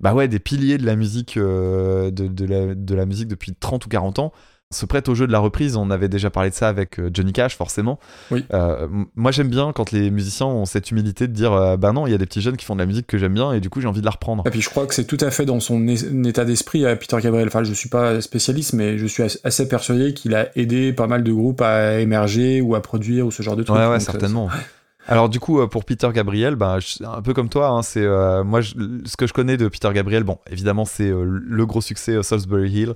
[0.00, 3.54] bah ouais, des piliers de la musique, euh, de, de la, de la musique depuis
[3.54, 4.32] 30 ou 40 ans,
[4.72, 5.76] se prêtent au jeu de la reprise.
[5.76, 7.98] On avait déjà parlé de ça avec euh, Johnny Cash, forcément.
[8.30, 8.44] Oui.
[8.52, 12.06] Euh, moi, j'aime bien quand les musiciens ont cette humilité de dire euh, bah non,
[12.06, 13.60] il y a des petits jeunes qui font de la musique que j'aime bien et
[13.60, 14.42] du coup, j'ai envie de la reprendre.
[14.46, 15.86] Et puis je crois que c'est tout à fait dans son
[16.24, 17.46] état d'esprit à Peter Gabriel.
[17.48, 21.06] Enfin, je suis pas spécialiste, mais je suis as- assez persuadé qu'il a aidé pas
[21.06, 23.76] mal de groupes à émerger ou à produire ou ce genre de trucs.
[23.78, 24.48] Ouais, ouais, euh, certainement.
[25.08, 28.60] Alors du coup, pour Peter Gabriel, bah, un peu comme toi, hein, c'est euh, moi
[28.60, 28.74] je-
[29.04, 30.22] ce que je connais de Peter Gabriel.
[30.22, 32.94] Bon, évidemment, c'est euh, le gros succès euh, Salisbury Hill.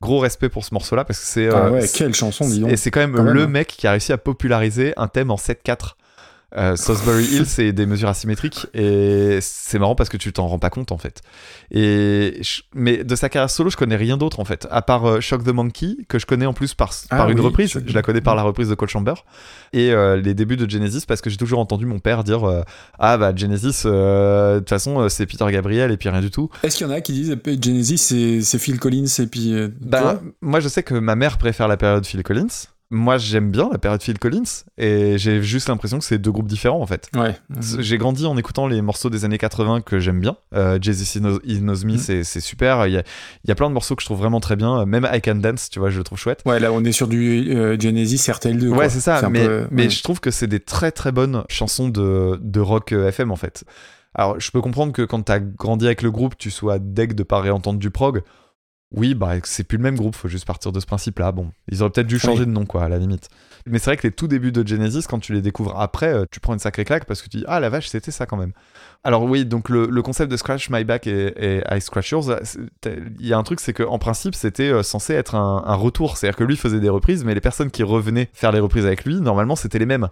[0.00, 2.70] Gros respect pour ce morceau-là parce que c'est Ah euh, ouais, quelle chanson, dis donc.
[2.70, 3.48] et c'est quand même Quand même, le hein.
[3.48, 5.94] mec qui a réussi à populariser un thème en 7/4.
[6.56, 10.58] Euh, Salisbury Hill, c'est des mesures asymétriques et c'est marrant parce que tu t'en rends
[10.58, 11.20] pas compte en fait.
[11.70, 15.04] Et je- mais de sa carrière solo, je connais rien d'autre en fait, à part
[15.06, 17.78] euh, Shock the Monkey que je connais en plus par, Ah une oui, reprise.
[17.86, 19.12] Je la connais par la reprise de Cold Chamber
[19.74, 22.62] et euh, les débuts de Genesis parce que j'ai toujours entendu mon père dire euh,
[22.98, 26.48] ah bah Genesis de toute façon c'est Peter Gabriel et puis rien du tout.
[26.62, 30.20] Est-ce qu'il y en a qui disent eh, Genesis c'est Phil Collins et puis Bah,
[30.40, 32.46] moi, je sais que ma mère préfère la période Phil Collins.
[32.90, 34.64] Moi, j'aime bien la période Phil Collins.
[34.78, 37.10] Et j'ai juste l'impression que c'est deux groupes différents, en fait.
[37.16, 37.36] ouais.
[37.80, 40.36] J'ai grandi en écoutant les morceaux des années 80 que j'aime bien.
[40.54, 41.20] Euh, Jesus He
[41.60, 42.86] Knows, Me, c'est super.
[42.86, 43.02] Il y, a,
[43.44, 44.86] il y a plein de morceaux que je trouve vraiment très bien.
[44.86, 46.40] Même I Can Dance, tu vois, je le trouve chouette.
[46.46, 48.68] Ouais, là on est sur du euh, Genesis RTL2.
[48.68, 49.28] Ouais, c'est ça.
[49.28, 49.90] mais peu- mais ouais.
[49.90, 53.36] je trouve que c'est des très très bonnes chansons de, de rock euh, FM, en
[53.36, 53.64] fait.
[54.14, 57.22] Alors, je peux comprendre que quand t'as grandi avec le groupe, tu sois deg de
[57.22, 58.22] pas réentendre du prog.
[58.94, 61.30] Oui, bah c'est plus le même groupe, faut juste partir de ce principe-là.
[61.30, 62.46] Bon, ils auraient peut-être dû changer Oui.
[62.46, 63.28] de nom, quoi, à la limite.
[63.66, 66.24] Mais c'est vrai que les tout débuts de Genesis, quand tu les découvres après, euh,
[66.30, 68.38] tu prends une sacrée claque parce que tu dis ah la vache, c'était ça quand
[68.38, 68.52] même.
[69.04, 72.32] Alors oui, donc le, le concept de Scratch My Back et, et I Scratch Yours,
[72.86, 76.16] il y a un truc, c'est qu'en principe, c'était euh, censé être un, un retour.
[76.16, 79.04] C'est-à-dire que lui faisait des reprises, mais les personnes qui revenaient faire les reprises avec
[79.04, 80.08] lui, normalement, c'était les mêmes.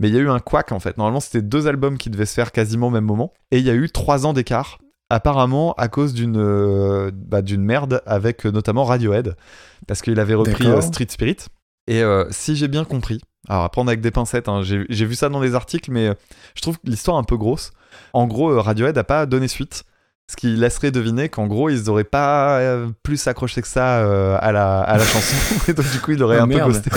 [0.00, 0.98] Mais il y a eu un quack en fait.
[0.98, 3.32] Normalement, c'était deux albums qui devaient se faire quasiment au même moment.
[3.52, 4.78] Et il y a eu trois ans d'écart.
[5.10, 9.36] Apparemment à cause d'une euh, bah, d'une merde avec euh, notamment Radiohead.
[9.86, 11.36] Parce qu'il avait repris euh, Street Spirit.
[11.86, 13.18] Et si j'ai bien compris,
[13.48, 16.12] alors à prendre avec des pincettes, hein, j'ai vu ça dans des articles, mais
[16.54, 17.72] je trouve l'histoire un peu grosse.
[18.12, 19.84] En gros, Radiohead n'a pas donné suite.
[20.30, 24.36] Ce qui laisserait deviner qu'en gros, ils n'auraient pas euh, plus accroché que ça euh,
[24.40, 25.34] à, la, à la chanson.
[25.68, 26.90] Et donc, du coup, il aurait Ah, un peu ghosté.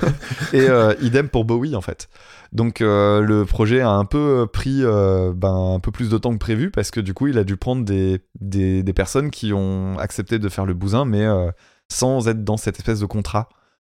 [0.52, 2.08] Et euh, idem pour Bowie, en fait.
[2.52, 6.70] Donc, le projet a un peu pris ben, un peu plus de temps que prévu
[6.70, 10.38] parce que du coup, il a dû prendre des, des, des personnes qui ont accepté
[10.38, 11.26] de faire le bousin, mais
[11.90, 13.48] sans être dans cette espèce de contrat.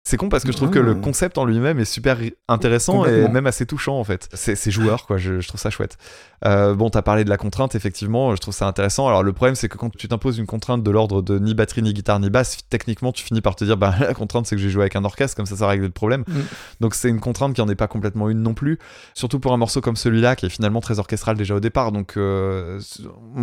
[0.03, 2.18] C'est con parce que je trouve que le concept en lui-même est super
[2.48, 4.30] intéressant et même assez touchant en fait.
[4.34, 5.98] C'est joueur quoi, je, je trouve ça chouette.
[6.44, 9.07] Euh, bon, t'as parlé de la contrainte, effectivement, je trouve ça intéressant.
[9.07, 11.84] Alors le problème c'est que quand tu t'imposes une contrainte de l'ordre de ni batterie,
[11.84, 14.61] ni guitare, ni basse, techniquement tu finis par te dire bah la contrainte c'est que
[14.61, 16.23] j'ai joué avec un orchestre, comme ça ça règle le problème.
[16.28, 16.40] Mm.
[16.80, 18.80] Donc c'est une contrainte qui en est pas complètement une non plus.
[19.14, 21.91] Surtout pour un morceau comme celui-là qui est finalement très orchestral déjà au départ.
[21.91, 22.80] Donc euh,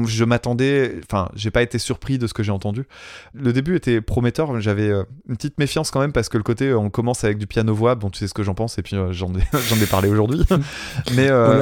[0.04, 2.88] je m'attendais, enfin j'ai pas été surpris de ce que j'ai entendu.
[3.32, 6.68] Le début était prometteur, j'avais euh, une petite méfiance quand même parce que le côté
[6.68, 8.96] euh, on commence avec du piano-voix, bon tu sais ce que j'en pense et puis
[8.96, 10.44] euh, j'en ai, j'en ai parlé aujourd'hui.
[11.16, 11.58] Mais euh.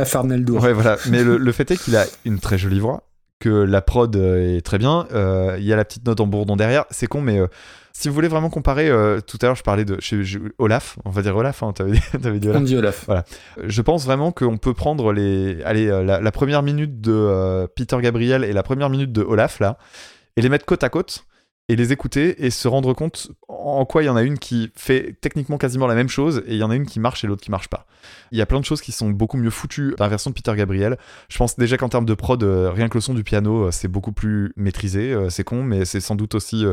[0.61, 0.97] Ouais, voilà.
[1.11, 3.03] Mais le, le fait est qu'il a une très jolie voix,
[3.41, 5.07] que la prod est très bien.
[5.59, 6.85] Il y a la petite note en bourdon derrière.
[6.91, 7.41] C'est con, mais
[7.93, 10.99] si vous voulez vraiment comparer, euh, tout à l'heure je parlais de je- je- Olaf,
[11.07, 12.65] on va dire Olaf, hein, t'avais t'avais dit On Olaf.
[12.65, 13.09] dit Olaf.
[13.65, 17.97] Je pense vraiment qu'on peut prendre les, allez, la, la première minute de euh, Peter
[18.03, 19.79] Gabriel et la première minute de Olaf là,
[20.37, 21.25] et les mettre côte à côte
[21.69, 24.71] et les écouter et se rendre compte en quoi il y en a une qui
[24.77, 27.27] fait techniquement quasiment la même chose et il y en a une qui marche et
[27.27, 27.87] l'autre qui marche pas.
[28.31, 30.35] Il y a plein de choses qui sont beaucoup mieux foutues dans la version de
[30.35, 30.97] Peter Gabriel.
[31.29, 33.71] Je pense déjà qu'en termes de prod, euh, rien que le son du piano, euh,
[33.73, 35.13] c'est beaucoup plus maîtrisé.
[35.13, 36.65] euh, c'est con, mais c'est sans doute aussi.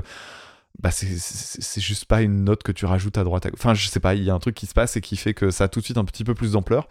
[0.82, 3.46] Bah c'est- juste pas une note que tu rajoutes à droite.
[3.46, 3.50] à.
[3.54, 5.34] Enfin, je sais pas, il y a un truc qui se passe et qui fait
[5.34, 6.88] que ça a tout de suite un petit peu plus d'ampleur.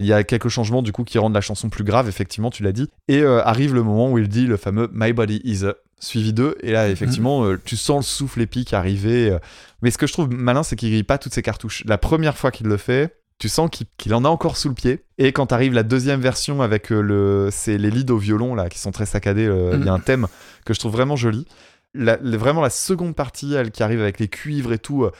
[0.00, 2.62] Il y a quelques changements du coup qui rendent la chanson plus grave, effectivement, tu
[2.62, 2.88] l'as dit.
[3.08, 6.32] Et euh, arrive le moment où il dit le fameux My Body Is a suivi
[6.32, 6.56] d'eux.
[6.62, 9.30] Et là, effectivement, euh, tu sens le souffle épique arriver.
[9.30, 9.38] euh.
[9.80, 11.84] Mais ce que je trouve malin, c'est qu'il grille pas toutes ses cartouches.
[11.86, 15.04] La première fois qu'il le fait, tu sens qu'il en a encore sous le pied.
[15.18, 18.78] Et quand arrive la deuxième version avec le, c'est les leads au violon là qui
[18.78, 20.26] sont très saccadés, euh, il y a un thème
[20.64, 21.46] que je trouve vraiment joli.
[21.94, 25.10] La- la- vraiment la seconde partie, elle qui arrive avec les cuivres et tout, euh,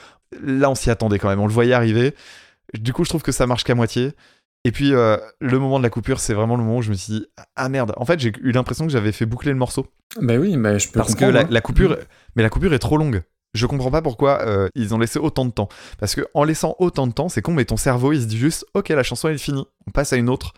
[0.41, 2.15] là on s'y attendait quand même, on le voyait arriver.
[2.73, 4.13] Du coup, je trouve que ça marche qu'à moitié.
[4.65, 6.95] Et puis euh, le moment de la coupure, c'est vraiment le moment où je me
[6.95, 7.25] suis dit
[7.55, 7.93] ah merde.
[7.97, 9.85] En fait, j'ai eu l'impression que j'avais fait boucler le morceau
[10.21, 11.47] Bah oui, bah, je peux parce que la, hein.
[11.49, 11.97] la coupure,
[12.35, 13.21] mais la coupure est trop longue.
[13.53, 15.67] Je comprends pas pourquoi euh, ils ont laissé autant de temps.
[15.99, 18.37] Parce que en laissant autant de temps, c'est con, mais ton cerveau il se dit
[18.37, 20.53] juste ok la chanson elle est finie, on passe à une autre.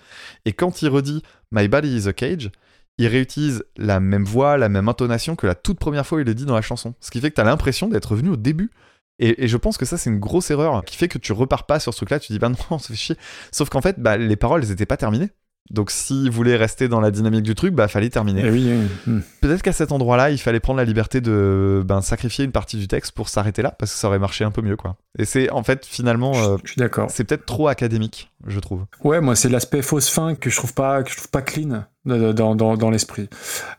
[0.46, 1.22] Et quand il redit
[1.52, 2.52] My body is a cage,
[2.98, 6.28] il réutilise la même voix, la même intonation que la toute première fois où il
[6.28, 6.94] le dit dans la chanson.
[7.02, 8.72] Ce qui fait que t'as l'impression d'être revenu au début.
[9.20, 11.80] Et, je pense que ça c'est une grosse erreur qui fait que tu repars pas
[11.80, 12.20] sur ce truc-là.
[12.20, 13.18] Tu dis bah non, ça fait chier.
[13.52, 15.32] Sauf qu'en fait, bah, les paroles elles étaient pas terminées.
[15.72, 18.44] Donc s'il voulait rester dans la dynamique du truc, bah fallait terminer.
[18.46, 19.14] Eh oui, oui.
[19.14, 19.22] Hmm.
[19.42, 22.88] Peut-être qu'à cet endroit-là, il fallait prendre la liberté de ben, sacrifier une partie du
[22.88, 24.96] texte pour s'arrêter là, parce que ça aurait marché un peu mieux, quoi.
[25.18, 27.10] Et c'est en fait finalement, euh, Je suis d'accord.
[27.10, 28.86] c'est peut-être trop académique, je trouve.
[29.04, 31.86] Ouais, moi c'est l'aspect fausse fin que je trouve pas que je trouve pas clean
[32.06, 33.28] dans, dans, dans, dans l'esprit.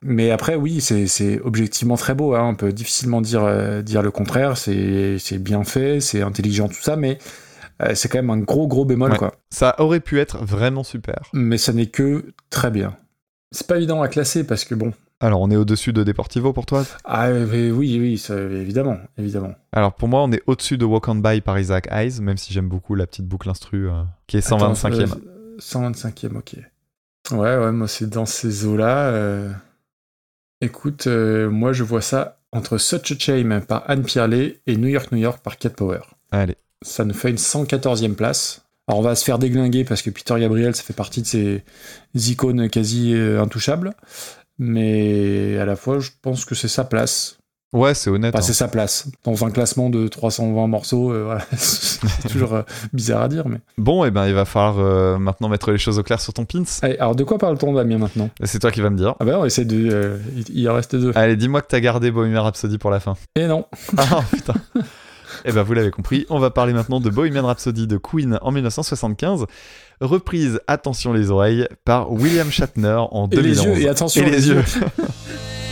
[0.02, 2.34] Mais après oui, c'est objectivement très beau.
[2.34, 2.48] Hein.
[2.48, 4.56] On peut difficilement dire euh, dire le contraire.
[4.56, 7.18] C'est bien fait, c'est intelligent tout ça, mais
[7.94, 9.18] c'est quand même un gros gros bémol Ouais.
[9.18, 9.34] quoi.
[9.50, 11.22] Ça aurait pu être vraiment super.
[11.32, 12.96] Mais ça n'est que très bien.
[13.52, 14.92] C'est pas évident à classer parce que bon.
[15.20, 16.84] Alors on est au-dessus de Deportivo pour toi?
[17.04, 19.54] Ah oui oui ça, évidemment évidemment.
[19.72, 22.52] Alors pour moi, on est au-dessus de Walk on By par Isaac Hayes, même si
[22.52, 25.04] j'aime beaucoup la petite boucle instru euh, qui est 125e.
[25.04, 26.56] Attends, euh, 125e, ok.
[27.32, 29.08] Ouais, ouais, moi c'est dans ces eaux-là.
[29.08, 29.50] euh,
[30.60, 34.88] Écoute, euh, moi je vois ça entre Such a Shame par Anne Pierlet et New
[34.88, 36.00] York, New York par Cat Power.
[36.30, 36.56] Allez.
[36.82, 38.62] Ça nous fait une 114e place.
[38.88, 41.62] Alors on va se faire déglinguer parce que Peter Gabriel, ça fait partie de ces
[42.14, 43.94] icônes quasi euh, intouchables.
[44.58, 47.38] Mais à la fois, je pense que c'est sa place.
[47.72, 48.34] Ouais, c'est honnête.
[48.34, 48.46] Enfin, hein.
[48.46, 49.08] c'est sa place.
[49.24, 51.44] Dans un classement de 320 morceaux, euh, voilà.
[51.56, 52.62] c'est toujours euh,
[52.92, 53.58] bizarre à dire, mais.
[53.76, 56.44] Bon, et ben il va falloir euh, maintenant mettre les choses au clair sur ton
[56.44, 56.62] pins.
[56.82, 58.30] Allez, alors de quoi parle-t-on, Damien, maintenant?
[58.44, 59.14] C'est toi qui vas me dire.
[59.20, 60.18] Ah bah on essaie de...
[60.36, 61.12] il, il en reste deux.
[61.16, 63.16] Allez, dis-moi que t'as gardé Bohemian Rhapsody pour la fin.
[63.34, 63.66] Et non.
[63.98, 64.54] Ah putain.
[65.44, 68.52] Eh ben vous l'avez compris, on va parler maintenant de Bohemian Rhapsody de Queen en
[68.52, 69.46] 1975,
[70.00, 73.64] reprise, attention les oreilles, par William Shatner en Et les 2011.
[73.66, 74.54] yeux, et attention, Et les, les yeux.
[74.56, 74.62] yeux.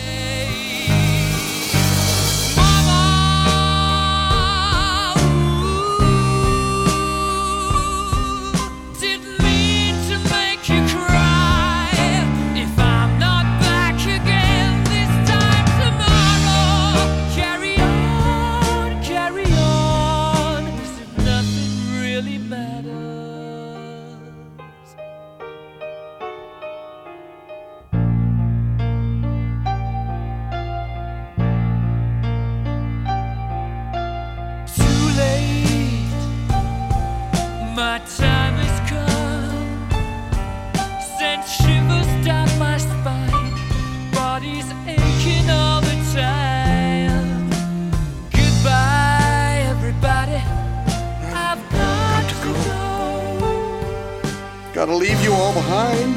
[55.34, 56.14] all behind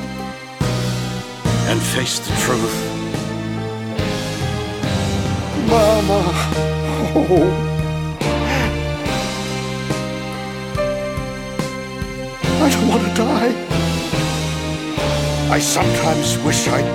[1.70, 2.78] and face the truth.
[5.68, 6.22] Mama.
[7.16, 7.64] Oh.
[12.62, 13.54] I don't want to die.
[15.52, 16.86] I sometimes wish I'd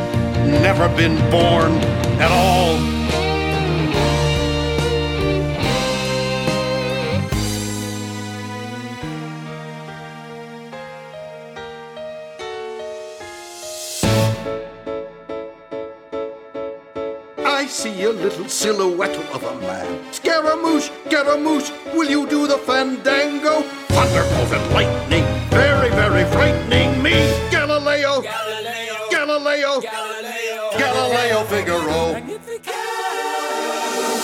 [0.63, 1.73] never been born
[2.21, 3.02] at all.
[18.13, 20.13] Little silhouette of a man.
[20.13, 23.63] Scaramouche, Scaramouche, will you do the fandango?
[23.89, 27.13] Thunderbolt and lightning, very, very frightening me.
[27.51, 32.23] Galileo, Galileo, Galileo, Galileo, Galileo Figaro.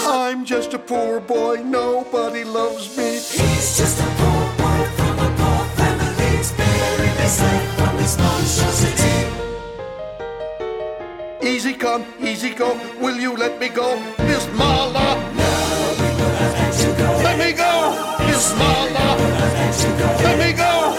[0.06, 3.14] I'm just a poor boy, nobody loves me.
[3.14, 9.17] He's just a poor boy from a poor family, sparing his life from this monstrosity.
[11.48, 12.78] Easy come, easy go.
[13.00, 15.16] Will you let me go, Miss Mala?
[15.34, 15.50] No,
[15.98, 17.08] we will let you go.
[17.24, 17.72] Let me go,
[18.26, 19.16] Miss Mala.
[20.22, 20.94] Let me go.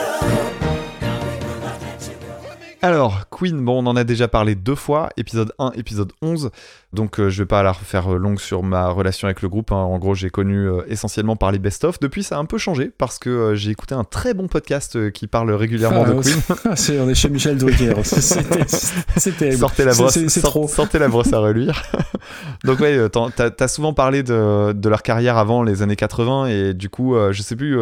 [2.81, 6.49] Alors, Queen, bon, on en a déjà parlé deux fois, épisode 1, épisode 11,
[6.91, 9.71] donc euh, je vais pas la refaire euh, longue sur ma relation avec le groupe,
[9.71, 9.77] hein.
[9.77, 12.91] en gros j'ai connu euh, essentiellement par les best-of, depuis ça a un peu changé,
[12.97, 16.35] parce que euh, j'ai écouté un très bon podcast qui parle régulièrement Ah, de Queen.
[16.75, 17.93] c'est- on est chez Michel Drucker.
[18.03, 19.53] C'était-.
[19.55, 20.67] Sortez la brosse, c'est- sort- trop.
[20.67, 21.81] sortez la brosse à reluire.
[22.65, 26.73] Donc ouais, t'as as souvent parlé de, de leur carrière avant les années 80 et
[26.73, 27.77] du coup, je sais plus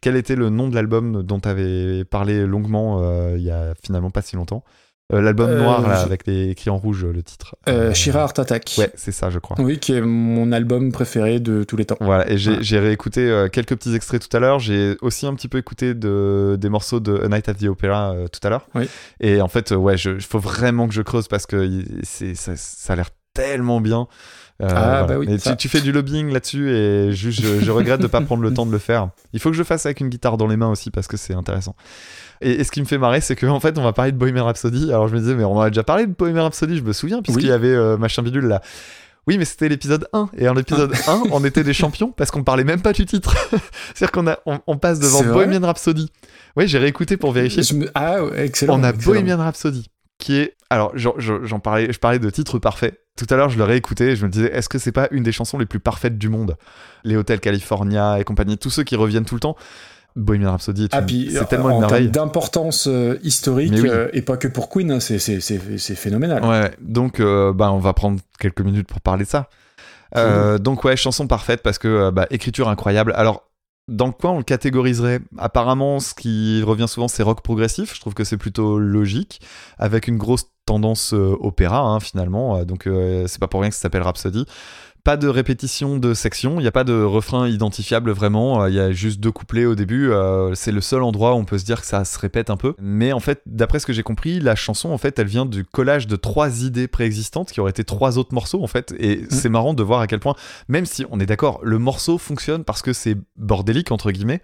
[0.00, 3.02] quel était le nom de l'album dont t'avais parlé longuement
[3.34, 4.62] il y a finalement pas si longtemps.
[5.12, 7.56] Euh, L'album Euh, noir là, je- avec les écrits en rouge le titre.
[7.68, 8.74] Euh, Shira Art Attack.
[8.78, 9.56] Ouais, c'est ça, je crois.
[9.60, 11.96] Oui, qui est mon album préféré de tous les temps.
[12.00, 14.58] Voilà, et j'ai réécouté euh, quelques petits extraits tout à l'heure.
[14.60, 18.12] J'ai aussi un petit peu écouté de, des morceaux de A Night at the Opera
[18.12, 18.66] euh, tout à l'heure.
[18.74, 18.88] Oui.
[19.20, 22.92] Et en fait, euh, ouais, il faut vraiment que je creuse parce que ça, ça
[22.92, 24.06] a l'air tellement bien.
[24.62, 27.70] Euh, Ah, bah oui, Mais tu, tu fais du lobbying là-dessus et juste, je, je
[27.70, 29.08] regrette de pas prendre le temps de le faire.
[29.32, 31.16] Il faut que je le fasse avec une guitare dans les mains aussi parce que
[31.16, 31.74] c'est intéressant.
[32.40, 34.44] Et, et ce qui me fait marrer, c'est qu'en fait, on va parler de Bohemian
[34.46, 34.90] Rhapsody.
[34.90, 36.92] Alors je me disais, mais on en a déjà parlé de Bohemian Rhapsody, je me
[36.92, 37.50] souviens, puisqu'il Oui.
[37.50, 38.62] y avait euh, machin bidule là.
[39.26, 40.30] Oui, mais c'était l'épisode 1.
[40.38, 43.34] Et en l'épisode 1, on était des champions parce qu'on parlait même pas du titre.
[43.94, 46.10] C'est-à-dire qu'on a, on, on passe devant Bohemian Rhapsody.
[46.56, 47.62] Oui, j'ai réécouté pour vérifier.
[47.76, 48.80] Me- Ah, ouais, excellent.
[48.80, 49.12] on a excellent.
[49.14, 53.48] Bohemian Rhapsody qui est alors j'en parlais je parlais de titre parfait tout à l'heure
[53.48, 55.64] je le réécoutais et je me disais est-ce que c'est pas une des chansons les
[55.64, 56.56] plus parfaites du monde?
[57.04, 59.56] Les hôtels California et compagnie tous ceux qui reviennent tout le temps
[60.20, 63.88] Bohemian Rhapsody est, Ah, c'est tellement une merveille d'importance euh, historique, oui.
[63.88, 65.18] euh, et pas que pour Queen, hein, c'est-
[65.94, 66.44] phénoménal.
[66.44, 69.48] ouais donc euh, bah on va prendre quelques minutes pour parler de ça
[70.58, 73.44] donc ouais chanson parfaite parce que bah, écriture incroyable alors
[73.88, 75.18] dans quoi on le catégoriserait?
[75.36, 77.92] Apparemment, ce qui revient souvent, c'est rock progressif.
[77.96, 79.40] Je trouve que c'est plutôt logique,
[79.78, 82.62] avec une grosse tendance opéra, hein, finalement.
[82.64, 84.46] Donc, euh, c'est pas pour rien que ça s'appelle Rhapsody.
[85.02, 88.74] Pas de répétition de section, il n'y a pas de refrain identifiable vraiment, Euh, il
[88.74, 91.58] y a juste deux couplets au début, euh, c'est le seul endroit où on peut
[91.58, 92.74] se dire que ça se répète un peu.
[92.78, 95.64] Mais en fait, d'après ce que j'ai compris, la chanson en fait, elle vient du
[95.64, 99.48] collage de trois idées préexistantes qui auraient été trois autres morceaux en fait, et c'est
[99.48, 100.34] marrant de voir à quel point,
[100.68, 104.42] même si on est d'accord, le morceau fonctionne parce que c'est bordélique entre guillemets,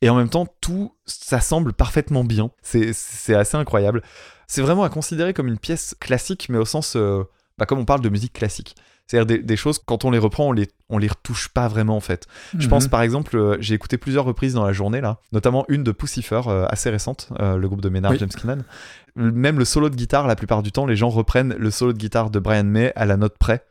[0.00, 2.50] et en même temps tout ça semble parfaitement bien.
[2.62, 4.02] C'est c'est assez incroyable.
[4.46, 7.24] C'est vraiment à considérer comme une pièce classique, mais au sens, euh,
[7.58, 8.74] bah, comme on parle de musique classique.
[9.10, 11.96] C'est-à-dire des, des choses, quand on les reprend, on les, on les retouche pas vraiment
[11.96, 12.26] en fait.
[12.56, 12.68] Je Mhm.
[12.70, 15.92] pense par exemple, euh, j'ai écouté plusieurs reprises dans la journée là, notamment une de
[15.92, 18.18] Pussifer, euh, assez récente, euh, le groupe de Maynard Oui.
[18.20, 18.58] James Keenan.
[19.16, 21.98] Même le solo de guitare, la plupart du temps, les gens reprennent le solo de
[21.98, 23.64] guitare de Brian May à la note près.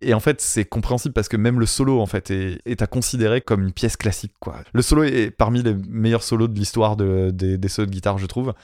[0.00, 2.86] Et en fait, c'est compréhensible parce que même le solo, en fait, est, est à
[2.86, 4.56] considérer comme une pièce classique, quoi.
[4.72, 8.18] Le solo est parmi les meilleurs solos de l'histoire de- des, des solos de guitare,
[8.18, 8.54] je trouve.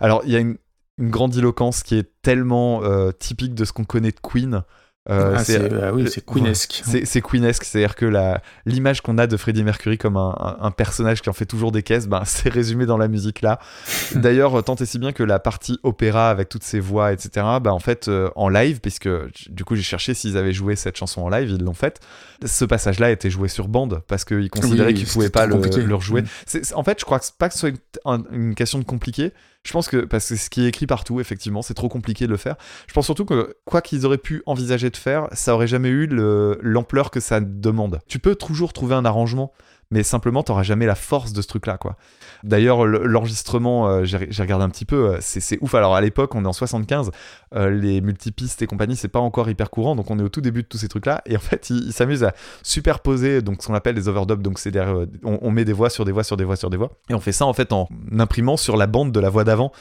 [0.00, 0.56] Alors, il y a une,
[0.98, 4.62] une grandiloquence qui est tellement euh, typique de ce qu'on connaît de Queen.
[5.08, 6.82] Euh, Ah, c'est- ah oui, c'est Queenesque.
[6.84, 10.56] C'est c'est Queenesque, c'est-à-dire que la- l'image qu'on a de Freddie Mercury comme un, un-
[10.60, 13.60] un personnage qui en fait toujours des caisses, ben, c'est résumé dans la musique là.
[14.14, 17.70] D'ailleurs, tant et si bien que la partie opéra avec toutes ces voix, etc., ben,
[17.70, 19.08] en fait, euh, en live, puisque
[19.48, 22.00] du coup j'ai cherché s'ils avaient joué cette chanson en live, ils l'ont faite.
[22.44, 25.94] Ce passage-là était joué sur bande parce qu'ils considéraient Oui, qu'ils pouvaient pas le, le
[25.94, 26.22] rejouer.
[26.22, 26.58] Mm.
[26.74, 29.32] En fait, je crois que pas que ce soit une, un- une question de compliqué.
[29.66, 32.30] Je pense que parce que ce qui est écrit partout, effectivement, c'est trop compliqué de
[32.30, 32.54] le faire.
[32.86, 36.06] Je pense surtout que quoi qu'ils auraient pu envisager de faire, ça aurait jamais eu
[36.06, 37.98] le- l'ampleur que ça demande.
[38.06, 39.52] Tu peux toujours trouver un arrangement,
[39.90, 41.96] mais simplement t'auras jamais la force de ce truc-là, quoi.
[42.42, 45.74] D'ailleurs, le- l'enregistrement, euh, j'ai regardé un petit peu, euh, c'est ouf.
[45.74, 47.10] Alors à l'époque, on est en 75,
[47.54, 50.40] euh, les multipistes et compagnie, c'est pas encore hyper courant, donc on est au tout
[50.40, 51.22] début de tous ces trucs-là.
[51.26, 52.32] Et en fait, ils s'amusent à
[52.62, 54.42] superposer donc ce qu'on appelle des overdubs.
[54.42, 56.68] Donc c'est euh, on, on met des voix sur des voix sur des voix sur
[56.70, 57.88] des voix, et on fait ça en fait en
[58.18, 59.72] imprimant sur la bande de la voix d'avant.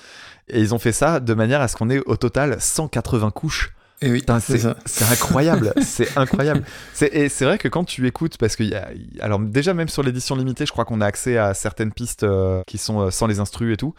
[0.48, 3.74] Et ils ont fait ça de manière à ce qu'on ait au total 180 couches.
[4.02, 4.40] Et oui, Putain,
[4.86, 6.64] c'est incroyable, c'est incroyable.
[6.94, 8.90] C'est- Et c'est vrai que quand tu écoutes, parce y a,
[9.22, 12.62] alors déjà même sur l'édition limitée, je crois qu'on a accès à certaines pistes euh,
[12.68, 13.94] qui sont euh, sans les instrus et tout.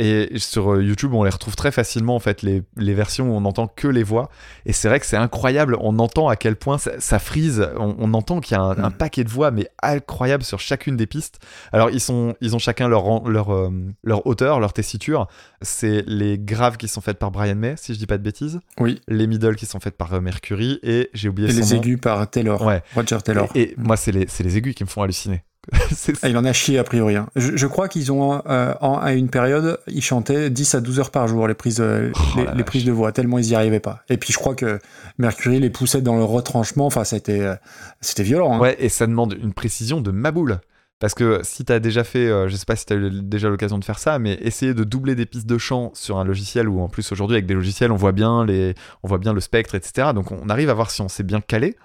[0.00, 3.34] Et sur euh, YouTube, on les retrouve très facilement en fait les, les versions où
[3.34, 4.30] on n'entend que les voix.
[4.64, 5.76] Et c'est vrai que c'est incroyable.
[5.80, 7.68] On entend à quel point ça, ça frise.
[7.76, 10.96] On, on entend qu'il y a un, un paquet de voix, mais incroyable sur chacune
[10.96, 11.40] des pistes.
[11.72, 13.70] Alors ils sont, ils ont chacun leur leur euh,
[14.04, 15.26] leur hauteur, leur tessiture.
[15.62, 18.60] C'est les graves qui sont faites par Brian May, si je dis pas de bêtises.
[18.78, 19.00] Oui.
[19.08, 21.82] Les middle qui sont faites par euh, Mercury et j'ai oublié Et son les nom.
[21.82, 22.82] aigus par Taylor, Ouais.
[22.94, 23.48] Roger Taylor.
[23.56, 25.42] Et, et moi, c'est les, c'est les aigus qui me font halluciner.
[26.22, 27.16] Ah, il en a chié a priori.
[27.16, 27.28] hein.
[27.36, 30.98] Je, je crois qu'ils ont, euh, en- à une période, ils chantaient 10 à 12
[31.00, 33.80] heures par jour les prises, euh, Oh les, prises de voix, tellement ils y arrivaient
[33.80, 34.02] pas.
[34.08, 34.78] Et puis je crois que
[35.18, 37.54] Mercury les poussait dans le retranchement, enfin c'était euh,
[38.00, 38.54] c'était violent.
[38.54, 38.60] hein.
[38.60, 40.58] Ouais, et ça demande une précision de maboule.
[41.00, 43.78] Parce que si t'as déjà fait, euh, je sais pas si t'as eu déjà l'occasion
[43.78, 46.80] de faire ça, mais essayer de doubler des pistes de chant sur un logiciel où
[46.80, 48.74] en plus aujourd'hui avec des logiciels on voit bien les,
[49.04, 50.08] on voit bien le spectre, etc.
[50.14, 51.76] Donc on arrive à voir si on s'est bien calé.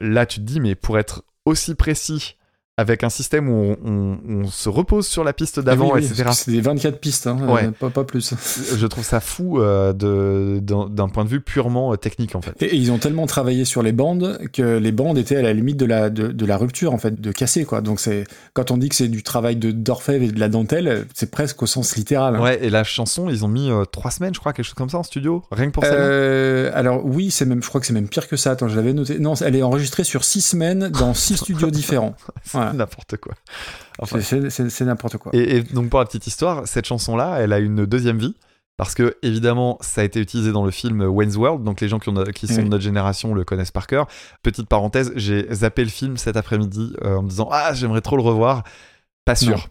[0.00, 2.36] Là tu te dis mais pour être aussi précis
[2.78, 3.54] avec un système où
[3.84, 6.28] on, on- on se repose sur la piste d'avant, oui, oui, etc.
[6.34, 7.64] C'est des 24 pistes, hein, Ouais.
[7.64, 8.34] euh, pas, pas plus.
[8.76, 12.52] Je trouve ça fou euh, de- d'un point de vue purement euh, technique en fait.
[12.62, 15.54] Et, et ils ont tellement travaillé sur les bandes que les bandes étaient à la
[15.54, 17.80] limite de la, de, de la rupture, en fait, de casser, quoi.
[17.80, 21.06] Donc c'est, quand on dit que c'est du travail de d'orfèvre et de la dentelle,
[21.14, 22.36] c'est presque au sens littéral.
[22.36, 22.42] hein.
[22.42, 24.90] Ouais, et la chanson, ils ont mis euh, trois semaines, je crois, quelque chose comme
[24.90, 26.76] ça en studio, rien que pour ça.
[26.78, 28.50] Alors oui, c'est même, je crois que c'est même pire que ça.
[28.50, 29.18] Attends, je l'avais noté.
[29.18, 32.14] Non, elle est enregistrée sur six semaines dans six studios différents.
[32.70, 32.72] Voilà.
[32.84, 33.34] N'importe quoi.
[33.98, 35.32] Enfin, C'est- n'importe quoi.
[35.34, 38.34] Et, et donc pour la petite histoire, cette chanson-là, elle a une deuxième vie.
[38.78, 41.98] Parce que évidemment, ça a été utilisé dans le film Wayne's World, donc les gens
[41.98, 42.64] qui, ont- qui sont Oui.
[42.64, 44.06] de notre génération le connaissent par cœur.
[44.42, 48.16] Petite parenthèse, j'ai zappé le film cet après-midi euh, en me disant ah j'aimerais trop
[48.16, 48.64] le revoir.
[49.24, 49.68] Pas sûr.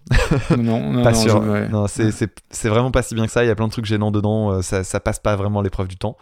[0.49, 1.41] Non, non, non, pas non, sûr.
[1.69, 3.43] Non, c'est vraiment pas si bien que ça.
[3.43, 4.51] Il y a plein de trucs gênants dedans.
[4.53, 6.17] euh, Ça, ça passe pas vraiment l'épreuve du temps.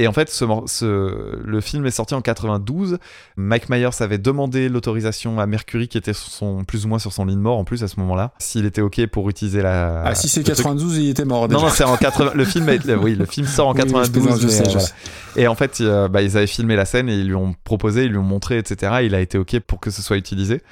[0.00, 2.98] Et en fait, ce, mor- ce- le film est sorti en 92.
[3.36, 7.24] Mike Myers avait demandé l'autorisation à Mercury, qui était son, plus ou moins sur son
[7.24, 10.02] lit de mort en plus à ce moment-là, s'il était ok pour utiliser la.
[10.04, 10.56] Ah, si c'est le truc.
[10.56, 11.48] 92, il était mort.
[11.48, 11.60] Non, déjà.
[11.66, 12.30] non, c'est en 80.
[12.34, 14.12] Le film, est- oui, le film sort en Oui, oui, je 92.
[14.22, 14.80] plaisante, je mais, sais, je voilà.
[14.86, 14.94] sais.
[15.36, 18.04] Et en fait, euh, bah, ils avaient filmé la scène et ils lui ont proposé,
[18.04, 18.98] ils lui ont montré, etc.
[19.02, 20.62] Il a été ok pour que ce soit utilisé.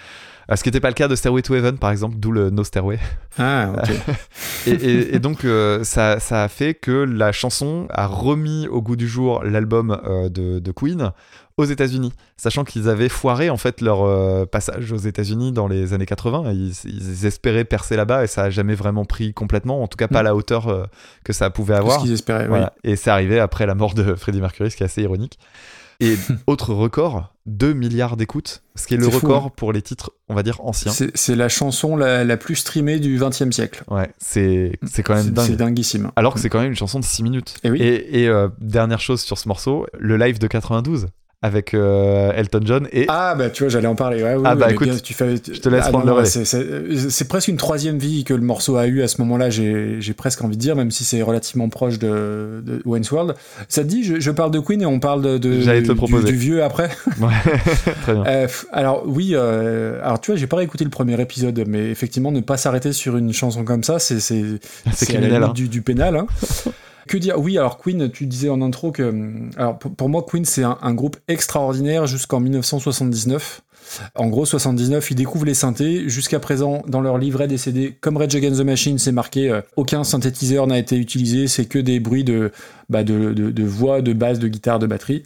[0.51, 2.51] Euh, Ce qui n'était pas le cas de Stairway to Heaven, par exemple, d'où le
[2.51, 2.99] No Stairway.
[3.39, 3.91] Ah, ok.
[4.67, 8.83] Et, et- et donc, euh, ça, ça a fait que la chanson a remis au
[8.83, 11.13] goût du jour l'album euh, de, de Queen
[11.57, 15.93] aux États-Unis, sachant qu'ils avaient foiré en fait leur euh, passage aux États-Unis dans les
[15.95, 16.51] années 80.
[16.53, 20.09] Ils, ils espéraient percer là-bas et ça a jamais vraiment pris complètement, en tout cas
[20.09, 20.89] pas à la hauteur
[21.25, 22.01] que ça pouvait avoir.
[22.01, 22.59] ce qu'ils espéraient, oui.
[22.85, 25.39] Et c'est arrivé après la mort de Freddie Mercury, ce qui est assez ironique.
[26.01, 26.17] Et
[26.47, 29.53] autre record, 2 milliards d'écoutes, ce qui est le fou, record hein.
[29.57, 30.93] pour les titres, on va dire, anciens.
[30.93, 33.85] C'est la chanson la, la plus streamée du XXe siècle.
[33.89, 35.47] Ouais, c'est quand même dingue.
[35.47, 36.11] C'est dinguissime.
[36.17, 37.55] Alors que c'est quand même une chanson de 6 minutes.
[37.63, 37.81] Et oui.
[37.81, 41.07] Et, et, euh, dernière chose sur ce morceau, le live de 92
[41.43, 44.23] avec euh, Elton John et Ah bah tu vois j'allais en parler.
[44.23, 46.19] Ouais, oui, Ah bah écoute, bien, tu fais, je te laisse Ah, prendre non, le
[46.21, 46.29] relais.
[46.29, 49.51] c'est- presque une troisième vie que le morceau a eu à ce moment-là.
[49.51, 53.35] J'ai j'ai presque envie de dire, même si c'est relativement proche de, de Wayne's World.
[53.69, 56.25] Ça te dit, je, je parle de Queen et on parle de, de- te du-.
[56.25, 56.89] Du, vieux après.
[57.21, 57.29] Ouais,
[58.03, 58.25] très bien.
[58.27, 62.33] Euh, alors oui, euh, alors tu vois, j'ai pas réécouté le premier épisode, mais effectivement,
[62.33, 64.59] ne pas s'arrêter sur une chanson comme ça, c'est c'est
[65.07, 65.53] criminel, hein.
[65.55, 66.17] du, du pénal.
[66.17, 66.27] hein.
[67.07, 67.39] Que dire?
[67.39, 70.95] Oui, alors Queen, tu disais en intro que, hum, alors pour, moi, Queen c'est un,
[70.95, 73.63] groupe extraordinaire jusqu'en 1979.
[74.17, 76.09] En gros, 79, ils découvrent les synthés.
[76.09, 79.61] Jusqu'à présent, dans leur livret des CD, comme Rage Against the Machine, c'est marqué euh,
[79.77, 82.51] aucun synthétiseur n'a été utilisé, c'est que des bruits de,
[82.89, 85.23] bah, de, de, voix, de basse, de guitare, de batterie.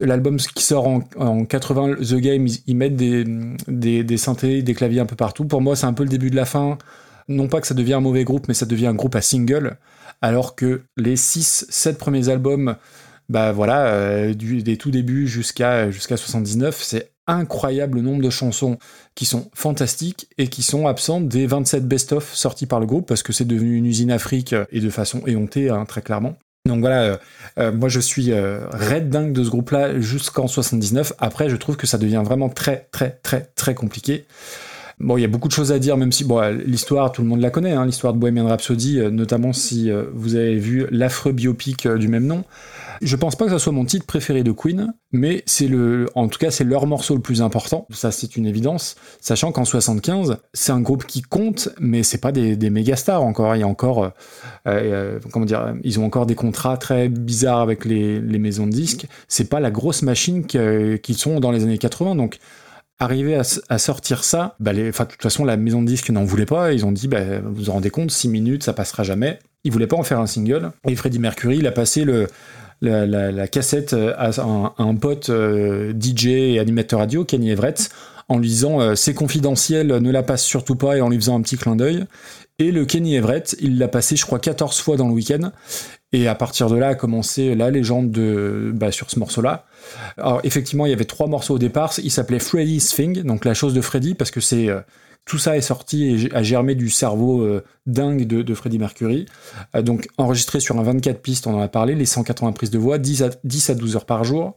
[0.00, 3.24] L'album qui sort en, en 80, The Game, ils, ils mettent des,
[3.66, 5.44] des, des synthés, des claviers un peu partout.
[5.44, 6.78] Pour moi, c'est un peu le début de la fin.
[7.28, 9.76] Non pas que ça devient un mauvais groupe, mais ça devient un groupe à single.
[10.20, 12.76] Alors que les 6-7 premiers albums,
[13.28, 18.78] bah voilà, euh, des tout débuts jusqu'à jusqu'à 79, c'est incroyable le nombre de chansons
[19.14, 23.22] qui sont fantastiques et qui sont absentes des 27 best-of sortis par le groupe parce
[23.22, 26.36] que c'est devenu une usine Afrique euh, et de façon éhontée, hein, très clairement.
[26.66, 27.18] Donc voilà,
[27.58, 31.14] euh, moi je suis red dingue de ce groupe-là jusqu'en 79.
[31.18, 34.26] Après, je trouve que ça devient vraiment très, très, très, très compliqué.
[35.00, 37.28] Bon, il y a beaucoup de choses à dire, même si bon, l'histoire, tout le
[37.28, 40.86] monde la connaît, hein, l'histoire de Bohemian Rhapsody, euh, notamment si euh, vous avez vu
[40.90, 42.42] l'affreux biopic euh, du même nom.
[43.00, 46.26] Je pense pas que ça soit mon titre préféré de Queen, mais c'est le, en
[46.26, 47.86] tout cas, c'est leur morceau le plus important.
[47.90, 48.96] Ça, c'est une évidence.
[49.20, 53.22] Sachant qu'en 75, c'est un groupe qui compte, mais c'est pas des, des méga stars
[53.22, 53.54] encore.
[53.54, 54.10] Il y a encore,
[54.66, 58.72] euh, comment dire, ils ont encore des contrats très bizarres avec les, les maisons de
[58.72, 59.06] disques.
[59.28, 62.16] C'est pas la grosse machine qu'ils sont dans les années 80.
[62.16, 62.40] Donc,
[62.98, 66.72] arriver à, sortir ça, bah de toute façon, la maison de disques n'en voulait pas.
[66.72, 69.38] Ils ont dit, bah, vous vous rendez compte, 6 minutes, ça passera jamais.
[69.64, 70.72] Ils voulaient pas en faire un single.
[70.86, 72.04] Et Freddie Mercury, il a passé
[72.80, 77.90] la, cassette à un, à un pote euh, DJ et animateur radio, Kenny Everett,
[78.28, 81.38] en lui disant euh, c'est confidentiel, ne la passe surtout pas, et en lui faisant
[81.38, 82.04] un petit clin d'œil.
[82.58, 85.52] Et le Kenny Everett, il l'a passé, je crois, 14 fois dans le week-end.
[86.12, 89.66] Et à partir de là a commencé la légende de, bah, sur ce morceau-là.
[90.16, 91.92] Alors effectivement, il y avait trois morceaux au départ.
[92.02, 94.80] Il s'appelait Freddy's Thing, donc la chose de Freddy, parce que c'est euh,
[95.26, 99.26] tout ça est sorti et a germé du cerveau euh, dingue de, de Freddie Mercury.
[99.76, 102.78] Euh, donc enregistré sur un 24 pistes, on en a parlé, les 180 prises de
[102.78, 104.56] voix, 10 à, 10 à 12 heures par jour.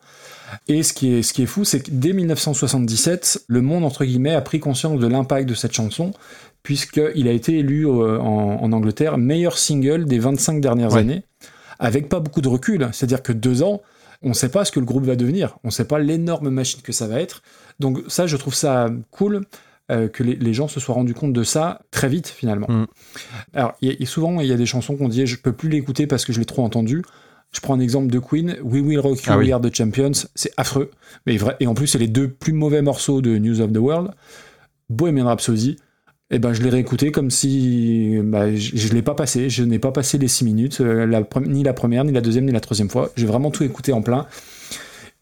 [0.67, 4.05] Et ce qui est, ce qui est fou, c'est que dès 1977, le monde, entre
[4.05, 6.11] guillemets, a pris conscience de l'impact de cette chanson,
[6.63, 10.99] puisqu'il a été élu euh, en, en Angleterre meilleur single des 25 dernières Ouais.
[10.99, 11.23] années,
[11.79, 12.87] avec pas beaucoup de recul.
[12.91, 13.81] C'est-à-dire que deux ans,
[14.21, 16.49] on ne sait pas ce que le groupe va devenir, on ne sait pas l'énorme
[16.49, 17.41] machine que ça va être.
[17.79, 19.41] Donc ça, je trouve ça cool
[19.89, 22.67] euh, que les, les gens se soient rendus compte de ça très vite finalement.
[22.69, 22.85] Mm.
[23.53, 26.05] Alors, y a- souvent, il y a des chansons qu'on dit je peux plus l'écouter
[26.05, 27.01] parce que je l'ai trop entendu.
[27.51, 29.45] Je prends un exemple de Queen, We Will Rock You, Ah oui.
[29.45, 30.89] We Are the Champions, c'est affreux.
[31.25, 33.77] Mais vrai, et en plus, c'est les deux plus mauvais morceaux de News of the
[33.77, 34.11] World.
[34.89, 35.77] Bohemian Rhapsody,
[36.29, 39.49] eh ben, je l'ai réécouté comme si bah, je, je l'ai pas passé.
[39.49, 42.45] Je n'ai pas passé les six minutes, euh, la ni la première, ni la deuxième,
[42.45, 43.09] ni la troisième fois.
[43.17, 44.27] J'ai vraiment tout écouté en plein.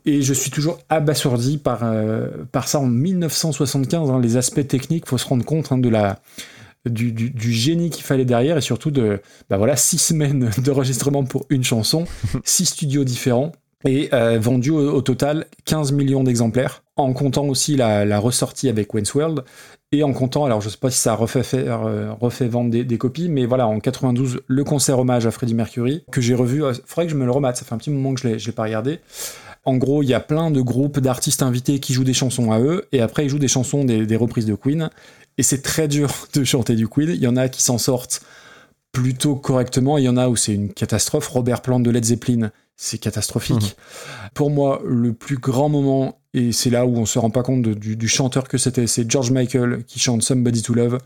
[0.05, 4.09] Et je suis toujours abasourdi par, euh, par ça en 1975.
[4.11, 6.19] hein, les aspects techniques, faut se rendre compte hein, de la,
[6.85, 11.23] du, du- du génie qu'il fallait derrière et surtout de bah voilà six semaines d'enregistrement
[11.23, 12.05] pour une chanson,
[12.43, 13.51] six studios différents
[13.85, 18.67] et euh, vendu au, au total 15 millions d'exemplaires en comptant aussi la, la ressortie
[18.69, 19.43] avec Wayne's World
[19.91, 22.83] et en comptant, alors je sais pas si ça refait, faire, euh, refait vendre des,
[22.83, 26.63] des copies, mais voilà, en 92, le concert hommage à Freddie Mercury, que j'ai revu,
[26.63, 28.37] euh, faudrait que je me le remate, ça fait un petit moment que je l'ai,
[28.37, 28.99] je l'ai pas regardé.
[29.65, 32.59] En gros, il y a plein de groupes d'artistes invités qui jouent des chansons à
[32.59, 34.91] eux, et après ils jouent des chansons des, des reprises de Queen.
[35.39, 37.09] Et c'est très dur de chanter du Queen.
[37.09, 38.21] Il y en a qui s'en sortent
[38.91, 39.97] plutôt correctement.
[39.97, 41.27] Il y en a où c'est une catastrophe.
[41.29, 43.77] Robert Plant de Led Zeppelin, c'est catastrophique.
[44.33, 47.61] Pour moi, le plus grand moment, et c'est là où on se rend pas compte
[47.61, 50.97] de- du, du chanteur que c'était, c'est George Michael qui chante Somebody to Love.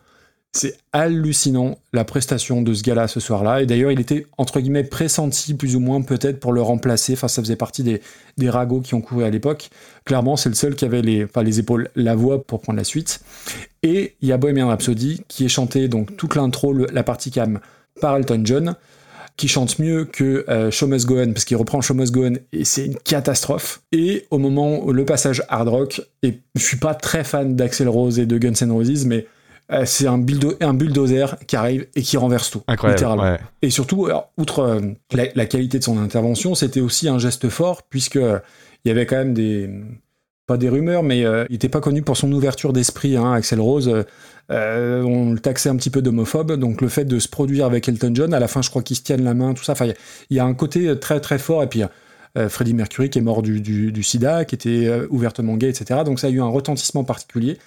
[0.55, 3.63] C'est hallucinant la prestation de ce gars-là ce soir-là.
[3.63, 7.13] Et d'ailleurs, il était entre guillemets pressenti plus ou moins peut-être pour le remplacer.
[7.13, 8.01] Enfin, ça faisait partie des,
[8.37, 9.71] des ragots qui ont couru à l'époque.
[10.05, 12.83] Clairement, c'est le seul qui avait les, enfin, les épaules, la voix pour prendre la
[12.83, 13.21] suite.
[13.81, 17.59] Et il y a Bohemian Rhapsody qui est chanté donc toute l'intro, la partie cam
[17.99, 18.75] par Elton John,
[19.37, 22.27] qui chante mieux que euh, Show Must Go On parce qu'il reprend Show Must Go
[22.27, 23.81] On et c'est une catastrophe.
[23.91, 27.89] Et au moment où le passage hard rock, et je suis pas très fan d'Axel
[27.89, 29.25] Rose et de Guns N' Roses, mais
[29.85, 33.23] c'est un, bulldo- un bulldozer qui arrive et qui renverse tout, Incroyable, littéralement.
[33.23, 33.39] ouais.
[33.61, 37.49] Et surtout, alors, outre euh, la, la qualité de son intervention, c'était aussi un geste
[37.49, 38.39] fort, puisque euh,
[38.85, 39.69] il y avait quand même des.
[40.45, 43.61] Pas des rumeurs, mais euh, il n'était pas connu pour son ouverture d'esprit, hein, Axel
[43.61, 43.87] Rose.
[43.87, 44.03] euh,
[44.51, 47.87] euh, on le taxait un petit peu d'homophobe, donc le fait de se produire avec
[47.87, 49.71] Elton John, à la fin, je crois qu'ils se tiennent la main, tout ça.
[49.71, 49.95] Enfin, il y a-
[50.31, 51.63] il y, a un côté très très fort.
[51.63, 51.83] Et puis,
[52.37, 55.69] euh, Freddie Mercury qui est mort du, du- du sida, qui était euh, ouvertement gay,
[55.69, 56.01] etc.
[56.05, 57.57] Donc ça a eu un retentissement particulier.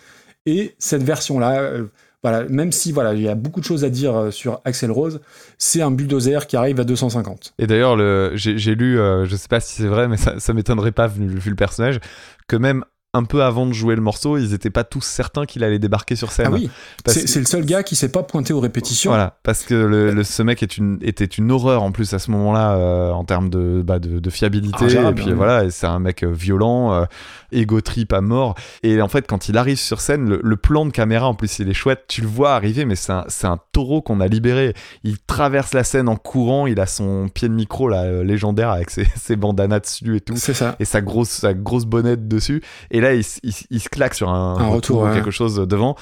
[0.46, 1.84] Et cette version-là, euh,
[2.22, 4.90] voilà, même si voilà, il y a beaucoup de choses à dire euh, sur Axel
[4.90, 5.20] Rose,
[5.58, 7.54] c'est un bulldozer qui arrive à 250.
[7.58, 10.52] Et d'ailleurs, le- j'ai lu, euh, je sais pas si c'est vrai, mais ça, ça
[10.52, 12.00] m'étonnerait pas vu, vu le personnage,
[12.48, 12.84] que même
[13.14, 16.16] un peu avant de jouer le morceau, ils étaient pas tous certains qu'il allait débarquer
[16.16, 16.48] sur scène.
[16.50, 16.68] Ah oui,
[17.02, 19.10] Parce c'est que- c'est le seul gars qui s'est pas pointé aux répétitions.
[19.10, 22.18] Voilà, parce que le, le- ce mec est une, était une horreur en plus à
[22.18, 24.98] ce moment-là euh, en termes de, bah, de, de fiabilité.
[24.98, 27.04] Ah, et puis voilà, c'est un mec violent, euh,
[27.52, 28.54] égo trip à mort.
[28.82, 31.58] Et en fait, quand il arrive sur scène, le, le plan de caméra en plus
[31.58, 32.04] il est chouette.
[32.08, 34.74] Tu le vois arriver, mais c'est un, un taureau qu'on a libéré.
[35.04, 36.66] Il traverse la scène en courant.
[36.66, 40.20] Il a son pied de micro là, euh, légendaire avec ses, ses bandanas dessus et
[40.20, 40.36] tout.
[40.36, 40.76] C'est ça.
[40.80, 42.62] Et sa grosse, sa grosse bonnette dessus.
[42.90, 45.14] Et là, il, se claque sur un, Un retour, retour, ouais.
[45.14, 45.96] quelque chose devant.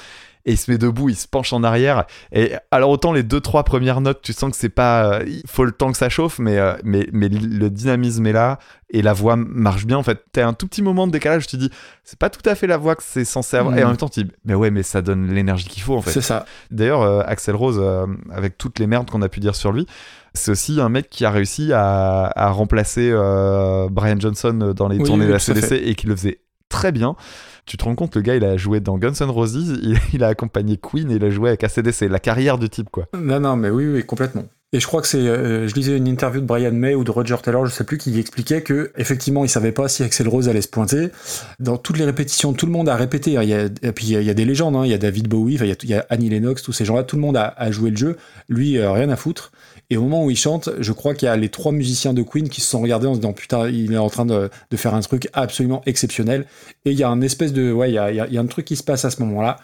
[0.47, 2.05] Et il se met debout, il se penche en arrière.
[2.31, 5.65] Et alors autant les deux trois premières notes, tu sens que c'est pas, il faut
[5.65, 8.59] le temps que ça chauffe, mais euh, mais mais le dynamisme est là
[8.91, 9.97] et la voix marche bien.
[9.97, 11.47] En fait, t'as un tout petit moment de décalage.
[11.47, 11.71] Tu te dis,
[12.03, 13.75] c'est pas tout à fait la voix que c'est censé avoir.
[13.77, 16.01] Et en même temps, tu dis, mais ouais, mais ça donne l'énergie qu'il faut en
[16.01, 16.11] fait.
[16.11, 16.45] C'est ça.
[16.69, 19.87] D'ailleurs, euh, Axel Rose, euh, avec toutes les merdes qu'on a pu dire sur lui,
[20.35, 24.97] c'est aussi un mec qui a réussi à, à remplacer euh, Brian Johnson dans les
[24.97, 25.87] Oui, tournées oui, de la CDC fait.
[25.87, 27.15] et qui le faisait très bien.
[27.65, 29.79] Tu te rends compte, le gars, il a joué dans Guns N' Roses,
[30.13, 32.01] il, a accompagné Queen il a joué avec ACDC.
[32.09, 33.07] La carrière du type, quoi.
[33.17, 34.43] Non, non, mais oui, oui, complètement.
[34.73, 37.11] Et je crois que c'est, euh, je lisais une interview de Brian May ou de
[37.11, 40.49] Roger Taylor, je sais plus, qui expliquait que effectivement, il savait pas si Axel Rose
[40.49, 41.11] allait se pointer.
[41.59, 43.37] Dans toutes les répétitions, tout le monde a répété.
[43.37, 43.43] hein.
[43.43, 44.75] Il y a, et puis il y a, des légendes.
[44.75, 44.81] hein.
[44.83, 47.03] Il y a David Bowie, il y a, Annie Lennox, tous ces gens-là.
[47.03, 48.17] Tout le monde a, a joué le jeu.
[48.49, 49.51] Lui, euh, rien à foutre.
[49.89, 52.23] Et au moment où il chante, je crois qu'il y a les trois musiciens de
[52.23, 54.95] Queen qui se sont regardés en se disant putain, il est en train de, faire
[54.95, 56.45] un truc absolument exceptionnel.
[56.85, 58.83] Et il y a un espèce de, ouais, il y a, un truc qui se
[58.83, 59.57] passe à ce moment-là.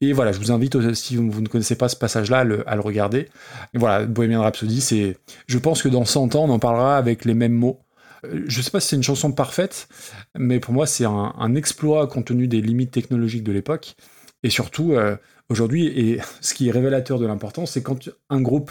[0.00, 2.80] Et voilà, je vous invite, euh, si vous, ne connaissez pas ce passage-là, à le,
[2.80, 3.28] regarder.
[3.74, 7.24] Et voilà, Bohemian Rhapsody, c'est, je pense que dans 100 ans, on en parlera avec
[7.24, 7.80] les mêmes mots.
[8.24, 9.88] Euh, Je sais pas si c'est une chanson parfaite,
[10.36, 13.94] mais pour moi, c'est un, un exploit compte tenu des limites technologiques de l'époque.
[14.42, 15.16] Et surtout, euh,
[15.48, 18.70] aujourd'hui, et ce qui est révélateur de l'importance, c'est quand un groupe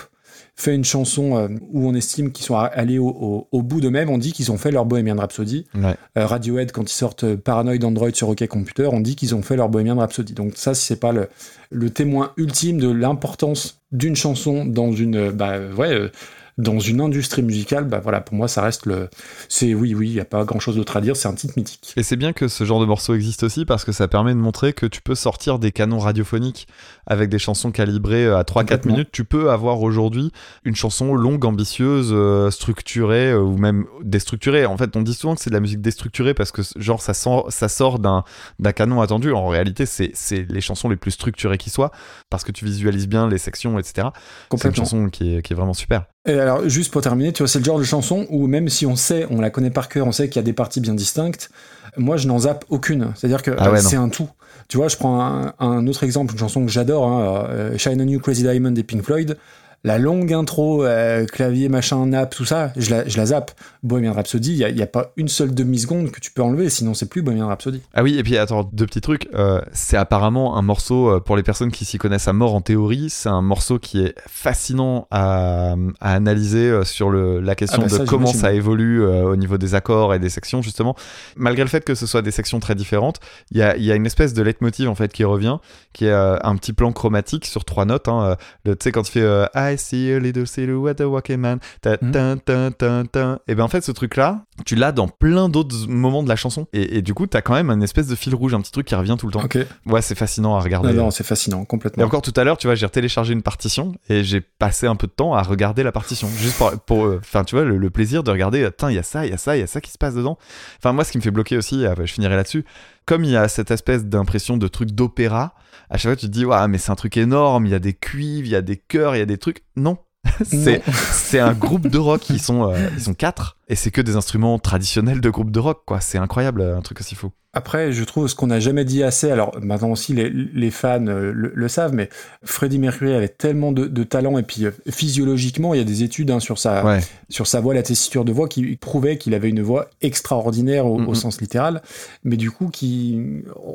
[0.58, 4.10] fait une chanson euh, où on estime qu'ils sont allés au, au- au bout d'eux-mêmes,
[4.10, 5.66] on dit qu'ils ont fait leur Bohemian Rhapsody.
[5.76, 5.96] Ouais.
[6.18, 9.42] Euh, Radiohead, quand ils sortent euh, Paranoid Android sur OK Computer, on dit qu'ils ont
[9.42, 10.34] fait leur Bohemian Rhapsody.
[10.34, 11.28] Donc ça, si c'est pas le,
[11.72, 16.10] le témoin ultime de l'importance d'une chanson dans une, bah, ouais,
[16.58, 19.10] dans une industrie musicale, bah voilà, pour moi, ça reste le,
[19.50, 21.94] c'est oui, oui, il y a pas grand-chose d'autre à dire, c'est un titre mythique.
[21.98, 24.40] Et c'est bien que ce genre de morceau existe aussi parce que ça permet de
[24.40, 26.68] montrer que tu peux sortir des canons radiophoniques
[27.08, 28.92] avec des chansons calibrées à 3-4 Complètement.
[28.94, 29.10] minutes.
[29.12, 30.32] Tu peux avoir aujourd'hui
[30.64, 34.66] une chanson longue, ambitieuse, euh, structurée euh, ou même déstructurée.
[34.66, 37.14] En fait, on dit souvent que c'est de la musique déstructurée parce que genre ça,
[37.14, 38.24] sort- ça sort d'un
[38.60, 39.34] d'un canon attendu.
[39.34, 41.92] En réalité, c'est c'est les chansons les plus structurées qui soient
[42.30, 44.08] parce que tu visualises bien les sections, etc.
[44.56, 46.06] C'est une chanson qui est, qui est vraiment super.
[46.28, 48.86] Et alors, juste pour terminer, tu vois, c'est le genre de chanson où même si
[48.86, 50.96] on sait, on la connaît par cœur, on sait qu'il y a des parties bien
[50.96, 51.52] distinctes,
[51.98, 53.12] moi je n'en zappe aucune.
[53.16, 54.28] C'est-à-dire que Ah ouais, euh, c'est un tout.
[54.68, 58.02] Tu vois, je prends un, un autre exemple, une chanson que j'adore, hein, euh, Shine
[58.02, 59.38] on You Crazy Diamond des Pink Floyd.
[59.86, 63.52] La longue intro, euh, clavier, machin, nappe, tout ça, je la, je la zappe.
[63.84, 66.96] Bohemian Rhapsody, il n'y a, a pas une seule demi-seconde que tu peux enlever, sinon
[66.96, 67.84] c'est plus Bohemian Rhapsody.
[67.94, 69.30] Ah oui, et puis attends, deux petits trucs.
[69.36, 72.62] Euh, c'est apparemment un morceau, euh, pour les personnes qui s'y connaissent à mort en
[72.62, 77.88] théorie, c'est un morceau qui est fascinant à, à analyser sur le, la question Ah
[77.88, 80.96] bah de comment ça évolue euh, au niveau des accords et des sections, justement.
[81.36, 83.20] Malgré le fait que ce soit des sections très différentes,
[83.52, 85.58] il y a, y a une espèce de leitmotiv en fait qui revient,
[85.94, 88.08] qui est un petit plan chromatique sur trois notes.
[88.08, 91.60] Hein, tu sais, quand tu fais I I see a little silhouette of walking man.
[91.82, 92.12] Ta, Mhm.
[92.40, 93.40] ta, ta, ta.
[93.48, 96.68] Et ben en fait, ce truc-là, tu l'as dans plein d'autres moments de la chanson.
[96.74, 98.88] Et, et du coup, t'as quand même un espèce de fil rouge, un petit truc
[98.88, 99.44] qui revient tout le temps.
[99.44, 99.58] Ok.
[99.86, 100.94] Ouais, c'est fascinant à regarder.
[100.94, 102.04] Non, non, c'est fascinant, Et complètement.
[102.06, 105.08] encore tout à l'heure, tu vois, j'ai téléchargé une partition et j'ai passé un peu
[105.08, 106.28] de temps à regarder la partition.
[106.30, 109.00] Juste pour, pour, euh, enfin, tu vois, le, le plaisir de regarder, attends, il y
[109.00, 110.38] a ça, il y a ça, il y a ça qui se passe dedans.
[110.80, 112.64] Enfin, moi, ce qui me fait bloquer aussi, euh, je finirai là-dessus,
[113.06, 115.54] comme il y a cette espèce d'impression de truc d'opéra,
[115.90, 117.80] à chaque fois, tu te dis, ouais, mais c'est un truc énorme, il y a
[117.80, 119.64] des cuivres, il y a des chœurs, il y a des trucs.
[119.76, 119.98] Non.
[120.44, 124.16] c'est, un groupe de rock, ils sont, euh, ils sont quatre, et c'est que des
[124.16, 126.00] instruments traditionnels de groupe de rock, quoi.
[126.02, 127.32] C'est incroyable, un truc aussi fou.
[127.58, 131.08] Après, je trouve ce qu'on n'a jamais dit assez, alors maintenant aussi les, les fans
[131.08, 132.10] euh, le, le savent, mais
[132.44, 136.04] Freddie Mercury avait tellement de, de talent et puis euh, physiologiquement, il y a des
[136.04, 137.00] études hein, sur, sa, Ouais.
[137.30, 141.00] sur sa voix, la tessiture de voix qui prouvaient qu'il avait une voix extraordinaire au,
[141.02, 141.82] au sens littéral,
[142.26, 143.22] mais du coup, qui,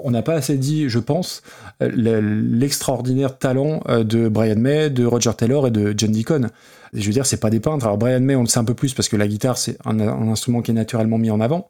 [0.05, 1.41] on n'a pas assez dit, je pense,
[1.83, 6.49] euh, le- l'extraordinaire talent de Brian May, de Roger Taylor et de John Deacon.
[6.93, 7.85] Je veux dire, c'est pas des peintres.
[7.87, 9.99] Alors Brian May, on le sait un peu plus parce que la guitare, c'est un,
[10.01, 11.69] un instrument qui est naturellement mis en avant.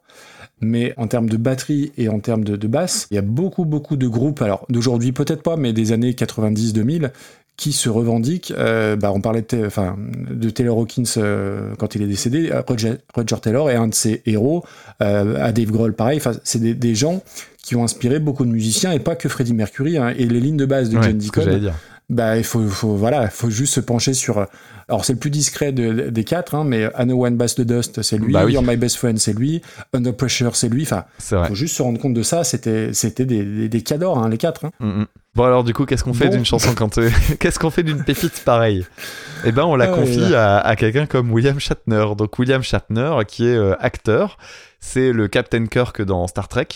[0.63, 3.65] Mais en termes de batterie et en termes de, de basse, il y a beaucoup,
[3.65, 7.09] beaucoup de groupes, alors d'aujourd'hui peut-être pas, mais des années 90-2000,
[7.57, 8.53] qui se revendiquent.
[8.57, 12.51] euh, bah, on parlait de, Ta- enfin, de Taylor Hawkins euh, quand il est décédé.
[12.67, 14.63] Roger, Roger Taylor est un de ses héros.
[15.01, 16.17] euh, à Dave Grohl, pareil.
[16.17, 17.21] Enfin, c'est des, des gens
[17.63, 19.97] qui ont inspiré beaucoup de musiciens et pas que Freddie Mercury.
[19.97, 20.13] hein.
[20.17, 21.41] Et les lignes de base de Ouais, John Deacon.
[22.11, 24.45] Bah, il faut, faut, voilà, faut juste se pencher sur.
[24.89, 27.61] Alors, c'est le plus discret de- des quatre, hein, mais I Know One Bass the
[27.61, 28.33] Dust, c'est lui.
[28.33, 28.53] Bah oui.
[28.53, 29.61] You're My Best Friend, c'est lui.
[29.93, 30.83] Under Pressure, c'est lui.
[30.83, 31.47] Enfin, vrai.
[31.47, 32.43] faut juste se rendre compte de ça.
[32.43, 34.65] C'était, c'était des, des, des cadors, hein, les quatre.
[34.65, 34.71] hein.
[34.81, 35.05] Mm, mm.
[35.33, 36.31] Bon alors du coup qu'est-ce qu'on fait Bon.
[36.35, 37.09] d'une chanson quand euh,
[37.39, 38.85] qu'est-ce qu'on fait d'une pépite pareille?
[39.45, 40.35] Eh ben on la Ah, confie ouais.
[40.35, 42.03] à, à quelqu'un comme William Shatner.
[42.17, 44.37] Donc William Shatner qui est euh, acteur,
[44.83, 46.67] c'est le Captain Kirk dans Star Trek.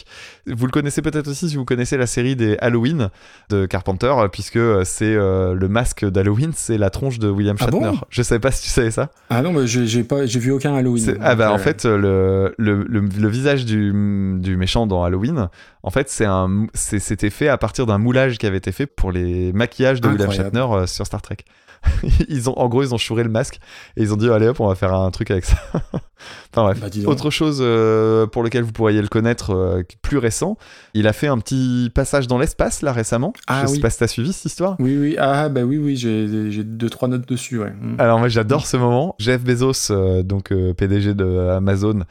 [0.48, 3.10] Vous le connaissez peut-être aussi si vous connaissez la série des Halloween
[3.50, 7.80] de Carpenter puisque c'est euh, le masque d'Halloween, c'est la tronche de William Ah Shatner.
[7.80, 9.10] bon Je savais pas si tu savais ça.
[9.30, 11.18] Ah non, mais j'ai, pas, j'ai vu aucun Halloween.
[11.20, 13.92] Ah bah en fait le, le, le, le visage du,
[14.40, 15.50] du méchant dans Halloween,
[15.84, 19.12] en fait c'est un c'était fait à partir d'un moulage qui avait été fait pour
[19.12, 20.32] les maquillages de William.
[20.32, 21.38] Shatner euh, sur Star Trek.
[22.30, 23.60] ils ont en gros ils ont chouré le masque
[23.96, 25.58] et ils ont dit allez hop on va faire un truc avec ça.
[26.52, 26.80] enfin bref.
[26.80, 27.10] Bah.
[27.10, 30.58] Autre chose euh, pour lequel vous pourriez le connaître euh, plus récent,
[30.94, 33.34] il a fait un petit passage dans l'espace là récemment.
[33.48, 34.76] Ah Je sais pas si t'as suivi cette histoire.
[34.80, 37.72] Oui, oui, ah bah oui, oui, j'ai, deux, trois notes dessus, ouais.
[37.80, 37.96] Mm.
[38.00, 39.16] Alors moi j'adore ce moment.
[39.20, 42.04] Jeff Bezos, euh, donc PDG de Amazon,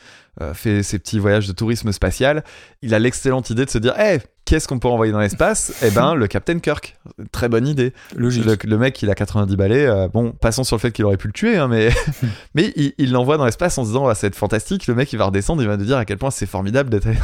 [0.52, 2.42] fait ses petits voyages de tourisme spatial.
[2.82, 5.72] Il a l'excellente idée de se dire, Eh, qu'est-ce qu'on peut envoyer dans l'espace?
[5.82, 6.96] Eh ben le Captain Kirk.
[7.30, 7.92] Très bonne idée.
[8.16, 8.44] Logique.
[8.44, 9.86] Le, le mec il a 90 balais.
[9.86, 11.90] euh, bon, passons sur le fait qu'il aurait pu le tuer, hein, mais
[12.54, 14.86] mais il il l'envoie dans l'espace en se disant, ah, ça va être fantastique.
[14.86, 17.06] Le mec il va redescendre, il va nous dire à quel point c'est formidable d'être
[17.06, 17.18] allé.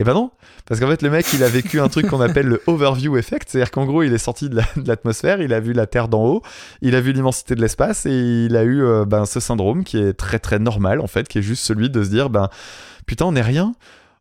[0.00, 0.32] Et ben non,
[0.66, 3.48] parce qu'en fait le mec il a vécu un truc qu'on appelle le overview effect,
[3.48, 6.08] c'est-à-dire qu'en gros il est sorti de la- de l'atmosphère, il a vu la Terre
[6.08, 6.42] d'en haut,
[6.82, 9.98] il a vu l'immensité de l'espace et il a eu euh, ben, ce syndrome qui
[9.98, 12.48] est très très normal en fait, qui est juste celui de se dire ben
[13.06, 13.72] putain on est rien,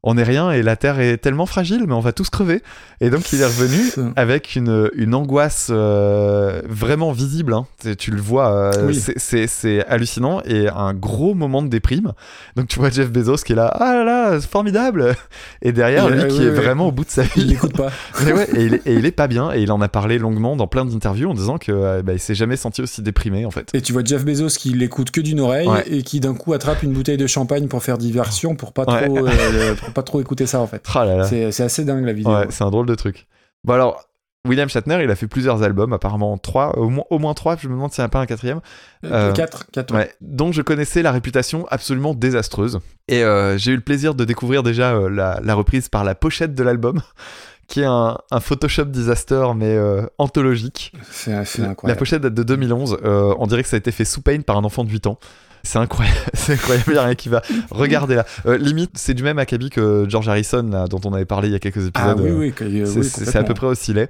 [0.03, 2.61] on est rien et la Terre est tellement fragile mais on va tous crever.
[3.01, 7.65] Et donc il est revenu avec une, une angoisse euh, vraiment visible, hein.
[7.97, 9.01] Tu- le vois, euh, Oui.
[9.17, 12.13] c'est- hallucinant et un gros moment de déprime.
[12.55, 15.15] Donc tu vois Jeff Bezos qui est là, ah là là, c'est formidable
[15.61, 16.55] Et derrière Il- lui euh, qui oui, est oui.
[16.55, 17.43] vraiment au bout de sa Il vie.
[17.49, 17.89] l'écoute pas.
[18.25, 20.17] Mais ouais, et, il est, et il est pas bien, et il en a parlé
[20.19, 23.45] longuement dans plein d'interviews en disant que euh, bah, il s'est jamais senti aussi déprimé
[23.45, 23.69] en fait.
[23.73, 25.83] Et tu vois Jeff Bezos qui l'écoute que d'une oreille Ouais.
[25.87, 29.05] et qui d'un coup attrape une bouteille de champagne pour faire diversion pour pas Ouais.
[29.05, 30.83] trop, euh, pas trop écouter ça en fait.
[30.93, 31.25] Ah là là.
[31.27, 32.33] C'est, assez dingue la vidéo.
[32.33, 33.27] Ouais, c'est un drôle de truc.
[33.63, 34.03] Bon alors,
[34.45, 37.69] William Shatner, il a fait plusieurs albums, apparemment trois, au moins, au moins trois, je
[37.69, 38.59] me demande s'il n'y en a pas un quatrième.
[39.05, 39.93] Euh, Euh, quatre, quatre.
[39.95, 42.79] Ouais, dont je connaissais la réputation absolument désastreuse.
[43.07, 46.13] Et euh, j'ai eu le plaisir de découvrir déjà euh, la, la reprise par la
[46.13, 47.01] pochette de l'album,
[47.67, 49.77] qui est un, un Photoshop disaster, mais
[50.17, 50.91] anthologique.
[51.09, 51.99] C'est, c'est La incroyable.
[51.99, 52.97] pochette date de 2011.
[53.05, 55.07] euh, on dirait que ça a été fait sous pain par un enfant de 8
[55.07, 55.19] ans.
[55.65, 57.41] C'est incroyable, c'est incroyable, il y a rien qui va.
[57.71, 58.25] Regardez là.
[58.45, 61.51] Euh, limite, c'est du même acabit que George Harrison, là, dont on avait parlé il
[61.51, 61.93] y a quelques épisodes.
[61.95, 64.09] Ah oui, euh, oui, que- euh, c'est oui, c'est- à peu près aussi laid.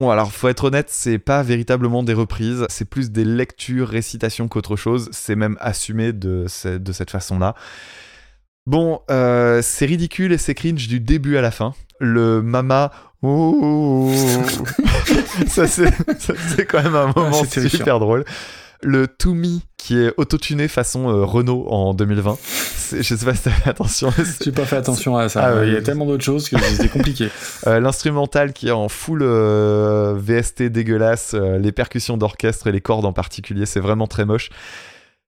[0.00, 4.46] Bon, alors, faut être honnête, c'est pas véritablement des reprises, c'est plus des lectures, récitations
[4.48, 5.08] qu'autre chose.
[5.12, 7.54] C'est même assumé de, ce- de cette façon-là.
[8.66, 11.74] Bon, euh, c'est ridicule et c'est cringe du début à la fin.
[12.00, 12.92] Le mama.
[13.22, 14.12] ouh,
[15.48, 17.78] ça, c'est ça, c'est quand même un moment c'est terrifiant.
[17.78, 18.24] super drôle.
[18.82, 22.36] Le To Me qui est autotuné façon euh, Renault en 2020.
[22.42, 24.12] C'est- Je sais pas si t'as fait attention.
[24.42, 25.44] J'ai pas fait attention à ça.
[25.58, 25.64] Ah.
[25.64, 27.28] Il y a tellement d'autres choses que c'était compliqué.
[27.66, 33.04] Euh, L'instrumental qui est en full euh, VST dégueulasse, les percussions d'orchestre et les cordes
[33.04, 34.50] en particulier, c'est vraiment très moche.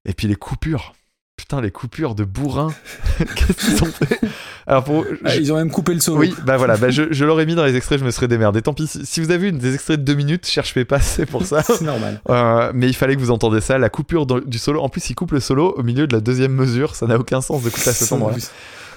[0.05, 0.93] Et puis les coupures.
[1.41, 2.73] Putain, les coupures de bourrin.
[3.19, 4.21] Qu'est-ce qu'ils ont fait
[4.67, 5.05] Alors, pour.
[5.25, 6.19] Ah, je- Ils ont même coupé le solo.
[6.21, 8.63] Oui, bah voilà, bah je, je l'aurais mis dans les extraits, je me serais démerdé.
[8.63, 11.45] Tant pis, si vous avez une des extraits de deux minutes, cherchez pas, c'est pour
[11.45, 11.63] ça.
[11.67, 12.21] C'est normal.
[12.29, 14.81] Euh, mais il fallait que vous entendiez ça, la coupure du solo.
[14.81, 17.41] En plus, il coupe le solo au milieu de la deuxième mesure, ça n'a aucun
[17.41, 18.33] sens de couper à cet endroit.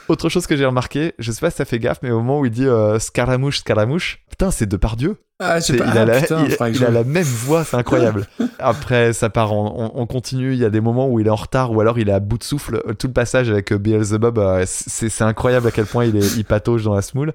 [0.10, 2.40] Autre chose que j'ai remarqué, je sais pas si ça fait gaffe, mais au moment
[2.40, 5.16] où il dit euh, Scaramouche, Scaramouche, putain, c'est Depardieu.
[5.40, 5.86] Ah, je sais pas.
[5.86, 8.28] il a, Ah, la, putain, il- je- a la même voix, c'est incroyable.
[8.60, 10.54] Après, ça part, on, on continue.
[10.54, 12.20] Il y a des moments où il est en retard ou alors il est à
[12.20, 12.82] bout de souffle.
[13.00, 16.36] Tout le passage avec euh, Beelzebub, euh, c'est c'est incroyable à quel point il, est,
[16.38, 17.34] il patauge dans la smoule.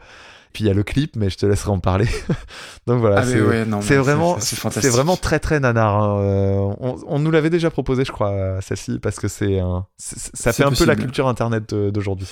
[0.59, 2.09] Puis il y a le clip, mais je te laisserai en parler.
[2.89, 4.91] Donc voilà, Ah, c'est ouais, vraiment, fantastique.
[4.91, 6.03] vraiment très très nanar.
[6.03, 6.21] hein.
[6.21, 9.61] Euh, on, on nous l'avait déjà proposé, je crois, celle-ci, parce que c'est
[9.99, 12.27] ça fait un peu la culture internet d'aujourd'hui.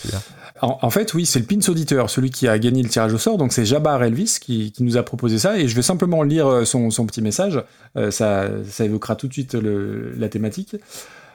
[0.61, 3.19] En, en fait, oui, c'est le pins auditeur, celui qui a gagné le tirage au
[3.19, 3.39] sort.
[3.39, 5.57] Donc, c'est Jabbar Elvis qui, qui nous a proposé ça.
[5.57, 7.63] Et je vais simplement lire euh, son, son petit message.
[7.97, 10.75] Euh, ça, ça évoquera tout de suite le- la thématique.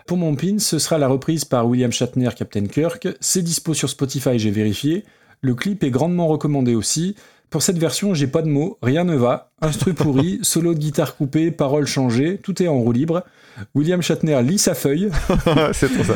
[0.08, 3.08] Pour mon pin, ce sera la reprise par William Shatner, Captain Kirk.
[3.22, 5.06] C'est dispo sur Spotify, j'ai vérifié.
[5.44, 7.16] Le clip est grandement recommandé aussi.
[7.50, 9.50] Pour cette version, j'ai pas de mots, rien ne va.
[9.62, 13.24] Instru pourri, solo de guitare coupé, paroles changées, tout est en roue libre.
[13.76, 15.10] William Shatner lit sa feuille.
[15.74, 16.16] c'est trop ça.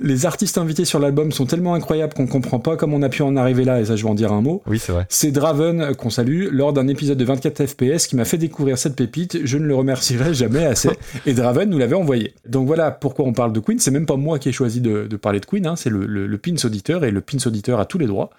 [0.00, 3.22] Les artistes invités sur l'album sont tellement incroyables qu'on comprend pas comment on a pu
[3.22, 4.62] en arriver là, et ça je vais en dire un mot.
[4.66, 5.06] Oui, c'est vrai.
[5.08, 8.78] C'est Draven, euh, qu'on salue, lors d'un épisode de 24 FPS qui m'a fait découvrir
[8.78, 10.90] cette pépite, je ne le remercierai jamais assez,
[11.26, 12.34] et Draven nous l'avait envoyé.
[12.46, 15.06] Donc voilà pourquoi on parle de Queen, c'est même pas moi qui ai choisi de,
[15.06, 17.80] de parler de Queen, hein, c'est le, le, le Pins auditeur, et le Pins auditeur
[17.80, 18.30] a tous les droits.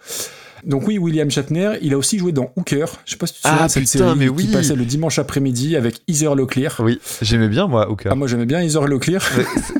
[0.66, 3.42] Donc oui, William Shatner, il a aussi joué dans Hooker, je sais pas si tu
[3.42, 4.48] te souviens Ah, de cette putain, série mais qui oui.
[4.48, 6.75] passait le dimanche après-midi avec Heather Locklear.
[6.80, 8.09] Oui, j'aimais bien moi, Hooker.
[8.11, 9.22] Ah moi j'aimais bien Heather Locklear.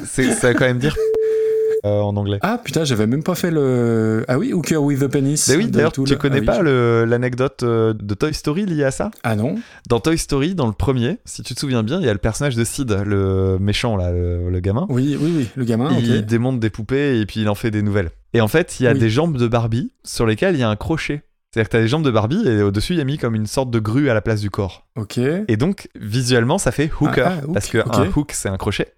[0.05, 0.95] C'est- ça va quand même dire
[1.85, 2.39] euh, en anglais.
[2.41, 4.25] Ah putain, j'avais même pas fait le.
[4.27, 5.45] Ah oui, Hooker with the Penis.
[5.49, 9.09] Mais oui, d'ailleurs, tu connais Ah pas l'anecdote euh, de Toy Story liée à ça?
[9.23, 9.55] Ah non
[9.89, 12.19] Dans Toy Story, dans le premier, si tu te souviens bien, il y a le
[12.19, 14.85] personnage de Sid, le méchant, là, le, le gamin.
[14.89, 17.81] Oui, oui, oui, le gamin, il démonte des poupées et puis il en fait des
[17.81, 18.11] nouvelles.
[18.33, 18.99] Et en fait, il y a Oui.
[18.99, 21.23] des jambes de Barbie sur lesquelles il y a un crochet.
[21.51, 23.45] C'est-à-dire que t'as les jambes de Barbie et au-dessus, il y a mis comme une
[23.45, 24.87] sorte de grue à la place du corps.
[24.95, 25.19] Ok.
[25.19, 27.27] Et donc, visuellement, ça fait hooker.
[27.27, 27.93] Ah, ah, hook, parce que ok.
[27.95, 28.93] un hook, c'est un crochet.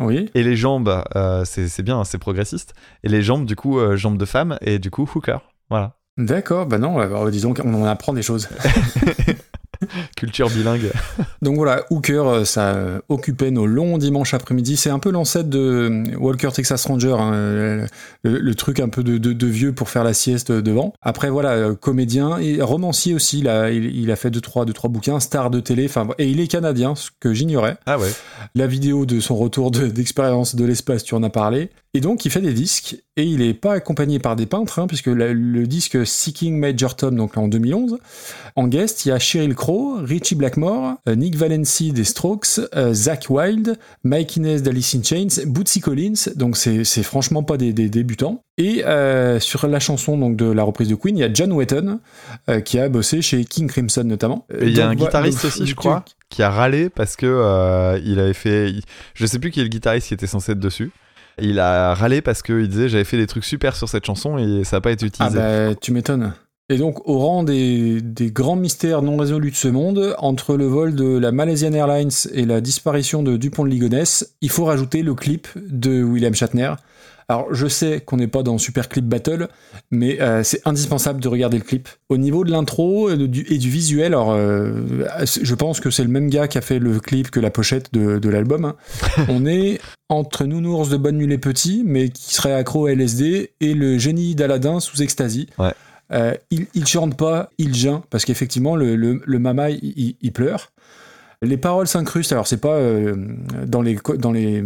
[0.00, 0.28] Oui.
[0.34, 2.74] Et les jambes, euh, c'est c'est bien, c'est progressiste.
[3.04, 5.40] Et les jambes, du coup, euh, jambes de femme et du coup, hooker.
[5.70, 5.96] Voilà.
[6.18, 8.48] D'accord, bah non, alors, disons qu'on en apprend des choses.
[10.16, 10.90] Culture bilingue.
[11.42, 14.76] Donc voilà, Hooker, euh, ça euh, occupait nos longs dimanches après-midi.
[14.76, 17.86] C'est un peu l'ancêtre de euh, Walker Texas Ranger, hein,
[18.22, 20.92] le, le truc un peu de, de- de vieux pour faire la sieste devant.
[21.02, 23.40] Après voilà, comédien et romancier aussi.
[23.40, 25.86] Il a, il, il a fait deux trois, deux trois bouquins, star de télé.
[25.86, 27.76] Enfin et il est canadien, ce que j'ignorais.
[27.86, 28.10] Ah ouais.
[28.54, 31.70] La vidéo de son retour de- d'expérience de, l'espace, tu en as parlé.
[31.94, 34.86] Et donc, il fait des disques, et il n'est pas accompagné par des peintres, hein,
[34.86, 37.98] puisque la- le disque Seeking Major Tom, donc en 2011,
[38.56, 42.94] en guest, il y a Sheryl Crow, Richie Blackmore, euh, Nick Valency des Strokes, euh,
[42.94, 47.88] Zach Wilde, Mike Inez d'Alice in Chains, Bootsy Collins, donc c'est franchement pas des, des
[47.90, 48.42] débutants.
[48.58, 51.52] Et euh, sur la chanson donc de la reprise de Queen, il y a John
[51.52, 52.00] Wetton,
[52.64, 54.46] qui a bossé chez King Crimson notamment.
[54.58, 58.18] Et il y a un guitariste aussi, je crois, qui a râlé parce que il
[58.20, 58.74] avait fait.
[59.14, 60.90] Je sais plus qui est le guitariste qui était censé être dessus.
[61.40, 64.64] Il a râlé parce qu'il disait j'avais fait des trucs super sur cette chanson et
[64.64, 65.38] ça n'a pas été Ah utilisé.
[65.38, 66.32] bah, tu m'étonnes.
[66.68, 70.64] Et donc, au rang des, des grands mystères non résolus de ce monde, entre le
[70.64, 75.02] vol de la Malaysian Airlines et la disparition de Dupont de Ligonnès, il faut rajouter
[75.02, 76.72] le clip de William Shatner.
[77.32, 79.48] Alors, je sais qu'on n'est pas dans Super Clip Battle,
[79.90, 81.88] mais euh, c'est indispensable de regarder le clip.
[82.10, 84.72] Au niveau de l'intro et, du- et du visuel, alors, euh,
[85.24, 87.92] je pense que c'est le même gars qui a fait le clip que la pochette
[87.94, 88.66] de, de l'album.
[88.66, 88.76] hein.
[89.30, 89.80] On est
[90.10, 93.96] entre Nounours de Bonne Nuit les Petits, mais qui serait accro à LSD, et le
[93.96, 95.46] génie d'Aladin sous ecstasy.
[95.58, 95.72] Ouais.
[96.12, 100.71] Euh, il, il chante pas, il geint, parce qu'effectivement, le, le, le mama, il pleure.
[101.44, 103.16] Les paroles s'incrustent, alors c'est pas euh,
[103.66, 104.64] dans, les, dans les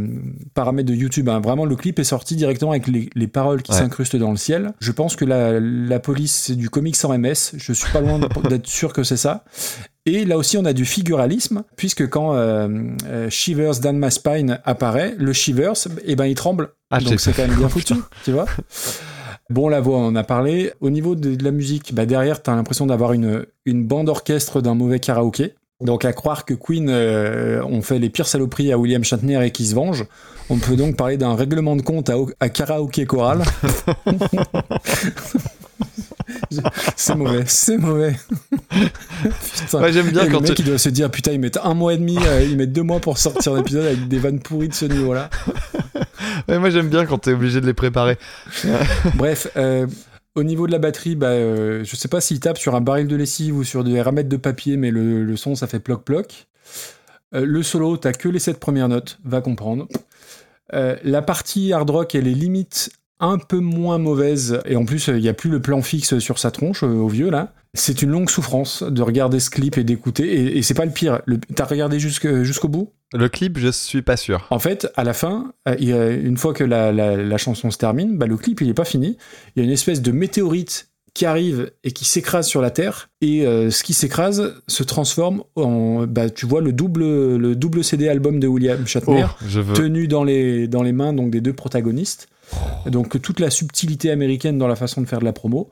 [0.53, 1.41] paramètres de YouTube, hein.
[1.41, 3.79] vraiment le clip est sorti directement avec les, les paroles qui Ouais.
[3.79, 4.73] s'incrustent dans le ciel.
[4.81, 8.21] Je pense que la, la police, c'est du comics sans MS, je suis pas loin
[8.51, 9.45] d'être sûr que c'est ça.
[10.05, 12.69] Et là aussi, on a du figuralisme, puisque quand euh,
[13.07, 16.69] euh, Shivers Down My Spine apparaît, le Shivers, eh ben, il tremble.
[16.91, 18.45] Ah, Donc c'est quand même bien foutu, tu vois.
[19.51, 20.73] Bon, la voix, on en a parlé.
[20.81, 24.61] Au niveau de, de la musique, bah, derrière, t'as l'impression d'avoir une, une bande orchestre
[24.61, 25.55] d'un mauvais karaoké.
[25.85, 29.51] Donc à croire que Queen euh, ont fait les pires saloperies à William Shatner et
[29.51, 30.07] qui se vengent,
[30.49, 33.43] on peut donc parler d'un règlement de compte à, à karaoké choral.
[36.97, 38.17] c'est mauvais, c'est mauvais.
[38.71, 39.83] Putain.
[39.83, 41.59] Ouais, j'aime bien Et quand le mec tu- il doit se dire putain ils mettent
[41.63, 44.41] un mois et demi, euh, ils mettent deux mois pour sortir l'épisode avec des vannes
[44.41, 45.29] pourries de ce niveau-là.
[46.49, 48.19] Ouais, moi j'aime bien quand t'es obligé de les préparer.
[49.15, 49.87] Bref, euh,
[50.37, 53.09] au niveau de la batterie, bah, euh, je sais pas s'il tape sur un baril
[53.09, 56.47] de lessive ou sur des ramettes de papier, mais le, son ça fait ploc-ploc.
[57.35, 59.89] Euh, le solo, t'as que les sept premières notes, va comprendre.
[60.75, 65.09] Euh, la partie hard rock, elle est limite un peu moins mauvaise, et en plus,
[65.09, 67.55] il n'y a plus le plan fixe sur sa tronche euh, au vieux là.
[67.73, 70.93] C'est une longue souffrance de regarder ce clip et d'écouter, et, et c'est pas le
[70.93, 71.23] pire.
[71.55, 72.93] T'as regardé jusqu'au bout?
[73.15, 74.47] Le clip, je suis pas sûr.
[74.51, 78.19] En fait, à la fin, euh, une fois que la, la- la chanson se termine,
[78.19, 79.17] bah, le clip il est pas fini.
[79.55, 83.09] Il y a une espèce de météorite qui arrive et qui s'écrase sur la Terre,
[83.23, 87.83] et euh, ce qui s'écrase se transforme en, bah, tu vois, le double, le double
[87.85, 91.55] CD album de William Shatner Oh, tenu dans les, dans les mains donc, des deux
[91.55, 92.29] protagonistes.
[92.87, 95.71] Donc toute la subtilité américaine dans la façon de faire de la promo,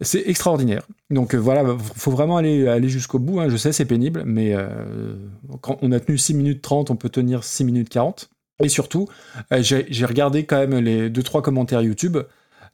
[0.00, 0.82] c'est extraordinaire.
[1.10, 3.40] Donc euh, voilà, faut vraiment aller, aller jusqu'au bout.
[3.40, 3.48] hein.
[3.48, 5.14] Je sais, c'est pénible, mais euh,
[5.60, 8.30] quand on a tenu 6 minutes 30, on peut tenir 6 minutes 40.
[8.62, 9.06] Et surtout,
[9.52, 12.16] euh, j'ai regardé quand même les 2-3 commentaires YouTube.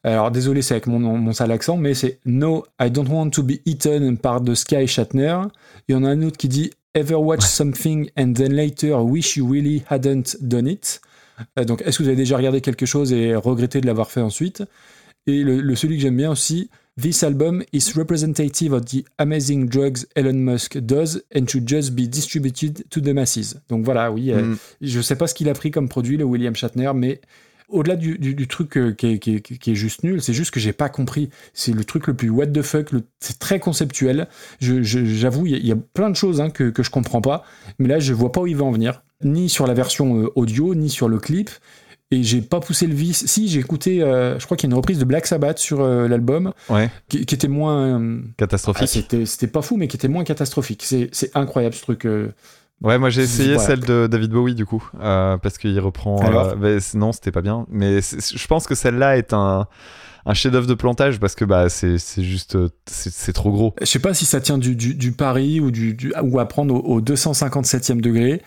[0.04, 3.42] Alors désolé, c'est avec mon, mon sale accent, mais c'est No, I don't want to
[3.42, 5.38] be eaten par The Sky Shatner.
[5.88, 9.48] Et on a un autre qui dit Ever watch something and then later wish you
[9.50, 11.00] really hadn't done it.
[11.58, 14.20] Euh, donc, est-ce que vous avez déjà regardé quelque chose et regretté de l'avoir fait
[14.20, 14.62] ensuite?
[15.26, 16.68] Et le, le- celui que j'aime bien aussi,
[17.00, 22.06] This album is representative of the amazing drugs Elon Musk does and should just be
[22.06, 23.56] distributed to the masses.
[23.70, 24.56] Donc voilà, oui, euh, Mm.
[24.82, 27.22] je sais pas ce qu'il a pris comme produit, le William Shatner, mais
[27.70, 30.34] au-delà du, du- du truc euh, qui, est, qui est- qui est juste nul, c'est
[30.34, 31.30] juste que j'ai pas compris.
[31.54, 32.90] C'est le truc le plus what the fuck,
[33.20, 34.28] c'est très conceptuel.
[34.60, 37.22] J'avoue, il y, a- il y a plein de choses hein, que, que je comprends
[37.22, 37.42] pas,
[37.78, 40.28] mais là, je vois pas où il va en venir, ni sur la version euh,
[40.34, 41.48] audio, ni sur le clip.
[42.12, 43.24] Et j'ai pas poussé le vice.
[43.26, 45.80] Si, j'ai écouté, euh, je crois qu'il y a une reprise de Black Sabbath sur
[45.80, 46.90] euh, l'album, Ouais.
[47.08, 47.98] qui, qui était moins.
[48.00, 49.06] euh, Catastrophique.
[49.12, 50.84] ah, c'était pas fou, mais qui était moins catastrophique.
[50.84, 52.04] C'est incroyable ce truc.
[52.06, 52.28] euh.
[52.82, 53.66] Ouais, moi j'ai essayé Voilà.
[53.66, 56.20] celle de David Bowie du coup, parce qu'il reprend.
[56.60, 57.64] Mais non, c'était pas bien.
[57.70, 59.66] Mais je pense que celle-là est un,
[60.26, 63.74] un chef-d'œuvre de plantage parce que bah c'est juste c'est c'est trop gros.
[63.80, 66.46] Je sais pas si ça tient du, du, du pari ou, du, du- ou à
[66.48, 68.42] prendre au, au 257e degré,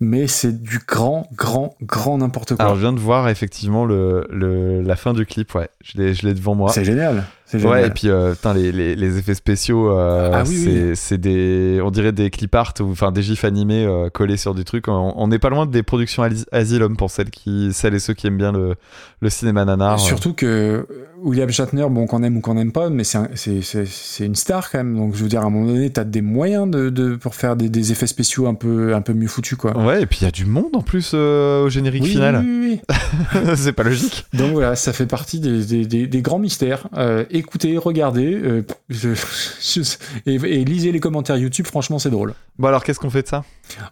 [0.00, 2.64] mais c'est du grand, grand, grand n'importe quoi.
[2.64, 5.54] Alors je viens de voir effectivement le, le la fin du clip.
[5.54, 6.70] Ouais, je l'ai je l'ai devant moi.
[6.72, 7.24] c'est génial.
[7.46, 7.86] C'est Ouais, génial.
[7.86, 11.18] et puis euh, putain, les, les, les effets spéciaux, euh, Ah oui, c'est oui.
[11.20, 14.62] des, on dirait des clip art ou enfin des gifs animés euh, collés sur des
[14.64, 14.86] trucs.
[14.88, 16.22] On n'est pas loin des productions
[16.52, 18.76] Asylum pour celles qui, celles et ceux qui aiment bien le,
[19.20, 20.00] le cinéma nanar.
[20.00, 20.86] Surtout que euh,
[21.22, 24.24] William Shatner, bon, qu'on aime ou qu'on n'aime pas, mais c'est un- c'est- c'est c'est
[24.24, 24.96] une star quand même.
[24.96, 27.54] Donc je veux dire, à un moment donné, t'as des moyens de, de- pour faire
[27.56, 29.76] des, des effets spéciaux un peu, un peu mieux foutus, quoi.
[29.76, 32.42] Ouais, et puis il y a du monde en plus euh, au générique Oui, final.
[32.46, 33.56] oui, oui, oui.
[33.56, 34.24] c'est pas logique.
[34.32, 36.88] Donc voilà, ça fait partie des, des- des- des grands mystères.
[36.96, 39.10] Euh, écoutez, regardez, euh, je-
[39.60, 42.32] je- et, et lisez les commentaires YouTube, franchement, c'est drôle.
[42.58, 43.44] Bon alors qu'est-ce qu'on fait de ça?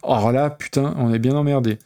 [0.02, 1.78] Alors là, putain, on est bien emmerdé.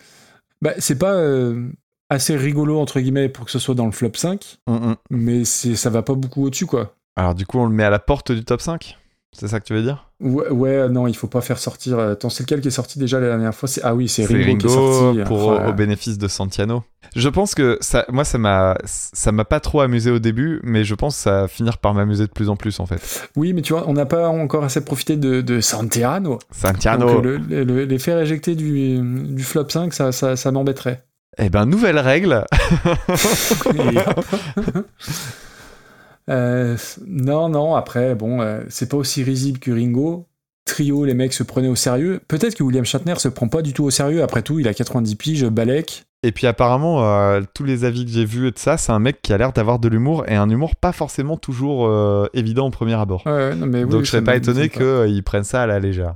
[0.60, 1.66] Bah, c'est pas euh,
[2.12, 4.96] assez rigolo, entre guillemets, pour que ce soit dans le flop 5, Hum, hum.
[5.10, 6.94] mais ça va pas beaucoup au-dessus, quoi.
[7.16, 8.96] Alors du coup on le met à la porte du top 5
[9.32, 10.08] C'est ça que tu veux dire?
[10.20, 11.98] Ouais, ouais, non, il faut pas faire sortir.
[11.98, 13.68] euh, Attends, c'est lequel qui est sorti déjà la dernière fois?
[13.82, 15.18] Ah oui, c'est Ringo, qui est sorti.
[15.26, 16.84] pour, au bénéfice de Santiano.
[17.16, 20.84] Je pense que ça, moi ça m'a ça m'a pas trop amusé au début, mais
[20.84, 23.28] je pense que ça va finir par m'amuser de plus en plus en fait.
[23.36, 26.38] Oui, mais tu vois, on n'a pas encore assez profité de, de Santiano.
[26.50, 27.06] Santiano.
[27.06, 28.98] Donc, euh, le, le- les faire éjecter du,
[29.34, 31.02] du flop 5, ça, ça, ça m'embêterait.
[31.38, 32.44] Eh ben nouvelle règle.
[36.30, 40.28] Euh, non, non, après, bon, euh, c'est pas aussi risible que Ringo.
[40.64, 42.20] Trio, les mecs se prenaient au sérieux.
[42.28, 44.22] Peut-être que William Shatner se prend pas du tout au sérieux.
[44.22, 46.04] Après tout, il a 90 piges, Balek.
[46.22, 49.20] Et puis apparemment, euh, tous les avis que j'ai vus de ça, c'est un mec
[49.20, 51.90] qui a l'air d'avoir de l'humour et un humour pas forcément toujours
[52.32, 53.26] évident au premier abord.
[53.26, 55.80] Ouais, ouais, non, mais oui, Donc je serais pas étonné qu'ils prennent ça à la
[55.80, 56.14] légère.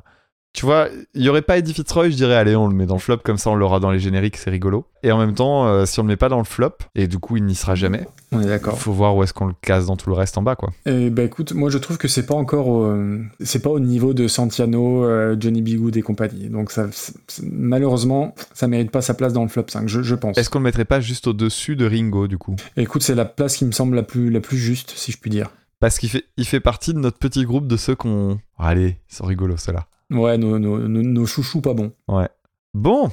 [0.56, 2.94] Tu vois, il y aurait pas Eddie Fitzroy, je dirais allez, on le met dans
[2.94, 4.86] le flop comme ça on l'aura dans les génériques, c'est rigolo.
[5.02, 7.18] Et en même temps, euh, si on le met pas dans le flop, et du
[7.18, 8.78] coup il n'y sera jamais, On est il d'accord.
[8.78, 10.70] faut voir où est-ce qu'on le casse dans tout le reste en bas quoi.
[10.86, 12.96] Et bah écoute, moi je trouve que c'est pas encore au,
[13.40, 15.78] c'est pas au niveau de Santiano, euh, Johnny B.
[15.78, 16.48] Good et compagnie.
[16.48, 20.00] Donc ça, c'est- c'est- malheureusement, ça mérite pas sa place dans le flop 5, je,
[20.00, 20.38] je pense.
[20.38, 22.56] Est-ce qu'on le mettrait pas juste au-dessus de Ringo du coup?
[22.78, 25.28] Écoute, c'est la place qui me semble la plus, la plus juste, si je puis
[25.30, 25.50] dire.
[25.80, 28.38] Parce qu'il fait, il fait partie de notre petit groupe de ceux qu'on...
[28.58, 29.84] Allez, ils sont rigolos ceux-là.
[30.10, 31.92] Ouais, nos, nos, chouchous pas bons.
[32.08, 32.28] Ouais.
[32.74, 33.10] Bon,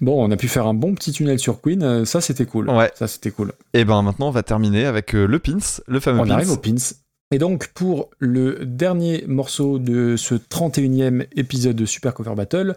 [0.00, 2.70] Bon, on a pu faire un bon petit tunnel sur Queen, euh, ça c'était cool.
[2.70, 2.92] Ouais.
[2.94, 3.52] Ça c'était cool.
[3.74, 5.58] et ben maintenant on va terminer avec euh, le pins,
[5.88, 6.30] le fameux On pins.
[6.34, 6.76] arrive au pins.
[7.30, 12.74] Et donc, pour le dernier morceau de ce 31e épisode de Super Cover Battle,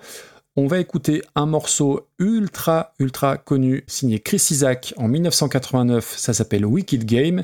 [0.57, 6.15] on va écouter un morceau ultra, ultra connu, signé Chris Isaac en 1989.
[6.17, 7.43] Ça s'appelle Wicked Game.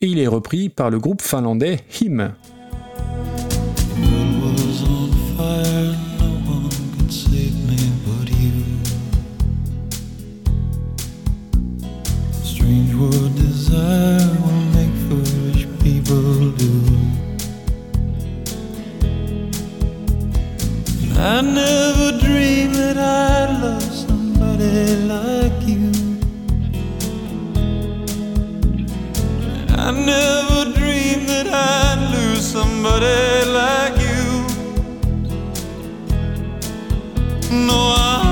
[0.00, 2.34] Et il est repris par le groupe finlandais Him.
[21.26, 25.90] I never dreamed that I'd love somebody like you.
[29.70, 34.44] I never dreamed that I'd lose somebody like you.
[37.68, 38.23] No, I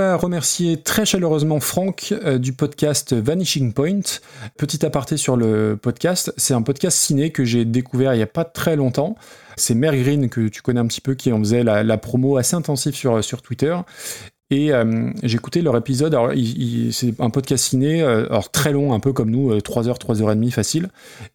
[0.00, 4.00] va remercier très chaleureusement Franck euh, du podcast Vanishing Point.
[4.56, 8.26] Petit aparté sur le podcast, c'est un podcast ciné que j'ai découvert il n'y a
[8.26, 9.14] pas très longtemps.
[9.56, 12.56] C'est Mère que tu connais un petit peu qui en faisait la, la promo assez
[12.56, 13.76] intensive sur, sur Twitter.
[14.50, 16.12] Et euh, j'ai écouté leur épisode.
[16.12, 16.32] Alors,
[16.90, 19.98] c'est un podcast ciné, euh, alors très long, un peu comme nous, euh, 3 heures,
[19.98, 20.88] 3 heures et demie facile,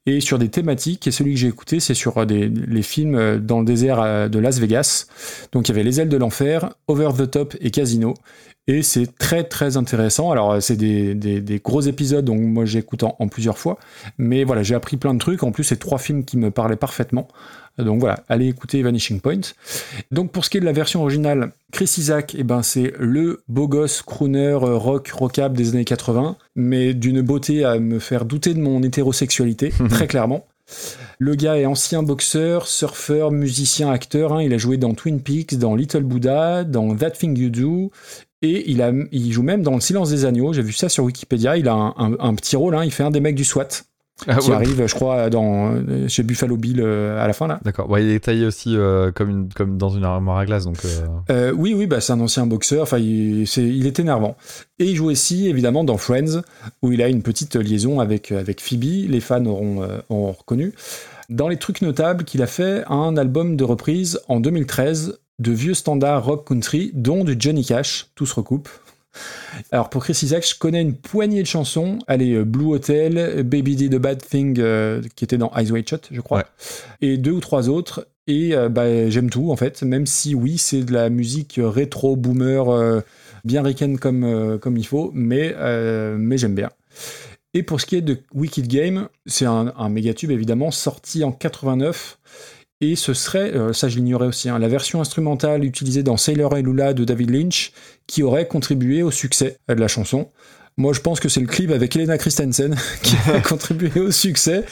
[0.05, 1.07] et sur des thématiques.
[1.07, 4.27] Et celui que j'ai écouté, c'est sur euh, les films euh, dans le désert euh,
[4.27, 5.07] de Las Vegas.
[5.53, 8.15] Donc, il y avait Les ailes de l'enfer, Over the Top et Casino.
[8.67, 10.31] Et c'est très très intéressant.
[10.31, 13.77] Alors euh, c'est des, gros épisodes, donc moi j'écoute en plusieurs fois.
[14.17, 15.43] Mais voilà, j'ai appris plein de trucs.
[15.43, 17.27] En plus, c'est trois films qui me parlaient parfaitement.
[17.77, 19.41] Donc voilà, allez écouter Vanishing Point.
[20.11, 23.41] Donc pour ce qui est de la version originale, Chris Isaac, eh ben, c'est le
[23.47, 28.25] beau gosse crooner euh, rock rockab des années 80, mais d'une beauté à me faire
[28.25, 30.45] douter de mon hétérosexualité, très clairement.
[31.19, 34.33] Le gars est ancien boxeur, surfeur, musicien, acteur.
[34.33, 34.41] hein.
[34.41, 37.91] Il a joué dans Twin Peaks, dans Little Buddha, dans That Thing You Do.
[38.41, 40.53] Et il, a, il joue même dans Le Silence des Agneaux.
[40.53, 41.55] J'ai vu ça sur Wikipédia.
[41.57, 42.75] Il a un, un- un petit rôle.
[42.75, 42.83] hein.
[42.83, 43.67] Il fait un des mecs du SWAT.
[44.27, 44.55] Ah qui ouais.
[44.55, 45.75] arrive, je crois, dans,
[46.07, 47.59] chez Buffalo Bill euh, à la fin là.
[47.63, 47.89] D'accord.
[47.89, 50.77] Ouais, il est taillé aussi euh, comme, une, comme dans une armoire à glace, donc.
[51.29, 52.83] euh, oui, oui, bah, c'est un ancien boxeur.
[52.83, 54.37] Enfin, il, c'est- il est énervant.
[54.79, 56.41] Et il joue aussi, évidemment, dans Friends,
[56.81, 59.09] où il a une petite liaison avec, avec Phoebe.
[59.09, 60.73] Les fans auront, auront reconnu.
[61.29, 65.73] Dans les trucs notables, qu'il a fait un album de reprise en 2013 de vieux
[65.73, 68.07] standards rock country, dont du Johnny Cash.
[68.15, 68.69] Tout se recoupe.
[69.71, 71.99] Alors pour Chris Isaac, je connais une poignée de chansons.
[72.07, 75.87] Allez, euh, Blue Hotel, Baby Did a Bad Thing, euh, qui était dans Eyes Wide
[75.87, 76.45] Shut, je crois.
[77.01, 78.07] Et deux ou trois autres.
[78.27, 79.83] Et euh, bah, j'aime tout, en fait.
[79.83, 83.01] Même si, oui, c'est de la musique rétro, boomer, euh,
[83.43, 85.11] bien ricaine comme, comme il faut.
[85.13, 85.55] Mais,
[86.17, 86.69] mais j'aime bien.
[87.53, 91.23] Et pour ce qui est de Wicked Game, c'est un, un méga tube, évidemment, sorti
[91.23, 92.17] en 89.
[92.81, 96.57] Et ce serait, euh, ça je l'ignorais aussi, hein, la version instrumentale utilisée dans Sailor
[96.57, 97.71] et Lula de David Lynch
[98.05, 100.29] qui aurait contribué au succès de la chanson.
[100.77, 104.65] Moi, je pense que c'est le clip avec Elena Christensen qui a contribué au succès.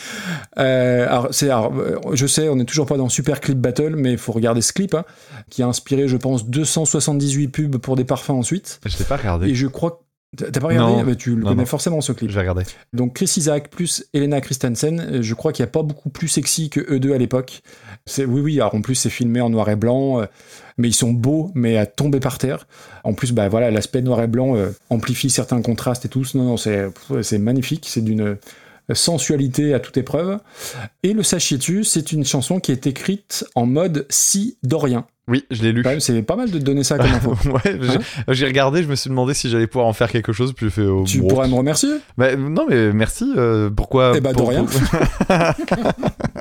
[0.60, 1.30] Euh, alors,
[1.78, 4.62] euh, je sais, on n'est toujours pas dans Super Clip Battle, mais il faut regarder
[4.62, 5.06] ce clip, hein,
[5.50, 8.82] qui a inspiré, je pense, 278 pubs pour des parfums ensuite.
[8.86, 9.50] Je l'ai pas regardé.
[9.50, 10.02] Et je crois
[10.36, 11.04] T'as t'as pas regardé Non.
[11.04, 11.66] Bah, Tu le Non, connais non.
[11.68, 12.30] forcément ce clip.
[12.30, 12.64] Je vais regarder.
[12.92, 16.72] Donc Chris Isaac plus Elena Christensen, je crois qu'il n'y a pas beaucoup plus sexy
[16.72, 17.62] que eux deux à l'époque.
[18.06, 20.26] C'est oui oui, alors en plus c'est filmé en noir et blanc, euh,
[20.78, 22.68] mais ils sont beaux mais à tomber par terre.
[23.06, 26.24] En plus bah voilà l'aspect noir et blanc euh, amplifie certains contrastes et tout.
[26.36, 26.88] Non non c'est
[27.22, 28.38] c'est magnifique, c'est d'une
[28.92, 30.40] sensualité à toute épreuve.
[31.04, 35.06] Et le sachiez-tu, c'est une chanson qui est écrite en mode si dorien.
[35.30, 35.86] Oui, je l'ai lu.
[36.00, 37.34] C'est pas mal de te donner ça comme info.
[37.50, 40.52] ouais, Hein j'ai regardé, je me suis demandé si j'allais pouvoir en faire quelque chose,
[40.52, 40.82] puis fait.
[40.82, 41.30] oh, Tu bon.
[41.30, 41.92] pourrais me remercier?
[42.18, 43.24] Bah, non, mais merci.
[43.38, 44.52] euh, pourquoi Eh bah, de pour-.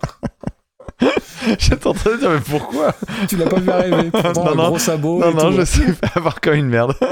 [1.58, 2.94] J'étais en train de dire, mais pourquoi
[3.28, 4.10] Tu l'as pas vu arriver.
[4.12, 5.56] Pourtant, un gros sabot Non, et non, tout.
[5.58, 6.94] je sais avoir comme une merde.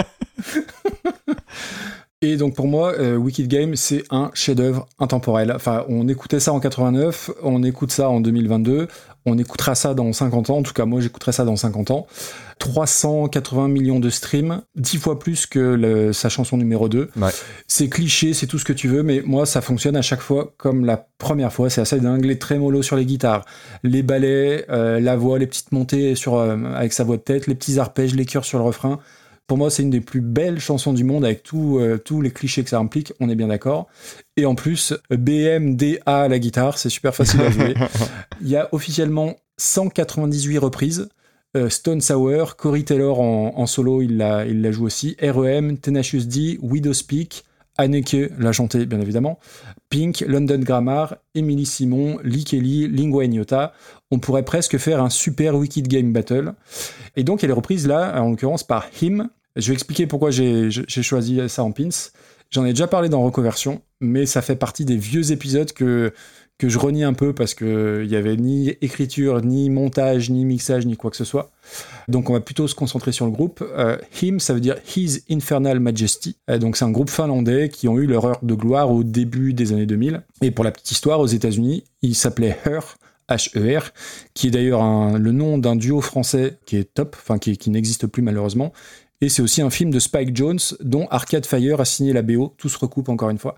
[2.22, 5.50] Et donc pour moi, euh, Wicked Game, c'est un chef-d'œuvre intemporel.
[5.56, 8.88] Enfin, on écoutait ça en 89, on écoute ça en 2022,
[9.24, 10.58] on écoutera ça dans 50 ans.
[10.58, 12.06] En tout cas, moi, j'écouterai ça dans 50 ans.
[12.60, 17.08] 380 millions de streams, 10 fois plus que le- sa chanson numéro 2.
[17.16, 17.30] Ouais.
[17.66, 20.52] C'est cliché, c'est tout ce que tu veux, mais moi, ça fonctionne à chaque fois
[20.58, 21.70] comme la première fois.
[21.70, 22.24] C'est assez dingue.
[22.24, 23.44] Les trémolos sur les guitares,
[23.82, 27.46] les ballets, euh, la voix, les petites montées sur, euh, avec sa voix de tête,
[27.46, 29.00] les petits arpèges, les chœurs sur le refrain.
[29.46, 32.30] Pour moi, c'est une des plus belles chansons du monde avec tout, euh, tous les
[32.30, 33.88] clichés que ça implique, on est bien d'accord.
[34.36, 37.74] Et en plus, BMDA à la guitare, c'est super facile à jouer.
[38.42, 41.08] Il y a officiellement 198 reprises.
[41.56, 45.16] Euh, Stone Sour, Corey Taylor en, solo, il la, joue aussi.
[45.20, 47.44] REM, Tenacious D, Widow Speak,
[47.76, 49.40] Anneke l'a chanté bien évidemment.
[49.88, 53.72] Pink, London Grammar, Emily Simon, Lee Kelly, Lingua Ignota.
[54.12, 56.52] On pourrait presque faire un super Wicked Game Battle.
[57.16, 59.28] Et donc elle est reprise là, en l'occurrence par Him.
[59.56, 61.88] Je vais expliquer pourquoi j'ai choisi ça en pins.
[62.50, 66.12] J'en ai déjà parlé dans Reconversion, mais ça fait partie des vieux épisodes que,
[66.60, 70.84] que je renie un peu parce qu'il n'y avait ni écriture, ni montage, ni mixage,
[70.84, 71.50] ni quoi que ce soit.
[72.06, 73.64] Donc on va plutôt se concentrer sur le groupe.
[73.66, 76.36] Euh, Him, ça veut dire His Infernal Majesty.
[76.50, 79.54] Euh, donc c'est un groupe finlandais qui ont eu leur heure de gloire au début
[79.54, 80.20] des années 2000.
[80.42, 82.96] Et pour la petite histoire, aux États-Unis, il s'appelait Her.
[83.30, 83.92] H-E-R,
[84.34, 84.82] qui est d'ailleurs
[85.16, 88.72] le nom d'un duo français qui est top, enfin qui, qui n'existe plus malheureusement.
[89.20, 92.54] Et c'est aussi un film de Spike Jones dont Arcade Fire a signé la BO.
[92.58, 93.56] Tout se recoupe encore une fois.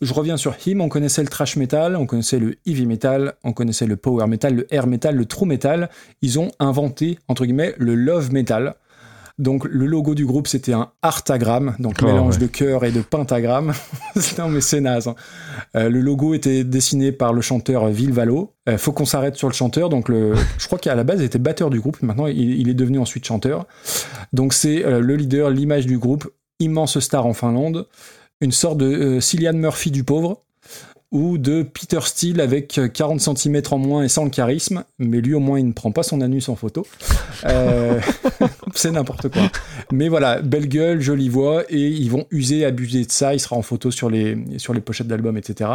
[0.00, 3.52] Je reviens sur Him, on connaissait le trash metal, on connaissait le heavy metal, on
[3.52, 5.90] connaissait le power metal, le air metal, le true metal.
[6.22, 8.76] Ils ont inventé, entre guillemets, le love metal.
[9.38, 12.40] Donc le logo du groupe c'était un artagramme, donc Oh, mélange ouais.
[12.40, 13.72] de cœur et de pentagramme.
[14.38, 15.06] non mais c'est naze.
[15.06, 15.14] hein.
[15.76, 18.54] Euh, le logo était dessiné par le chanteur Vil Valo.
[18.68, 19.90] Euh, faut qu'on s'arrête sur le chanteur.
[19.90, 22.68] Donc le, je crois qu'à la base il était batteur du groupe, maintenant il, il
[22.68, 23.66] est devenu ensuite chanteur.
[24.32, 26.28] Donc c'est euh, le leader, l'image du groupe,
[26.58, 27.86] immense star en Finlande,
[28.40, 30.42] une sorte de euh, Cillian Murphy du pauvre
[31.10, 35.20] ou de Peter Steele avec euh, 40 cm en moins et sans le charisme, mais
[35.20, 36.86] lui au moins il ne prend pas son anus en photo.
[37.44, 37.98] Euh,
[38.74, 39.50] c'est n'importe quoi.
[39.90, 43.56] Mais voilà, belle gueule, jolie voix, et ils vont user, abuser de ça, il sera
[43.56, 45.70] en photo sur les, sur les pochettes d'albums, etc.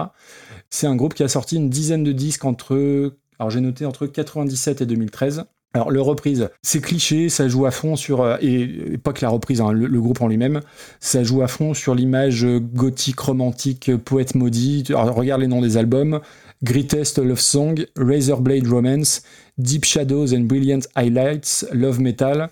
[0.69, 4.06] C'est un groupe qui a sorti une dizaine de disques entre, alors j'ai noté entre
[4.06, 5.45] 97 et 2013.
[5.76, 8.22] Alors, le reprise, c'est cliché, ça joue à fond sur.
[8.22, 10.61] euh, Et, pas que la reprise, hein, le, groupe en lui-même,
[11.00, 14.84] ça joue à fond sur l'image gothique, romantique, poète maudit.
[14.90, 16.19] Alors, regarde les noms des albums
[16.64, 19.24] Greatest Love Song, Razorblade Romance,
[19.58, 22.50] Deep Shadows and Brilliant Highlights, Love Metal.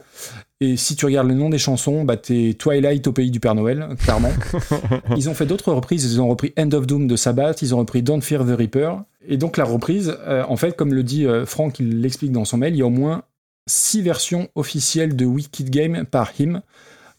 [0.63, 3.55] Et si tu regardes le nom des chansons, bah t'es Twilight au pays du Père
[3.55, 4.31] Noël, clairement.
[5.17, 6.13] ils ont fait d'autres reprises.
[6.13, 9.01] Ils ont repris End of Doom de Sabbath, ils ont repris Don't Fear the Reaper.
[9.27, 12.45] Et donc la reprise, euh, en fait, comme le dit euh, Franck, il l'explique dans
[12.45, 13.23] son mail, il y a au moins
[13.67, 16.61] six versions officielles de Wicked Game par Him.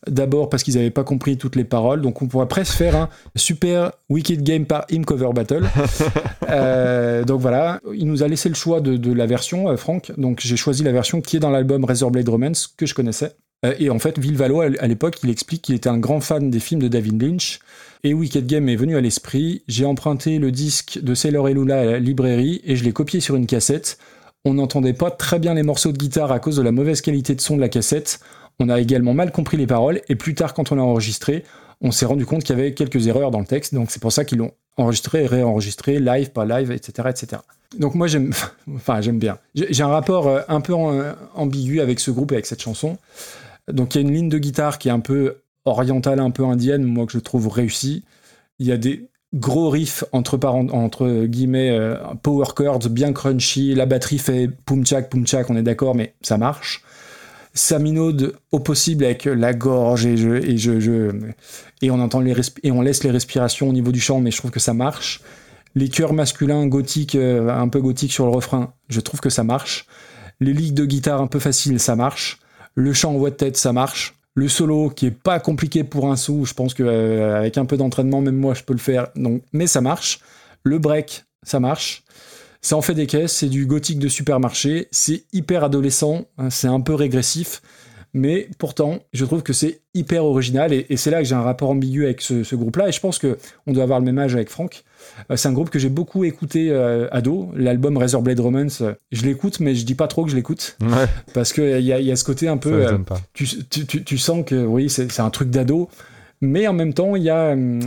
[0.08, 3.08] D'abord parce qu'ils n'avaient pas compris toutes les paroles, donc on pourrait presque faire un
[3.36, 5.64] super Wicked Game par Him Cover Battle.
[6.50, 10.12] Euh, donc voilà, il nous a laissé le choix de, de la version, euh, Franck.
[10.18, 13.32] Donc j'ai choisi la version qui est dans l'album Razorblade Romance que je connaissais.
[13.64, 16.50] Euh, et en fait, Vilvalo, à à l'époque, il explique qu'il était un grand fan
[16.50, 17.60] des films de David Lynch.
[18.04, 19.62] Et Wicked Game est venu à l'esprit.
[19.68, 23.20] J'ai emprunté le disque de Sailor et Lula à la librairie et je l'ai copié
[23.20, 23.96] sur une cassette.
[24.44, 27.36] On n'entendait pas très bien les morceaux de guitare à cause de la mauvaise qualité
[27.36, 28.18] de son de la cassette.
[28.62, 31.42] On a également mal compris les paroles et plus tard, quand on l'a enregistré,
[31.80, 33.74] on s'est rendu compte qu'il y avait quelques erreurs dans le texte.
[33.74, 37.08] Donc c'est pour ça qu'ils l'ont enregistré réenregistré, live, pas live, etc.
[37.10, 37.42] etc.
[37.76, 38.32] Donc moi j'aime,
[38.74, 39.38] enfin j'aime bien.
[39.54, 41.02] J'ai un rapport euh, un peu en-
[41.34, 42.98] ambigu avec ce groupe et avec cette chanson.
[43.70, 46.44] Donc il y a une ligne de guitare qui est un peu orientale, un peu
[46.44, 48.04] indienne, moi que je trouve réussie.
[48.60, 53.74] Il y a des gros riffs entre, entre guillemets euh, power chords bien crunchy.
[53.74, 56.84] La batterie fait poum tchak poum tchak, on est d'accord, mais ça marche.
[57.54, 63.10] Ça minaude au possible avec la gorge et on entend les et on laisse les
[63.10, 65.20] respirations au niveau du chant, mais je trouve que ça marche.
[65.74, 69.42] Les chœurs masculins gothiques, euh, un peu gothiques sur le refrain, je trouve que ça
[69.42, 69.86] marche.
[70.40, 72.38] Les ligues de guitare un peu faciles, ça marche.
[72.74, 74.14] Le chant en voix de tête, ça marche.
[74.34, 77.64] Le solo, qui est pas compliqué pour un sou, je pense que euh, avec un
[77.64, 79.08] peu d'entraînement, même moi, je peux le faire.
[79.14, 80.20] Donc, mais ça marche.
[80.62, 82.02] Le break, ça marche.
[82.62, 86.68] Ça en fait des caisses, c'est du gothique de supermarché, c'est hyper adolescent, hein, c'est
[86.68, 87.60] un peu régressif,
[88.14, 91.40] mais pourtant, je trouve que c'est hyper original et, et c'est là que j'ai un
[91.42, 92.88] rapport ambigu avec ce, ce groupe-là.
[92.88, 94.84] Et je pense que on doit avoir le même âge avec Franck.
[95.30, 97.50] Euh, c'est un groupe que j'ai beaucoup écouté euh, ado.
[97.56, 101.06] L'album Razorblade Romance, euh, je l'écoute, mais je dis pas trop que je l'écoute Ouais,
[101.32, 102.84] parce qu'il y, a- il y a ce côté un peu.
[103.32, 105.88] tu, tu- tu- tu sens que oui, c'est un truc d'ado,
[106.42, 107.80] mais en même temps, il y a hum,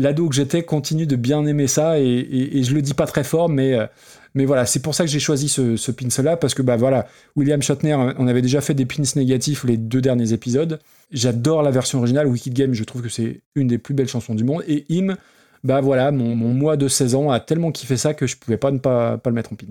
[0.00, 3.06] l'ado que j'étais continue de bien aimer ça et, et- et je le dis pas
[3.06, 3.86] très fort, mais euh,
[4.34, 6.76] mais voilà, c'est pour ça que j'ai choisi ce, ce pins là parce que bah
[6.76, 7.06] voilà,
[7.36, 10.78] William Shatner, on avait déjà fait des pins négatifs les deux derniers épisodes.
[11.12, 14.34] J'adore la version originale, Wicked Game, je trouve que c'est une des plus belles chansons
[14.34, 15.16] du monde et Im,
[15.64, 18.56] bah voilà, mon, mon moi de 16 ans a tellement kiffé ça que je pouvais
[18.56, 19.66] pas ne pas, pas le mettre en pins.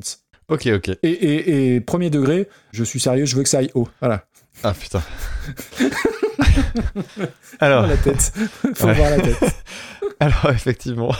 [0.49, 0.89] Ok, ok.
[1.03, 3.87] Et, et- et premier degré, je suis sérieux, je veux que ça aille haut.
[4.01, 4.25] Voilà.
[4.63, 5.01] Ah putain.
[7.59, 8.31] Alors, la tête.
[8.75, 8.93] Faut Ouais.
[8.93, 9.55] voir la tête.
[10.19, 11.13] alors effectivement,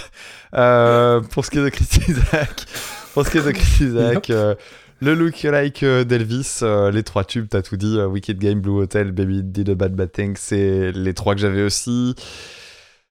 [0.56, 2.66] euh, pour ce qui est de Chris Isaac,
[3.14, 4.56] pour ce qui est de Chris Isaac, euh,
[5.02, 7.98] Le look like euh, d'Elvis, euh, les trois tubes, t'as tout dit.
[8.02, 11.64] Wicked Game, Blue Hotel, Baby Did a Bad Bad Thing, c'est les trois que j'avais
[11.64, 12.16] aussi.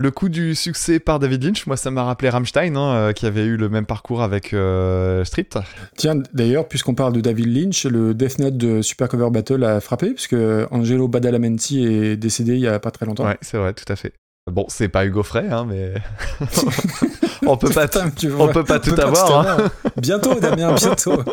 [0.00, 3.26] Le coup du succès par David Lynch, moi ça m'a rappelé Rammstein, hein, euh, qui
[3.26, 5.48] avait eu le même parcours avec euh, Street.
[5.96, 9.80] Tiens, d'ailleurs, puisqu'on parle de David Lynch, le Death Note de Super Cover Battle a
[9.80, 10.36] frappé, puisque
[10.70, 13.26] Angelo Badalamenti est décédé il y a pas très longtemps.
[13.26, 14.12] Ouais, c'est vrai, tout à fait.
[14.48, 15.94] Bon, c'est pas Hugo Frey, hein, mais
[17.46, 19.48] on peut pas, Putain, on peut pas on tout peut avoir.
[19.48, 19.56] hein.
[19.96, 21.24] Bientôt, Damien, bientôt.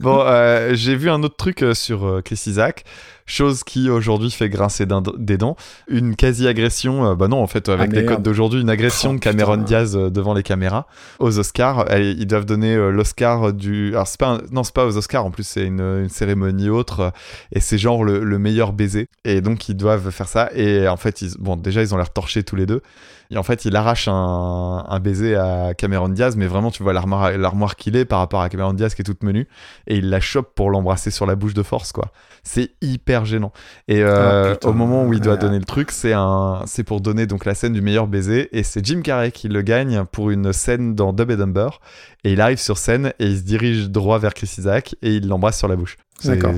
[0.00, 2.84] Bon, euh, j'ai vu un autre truc euh, sur euh, Chris Isaac,
[3.28, 4.86] chose qui aujourd'hui fait grincer
[5.18, 5.54] des dents.
[5.88, 9.14] Une quasi-agression, euh, bah non, en fait, avec Ah, les codes d'aujourd'hui, une agression Oh,
[9.14, 9.64] de Cameron putain.
[9.64, 10.86] Diaz euh, devant les caméras
[11.20, 11.84] aux Oscars.
[11.96, 13.90] Ils doivent donner euh, l'Oscar du.
[13.94, 16.70] Alors, c'est pas, un- non, c'est pas aux Oscars, en plus, c'est une, une cérémonie
[16.70, 17.12] autre,
[17.52, 19.08] et c'est genre le, le meilleur baiser.
[19.24, 20.50] Et donc, ils doivent faire ça.
[20.54, 22.82] Et en fait, ils, bon, déjà, ils ont l'air torchés tous les deux.
[23.30, 26.94] Et en fait, il arrache un, un baiser à Cameron Diaz, mais vraiment, tu vois
[26.94, 29.46] l'armoire l'armoire qu'il est par rapport à Cameron Diaz qui est toute menue,
[29.86, 32.06] et il la chope pour l'embrasser sur la bouche de force, quoi.
[32.42, 33.52] C'est hyper gênant.
[33.88, 34.68] Et euh, Ah, putain.
[34.70, 35.38] au moment où il doit Ouais.
[35.38, 38.62] donner le truc, c'est un, c'est pour donner donc la scène du meilleur baiser, et
[38.62, 41.80] c'est Jim Carrey qui le gagne pour une scène dans Dub et Dumber,
[42.28, 45.28] et il arrive sur scène et il se dirige droit vers Chris Isaac et il
[45.28, 45.96] l'embrasse sur la bouche.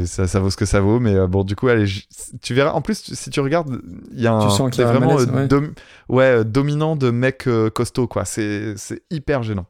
[0.06, 1.84] Ça, ça vaut ce que ça vaut, mais euh, bon, du coup, allez,
[2.40, 2.70] tu verras.
[2.72, 3.78] En plus, tu- si tu regardes,
[4.12, 4.48] il y a un.
[4.48, 5.48] Tu sens qu'il vraiment malaise, euh, ouais.
[5.48, 5.72] dom-
[6.08, 8.24] ouais, euh, dominant de mec euh, costaud, quoi.
[8.24, 9.66] C'est c'est hyper gênant.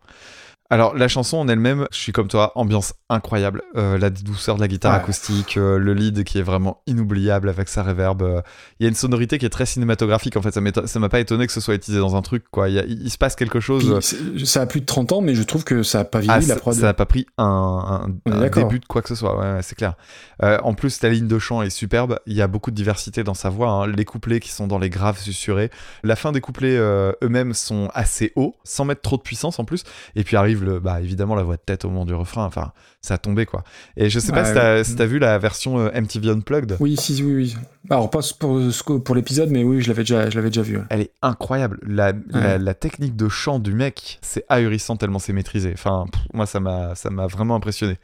[0.72, 3.62] Alors, la chanson en elle-même, je suis comme toi, ambiance incroyable.
[3.76, 5.00] Euh, la douceur de la guitare Ouais.
[5.00, 8.22] acoustique, euh, le lead qui est vraiment inoubliable avec sa reverb.
[8.22, 8.40] euh,
[8.78, 10.52] Il y a une sonorité qui est très cinématographique, en fait.
[10.86, 12.68] Ça m'a pas étonné que ce soit utilisé dans un truc, quoi.
[12.68, 13.98] Il, y a- il se passe quelque chose.
[14.36, 16.44] Puis, ça a plus de 30 ans, mais je trouve que ça a pas vieilli
[16.44, 16.72] ah, la prod.
[16.72, 18.06] Ça n'a pas pris un,
[18.54, 19.94] début de quoi que ce soit, ouais, ouais, c'est clair.
[20.40, 22.20] En plus, la ligne de chant est superbe.
[22.26, 23.70] Il y a beaucoup de diversité dans sa voix.
[23.70, 23.86] hein.
[23.88, 25.70] Les couplets qui sont dans les graves susurrés.
[26.04, 29.82] La fin des couplets eux-mêmes sont assez hauts, sans mettre trop de puissance en plus.
[30.14, 32.44] Et puis arrive le, bah, évidemment la voix de tête au moment du refrain.
[32.44, 33.64] Enfin, ça a tombé quoi.
[33.96, 36.76] Et je sais pas Ouais, si t'as si vu la version euh, MTV Unplugged?
[36.80, 37.56] Oui, si, oui, oui.
[37.90, 38.60] Alors, pas pour,
[39.04, 40.76] pour l'épisode, mais oui, je l'avais déjà, je l'avais déjà vu.
[40.78, 40.84] ouais.
[40.90, 41.78] Elle est incroyable.
[41.86, 45.70] La, la, la technique de chant du mec, c'est ahurissant tellement c'est maîtrisé.
[45.74, 47.98] Enfin, pff, moi, ça m'a, ça m'a vraiment impressionné.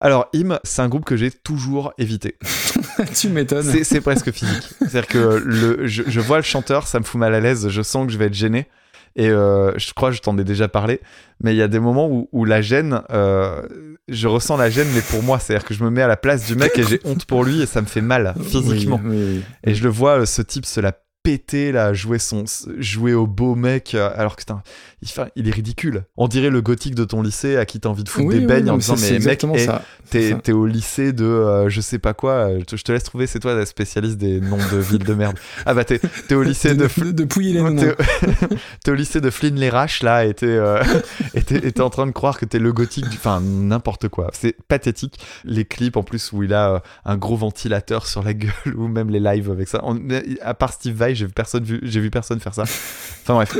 [0.00, 2.36] Alors, Im, c'est un groupe que j'ai toujours évité.
[3.16, 3.62] tu m'étonnes.
[3.62, 4.68] C'est, c'est presque physique.
[4.80, 7.82] C'est-à-dire que le, je, je vois le chanteur, ça me fout mal à l'aise, je
[7.82, 8.66] sens que je vais être gêné.
[9.16, 11.00] Et euh, je crois que je t'en ai déjà parlé,
[11.42, 13.62] mais il y a des moments où, où la gêne, euh,
[14.08, 16.46] je ressens la gêne, mais pour moi, c'est-à-dire que je me mets à la place
[16.46, 19.00] du mec et j'ai honte pour lui et ça me fait mal physiquement.
[19.04, 19.42] Oui, oui, oui.
[19.64, 20.92] Et je le vois, euh, ce type se la
[21.22, 22.44] péter là, jouer son,
[22.78, 24.91] jouer au beau mec, alors que putain, il,
[25.36, 26.04] il est ridicule.
[26.16, 28.40] On dirait le gothique de ton lycée à qui t'as envie de foutre Oui, des
[28.40, 29.82] oui, beignes non, en disant mais mec, eh, ça.
[30.10, 33.26] t'es, t'es au lycée de euh, je sais pas quoi, euh, je, te laisse trouver,
[33.26, 35.36] c'est toi la spécialiste des noms de villes de merde.
[35.66, 37.76] Ah bah t'es, t'es au lycée de, de, de les noms.
[38.84, 40.82] t'es, au lycée de Flynn les Raches là et t'es, euh,
[41.34, 43.16] et t'es- et t'es en train de croire que t'es le gothique du...
[43.16, 44.30] Enfin n'importe quoi.
[44.32, 45.18] C'est pathétique.
[45.44, 48.88] Les clips en plus où il a euh, un gros ventilateur sur la gueule ou
[48.88, 49.80] même les lives avec ça.
[49.84, 50.00] On-
[50.42, 52.62] à part Steve Vai, j'ai vu personne, vu, j'ai vu personne faire ça.
[52.62, 53.56] Enfin bref.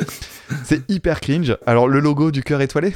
[0.64, 1.56] C'est hyper cringe.
[1.66, 2.94] Alors le logo du cœur étoilé?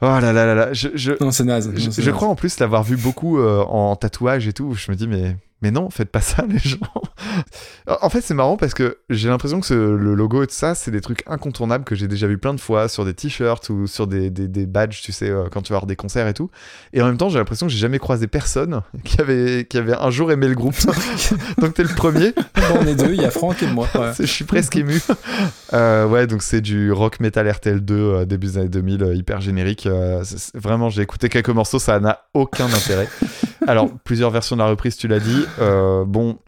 [0.00, 0.72] Oh là là là là.
[0.72, 1.70] Je, je, Non, c'est naze.
[1.76, 2.16] je, Non, c'est je naze.
[2.16, 4.74] crois en plus l'avoir vu beaucoup euh, en tatouage et tout.
[4.74, 6.76] Je me dis, mais, mais non, faites pas ça, les gens.
[8.00, 10.74] en fait, c'est marrant parce que j'ai l'impression que ce- le logo et tout ça,
[10.74, 13.86] c'est des trucs incontournables que j'ai déjà vu plein de fois sur des t-shirts ou
[13.86, 16.34] sur des, des, des badges, tu sais, euh, quand tu vas voir des concerts et
[16.34, 16.50] tout.
[16.92, 19.94] Et en même temps, j'ai l'impression que j'ai jamais croisé personne qui avait, qui avait
[19.94, 20.74] un jour aimé le groupe.
[21.58, 22.32] Donc, t'es le premier.
[22.32, 23.88] Bon, on est deux, il y a Franck et moi.
[23.94, 24.10] ouais.
[24.18, 25.00] Je suis presque ému.
[25.72, 29.40] Euh, ouais, donc c'est du rock metal RTL2 euh, début des années 2000, euh, hyper
[29.40, 29.88] générique.
[30.54, 33.08] vraiment, j'ai écouté quelques morceaux, ça n'a aucun intérêt.
[33.66, 35.44] Alors, plusieurs versions de la reprise, tu l'as dit.
[35.60, 36.38] Euh, bon,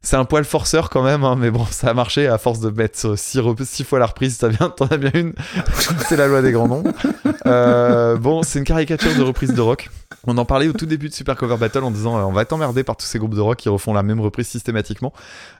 [0.00, 2.70] c'est un poil forceur quand même, hein, mais bon, ça a marché à force de
[2.70, 5.32] mettre 6 six fois la reprise, t'en as bien une.
[6.08, 6.84] c'est la loi des grands noms.
[7.46, 9.90] Euh, bon, c'est une caricature de reprise de rock.
[10.26, 12.42] On en parlait au tout début de Super Cover Battle en disant euh, on va
[12.42, 15.12] être emmerdé par tous ces groupes de rock qui refont la même reprise systématiquement.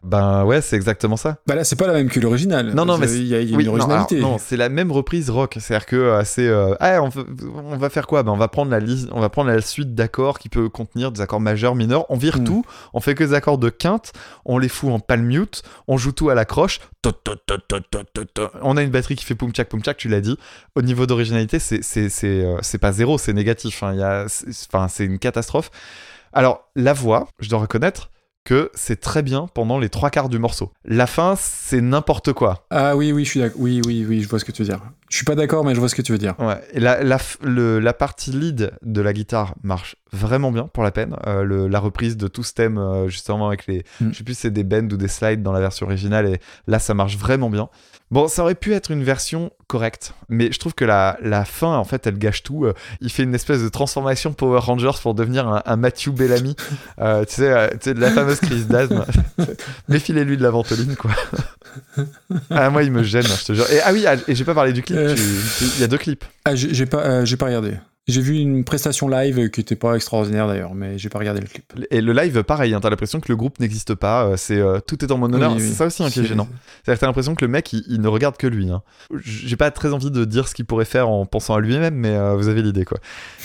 [0.05, 1.39] Ben ouais, c'est exactement ça.
[1.47, 2.73] Bah là, c'est pas la même que l'original.
[2.75, 4.21] Non, non, mais il y a, il y a oui, une originalité.
[4.21, 5.57] non, c'est la même reprise rock.
[5.61, 7.23] C'est-à-dire que euh, c'est, euh, ah, on, va,
[7.65, 8.23] on va faire quoi?
[8.23, 11.11] Ben, on va prendre la liste, on va prendre la suite d'accords qui peut contenir
[11.13, 12.07] des accords majeurs, mineurs.
[12.09, 12.45] On vire Mm.
[12.45, 14.13] tout, on fait que des accords de quinte,
[14.45, 16.81] on les fout en palm mute, on joue tout à la croche.
[18.63, 20.37] On a une batterie qui fait poum tchak poum tchak, tu l'as dit.
[20.77, 23.83] Au niveau d'originalité, c'est c'est pas zéro, c'est négatif.
[23.83, 23.93] hein.
[23.93, 24.27] Il y a,
[24.73, 25.71] enfin, c'est une catastrophe.
[26.33, 28.11] Alors la voix, je dois reconnaître
[28.45, 30.73] que c'est très bien pendant les trois quarts du morceau.
[30.85, 32.67] La fin, c'est n'importe quoi.
[32.71, 33.61] Ah oui, oui, je suis d'accord.
[33.61, 34.81] Oui, oui, oui, je vois ce que tu veux dire.
[35.11, 36.35] Je suis pas d'accord, mais je vois ce que tu veux dire.
[36.41, 40.65] Ouais, et la, la, f- le- la partie lead de la guitare marche vraiment bien
[40.67, 41.15] pour la peine.
[41.29, 43.85] Euh, le- la reprise de tout ce thème, euh, justement, avec les.
[44.01, 44.11] Mm.
[44.11, 46.41] Je sais plus si c'est des bends ou des slides dans la version originale, et
[46.67, 47.69] là, ça marche vraiment bien.
[48.13, 51.79] Bon, ça aurait pu être une version correcte, mais je trouve que la, la fin,
[51.79, 52.67] en fait, elle gâche tout.
[52.67, 56.55] Euh, il fait une espèce de transformation Power Rangers pour devenir un, un Matthew Bellamy.
[57.01, 59.05] Euh, tu, sais, euh, tu sais, de la fameuse crise d'asthme.
[59.89, 61.11] Méfilez-lui de la ventoline, quoi.
[62.51, 63.69] ah, moi, il me gêne, je te jure.
[63.71, 64.99] Et, ah oui, ah, et j'ai pas parlé du clip.
[64.99, 65.17] Euh.
[65.77, 66.25] Il y a deux clips.
[66.45, 67.75] Ah, j'ai j'ai pas, euh, j'ai pas regardé.
[68.09, 71.47] J'ai vu une prestation live qui était pas extraordinaire d'ailleurs, mais j'ai pas regardé le
[71.47, 71.73] clip.
[71.93, 74.27] Et le live, pareil, hein, t'as l'impression que le groupe n'existe pas.
[74.27, 75.23] euh, c'est euh, tout est en.
[75.23, 75.61] Oui, oui.
[75.61, 76.49] C'est ça aussi hein, qui est gênant.
[76.83, 78.71] C'est-à-dire que t'as l'impression que le mec, il, il ne regarde que lui.
[78.71, 78.83] hein.
[79.25, 82.11] J'ai pas très envie de dire ce qu'il pourrait faire en pensant à lui-même, mais
[82.17, 82.99] euh, vous avez l'idée, quoi.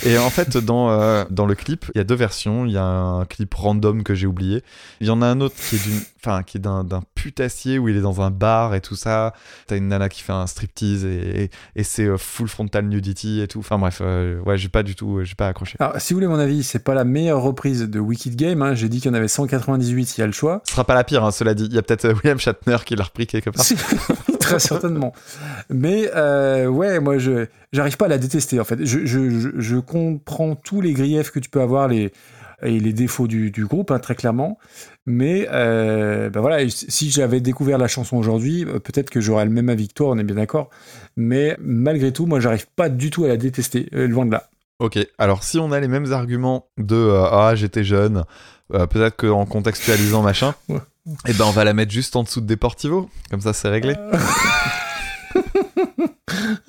[0.03, 2.66] Et en fait, dans, euh, dans le clip, il y a deux versions.
[2.66, 4.64] Il y a un clip random que j'ai oublié.
[5.02, 7.80] Il y en a un autre qui est d'une, enfin, qui est d'un, d'un putassier
[7.80, 9.33] où il est dans un bar et tout ça.
[9.67, 13.41] T'as une nana qui fait un striptease et, et, et c'est euh, full frontal nudity
[13.41, 13.59] et tout.
[13.59, 15.77] Enfin bref, euh, ouais, j'ai pas du tout, j'ai pas accroché.
[15.80, 18.61] Alors, si vous voulez mon avis, c'est pas la meilleure reprise de Wicked Game.
[18.61, 18.75] hein.
[18.75, 20.61] J'ai dit qu'il y en avait 198, il y a le choix.
[20.65, 21.65] Ce sera pas la pire, hein, cela dit.
[21.65, 23.65] Il y a peut-être euh, William Shatner qui l'a repris quelque part.
[24.39, 25.14] Très certainement.
[25.69, 28.85] Mais euh, ouais, moi, je j'arrive pas à la détester en fait.
[28.85, 32.14] Je, je, je, je comprends tous les griefs que tu peux avoir les,
[32.64, 34.58] et les défauts du, du groupe, hein, très clairement.
[35.06, 39.52] Mais euh, ben voilà, si j'avais découvert la chanson aujourd'hui, euh, peut-être que j'aurais le
[39.52, 40.69] même avis que toi, on est bien d'accord.
[41.16, 44.50] Mais malgré tout, moi, j'arrive pas du tout à la détester, euh, loin de là.
[44.80, 48.24] Ok, alors si on a les mêmes arguments de euh, ah j'étais jeune,
[48.74, 50.80] euh, peut-être qu'en contextualisant machin, Ouais.
[51.26, 53.95] et ben on va la mettre juste en dessous de Deportivo, comme ça c'est réglé.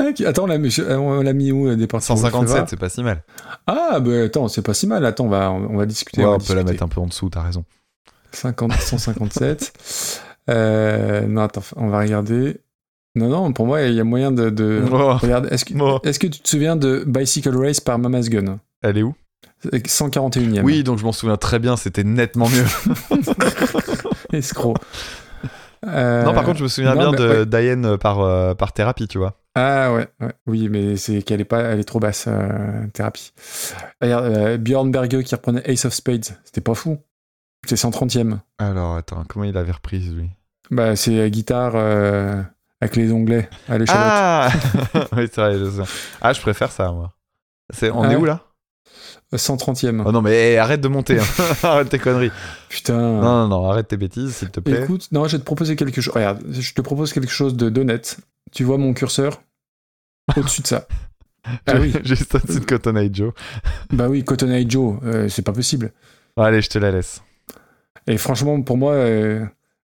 [0.00, 2.76] Ok, Attends, on l'a mis, euh, on l'a mis où, euh, des parties 157, c'est
[2.76, 3.23] pas si mal.
[3.66, 5.05] Ah, bah attends, c'est pas si mal.
[5.05, 6.20] Attends, on va, on va discuter.
[6.20, 7.65] Ouais, on va on peut la mettre un peu en dessous, t'as raison.
[8.32, 9.73] 50, 157.
[10.50, 12.62] Euh, non, attends, on va regarder.
[13.15, 14.48] Non, non, pour moi, il y a moyen de.
[14.48, 14.82] de...
[14.90, 15.15] Oh.
[15.18, 16.00] Regarde, est-ce que, Oh.
[16.02, 18.58] tu te souviens de Bicycle Race par Mama's Gun?
[18.81, 19.15] Elle est où?
[19.62, 20.62] 141ème.
[20.62, 22.65] Oui, donc je m'en souviens très bien, c'était nettement mieux.
[24.32, 24.76] Escroc.
[25.86, 27.47] Euh, non, par contre, je me souviens non, bien de ouais.
[27.47, 29.34] Diane par, euh, par thérapie, tu vois.
[29.60, 30.32] Ah ouais, ouais.
[30.46, 33.32] oui, mais c'est qu'elle est pas, elle est trop basse, euh, thérapie.
[34.00, 36.98] Regarde, euh, Björn Berge qui reprenait Ace of Spades, c'était pas fou.
[37.66, 38.38] C'est 130ème.
[38.58, 40.30] Alors, attends, comment il avait reprise, lui?
[40.70, 42.40] Bah, c'est guitare euh,
[42.80, 44.02] avec les onglets à l'échalote.
[44.04, 44.50] Ah
[45.12, 45.90] Oui, c'est vrai, je sais.
[46.20, 47.12] Ah, je préfère ça, moi.
[47.70, 48.44] C'est, on Ah est où, là?
[49.34, 50.02] 130ème.
[50.06, 51.24] Oh non, mais eh, arrête de monter, hein.
[51.62, 52.30] arrête tes conneries.
[52.68, 52.96] Putain.
[52.98, 54.84] Non, non, non, arrête tes bêtises, s'il te plaît.
[54.84, 56.14] Écoute, non, je vais te proposer quelque chose.
[56.14, 58.18] Regarde, je te propose quelque chose de d'honnête.
[58.52, 59.42] Tu vois mon curseur?
[60.36, 60.86] Au-dessus de ça.
[61.66, 63.32] Ah oui, Juste au-dessus de Cotton Eye Joe.
[63.90, 65.92] bah oui, Cotton Eye Joe, euh, c'est pas possible.
[66.36, 67.23] Allez, je te la laisse.
[68.07, 69.44] Et franchement, pour moi, euh,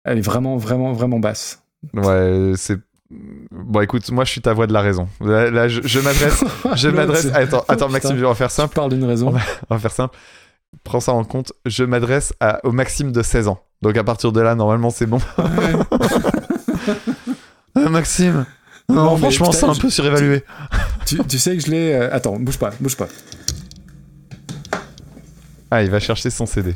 [0.05, 1.63] elle est vraiment, vraiment, vraiment basse.
[1.95, 2.79] Ouais, c'est.
[3.51, 5.09] Bon, écoute, moi, je suis ta voix de la raison.
[5.21, 6.45] Là, là, je, je m'adresse.
[6.75, 7.27] Je m'adresse.
[7.35, 8.27] Attends, attends, Maxime, Putain.
[8.27, 8.75] on va faire Tu simple.
[8.75, 9.29] parles d'une raison.
[9.71, 10.17] On va faire simple.
[10.85, 11.53] Prends ça en compte.
[11.65, 12.33] Je m'adresse
[12.65, 13.61] au Maxime de 16 ans.
[13.81, 15.21] Donc, à partir de là, normalement, c'est bon.
[17.75, 18.45] Maxime.
[18.91, 20.45] Non, franchement, c'est un peu surévalué.
[21.07, 21.93] tu, tu sais que je l'ai.
[21.93, 23.09] euh, Attends, bouge pas, bouge pas.
[25.71, 26.75] Ah, il va chercher son CD.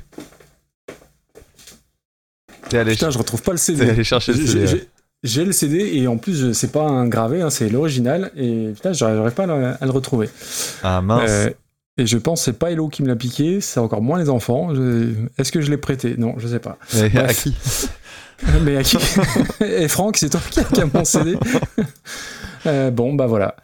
[2.69, 3.85] T'es allé, Putain, je retrouve pas le CD.
[3.87, 4.73] t'es allé chercher le J'ai- CD.
[4.75, 4.89] ouais.
[5.25, 8.31] j'ai- le CD et en plus, c'est pas un gravé, hein, c'est l'original.
[8.37, 10.29] Et putain, j'arrive j'arrive pas à le, à le retrouver.
[10.83, 11.31] Ah, mince.
[11.31, 11.51] Euh,
[11.99, 14.29] et je pense que c'est pas Hello qui me l'a piqué, c'est encore moins les
[14.29, 14.75] enfants.
[14.75, 16.17] Je- Est-ce que je l'ai prêté?
[16.19, 16.77] Non, je sais pas.
[17.17, 17.55] À qui?
[18.63, 18.97] Mais à qui
[19.65, 21.37] Et Franck, c'est toi qui as a mon CD
[22.67, 23.57] Euh, bon, bah voilà.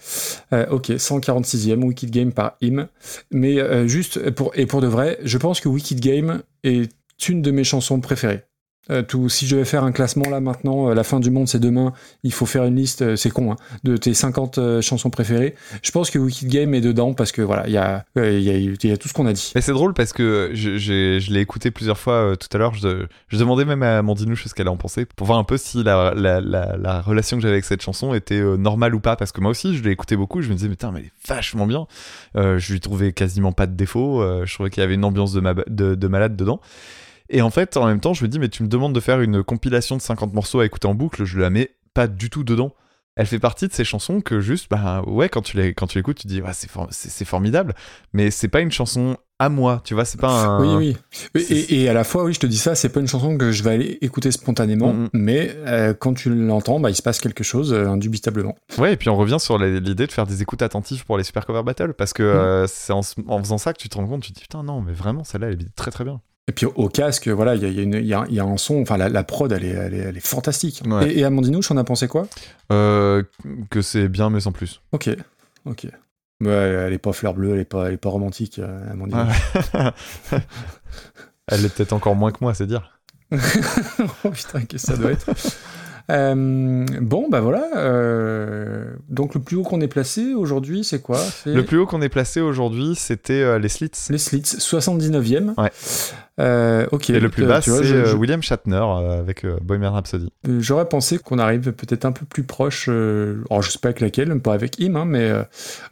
[0.53, 2.89] Euh, ok, 146e Wicked Game par Im.
[3.31, 6.91] Mais euh, juste, pour, et pour de vrai, je pense que Wicked Game est
[7.29, 8.43] une de mes chansons préférées.
[8.91, 11.47] Euh, tout, si je devais faire un classement là maintenant, euh, la fin du monde
[11.47, 11.93] c'est demain,
[12.23, 15.55] il faut faire une liste, euh, c'est con, hein, de tes 50 euh, chansons préférées.
[15.83, 18.87] Je pense que Wicked Game est dedans parce que voilà, il y a, y, a,
[18.89, 19.53] y a tout ce qu'on a dit.
[19.55, 22.75] Mais c'est drôle parce que je, je l'ai écouté plusieurs fois euh, tout à l'heure.
[22.75, 25.83] Je, je demandais même à Mandinouche ce qu'elle en pensait pour voir un peu si
[25.83, 29.17] la, la, la, la relation que j'avais avec cette chanson était normale ou pas.
[29.17, 30.41] Parce que moi aussi, je l'ai écouté beaucoup.
[30.41, 31.87] Je me disais, mais putain, mais elle est vachement bien.
[32.35, 34.23] Je lui trouvais quasiment pas de défaut.
[34.45, 36.61] Je trouvais qu'il y avait une ambiance de malade dedans.
[37.31, 39.21] Et en fait, en même temps, je me dis, mais tu me demandes de faire
[39.21, 41.25] une compilation de 50 morceaux à écouter en boucle.
[41.25, 42.75] Je la mets pas du tout dedans.
[43.17, 45.99] Elle fait partie de ces chansons que juste, bah ouais, quand tu l'é- quand tu
[45.99, 46.89] l'écoutes, tu dis, ouais, c'est for-
[47.27, 47.75] formidable.
[48.13, 50.77] Mais c'est pas une chanson à moi, tu vois, c'est pas un.
[50.79, 50.97] Oui,
[51.35, 51.67] oui.
[51.69, 53.63] Et, à la fois, oui, je te dis ça, c'est pas une chanson que je
[53.65, 55.09] vais aller écouter spontanément, Mhm.
[55.15, 58.55] mais euh, quand tu l'entends, bah, il se passe quelque chose, euh, indubitablement.
[58.79, 61.45] Ouais, et puis on revient sur l'idée de faire des écoutes attentives pour les Super
[61.45, 64.23] Cover Battle, parce que euh, c'est en, en faisant ça que tu te rends compte,
[64.23, 66.21] tu te dis putain, non, mais vraiment, celle-là, elle est très très bien.
[66.49, 69.09] Et puis au, casque, voilà, il y a, y y y un son, enfin la,
[69.09, 70.83] la prod, elle est, elle est, elle est fantastique.
[70.87, 71.11] Ouais.
[71.13, 72.27] Et, et Amandinouche, on a pensé quoi?
[72.73, 73.23] Euh,
[73.71, 74.81] que c'est bien, mais sans plus.
[74.93, 75.11] Ok,
[75.67, 75.87] ok.
[76.41, 79.13] Elle est pas fleur bleue, elle est pas, elle est pas romantique, euh, avis.
[79.13, 80.41] Ouais.
[81.51, 83.01] Elle l'est peut-être encore moins que moi, c'est dire.
[83.33, 85.27] oh putain, qu'est-ce que ça doit être
[86.11, 87.69] Euh, bon, bah voilà.
[87.77, 91.21] euh, donc le plus haut qu'on ait placé aujourd'hui, c'est quoi?
[91.45, 93.91] Le plus haut qu'on ait placé aujourd'hui, c'était euh, les Slits.
[94.09, 95.61] Les Slits, 79e.
[95.61, 95.71] Ouais.
[96.39, 97.11] Euh, ok.
[97.11, 98.77] Et le plus Euh, bas, c'est je- euh, William Shatner
[99.21, 100.29] avec Bohemian Rhapsody.
[100.61, 102.89] J'aurais pensé qu'on arrive peut-être un peu plus proche.
[102.89, 105.33] Alors je sais pas avec laquelle, pas avec Im, hein, mais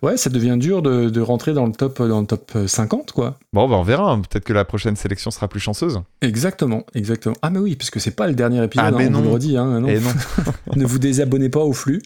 [0.03, 3.39] ouais, ça devient dur de, de rentrer dans le top dans le top 50, quoi.
[3.53, 4.13] Bon, bah, on verra.
[4.13, 4.21] hein.
[4.21, 6.01] Peut-être que la prochaine sélection sera plus chanceuse.
[6.23, 7.35] Exactement, exactement.
[7.43, 9.19] Ah mais oui, parce que c'est pas le dernier épisode, Ah, hein, mais on vous
[9.19, 9.23] non.
[9.25, 9.55] le redit.
[9.55, 9.87] Non.
[9.89, 10.11] Et non.
[10.77, 12.03] ne vous désabonnez pas au flux.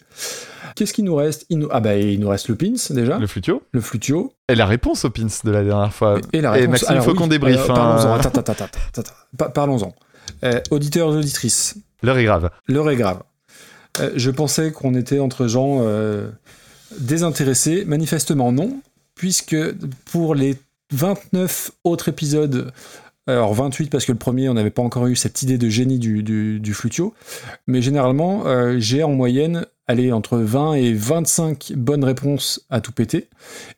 [0.75, 1.45] Qu'est-ce qu'il nous reste?
[1.49, 1.67] Il nous...
[1.71, 3.61] Ah bah il nous reste le pins déjà, Le Flutio.
[3.71, 4.33] le flutio.
[4.49, 6.19] Et la réponse au pins de la dernière fois.
[6.33, 6.69] Et la réponse.
[6.83, 7.69] Maxime, il faut oui, qu'on débriefe.
[7.69, 9.47] euh, hein.
[9.53, 9.93] Parlons-en.
[10.43, 12.49] Euh, auditeurs, auditrices, L'heure est grave.
[12.67, 13.21] l'heure est grave.
[13.99, 16.29] Euh, je pensais qu'on était entre gens euh,
[16.99, 17.83] désintéressés.
[17.85, 18.81] Manifestement non,
[19.15, 19.55] puisque
[20.11, 20.57] pour les
[20.93, 22.71] 29 autres épisodes,
[23.27, 25.99] alors 28 parce que le premier, on n'avait pas encore eu cette idée de génie
[25.99, 27.13] du, du, du flutio,
[27.67, 32.91] mais généralement, euh, j'ai en moyenne allez, entre 20 et 25 bonnes réponses à tout
[32.91, 33.27] péter.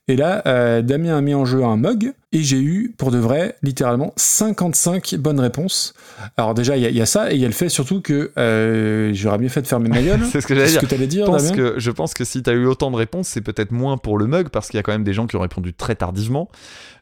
[0.08, 3.17] Et là, euh, Damien a mis en jeu un mug, et j'ai eu, pour de
[3.17, 5.93] vrai, littéralement 55 bonnes réponses.
[6.38, 7.69] Alors déjà, il y, a- il y a ça, et il y a le fait
[7.69, 10.19] surtout que euh, j'aurais mieux fait de fermer ma gueule.
[10.32, 10.82] C'est ce que j'allais dire.
[10.82, 12.95] que t'allais dire, Je pense, que, je pense que si tu as eu autant de
[12.95, 15.27] réponses, c'est peut-être moins pour le mug, parce qu'il y a quand même des gens
[15.27, 16.50] qui ont répondu très tardivement.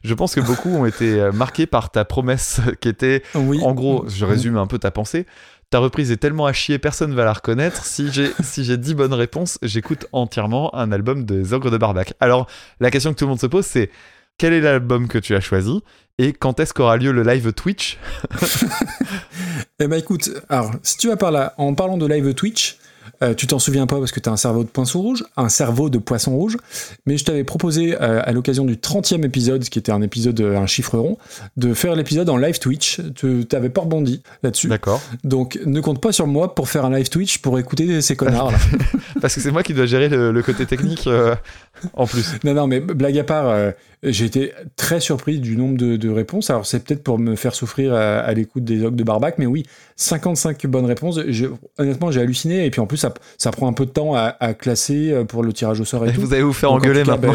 [0.04, 3.60] Je pense que beaucoup ont été euh, marqués par ta promesse qui était, Oui.
[3.62, 5.26] en gros, je résume un peu ta pensée.
[5.72, 7.86] Ta reprise est tellement à chier, personne va la reconnaître.
[7.86, 12.12] Si j'ai si j'ai 10 bonnes réponses, j'écoute entièrement un album des Ogres de Barbac.
[12.20, 12.46] Alors,
[12.78, 13.88] la question que tout le monde se pose, c'est
[14.36, 15.80] quel est l'album que tu as choisi
[16.18, 17.98] et quand est-ce qu'aura lieu le live Twitch?
[19.80, 22.76] Eh ben écoute, alors, si tu vas par là, en parlant de live Twitch,
[23.22, 25.48] euh, tu t'en souviens pas parce que tu as un cerveau de poisson rouge, un
[25.48, 26.56] cerveau de poisson rouge,
[27.06, 30.56] mais je t'avais proposé euh, à l'occasion du 30e épisode, qui était un épisode, euh,
[30.56, 31.18] un chiffre rond,
[31.56, 33.00] de faire l'épisode en live Twitch.
[33.14, 34.68] Tu t'avais pas rebondi là-dessus.
[34.68, 35.00] D'accord.
[35.24, 38.50] Donc ne compte pas sur moi pour faire un live Twitch pour écouter ces connards
[38.50, 38.58] là.
[39.20, 41.34] Parce que c'est moi qui dois gérer le, le côté technique euh,
[41.94, 42.34] en plus.
[42.44, 46.50] Non, non, mais blague à part, j'ai été très surpris du nombre de, de réponses.
[46.50, 49.46] Alors, c'est peut-être pour me faire souffrir à, à l'écoute des ogres de Barbac, mais
[49.46, 49.64] oui,
[49.96, 51.20] 55 bonnes réponses.
[51.28, 51.46] Je-
[51.78, 52.66] honnêtement, j'ai halluciné.
[52.66, 55.24] Et puis, en plus, ça, ça prend un peu de temps à, à classer euh,
[55.24, 56.20] pour le tirage au sort et, Et tout.
[56.22, 57.34] vous allez vous faire Donc, engueuler cas, maintenant.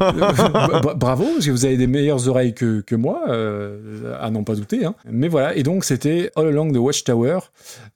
[0.80, 4.42] bra- bravo, parce que vous avez des meilleures oreilles que, que moi, euh, à n'en
[4.44, 4.84] pas douter.
[4.84, 4.94] hein.
[5.10, 7.38] Mais voilà, et donc c'était All Along the Watchtower.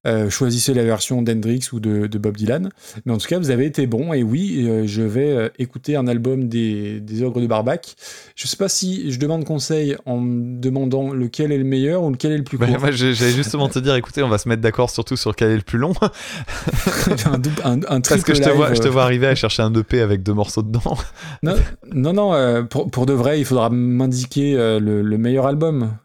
[0.07, 2.70] Euh, choisissez la version d'Hendrix ou de, de Bob Dylan.
[3.05, 4.12] Mais en tout cas, vous avez été bon.
[4.12, 7.97] Et oui, euh, je vais euh, écouter un album des, des Ogres de Barbac.
[8.36, 12.10] Je sais pas si je demande conseil en me demandant lequel est le meilleur ou
[12.10, 12.78] lequel est le plus Bah, court.
[12.80, 15.56] moi, j'allais justement te dire, écoutez, on va se mettre d'accord surtout sur quel est
[15.56, 15.92] le plus long.
[17.26, 19.26] un, double- un, un Parce que je te, vois, live, je te euh, vois arriver
[19.26, 20.97] à chercher un EP avec deux morceaux dedans.
[21.42, 21.55] Non,
[21.92, 25.97] non, non, euh, pour, pour de vrai, il faudra m'indiquer euh, le, le meilleur album.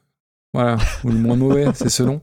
[0.53, 2.21] Voilà, ou le moins mauvais, c'est selon.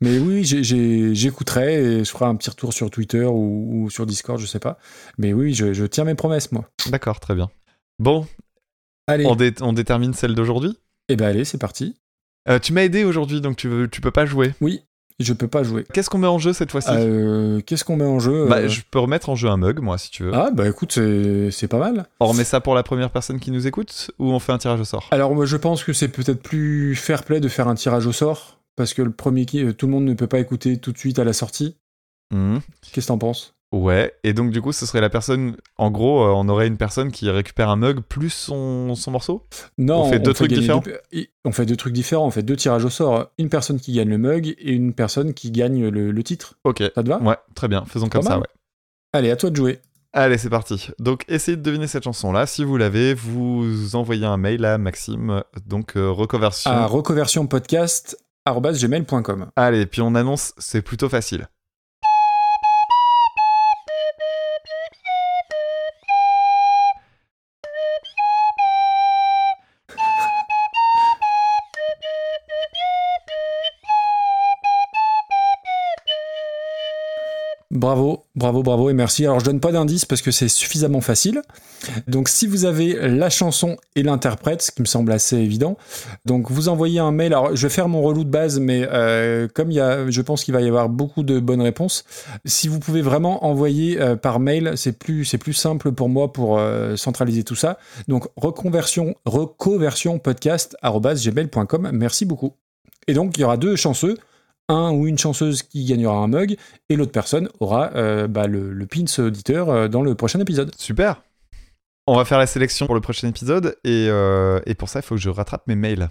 [0.00, 4.40] Mais oui, j'écouterai et je ferai un petit retour sur Twitter ou, ou sur Discord,
[4.40, 4.78] je sais pas.
[5.18, 6.64] Mais oui, je, je tiens mes promesses, moi.
[6.88, 7.50] D'accord, très bien.
[7.98, 8.26] Bon,
[9.10, 10.78] Allez, on, dé- on détermine celle d'aujourd'hui?
[11.08, 11.96] eh ben allez, c'est parti.
[12.48, 14.54] Euh, tu m'as aidé aujourd'hui, donc tu, veux, tu peux pas jouer.
[14.60, 14.82] Oui,
[15.18, 15.84] je peux pas jouer.
[15.92, 16.88] Qu'est-ce qu'on met en jeu cette fois-ci?
[16.92, 19.80] Euh, Qu'est-ce qu'on met en jeu Bah, euh Je peux remettre en jeu un mug,
[19.80, 20.32] moi, si tu veux.
[20.34, 20.92] Ah, bah écoute,
[21.50, 22.06] c'est pas mal.
[22.20, 24.80] On remet ça pour la première personne qui nous écoute ou on fait un tirage
[24.80, 25.08] au sort?
[25.10, 28.12] Alors, moi, je pense que c'est peut-être plus fair play de faire un tirage au
[28.12, 28.60] sort.
[28.76, 31.18] Parce que le premier qui, tout le monde ne peut pas écouter tout de suite
[31.18, 31.76] à la sortie.
[32.32, 32.60] Mhm.
[32.92, 33.54] Qu'est-ce que t'en penses?
[33.72, 35.56] Ouais, et donc du coup, ce serait la personne.
[35.78, 39.46] En gros, euh, on aurait une personne qui récupère un mug plus son, son morceau?
[39.78, 40.98] Non, On fait deux trucs différents deux-
[41.44, 42.26] on fait deux trucs différents.
[42.26, 43.30] On fait deux tirages au sort.
[43.38, 46.54] Une personne qui gagne le mug et une personne qui gagne le, le titre.
[46.64, 46.82] Ok.
[46.94, 47.22] Ça te va?
[47.22, 48.46] Ouais, très bien, faisons comme ça, ouais.
[49.12, 49.78] Allez, à toi de jouer.
[50.12, 50.88] Allez, c'est parti.
[50.98, 52.44] Donc, essayez de deviner cette chanson-là.
[52.46, 56.68] Si vous l'avez, vous envoyez un mail à Maxime, donc euh, reconversion.
[56.72, 59.50] À reconversionpodcast.gmail.com.
[59.54, 61.46] Allez, puis on annonce, c'est plutôt facile.
[77.80, 79.24] Bravo, bravo, bravo et merci.
[79.24, 81.40] Alors je donne pas d'indice parce que c'est suffisamment facile.
[82.08, 85.78] Donc si vous avez la chanson et l'interprète, ce qui me semble assez évident,
[86.26, 87.32] donc vous envoyez un mail.
[87.32, 90.20] Alors je vais faire mon relou de base, mais euh, comme il y a, je
[90.20, 92.04] pense qu'il va y avoir beaucoup de bonnes réponses.
[92.44, 96.34] Si vous pouvez vraiment envoyer euh, par mail, c'est plus, c'est plus simple pour moi
[96.34, 97.78] pour euh, centraliser tout ça.
[98.08, 101.88] Donc reconversion, reconversion podcast gmail.com.
[101.94, 102.52] Merci beaucoup.
[103.06, 104.18] Et donc il y aura deux chanceux
[104.70, 106.56] un ou une chanceuse qui gagnera un mug
[106.88, 110.72] et l'autre personne aura euh, bah, le, pins auditeur euh, dans le prochain épisode.
[110.76, 111.22] Super
[112.06, 115.02] On va faire la sélection pour le prochain épisode et, euh, et pour ça, il
[115.02, 116.08] faut que je rattrape mes mails.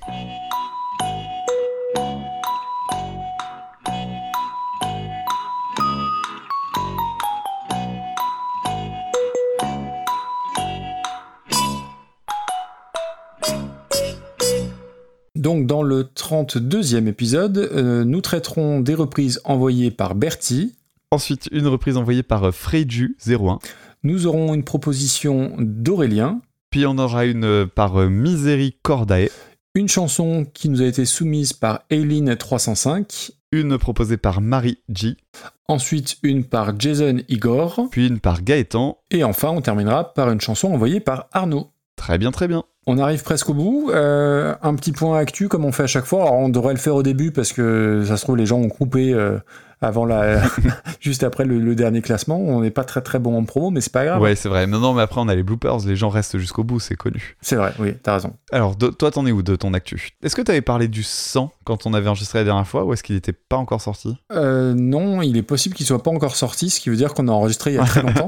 [15.40, 20.76] Donc dans le 32e épisode, euh, nous traiterons des reprises envoyées par Bertie.
[21.12, 23.60] Ensuite, une reprise envoyée par euh, Freyju01.
[24.04, 29.30] Nous aurons une proposition d'Aurélien, Puis on aura une euh, par Misericordae,
[29.76, 35.16] une chanson qui nous a été soumise par Aileen305, une proposée par Marie G,
[35.70, 38.98] ensuite une par Jason Igor, puis une par Gaëtan.
[39.10, 41.72] et enfin on terminera par une chanson envoyée par Arnaud.
[41.96, 42.66] Très bien, très bien.
[42.88, 43.92] On arrive presque au bout.
[43.94, 46.24] Euh, un petit point actu comme on fait à chaque fois.
[46.24, 48.70] Alors on devrait le faire au début parce que ça se trouve les gens ont
[48.70, 49.38] coupé euh,
[49.82, 50.42] avant la,
[51.00, 52.38] juste après le, le dernier classement.
[52.40, 54.22] On n'est pas très très bon en promo, mais c'est pas grave.
[54.22, 54.66] Ouais, c'est vrai.
[54.66, 55.86] Non, non, mais après, on a les bloopers.
[55.86, 57.36] Les gens restent jusqu'au bout, c'est connu.
[57.42, 58.34] C'est vrai, oui, t'as raison.
[58.52, 60.10] Alors, de- toi, t'en es où de ton actu?
[60.24, 63.04] Est-ce que t'avais parlé du sang quand on avait enregistré la dernière fois ou est-ce
[63.04, 64.18] qu'il n'était pas encore sorti?
[64.34, 67.28] Euh, non, il est possible qu'il soit pas encore sorti, ce qui veut dire qu'on
[67.28, 68.28] a enregistré il y a très longtemps.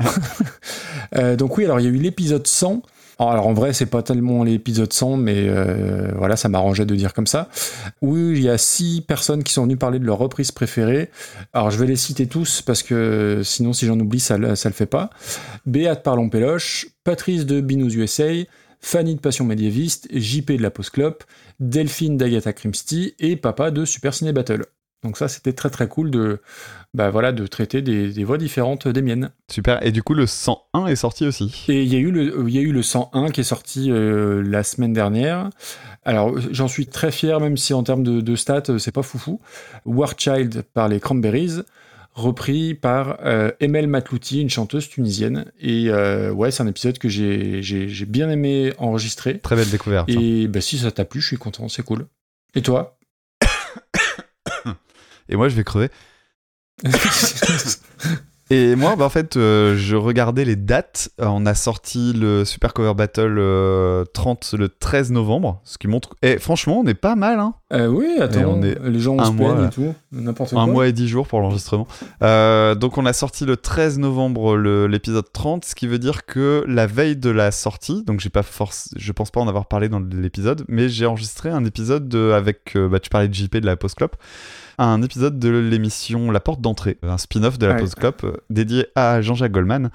[1.37, 2.81] Donc oui, alors il y a eu l'épisode 100.
[3.19, 7.13] Alors en vrai, c'est pas tellement l'épisode 100, mais euh, voilà, ça m'arrangeait de dire
[7.13, 7.49] comme ça.
[8.01, 11.09] Où il y a six personnes qui sont venues parler de leur reprise préférée.
[11.53, 14.73] Alors je vais les citer tous parce que sinon, si j'en oublie, ça, ça le
[14.73, 15.09] fait pas.
[15.65, 18.31] Béate Parlons Péloche, Patrice de Binous USA,
[18.79, 21.23] Fanny de Passion Médiéviste, JP de la Post Clope,
[21.59, 24.65] Delphine d'Agatha Christie et Papa de Super Ciné Battle.
[25.03, 26.41] Donc ça, c'était très très cool de,
[26.93, 29.31] bah voilà, de traiter des, des voix différentes des miennes.
[29.51, 29.83] Super.
[29.85, 31.65] Et du coup, le 101 est sorti aussi.
[31.69, 33.91] Et il y a eu le, il y a eu le 101 qui est sorti
[33.91, 35.49] euh, la semaine dernière.
[36.03, 39.03] Alors j'en suis très fier, même si en termes de, de stats, euh, c'est pas
[39.03, 39.39] foufou.
[39.85, 41.61] War Child par les Cranberries,
[42.13, 45.45] repris par euh, Emel Matlouti, une chanteuse tunisienne.
[45.59, 49.39] Et euh, ouais, c'est un épisode que j'ai j'ai bien aimé enregistrer.
[49.39, 50.09] Très belle découverte.
[50.09, 52.07] Et bah, si ça t'a plu, je suis content, c'est cool.
[52.55, 52.97] Et toi?
[55.31, 55.89] Et moi, je vais crever.
[58.53, 61.07] Et moi, bah, en fait, euh, je regardais les dates.
[61.21, 65.87] Euh, On a sorti le Super Cover Battle euh, 30 le 13 novembre, ce qui
[65.87, 66.09] montre.
[66.21, 67.53] Et franchement, on est pas mal, hein.
[67.71, 70.61] Euh, Oui, attends, Et on est les gens se mois, et tout, n'importe quoi.
[70.63, 71.87] Un mois et dix jours pour l'enregistrement.
[72.23, 76.65] Euh, donc on a sorti le 13 novembre l'épisode 30, ce qui veut dire que
[76.67, 79.87] la veille de la sortie, donc j'ai pas force, je pense pas en avoir parlé
[79.87, 83.65] dans l'épisode, mais j'ai enregistré un épisode de- avec, bah, tu parlais de JP de
[83.65, 84.17] la Post Clop,
[84.77, 87.79] un épisode de l'émission La Porte d'entrée, un spin-off de la Ouais.
[87.81, 89.89] Post Clop euh, dédié à Jean-Jacques Goldman.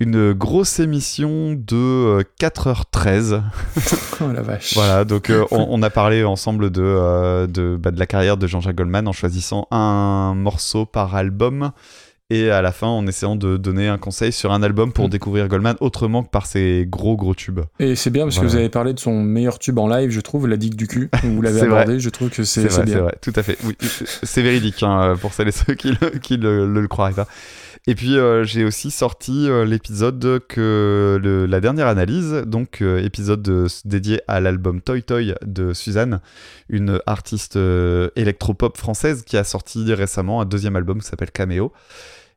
[0.00, 3.42] Une grosse émission de euh, 4h13
[4.20, 4.74] Oh la vache.
[4.74, 8.36] voilà, donc euh, on, on a parlé ensemble de, euh, de, bah, de la carrière
[8.36, 11.72] de Jean-Jacques Goldman en choisissant un morceau par album
[12.30, 15.10] et à la fin en essayant de donner un conseil sur un album pour Mm.
[15.10, 17.60] découvrir Goldman autrement que par ses gros gros tubes.
[17.78, 18.48] Et c'est bien parce Voilà.
[18.48, 20.86] que vous avez parlé de son meilleur tube en live, je trouve, La Digue du
[20.86, 21.08] cul.
[21.22, 21.80] Vous l'avez vrai.
[21.82, 23.10] abordé, je trouve que c'est C'est c'est vrai, bien.
[23.22, 23.56] tout à fait.
[23.64, 23.76] Oui,
[24.22, 27.26] c'est véridique hein, pour celles et ceux qui le, qui le, le- le croiraient pas.
[27.86, 33.02] Et puis euh, j'ai aussi sorti euh, l'épisode que le- la dernière analyse, donc euh,
[33.02, 36.20] épisode de- dédié à l'album Toy Toy de Suzanne,
[36.68, 37.58] une artiste
[38.16, 41.72] électropop française qui a sorti récemment un deuxième album qui s'appelle Cameo.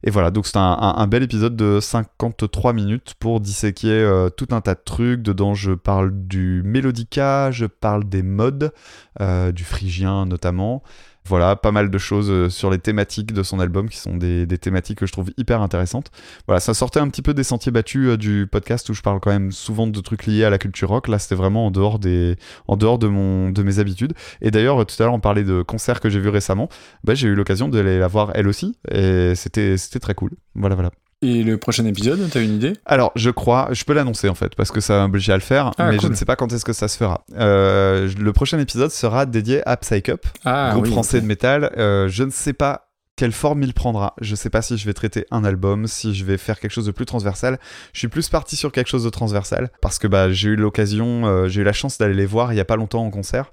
[0.03, 4.61] Et voilà, donc c'est un, bel épisode de 53 minutes pour disséquer euh, tout un
[4.61, 5.21] tas de trucs.
[5.21, 8.73] Dedans, je parle du mélodica, je parle des modes,
[9.19, 10.81] euh, du phrygien notamment.
[11.25, 14.47] Voilà, pas mal de choses euh, sur les thématiques de son album qui sont des,
[14.57, 16.09] thématiques que je trouve hyper intéressantes.
[16.47, 19.19] Voilà, ça sortait un petit peu des sentiers battus euh, du podcast où je parle
[19.19, 21.07] quand même souvent de trucs liés à la culture rock.
[21.07, 24.13] Là, c'était vraiment en dehors, des, en dehors de, mon, de mes habitudes.
[24.41, 26.69] Et d'ailleurs, euh, tout à l'heure, on parlait de concerts que j'ai vus récemment.
[27.03, 28.75] Bah, j'ai eu l'occasion d'aller la voir elle aussi.
[28.89, 30.31] Et c'était très cool.
[30.55, 30.91] Voilà, voilà.
[31.23, 32.73] Et le prochain épisode, t'as une idée?
[32.85, 35.41] Alors, je crois, je peux l'annoncer en fait, parce que ça va m'obliger à le
[35.41, 36.07] faire, Ah, mais cool.
[36.07, 37.25] je ne sais pas quand est-ce que ça se fera.
[37.37, 41.71] Euh, le prochain épisode sera dédié à Psych Up, Ah, groupe oui, français de métal.
[41.77, 44.15] Euh, je ne sais pas quelle forme il prendra.
[44.19, 46.87] Je sais pas si je vais traiter un album, si je vais faire quelque chose
[46.87, 47.59] de plus transversal.
[47.93, 51.27] Je suis plus parti sur quelque chose de transversal parce que bah, j'ai eu l'occasion,
[51.27, 53.51] euh, j'ai eu la chance d'aller les voir il y a pas longtemps en concert.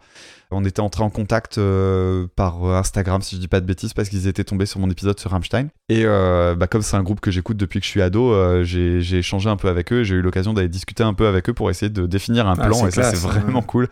[0.50, 3.92] On était entré en contact euh, par euh, Instagram, si je dis pas de bêtises,
[3.92, 5.68] parce qu'ils étaient tombés sur mon épisode sur Rammstein.
[5.90, 8.64] Et euh, bah, comme c'est un groupe que j'écoute depuis que je suis ado, euh,
[8.64, 10.04] j'ai j'ai échangé un peu avec eux.
[10.04, 12.66] J'ai eu l'occasion d'aller discuter un peu avec eux pour essayer de définir un Ah,
[12.68, 12.86] plan.
[12.86, 13.88] et ça, c'est vraiment cool.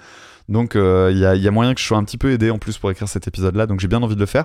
[0.49, 2.51] Donc, il y, a, il y a moyen que je sois un petit peu aidé
[2.51, 3.67] en plus pour écrire cet épisode-là.
[3.67, 4.45] Donc, j'ai bien envie de le faire.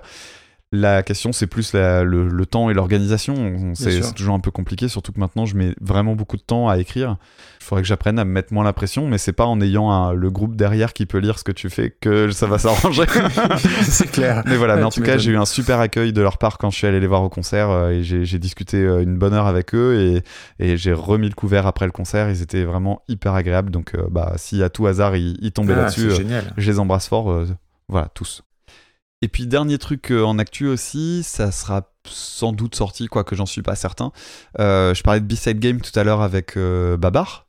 [0.74, 3.34] La question, c'est plus la- le, le temps et l'organisation.
[3.36, 6.70] On- C'est toujours un peu compliqué, surtout que maintenant, je mets vraiment beaucoup de temps
[6.70, 7.18] à écrire.
[7.60, 9.92] Il faudrait que j'apprenne à me mettre moins la pression, mais c'est pas en ayant
[9.92, 13.04] un- le groupe derrière qui peut lire ce que tu fais que ça va s'arranger.
[13.84, 14.44] c'est clair.
[14.46, 16.70] Mais voilà, mais en tout cas, j'ai eu un super accueil de leur part quand
[16.70, 19.48] je suis allé les voir au concert euh, et j'ai discuté euh, une bonne heure
[19.48, 20.24] avec eux et,
[20.66, 22.30] et j'ai remis le couvert après le concert.
[22.30, 23.72] Ils étaient vraiment hyper agréables.
[23.72, 26.12] Donc, euh, bah, si à tout hasard ils, ils tombaient Ah, là-dessus,
[26.56, 27.44] je les embrasse fort.
[27.90, 28.42] voilà, tous.
[29.22, 33.46] Et puis, dernier truc euh, en actu aussi, ça sera sans doute sorti, quoique j'en
[33.46, 34.12] suis pas certain.
[34.60, 37.46] Euh, je parlais de B-Side Game tout à l'heure avec euh, Babar.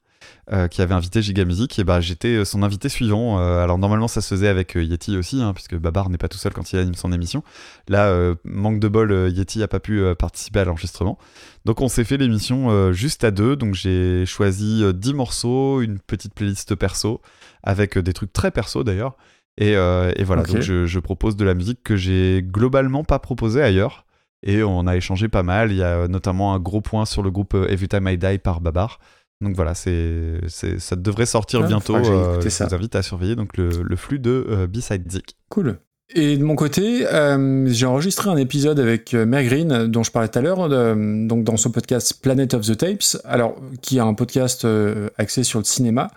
[0.70, 3.38] qui avait invité Giga Music, et bah j'étais son invité suivant.
[3.38, 6.52] Alors normalement ça se faisait avec Yeti aussi, hein, puisque Babar n'est pas tout seul
[6.52, 7.42] quand il anime son émission.
[7.88, 11.16] Là, manque de bol, Yeti a pas pu participer à l'enregistrement.
[11.64, 13.56] Donc on s'est fait l'émission juste à deux.
[13.56, 17.22] Donc j'ai choisi euh, 10 morceaux, une petite playlist perso,
[17.62, 19.16] avec des trucs très perso d'ailleurs.
[19.58, 23.18] Et, euh, et voilà, donc je, je propose de la musique que j'ai globalement pas
[23.18, 24.06] proposée ailleurs.
[24.44, 25.70] Et on a échangé pas mal.
[25.70, 28.38] Il y a notamment un gros point sur le groupe euh, Every Time I Die
[28.38, 28.98] par Babar.
[29.40, 31.96] Donc voilà, c'est, c'est, ça devrait sortir Ah, bientôt.
[31.96, 32.66] euh, je ça.
[32.66, 35.36] vous invite à surveiller donc le, le flux de euh, B-Side Dick.
[35.48, 35.78] Cool.
[36.14, 40.28] Et de mon côté, euh, j'ai enregistré un épisode avec Mère Green, dont je parlais
[40.28, 40.94] tout à l'heure, euh,
[41.26, 45.42] donc dans son podcast Planet of the Tapes, alors qui est un podcast euh, axé
[45.42, 46.10] sur le cinéma.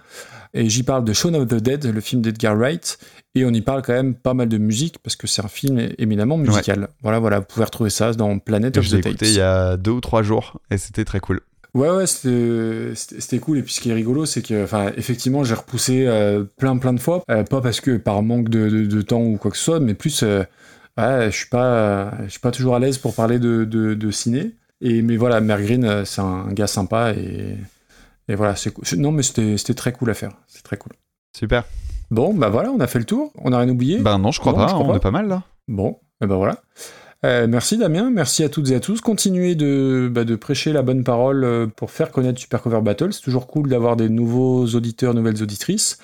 [0.54, 2.98] Et j'y parle de Shaun of the Dead, le film d'Edgar Wright,
[3.36, 5.90] et on y parle quand même pas mal de musique parce que c'est un film
[5.98, 6.88] éminemment musical.
[7.04, 9.06] Voilà, voilà, vous pouvez retrouver ça dans Planet Et of the Tapes.
[9.08, 11.42] écouté il y a deux ou trois jours et c'était très cool.
[11.74, 13.58] Ouais, ouais, c'était cool.
[13.58, 16.94] Et puis ce qui est rigolo, c'est que, enfin, effectivement, j'ai repoussé euh, plein, plein
[16.94, 17.24] de fois.
[17.30, 19.80] Euh, pas parce que par manque de, de- de temps ou quoi que ce soit,
[19.82, 20.44] mais plus, euh,
[20.98, 24.52] ouais, je suis pas, je suis pas toujours à l'aise pour parler de, ciné.
[24.80, 27.58] Et mais voilà, Mère Green, euh, c'est un gars sympa et,
[28.30, 28.86] et voilà, c'est cool.
[28.98, 30.32] Non, mais c'était c'était très cool à faire.
[30.48, 30.94] C'est très cool.
[31.36, 31.66] Super.
[32.12, 33.32] Bon, bah voilà, on a fait le tour.
[33.44, 34.00] On a rien oublié.
[34.00, 34.96] Ben non, je crois Non, pas, je crois on pas.
[34.98, 35.44] est pas mal là.
[35.68, 36.58] Bon, et ben voilà.
[37.26, 39.02] Euh, merci Damien, merci à toutes et à tous.
[39.02, 43.14] Continuez de, bah, de prêcher la bonne parole euh, pour faire connaître Super Cover Battle.
[43.14, 45.98] C'est toujours cool d'avoir des nouveaux auditeurs, nouvelles auditrices.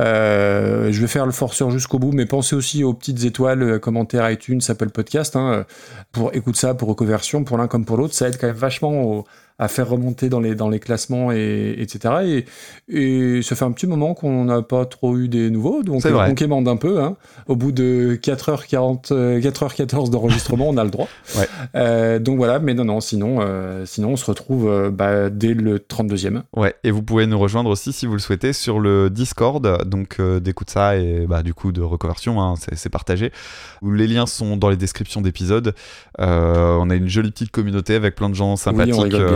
[0.00, 4.28] Euh, je vais faire le forceur jusqu'au bout, mais pensez aussi aux petites étoiles, commentaires
[4.28, 5.64] iTunes, Apple Podcast, hein,
[6.10, 8.14] pour écoute ça, pour reconversion, pour l'un comme pour l'autre.
[8.14, 9.24] Ça aide quand même vachement au-
[9.58, 12.44] à faire remonter dans les, dans les classements, et, etc.
[12.88, 16.04] Et, et ça fait un petit moment qu'on n'a pas trop eu des nouveaux, donc
[16.04, 16.30] euh, vrai.
[16.30, 17.00] on quémande un peu.
[17.00, 17.16] Hein.
[17.46, 21.08] Au bout de 4h40, euh, 4h14 d'enregistrement, on a le droit.
[21.36, 21.48] Ouais.
[21.74, 25.52] Euh, donc voilà, mais non, non, sinon, euh, sinon on se retrouve euh, bah, dès
[25.52, 26.42] le 32e.
[26.54, 30.16] Ouais, et vous pouvez nous rejoindre aussi si vous le souhaitez sur le Discord, donc
[30.20, 33.32] euh, d'écoute ça et bah, du coup de reconversion, hein, c'est partagé.
[33.82, 35.74] Les liens sont dans les descriptions d'épisodes.
[36.20, 38.94] Euh, on a une jolie petite communauté avec plein de gens sympathiques.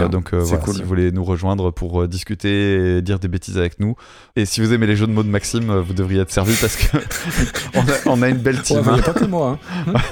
[0.09, 0.75] Euh, donc euh, voilà, cool.
[0.75, 3.95] si vous voulez nous rejoindre pour euh, discuter et dire des bêtises avec nous.
[4.37, 6.55] Et si vous aimez les jeux de mots de Maxime, euh, vous devriez être servi
[6.61, 6.97] parce que
[7.75, 7.85] on, a,
[8.19, 8.81] on a une belle team.
[8.83, 8.99] n'y hein.
[9.05, 9.59] pas que moi.
[9.87, 9.93] hein.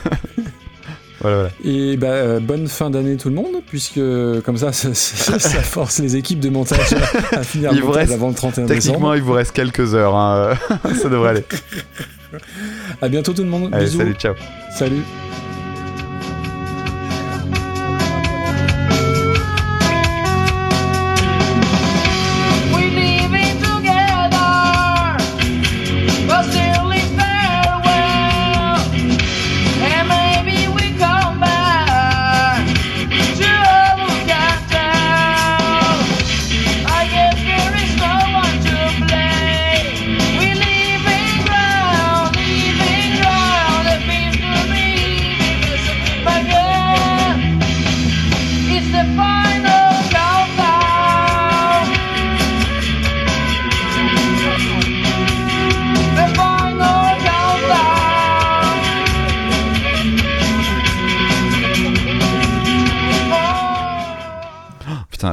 [1.23, 1.51] Voilà, voilà.
[1.65, 3.99] Et bah, euh, bonne fin d'année tout le monde, puisque
[4.45, 6.93] comme ça, ça, ça- ça force les équipes de montage
[7.33, 9.17] à, à finir Il le vous montage reste- avant le 31 Techniquement, décembre.
[9.17, 10.53] il vous reste quelques heures, hein,
[11.03, 11.45] ça devrait aller.
[13.01, 13.71] À bientôt tout le monde.
[13.73, 13.99] Allez, Bisous.
[13.99, 14.35] salut, ciao.
[14.77, 15.01] Salut.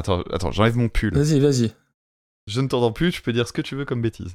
[0.03, 1.13] Attends, attends j'enlève mon pull.
[1.13, 1.71] Vas-y, vas-y.
[2.47, 4.33] Je ne t'entends plus, tu peux dire ce que tu veux comme bêtise.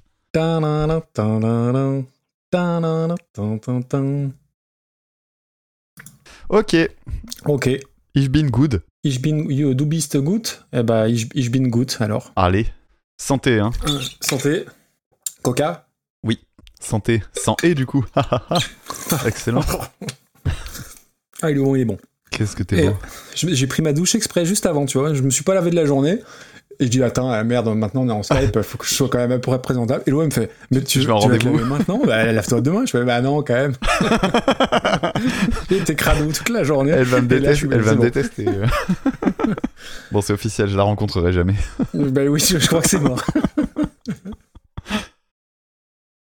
[6.49, 6.77] Ok.
[7.45, 7.69] Ok.
[8.15, 8.83] Ich bin good.
[9.05, 10.65] Ich bin, you, du bist gut?
[10.73, 12.33] Eh bah, ich, ich bin gut, alors.
[12.37, 12.67] Allez.
[13.21, 13.71] Santé, hein.
[14.21, 14.65] Santé.
[15.43, 15.87] Coca
[16.25, 16.41] Oui.
[16.81, 17.23] Santé.
[17.33, 18.05] Sans et du coup.
[19.27, 19.63] Excellent.
[21.43, 21.99] Ah, il est bon, il est bon.
[22.31, 22.97] Qu'est-ce que t'es beau.
[23.35, 25.15] J'ai pris ma douche exprès juste avant, tu vois.
[25.15, 26.21] Je me suis pas lavé de la journée.
[26.81, 29.09] Et je dis, attends, ah, merde, maintenant on est en Skype, faut que je sois
[29.09, 30.05] quand même pour être présentable.
[30.07, 32.01] Et elle me fait, mais tu, Je vais tu vas te laver maintenant?
[32.07, 32.87] Bah, lave-toi demain.
[32.87, 33.75] Je fais, bah non, quand même.
[35.71, 36.93] J'étais crado toute la journée.
[36.93, 37.69] Elle va me, là, détester.
[37.73, 38.03] Elle va me bon.
[38.05, 38.47] détester.
[40.13, 41.57] bon, c'est officiel, je la rencontrerai jamais.
[41.95, 43.25] Bah oui, je je crois que c'est mort.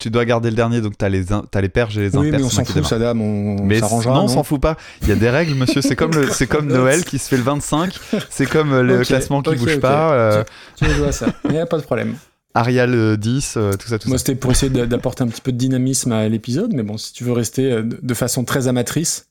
[0.05, 2.27] Tu dois garder le dernier, donc t'as les, in- t'as les perges et les Oui,
[2.27, 2.39] impers.
[2.39, 2.89] mais on s'en moi fout, démarre.
[2.89, 4.13] Sadam, on Mais s'arrangera.
[4.13, 4.77] non, on s'en fout pas.
[5.01, 5.81] Il y a des règles, monsieur.
[5.81, 7.97] C'est comme, le, c'est comme Noël qui se fait le 25.
[8.29, 10.13] C'est comme euh, le classement qui bouge pas.
[10.13, 10.43] euh,
[10.75, 11.33] Tu joues à ça.
[11.45, 12.15] Il n'y a pas de problème.
[12.53, 14.25] Arial euh, 10, euh, tout ça, tout Moi, ça.
[14.25, 17.23] c'était pour essayer d'apporter un petit peu de dynamisme à l'épisode, mais bon, si tu
[17.23, 19.27] veux rester de de façon très amatrice.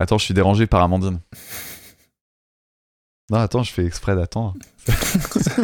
[0.00, 1.20] Attends, je suis dérangé par Amandine.
[3.30, 4.54] Non, attends, je fais exprès d'attendre.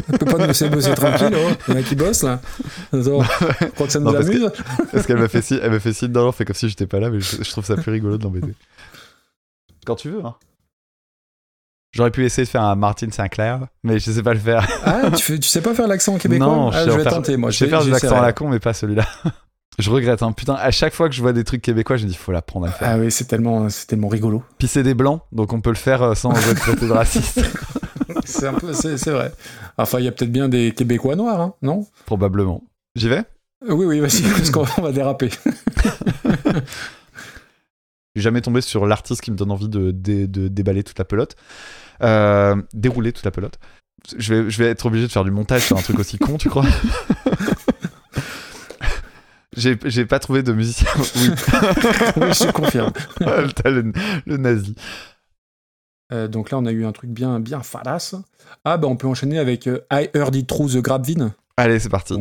[0.08, 1.50] On peut pas nous laisser bosser tranquille, oh.
[1.68, 2.40] Il y en a qui bossent là.
[2.92, 4.52] Attends, je crois que ça nous Non, parce que- amuse.
[4.92, 7.00] Parce qu'elle m'a fait si, elle m'a fait si dedans, fait comme si j'étais pas
[7.00, 8.54] là, mais je, je trouve ça plus rigolo de l'embêter.
[9.86, 10.34] Quand tu veux, hein.
[11.92, 14.66] J'aurais pu essayer de faire un Martin Sinclair, mais je sais pas le faire.
[14.84, 16.46] Ah, tu, fais- tu sais pas faire l'accent québécois?
[16.46, 17.50] Non, Ah, je en vais faire- tenter, moi.
[17.50, 19.06] Je sais faire des accents à la con, mais pas celui-là.
[19.78, 20.32] je regrette, hein.
[20.32, 22.66] Putain, à chaque fois que je vois des trucs québécois, je me dis, faut l'apprendre
[22.66, 22.88] à le faire.
[22.90, 24.42] Ah oui, c'est tellement, c'est tellement rigolo.
[24.58, 27.40] Puis c'est des blancs, donc on peut le faire euh, sans être traité de raciste.
[28.24, 29.32] C'est un peu, c'est c'est vrai.
[29.78, 31.86] Enfin, il y a peut-être bien des Québécois noirs, hein, non?
[32.06, 32.62] Probablement.
[32.96, 33.24] J'y vais?
[33.66, 35.30] Oui, oui, vas-y, parce qu'on on va déraper.
[38.16, 41.04] J'ai jamais tombé sur l'artiste qui me donne envie de, de- de déballer toute la
[41.04, 41.34] pelote.
[42.02, 43.58] Euh, dérouler toute la pelote.
[44.18, 46.36] Je vais, je vais être obligé de faire du montage sur un truc aussi con,
[46.36, 46.66] tu crois?
[49.56, 50.88] J'ai pas trouvé de musicien.
[50.96, 51.30] Oui.
[52.16, 52.92] Oui, je confirme.
[53.20, 53.92] Le,
[54.26, 54.74] le nazi.
[56.12, 58.14] Euh, donc là, on a eu un truc bien, bien fadasse.
[58.64, 61.32] Ah, bah, on peut enchaîner avec euh, I Heard It Through the Grapevine.
[61.56, 62.14] Allez, c'est parti.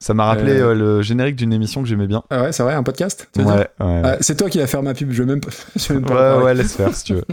[0.00, 2.22] Ça m'a rappelé Euh, euh, le générique d'une émission que j'aimais bien.
[2.30, 3.68] Ah ouais, c'est vrai, un podcast Ouais.
[3.80, 5.50] Ah, C'est toi qui vas faire ma pub, je vais même pas.
[5.76, 7.24] je vais même pas Ouais, ouais, laisse faire si tu veux.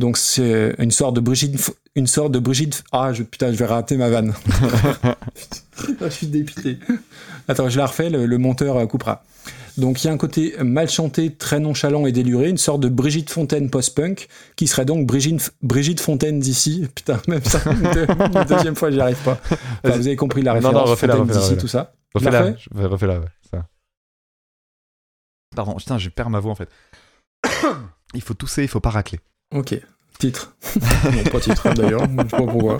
[0.00, 2.82] Donc c'est une sorte de Brigitte, une sorte de Brigitte.
[2.90, 4.32] Ah je, putain, je vais rater ma vanne.
[6.00, 6.78] je suis dépité.
[7.46, 9.22] Attends, je la refais, le, le monteur euh, coupera.
[9.76, 12.88] Donc il y a un côté mal chanté, très nonchalant et déluré, une sorte de
[12.88, 16.86] Brigitte Fontaine post-punk, qui serait donc Brigitte, Brigitte Fontaine d'ici.
[16.94, 19.40] Putain, même ça, une deux- une deuxième fois, j'y arrive pas.
[19.50, 20.74] Enfin, vous avez compris la Non, référence.
[20.86, 21.60] non, refais-la, Fontaine refais-la, d'ici, refais-la.
[21.60, 21.94] tout ça.
[22.14, 23.66] La Refais-la, refais je vais refais-la, ouais, ça.
[25.56, 26.68] Pardon, putain, je perds ma voix en fait.
[28.14, 29.18] il faut tousser, il faut pas racler.
[29.54, 29.74] Ok,
[30.18, 30.54] titre.
[31.04, 32.78] non, pas titre d'ailleurs, je sais pas pourquoi.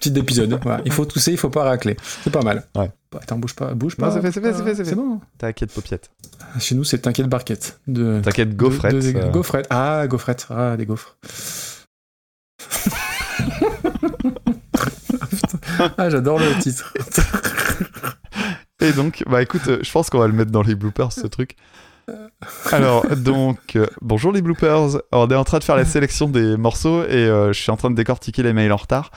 [0.00, 0.80] Petit épisode, voilà.
[0.86, 1.94] il faut tousser, il faut pas racler.
[2.24, 2.64] C'est pas mal.
[2.74, 2.90] Ouais.
[3.12, 4.06] Bah, attends, bouge pas, bouge pas.
[4.08, 4.90] Non, c'est fait, c'est fait, c'est fait, c'est fait.
[4.90, 5.20] C'est bon.
[5.36, 6.10] T'inquiète, paupiette.
[6.58, 7.80] Chez nous, c'est T'inquiète Barquette.
[7.86, 8.20] De...
[8.22, 8.94] T'inquiète, gaufrette.
[8.94, 9.30] de- de- euh.
[9.30, 9.66] Gaufrette.
[9.68, 10.46] Ah, gaufrette.
[10.48, 11.18] Ah, des gaufres.
[15.98, 16.92] ah, j'adore le titre.
[18.80, 21.26] Et donc, bah écoute, euh, je pense qu'on va le mettre dans les bloopers, ce
[21.26, 21.56] truc.
[22.72, 25.00] Alors, donc, euh, bonjour les bloopers.
[25.12, 27.76] On est en train de faire la sélection des morceaux et euh, je suis en
[27.76, 29.10] train de décortiquer les mails en retard.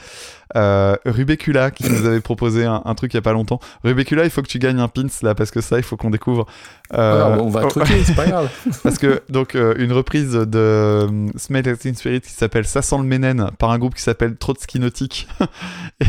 [0.56, 3.60] Euh, Rubecula qui nous avait proposé un, un truc il y a pas longtemps.
[3.82, 6.10] Rubecula, il faut que tu gagnes un pins là parce que ça, il faut qu'on
[6.10, 6.46] découvre.
[6.92, 8.50] Euh, Ah, bon, on va oh, truquer, c'est pas grave.
[8.82, 12.98] Parce que, donc, euh, une reprise de euh, Smell Teen Spirit qui s'appelle Ça sent
[12.98, 15.26] le Ménène par un groupe qui s'appelle Trotsky Nautique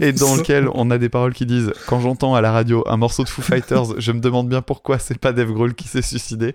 [0.00, 2.84] et, et dans lequel on a des paroles qui disent Quand j'entends à la radio
[2.88, 5.86] un morceau de Foo Fighters, je me demande bien pourquoi c'est pas Dave Grohl qui
[5.86, 6.54] s'est suicidé.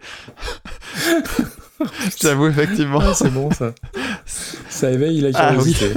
[2.21, 2.99] J'avoue, effectivement.
[3.01, 3.71] Ah, c'est bon ça.
[4.69, 5.73] Ça éveille la Ah, oui.
[5.73, 5.91] curiosité.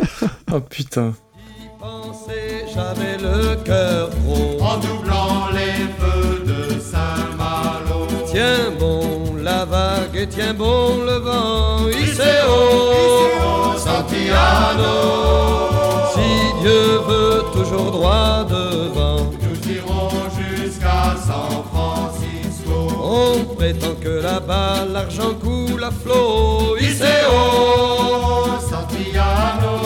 [0.52, 1.14] Oh putain.
[2.72, 8.06] J'avais le cœur gros En doublant les feux de Saint-Malo.
[8.30, 14.96] Tiens bon la vague et tiens bon le vent Iseo Santiano
[16.14, 19.30] Si Dieu veut toujours droit devant
[23.22, 27.40] On prétend que là-bas l'argent coule à flot Iseo
[28.70, 29.76] Santiano.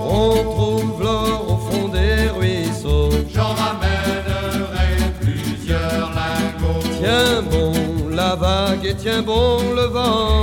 [0.00, 6.88] On trouve l'or au fond des ruisseaux J'en ramènerai plusieurs lingots.
[6.98, 10.41] Tiens bon la vague et tiens bon le vent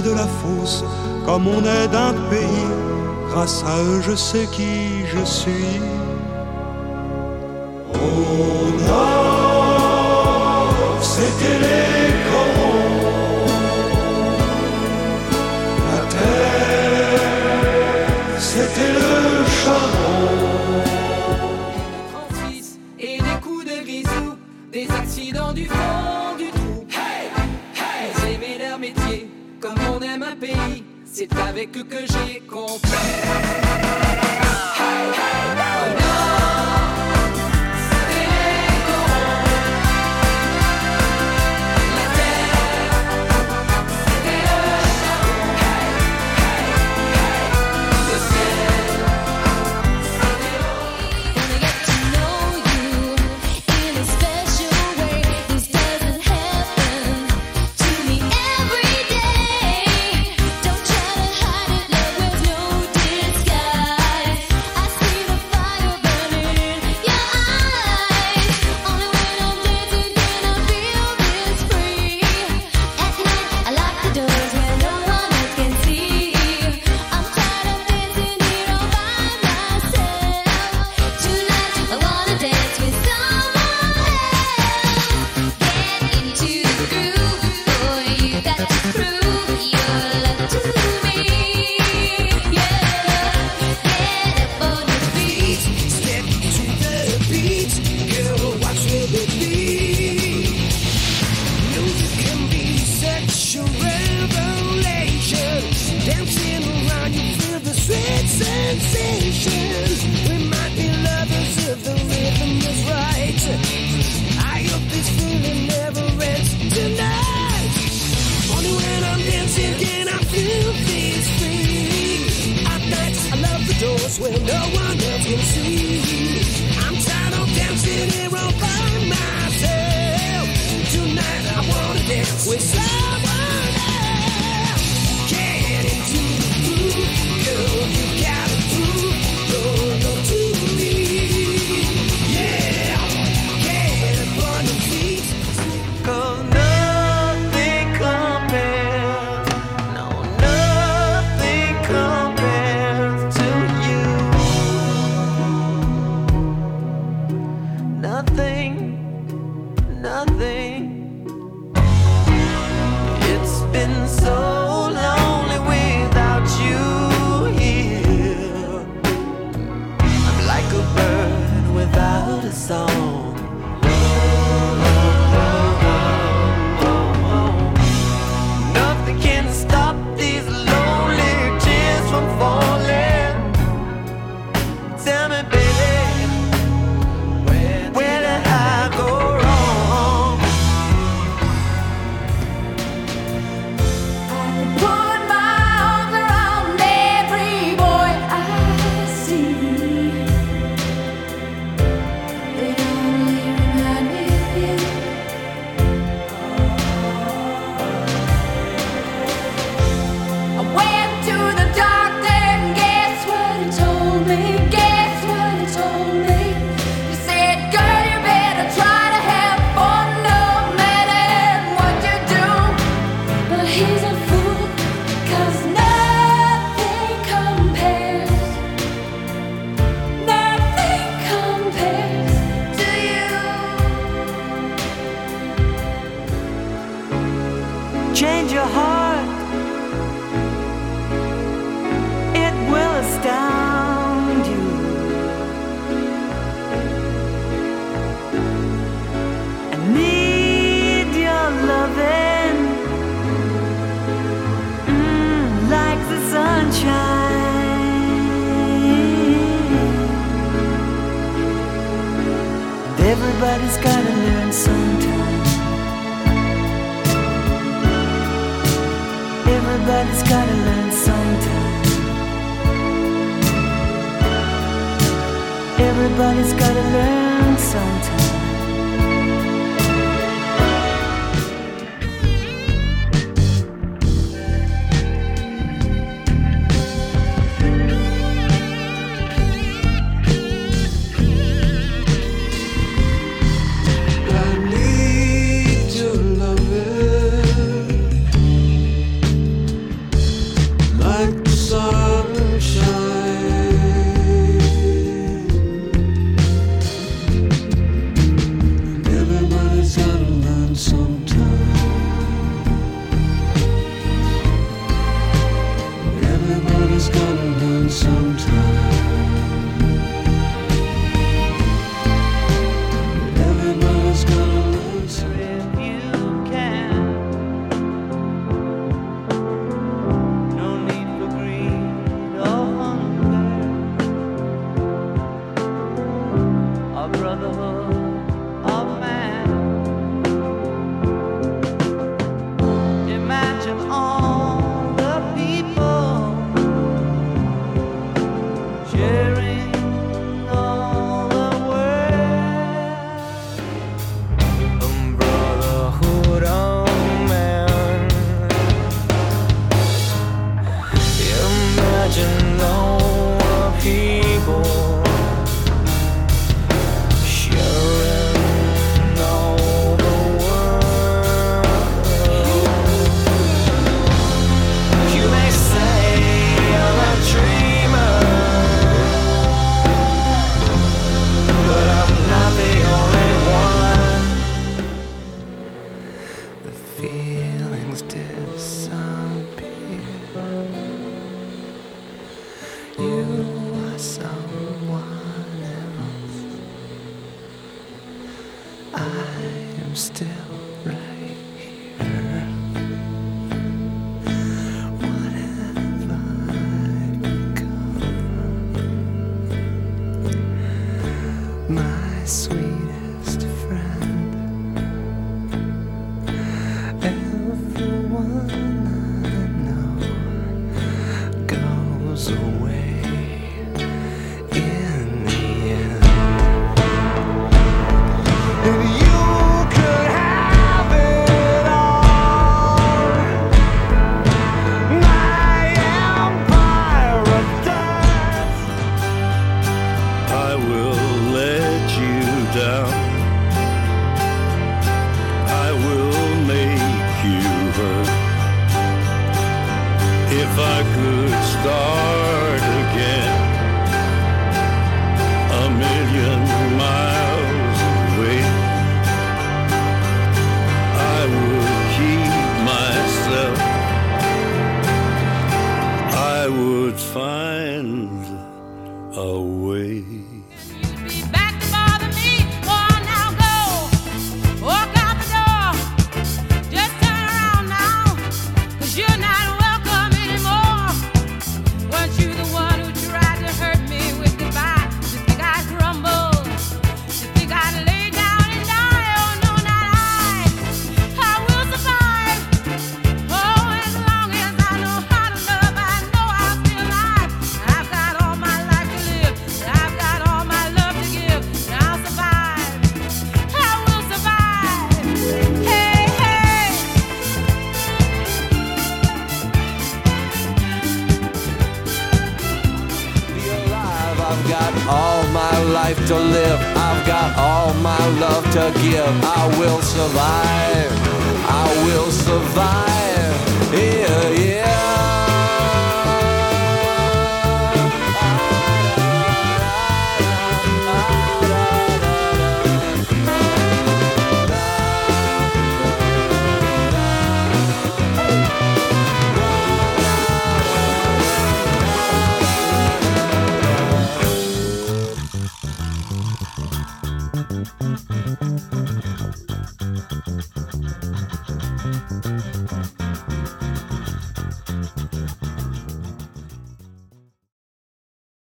[0.00, 0.84] de la fosse,
[1.26, 2.68] comme on est d'un pays.
[3.30, 5.80] Grâce à eux, je sais qui je suis.